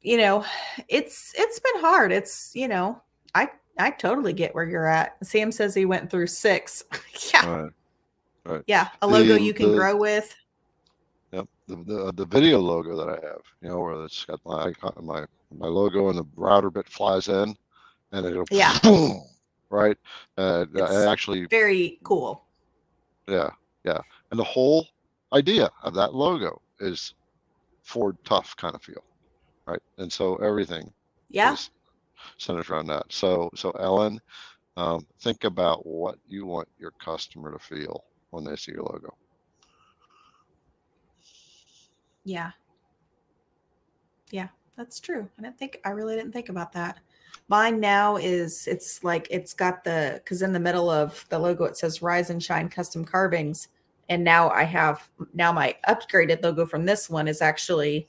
you 0.00 0.16
know 0.16 0.42
it's 0.88 1.34
it's 1.36 1.60
been 1.60 1.80
hard. 1.82 2.12
It's 2.12 2.52
you 2.54 2.66
know 2.66 3.02
i 3.34 3.48
i 3.80 3.90
totally 3.90 4.32
get 4.32 4.54
where 4.54 4.64
you're 4.64 4.86
at 4.86 5.16
sam 5.24 5.50
says 5.50 5.74
he 5.74 5.84
went 5.84 6.10
through 6.10 6.26
six 6.26 6.84
yeah 7.34 7.68
Right. 8.46 8.62
yeah 8.66 8.88
a 9.02 9.06
logo 9.06 9.34
The- 9.34 9.42
you 9.42 9.52
can 9.54 9.70
the- 9.72 9.76
grow 9.76 9.96
with 9.96 10.34
Yep. 11.32 11.46
The, 11.68 11.76
the 11.76 12.12
the 12.16 12.26
video 12.26 12.58
logo 12.58 12.96
that 12.96 13.08
I 13.08 13.24
have, 13.24 13.42
you 13.62 13.68
know, 13.68 13.78
where 13.78 14.04
it's 14.04 14.24
got 14.24 14.40
my 14.44 14.64
icon, 14.64 14.92
my 15.00 15.24
my 15.56 15.68
logo 15.68 16.08
and 16.08 16.18
the 16.18 16.24
router 16.34 16.70
bit 16.70 16.88
flies 16.88 17.28
in, 17.28 17.54
and 18.10 18.26
it'll 18.26 18.46
Yeah. 18.50 18.76
boom, 18.82 19.22
right. 19.68 19.96
Uh, 20.36 20.66
It's- 20.74 21.06
actually, 21.06 21.46
very 21.46 22.00
cool 22.02 22.46
yeah, 23.28 23.50
yeah, 23.84 24.00
and 24.32 24.40
the 24.40 24.44
whole 24.44 24.88
idea 25.32 25.70
of 25.84 25.94
that 25.94 26.14
logo 26.16 26.60
is 26.80 27.14
Ford 27.84 28.16
tough 28.24 28.56
kind 28.56 28.74
of 28.74 28.82
feel, 28.82 29.04
right? 29.66 29.82
And 29.98 30.12
so 30.12 30.34
everything 30.36 30.92
yeah 31.28 31.52
is 31.52 31.70
centered 32.38 32.70
around 32.70 32.86
that. 32.88 33.04
So 33.10 33.50
so 33.54 33.70
Ellen, 33.72 34.20
um, 34.76 35.06
think 35.20 35.44
about 35.44 35.86
what 35.86 36.18
you 36.28 36.46
want 36.46 36.68
your 36.78 36.92
customer 36.92 37.52
to 37.52 37.58
feel 37.58 38.04
when 38.30 38.44
they 38.44 38.56
see 38.56 38.72
your 38.72 38.84
logo. 38.84 39.14
yeah 42.24 42.50
yeah 44.30 44.48
that's 44.76 45.00
true 45.00 45.28
i 45.38 45.42
didn't 45.42 45.58
think 45.58 45.80
i 45.84 45.90
really 45.90 46.14
didn't 46.14 46.32
think 46.32 46.48
about 46.48 46.72
that 46.72 46.98
mine 47.48 47.80
now 47.80 48.16
is 48.16 48.66
it's 48.66 49.02
like 49.02 49.26
it's 49.30 49.54
got 49.54 49.82
the 49.84 50.20
because 50.22 50.42
in 50.42 50.52
the 50.52 50.60
middle 50.60 50.90
of 50.90 51.24
the 51.28 51.38
logo 51.38 51.64
it 51.64 51.76
says 51.76 52.02
rise 52.02 52.30
and 52.30 52.42
shine 52.42 52.68
custom 52.68 53.04
carvings 53.04 53.68
and 54.08 54.22
now 54.22 54.50
i 54.50 54.62
have 54.62 55.08
now 55.34 55.50
my 55.52 55.74
upgraded 55.88 56.42
logo 56.42 56.66
from 56.66 56.84
this 56.84 57.08
one 57.08 57.26
is 57.26 57.42
actually 57.42 58.08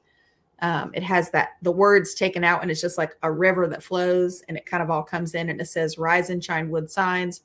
um, 0.62 0.92
it 0.94 1.04
has 1.04 1.30
that 1.32 1.50
the 1.62 1.72
words 1.72 2.14
taken 2.14 2.44
out 2.44 2.62
and 2.62 2.70
it's 2.70 2.82
just 2.82 2.98
like 2.98 3.16
a 3.24 3.32
river 3.32 3.68
that 3.68 3.82
flows 3.84 4.44
and 4.48 4.58
it 4.58 4.66
kind 4.66 4.84
of 4.84 4.90
all 4.90 5.04
comes 5.04 5.34
in 5.36 5.50
and 5.50 5.60
it 5.60 5.66
says 5.68 5.98
rise 5.98 6.30
and 6.30 6.44
shine 6.44 6.70
wood 6.70 6.90
signs 6.90 7.42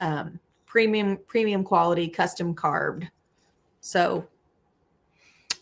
um, 0.00 0.38
premium 0.66 1.18
premium 1.26 1.64
quality 1.64 2.08
custom 2.08 2.54
carved 2.54 3.08
so 3.80 4.26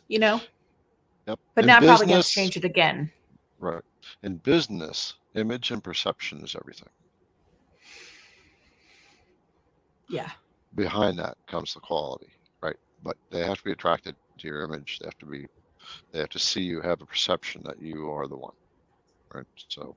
you 0.09 0.19
know 0.19 0.41
Yep. 1.27 1.39
but 1.55 1.65
In 1.65 1.67
now 1.67 1.77
i'm 1.77 1.85
probably 1.85 2.07
going 2.07 2.23
to 2.23 2.29
change 2.29 2.57
it 2.57 2.65
again 2.65 3.11
Right. 3.61 3.83
In 4.23 4.37
business, 4.37 5.15
image 5.35 5.73
and 5.73 5.83
perception 5.83 6.43
is 6.45 6.55
everything. 6.55 6.89
yeah 10.09 10.31
Behind 10.75 11.19
that 11.19 11.37
comes 11.49 11.75
the 11.75 11.81
quality, 11.81 12.29
right? 12.63 12.77
But 13.03 13.17
they 13.31 13.45
have 13.45 13.59
to 13.59 13.65
be 13.65 13.73
attracted 13.73 14.15
to 14.39 14.47
your 14.47 14.63
image. 14.63 14.99
They 15.01 15.07
have 15.07 15.19
to 15.19 15.27
be, 15.27 15.47
they 16.13 16.19
have 16.21 16.29
to 16.31 16.39
see 16.39 16.63
you 16.63 16.81
have 16.81 17.01
a 17.03 17.07
perception 17.07 17.63
that 17.65 17.81
you 17.81 18.11
are 18.11 18.27
the 18.29 18.37
one, 18.37 18.55
right? 19.35 19.47
So, 19.69 19.97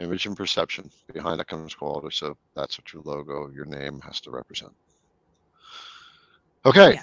image 0.00 0.26
and 0.26 0.36
perception. 0.36 0.90
Behind 1.12 1.40
that 1.40 1.48
comes 1.48 1.74
quality. 1.74 2.08
So 2.14 2.36
that's 2.54 2.78
what 2.78 2.92
your 2.92 3.02
logo, 3.04 3.50
your 3.50 3.66
name 3.66 4.00
has 4.02 4.20
to 4.22 4.30
represent. 4.30 4.72
Okay, 6.66 6.94
Yeah. 6.94 7.02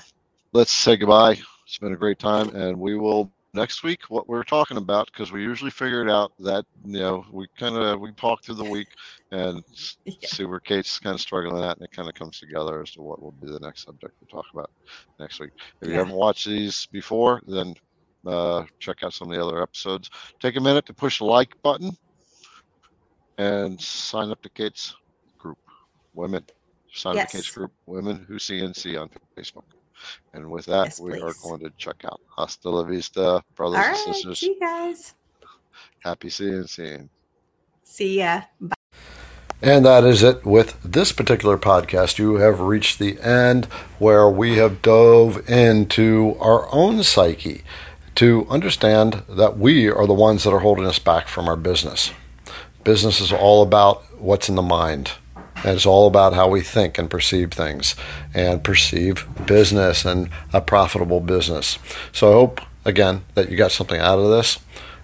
let's 0.54 0.72
say 0.72 0.98
goodbye. 0.98 1.38
It's 1.66 1.78
been 1.80 1.94
a 1.94 1.98
great 1.98 2.20
time, 2.20 2.50
and 2.56 2.80
we 2.80 2.96
will 2.98 3.32
next 3.54 3.84
week 3.84 4.02
what 4.10 4.28
we're 4.28 4.44
talking 4.44 4.78
about 4.78 5.08
because 5.08 5.32
we 5.32 5.42
usually 5.42 5.72
figured 5.72 6.10
out 6.10 6.32
that 6.40 6.66
you 6.86 7.00
know 7.00 7.26
we 7.32 7.48
kind 7.58 7.76
of 7.76 8.00
we 8.00 8.12
talk 8.14 8.44
through 8.44 8.56
the 8.56 8.64
week 8.64 8.88
and 9.32 9.64
Yeah. 10.06 10.28
see 10.28 10.46
where 10.46 10.60
Kate's 10.60 11.00
kind 11.00 11.16
of 11.16 11.22
struggling 11.22 11.64
at, 11.64 11.78
and 11.78 11.86
it 11.86 11.92
kind 11.92 12.08
of 12.10 12.16
comes 12.16 12.40
together 12.40 12.82
as 12.82 12.92
to 12.94 13.02
what 13.02 13.22
will 13.22 13.32
be 13.32 13.48
the 13.48 13.60
next 13.60 13.84
subject 13.86 14.14
we 14.22 14.28
talk 14.28 14.46
about 14.54 14.70
next 15.20 15.40
week. 15.40 15.52
If 15.82 15.90
you 15.90 15.96
haven't 15.96 16.14
watched 16.16 16.46
these 16.46 16.88
before, 16.92 17.42
then 17.48 17.74
uh, 18.28 18.66
check 18.80 19.04
out 19.04 19.14
some 19.14 19.32
of 19.32 19.38
the 19.38 19.44
other 19.44 19.62
episodes. 19.62 20.10
Take 20.40 20.56
a 20.58 20.62
minute 20.62 20.86
to 20.88 20.94
push 20.94 21.20
the 21.20 21.26
like 21.26 21.60
button 21.62 21.92
and 23.38 23.80
sign 23.80 24.30
up 24.32 24.42
to 24.44 24.50
Kate's 24.50 24.96
group, 25.38 25.58
Women. 26.14 26.44
Sign 26.94 27.18
up 27.18 27.28
to 27.30 27.38
Kate's 27.38 27.52
group, 27.52 27.72
Women 27.86 28.26
Who 28.28 28.36
CNC 28.36 29.00
on 29.00 29.10
Facebook. 29.38 29.64
And 30.34 30.50
with 30.50 30.66
that, 30.68 30.86
Yes, 30.86 31.00
we 31.00 31.20
are 31.20 31.34
going 31.44 31.60
to 31.62 31.72
check 31.78 32.04
out 32.06 32.20
Hasta 32.36 32.70
la 32.70 32.84
Vista, 32.84 33.44
brothers 33.56 33.80
all 33.80 33.86
and 33.86 33.94
right 33.94 34.16
sisters. 34.16 34.40
see 34.40 34.48
you 34.48 34.60
guys 34.60 35.14
Happy 36.00 36.28
CNCing. 36.30 37.10
see 37.84 38.20
ya 38.20 38.42
Bye. 38.62 38.76
And 39.60 39.86
that 39.88 40.04
is 40.04 40.22
it 40.22 40.46
with 40.46 40.78
this 40.84 41.12
particular 41.12 41.58
podcast. 41.58 42.20
You 42.20 42.36
have 42.36 42.60
reached 42.60 43.00
the 43.00 43.20
end 43.22 43.66
where 43.98 44.30
we 44.30 44.58
have 44.58 44.84
dove 44.84 45.50
into 45.50 46.36
our 46.40 46.72
own 46.72 47.02
psyche 47.02 47.64
to 48.18 48.48
understand 48.50 49.22
that 49.30 49.60
we 49.60 49.88
are 49.88 50.08
the 50.08 50.14
ones 50.14 50.44
that 50.44 50.52
are 50.52 50.60
holding 50.60 50.88
us 50.88 50.98
back 50.98 51.28
from 51.28 51.48
our 51.48 51.56
business. 51.56 52.12
Business 52.84 53.22
is 53.22 53.32
all 53.32 53.62
about 53.62 54.04
what's 54.20 54.50
in 54.50 54.56
the 54.56 54.64
mind. 54.64 55.12
And 55.58 55.76
it's 55.76 55.86
all 55.86 56.08
about 56.08 56.34
how 56.34 56.48
we 56.48 56.62
think 56.62 56.98
and 56.98 57.12
perceive 57.12 57.52
things 57.52 57.96
and 58.34 58.64
perceive 58.64 59.28
business 59.46 60.04
and 60.04 60.30
a 60.52 60.62
profitable 60.62 61.20
business. 61.20 61.78
So 62.12 62.30
I 62.30 62.34
hope, 62.34 62.62
again, 62.86 63.24
that 63.36 63.52
you 63.52 63.58
got 63.58 63.72
something 63.72 64.02
out 64.02 64.18
of 64.18 64.32
this 64.32 64.58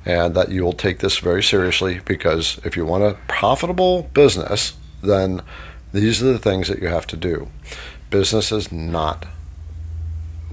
and 0.06 0.34
that 0.34 0.49
you 0.49 0.64
will 0.64 0.73
take 0.73 0.99
this 0.99 1.19
very 1.19 1.44
seriously 1.44 2.02
because 2.06 2.60
if 2.64 2.76
you 2.76 2.84
want 2.84 3.03
a 3.03 3.18
profitable 3.27 4.10
business, 4.14 4.73
then 5.03 5.44
these 5.91 6.23
are 6.23 6.34
the 6.34 6.40
things 6.40 6.68
that 6.68 6.81
you 6.81 6.88
have 6.88 7.06
to 7.07 7.18
do. 7.18 7.49
Business 8.10 8.52
is 8.52 8.72
not 8.72 9.27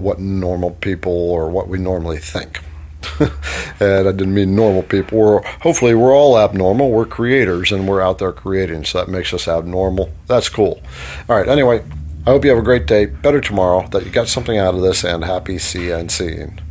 what 0.01 0.19
normal 0.19 0.71
people 0.71 1.13
or 1.13 1.49
what 1.49 1.67
we 1.67 1.77
normally 1.77 2.19
think. 2.19 2.59
and 3.19 4.07
I 4.07 4.11
didn't 4.11 4.33
mean 4.33 4.55
normal 4.55 4.83
people. 4.83 5.17
We're 5.17 5.41
hopefully 5.61 5.95
we're 5.95 6.15
all 6.15 6.37
abnormal. 6.37 6.91
We're 6.91 7.05
creators 7.05 7.71
and 7.71 7.87
we're 7.87 8.01
out 8.01 8.19
there 8.19 8.31
creating, 8.31 8.85
so 8.85 8.99
that 8.99 9.09
makes 9.09 9.33
us 9.33 9.47
abnormal. 9.47 10.11
That's 10.27 10.49
cool. 10.49 10.81
All 11.27 11.37
right. 11.37 11.47
Anyway, 11.47 11.83
I 12.25 12.29
hope 12.29 12.43
you 12.43 12.51
have 12.51 12.59
a 12.59 12.63
great 12.63 12.85
day. 12.85 13.05
Better 13.05 13.41
tomorrow. 13.41 13.87
That 13.87 14.05
you 14.05 14.11
got 14.11 14.27
something 14.27 14.57
out 14.57 14.75
of 14.75 14.81
this, 14.81 15.03
and 15.03 15.23
happy 15.23 15.55
CNCing. 15.55 16.61